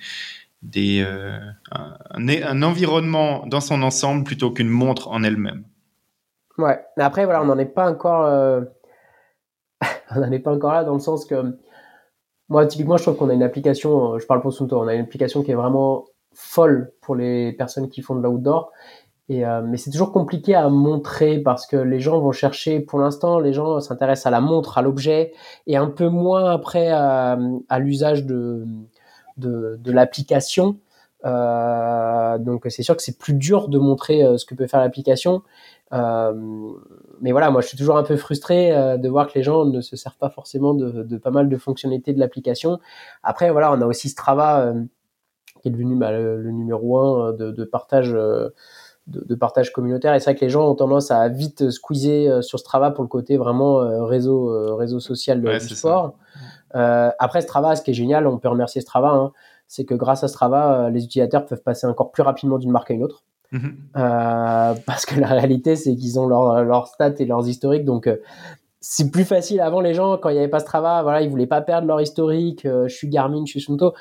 des, 0.62 1.04
euh, 1.04 1.40
un, 2.12 2.62
environnement 2.62 3.46
dans 3.48 3.62
son 3.62 3.82
ensemble 3.82 4.24
plutôt 4.24 4.52
qu'une 4.52 4.70
montre 4.70 5.10
en 5.10 5.24
elle-même. 5.24 5.64
Ouais, 6.58 6.80
mais 6.98 7.04
après, 7.04 7.26
voilà, 7.26 7.42
on 7.42 7.46
n'en 7.46 7.58
est 7.58 7.66
pas 7.66 7.90
encore. 7.90 8.26
Euh, 8.26 8.62
on 10.16 10.20
n'en 10.20 10.32
est 10.32 10.40
pas 10.40 10.54
encore 10.54 10.74
là 10.74 10.84
dans 10.84 10.94
le 10.94 11.00
sens 11.00 11.26
que. 11.26 11.58
Moi, 12.50 12.66
typiquement, 12.66 12.98
je 12.98 13.04
trouve 13.04 13.16
qu'on 13.16 13.30
a 13.30 13.34
une 13.34 13.44
application, 13.44 14.14
euh, 14.14 14.20
je 14.20 14.26
parle 14.26 14.42
pour 14.42 14.52
Sunto, 14.52 14.78
on 14.78 14.88
a 14.88 14.94
une 14.94 15.02
application 15.02 15.42
qui 15.42 15.52
est 15.52 15.56
vraiment 15.56 16.06
folle 16.34 16.92
pour 17.02 17.16
les 17.16 17.54
personnes 17.54 17.90
qui 17.90 18.02
font 18.02 18.16
de 18.16 18.22
l'outdoor. 18.22 18.72
Et, 19.30 19.46
mais 19.64 19.78
c'est 19.78 19.92
toujours 19.92 20.12
compliqué 20.12 20.56
à 20.56 20.68
montrer 20.68 21.40
parce 21.40 21.66
que 21.66 21.78
les 21.78 22.02
gens 22.02 22.20
vont 22.20 22.34
chercher, 22.34 22.82
pour 22.82 23.00
l'instant, 23.00 23.40
les 23.40 23.54
gens 23.54 23.80
s'intéressent 23.80 24.26
à 24.26 24.30
la 24.30 24.42
montre, 24.42 24.78
à 24.78 24.82
l'objet, 24.82 25.32
et 25.68 25.78
un 25.78 25.88
peu 25.88 26.10
moins 26.10 26.52
après 26.52 26.90
à 26.90 27.38
l'usage 27.80 28.26
de, 28.26 28.66
de, 29.38 29.92
l'application. 29.92 30.78
Euh, 31.24 32.38
donc 32.40 32.66
c'est 32.70 32.84
sûr 32.84 32.96
que 32.96 33.04
c'est 33.04 33.18
plus 33.18 33.34
dur 33.34 33.68
de 33.68 33.78
montrer 33.78 34.24
euh, 34.24 34.38
ce 34.38 34.46
que 34.46 34.56
peut 34.56 34.68
faire 34.68 34.80
l'application. 34.80 35.44
Euh, 35.94 36.34
mais 37.20 37.32
voilà, 37.32 37.52
moi 37.52 37.62
je 37.62 37.68
suis 37.68 37.78
toujours 37.78 37.98
un 37.98 38.04
peu 38.04 38.16
frustré 38.16 38.72
de 38.98 39.10
voir 39.10 39.28
que 39.28 39.34
les 39.36 39.44
gens 39.44 39.66
ne 39.66 39.82
se 39.82 39.96
servent 39.96 40.18
pas 40.18 40.30
forcément 40.30 40.74
de, 40.74 41.18
pas 41.18 41.32
mal 41.32 41.50
de 41.50 41.58
fonctionnalités 41.58 42.14
de 42.14 42.20
l'application. 42.20 42.80
Après 43.24 43.52
voilà, 43.52 43.72
on 43.72 43.82
a 43.82 43.86
aussi 43.86 44.10
Strava 44.10 44.74
qui 45.62 45.68
est 45.68 45.72
devenu 45.72 45.96
bah, 45.96 46.12
le, 46.12 46.50
numéro 46.52 46.98
un 46.98 47.34
de, 47.34 47.64
partage. 47.64 48.12
De, 49.08 49.36
partage 49.36 49.74
communautaire 49.74 50.14
et 50.14 50.20
c'est 50.20 50.26
vrai 50.26 50.36
que 50.36 50.46
les 50.46 50.50
gens 50.50 50.70
ont 50.70 50.76
tendance 50.76 51.12
à 51.12 51.28
vite 51.28 51.72
squeezer 51.72 52.42
sur 52.44 52.60
Strava 52.60 52.92
pour 52.92 53.04
le 53.04 53.10
côté 53.10 53.36
vraiment 53.36 54.06
réseau 54.06 54.78
réseau 54.78 55.00
social 55.00 55.42
du 55.42 55.60
sport. 55.76 56.16
Euh, 56.76 57.12
après 57.20 57.42
Strava, 57.42 57.76
ce 57.76 57.82
qui 57.82 57.92
est 57.92 57.96
génial, 57.96 58.28
on 58.28 58.38
peut 58.38 58.50
remercier 58.50 58.82
Strava, 58.82 59.10
hein, 59.10 59.32
c'est 59.68 59.86
que 59.86 59.94
grâce 59.94 60.24
à 60.24 60.28
Strava, 60.28 60.86
euh, 60.86 60.90
les 60.90 61.04
utilisateurs 61.04 61.46
peuvent 61.46 61.62
passer 61.64 61.88
encore 61.88 62.12
plus 62.12 62.24
rapidement 62.24 62.58
d'une 62.58 62.72
marque 62.72 62.92
à 62.92 62.94
une 62.94 63.04
autre. 63.04 63.24
Mhm. 63.52 63.78
Euh, 63.98 64.74
parce 64.86 65.06
que 65.06 65.20
la 65.20 65.28
réalité, 65.28 65.76
c'est 65.76 65.96
qu'ils 65.96 66.20
ont 66.20 66.28
leurs 66.28 66.64
leur 66.64 66.88
stats 66.88 67.16
et 67.20 67.26
leurs 67.26 67.48
historiques, 67.48 67.86
donc 67.86 68.10
c'est 68.80 69.12
plus 69.12 69.26
facile. 69.26 69.62
Avant, 69.62 69.82
les 69.82 69.94
gens, 69.94 70.18
quand 70.18 70.30
il 70.30 70.34
n'y 70.34 70.40
avait 70.40 70.48
pas 70.48 70.60
Strava, 70.60 71.04
voilà, 71.04 71.22
ils 71.22 71.30
voulaient 71.30 71.48
pas 71.48 71.62
perdre 71.62 71.88
leur 71.88 72.02
historique. 72.02 72.62
je 72.64 72.94
suis 72.94 73.08
Garmin, 73.08 73.46
je 73.46 73.52
suis 73.52 73.62
Sunto. 73.62 73.94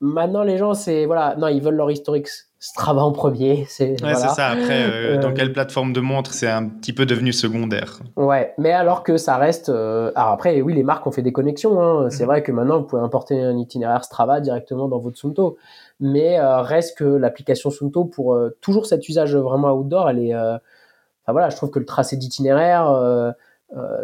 Maintenant, 0.00 0.42
les 0.42 0.58
gens, 0.58 0.74
c'est 0.74 1.06
voilà, 1.06 1.34
non, 1.36 1.48
ils 1.48 1.62
veulent 1.62 1.76
leur 1.76 1.90
historique 1.90 2.28
Strava 2.64 3.02
en 3.02 3.12
premier. 3.12 3.66
C'est 3.68 4.02
ouais, 4.02 4.14
ça. 4.14 4.46
Après, 4.46 4.90
euh, 4.90 5.20
dans 5.20 5.28
euh, 5.28 5.32
quelle 5.32 5.52
plateforme 5.52 5.92
de 5.92 6.00
montre, 6.00 6.32
c'est 6.32 6.48
un 6.48 6.66
petit 6.66 6.94
peu 6.94 7.04
devenu 7.04 7.30
secondaire. 7.30 7.98
Ouais, 8.16 8.54
mais 8.56 8.72
alors 8.72 9.02
que 9.02 9.18
ça 9.18 9.36
reste. 9.36 9.68
Euh, 9.68 10.10
alors 10.14 10.30
après, 10.30 10.62
oui, 10.62 10.72
les 10.72 10.82
marques 10.82 11.06
ont 11.06 11.12
fait 11.12 11.20
des 11.20 11.30
connexions. 11.30 11.82
Hein. 11.82 12.08
C'est 12.08 12.22
mhm. 12.22 12.26
vrai 12.26 12.42
que 12.42 12.52
maintenant, 12.52 12.78
vous 12.78 12.86
pouvez 12.86 13.02
importer 13.02 13.38
un 13.38 13.58
itinéraire 13.58 14.02
Strava 14.02 14.40
directement 14.40 14.88
dans 14.88 14.98
votre 14.98 15.18
Sunto. 15.18 15.58
Mais 16.00 16.40
reste 16.40 16.96
que 16.96 17.04
l'application 17.04 17.68
Sunto, 17.68 18.06
pour 18.06 18.34
toujours 18.62 18.86
cet 18.86 19.06
usage 19.10 19.36
vraiment 19.36 19.70
outdoor, 19.74 20.08
elle 20.08 20.20
est. 20.20 20.34
Enfin 20.34 21.32
voilà, 21.32 21.50
je 21.50 21.56
trouve 21.56 21.68
que 21.68 21.78
le 21.78 21.84
tracé 21.84 22.16
d'itinéraire. 22.16 23.34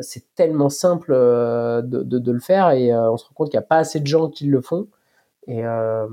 c'est 0.02 0.34
tellement 0.34 0.68
simple 0.68 1.14
de, 1.14 2.02
de, 2.02 2.18
de, 2.18 2.32
le 2.32 2.40
faire 2.40 2.72
et 2.72 2.94
on 2.94 3.16
se 3.16 3.24
rend 3.24 3.32
compte 3.34 3.50
qu'il 3.50 3.58
n'y 3.58 3.64
a 3.64 3.66
pas 3.66 3.78
assez 3.78 4.00
de 4.00 4.06
gens 4.06 4.28
qui 4.28 4.44
le 4.44 4.60
font. 4.60 4.86
Et 5.50 5.64
euh, 5.64 6.06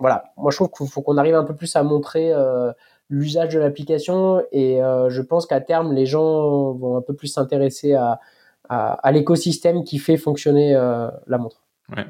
voilà, 0.00 0.32
moi 0.38 0.50
je 0.50 0.56
trouve 0.56 0.70
qu'il 0.70 0.88
faut 0.88 1.02
qu'on 1.02 1.18
arrive 1.18 1.34
un 1.34 1.44
peu 1.44 1.54
plus 1.54 1.76
à 1.76 1.82
montrer 1.82 2.32
euh, 2.32 2.72
l'usage 3.10 3.52
de 3.52 3.58
l'application 3.58 4.42
et 4.50 4.82
euh, 4.82 5.10
je 5.10 5.20
pense 5.20 5.44
qu'à 5.44 5.60
terme 5.60 5.92
les 5.92 6.06
gens 6.06 6.72
vont 6.72 6.96
un 6.96 7.02
peu 7.02 7.14
plus 7.14 7.28
s'intéresser 7.28 7.92
à, 7.92 8.18
à, 8.70 9.12
l'écosystème 9.12 9.84
qui 9.84 9.98
fait 9.98 10.16
fonctionner 10.16 10.72
la 10.72 11.38
montre. 11.38 11.62
Ouais. 11.94 12.06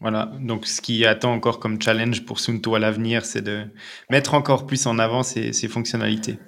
Voilà, 0.00 0.32
donc 0.40 0.66
ce 0.66 0.80
qui 0.80 1.04
attend 1.04 1.34
encore 1.34 1.60
comme 1.60 1.78
challenge 1.78 2.24
pour 2.24 2.40
Sunto 2.40 2.74
à 2.74 2.78
l'avenir, 2.78 3.26
c'est 3.26 3.42
de 3.42 3.64
mettre 4.08 4.32
encore 4.32 4.64
plus 4.64 4.86
en 4.86 4.98
avant 4.98 5.22
ces, 5.22 5.52
ces 5.52 5.68
fonctionnalités. 5.68 6.38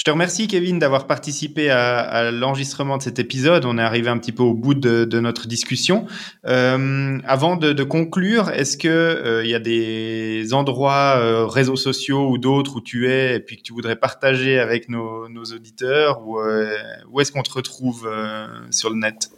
Je 0.00 0.04
te 0.04 0.10
remercie, 0.10 0.48
Kevin, 0.48 0.78
d'avoir 0.78 1.06
participé 1.06 1.68
à, 1.68 2.30
l'enregistrement 2.30 2.96
de 2.96 3.02
cet 3.02 3.18
épisode. 3.18 3.66
On 3.66 3.76
est 3.76 3.82
arrivé 3.82 4.08
un 4.08 4.16
petit 4.16 4.32
peu 4.32 4.42
au 4.42 4.54
bout 4.54 4.72
de, 4.72 5.20
notre 5.20 5.46
discussion. 5.46 6.06
Euh, 6.46 7.18
avant 7.26 7.56
de, 7.56 7.82
conclure, 7.82 8.48
est-ce 8.48 8.78
que 8.78 8.88
euh, 8.88 9.44
il 9.44 9.50
y 9.50 9.54
a 9.54 9.58
des 9.58 10.54
endroits, 10.54 11.16
euh, 11.18 11.44
réseaux 11.44 11.76
sociaux 11.76 12.30
ou 12.30 12.38
d'autres 12.38 12.76
où 12.76 12.80
tu 12.80 13.10
es 13.10 13.36
et 13.36 13.40
puis 13.40 13.58
que 13.58 13.62
tu 13.62 13.74
voudrais 13.74 13.96
partager 13.96 14.58
avec 14.58 14.88
nos, 14.88 15.26
auditeurs 15.26 16.26
ou 16.26 16.38
où 17.10 17.20
est-ce 17.20 17.30
qu'on 17.30 17.42
te 17.42 17.52
retrouve 17.52 18.10
sur 18.70 18.88
le 18.88 18.96
net? 18.96 19.28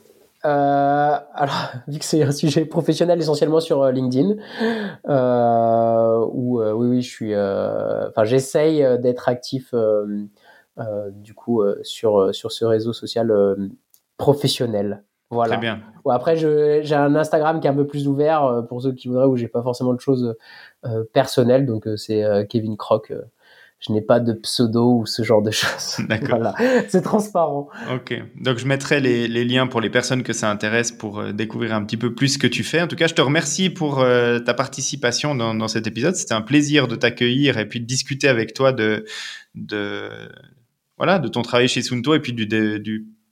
Alors, 0.44 1.72
vu 1.88 1.98
que 1.98 2.04
c'est 2.04 2.22
un 2.22 2.30
sujet 2.30 2.64
professionnel 2.66 3.20
essentiellement 3.20 3.58
sur 3.58 3.84
LinkedIn, 3.90 4.36
où 5.08 6.60
oui, 6.62 6.86
oui, 6.86 7.02
je 7.02 7.08
suis, 7.08 7.34
enfin, 7.34 8.24
j'essaye 8.24 8.86
d'être 9.00 9.28
actif 9.28 9.74
euh, 9.74 10.26
du 11.12 11.34
coup 11.34 11.62
euh, 11.62 11.78
sur, 11.82 12.20
euh, 12.20 12.32
sur 12.32 12.52
ce 12.52 12.64
réseau 12.64 12.92
social 12.92 13.32
professionnel. 14.16 15.04
Voilà. 15.30 15.56
Très 15.56 15.60
bien. 15.60 15.80
après, 16.10 16.36
j'ai 16.36 16.94
un 16.94 17.14
Instagram 17.14 17.60
qui 17.60 17.66
est 17.66 17.70
un 17.70 17.74
peu 17.74 17.86
plus 17.86 18.06
ouvert 18.06 18.64
pour 18.68 18.82
ceux 18.82 18.92
qui 18.92 19.08
voudraient, 19.08 19.24
où 19.24 19.36
j'ai 19.36 19.48
pas 19.48 19.62
forcément 19.62 19.94
de 19.94 20.00
choses 20.00 20.36
personnelles. 21.14 21.64
Donc, 21.64 21.88
c'est 21.96 22.22
Kevin 22.50 22.76
Croc. 22.76 23.14
je 23.78 23.92
n'ai 23.92 24.02
pas 24.02 24.20
de 24.20 24.34
pseudo 24.34 24.98
ou 24.98 25.06
ce 25.06 25.22
genre 25.22 25.40
de 25.40 25.50
choses. 25.50 26.04
D'accord. 26.06 26.38
Voilà. 26.38 26.54
C'est 26.86 27.00
transparent. 27.00 27.70
Ok. 27.94 28.14
Donc, 28.42 28.58
je 28.58 28.66
mettrai 28.66 29.00
les, 29.00 29.26
les, 29.26 29.46
liens 29.46 29.66
pour 29.66 29.80
les 29.80 29.88
personnes 29.88 30.22
que 30.22 30.34
ça 30.34 30.50
intéresse 30.50 30.92
pour 30.92 31.24
découvrir 31.32 31.74
un 31.74 31.82
petit 31.82 31.96
peu 31.96 32.14
plus 32.14 32.34
ce 32.34 32.38
que 32.38 32.46
tu 32.46 32.62
fais. 32.62 32.82
En 32.82 32.86
tout 32.86 32.96
cas, 32.96 33.06
je 33.06 33.14
te 33.14 33.22
remercie 33.22 33.70
pour 33.70 34.04
ta 34.44 34.52
participation 34.52 35.34
dans, 35.34 35.54
dans 35.54 35.68
cet 35.68 35.86
épisode. 35.86 36.14
C'était 36.14 36.34
un 36.34 36.42
plaisir 36.42 36.88
de 36.88 36.94
t'accueillir 36.94 37.56
et 37.56 37.66
puis 37.66 37.80
de 37.80 37.86
discuter 37.86 38.28
avec 38.28 38.52
toi 38.52 38.72
de, 38.72 39.06
de 39.54 40.10
voilà, 41.02 41.18
de 41.18 41.26
ton 41.26 41.42
travail 41.42 41.66
chez 41.66 41.82
Sunto 41.82 42.14
et 42.14 42.20
puis 42.20 42.32
du, 42.32 42.46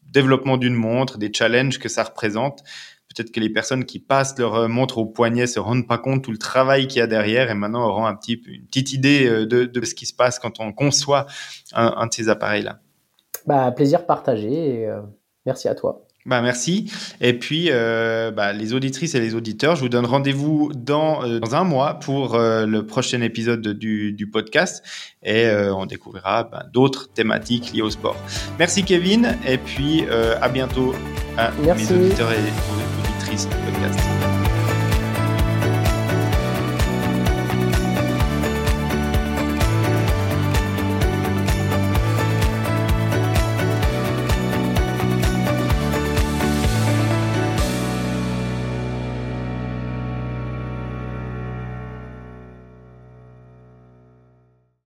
développement 0.03 0.57
d'une 0.57 0.75
montre, 0.75 1.19
des 1.19 1.33
challenges 1.33 1.79
que 1.79 1.89
ça 1.89 2.03
représente. 2.03 2.65
Peut-être 3.09 3.31
que 3.31 3.39
les 3.39 3.49
personnes 3.49 3.85
qui 3.85 4.01
passent 4.01 4.37
leur 4.37 4.57
euh, 4.57 4.67
montre 4.67 4.99
au 4.99 5.07
poignet 5.07 5.47
se 5.47 5.61
rendent 5.61 5.87
pas 5.87 5.99
compte 5.99 6.25
tout 6.25 6.33
le 6.33 6.39
travail 6.39 6.89
qu'il 6.89 6.99
y 6.99 7.03
a 7.03 7.07
derrière 7.07 7.49
et 7.49 7.55
maintenant 7.55 7.87
auront 7.87 8.07
un 8.07 8.17
petit, 8.17 8.43
une 8.45 8.67
petite 8.67 8.93
idée 8.93 9.25
euh, 9.25 9.47
de, 9.47 9.67
de 9.67 9.85
ce 9.85 9.95
qui 9.95 10.07
se 10.07 10.13
passe 10.13 10.41
quand 10.41 10.59
on 10.59 10.73
conçoit 10.73 11.27
un, 11.73 12.09
de 12.09 12.13
ces 12.13 12.29
appareils-là. 12.29 12.81
Bah, 13.47 13.71
plaisir 13.71 14.05
partagé 14.05 14.81
et 14.81 14.89
euh, 14.89 15.03
merci 15.47 15.69
à 15.69 15.77
toi. 15.77 16.05
Bah 16.31 16.43
merci. 16.43 16.93
Et 17.21 17.33
puis, 17.33 17.71
euh, 17.71 18.31
bah, 18.31 18.53
les 18.53 18.73
auditrices 18.73 19.17
et 19.17 19.21
les 19.21 19.35
auditeurs, 19.35 19.75
je 19.75 19.81
vous 19.81 19.89
donne 19.89 20.07
rendez-vous 20.07 20.71
dans, 20.77 21.25
euh, 21.25 21.41
dans 21.41 21.57
un 21.57 21.65
mois 21.65 21.95
pour 21.95 22.37
euh, 22.37 22.67
le 22.67 22.87
prochain 22.87 23.21
épisode 23.21 23.67
du, 23.67 24.13
du 24.13 24.31
podcast 24.31 24.85
et 25.25 25.51
on 25.51 25.87
découvrira 25.87 26.45
bah, 26.45 26.65
d'autres 26.73 27.13
thématiques 27.13 27.73
liées 27.75 27.83
au 27.83 27.91
sport. 27.91 28.17
Merci 28.61 28.85
Kevin 28.85 29.37
et 29.47 29.59
puis 29.59 30.05
à 30.09 30.49
bientôt 30.49 30.95
à 31.37 31.51
merci. 31.63 31.93
mes 31.93 32.07
auditeurs 32.07 32.33
et 32.33 33.19
auditrices 33.19 33.49
du 33.49 33.57
podcast. 33.57 34.40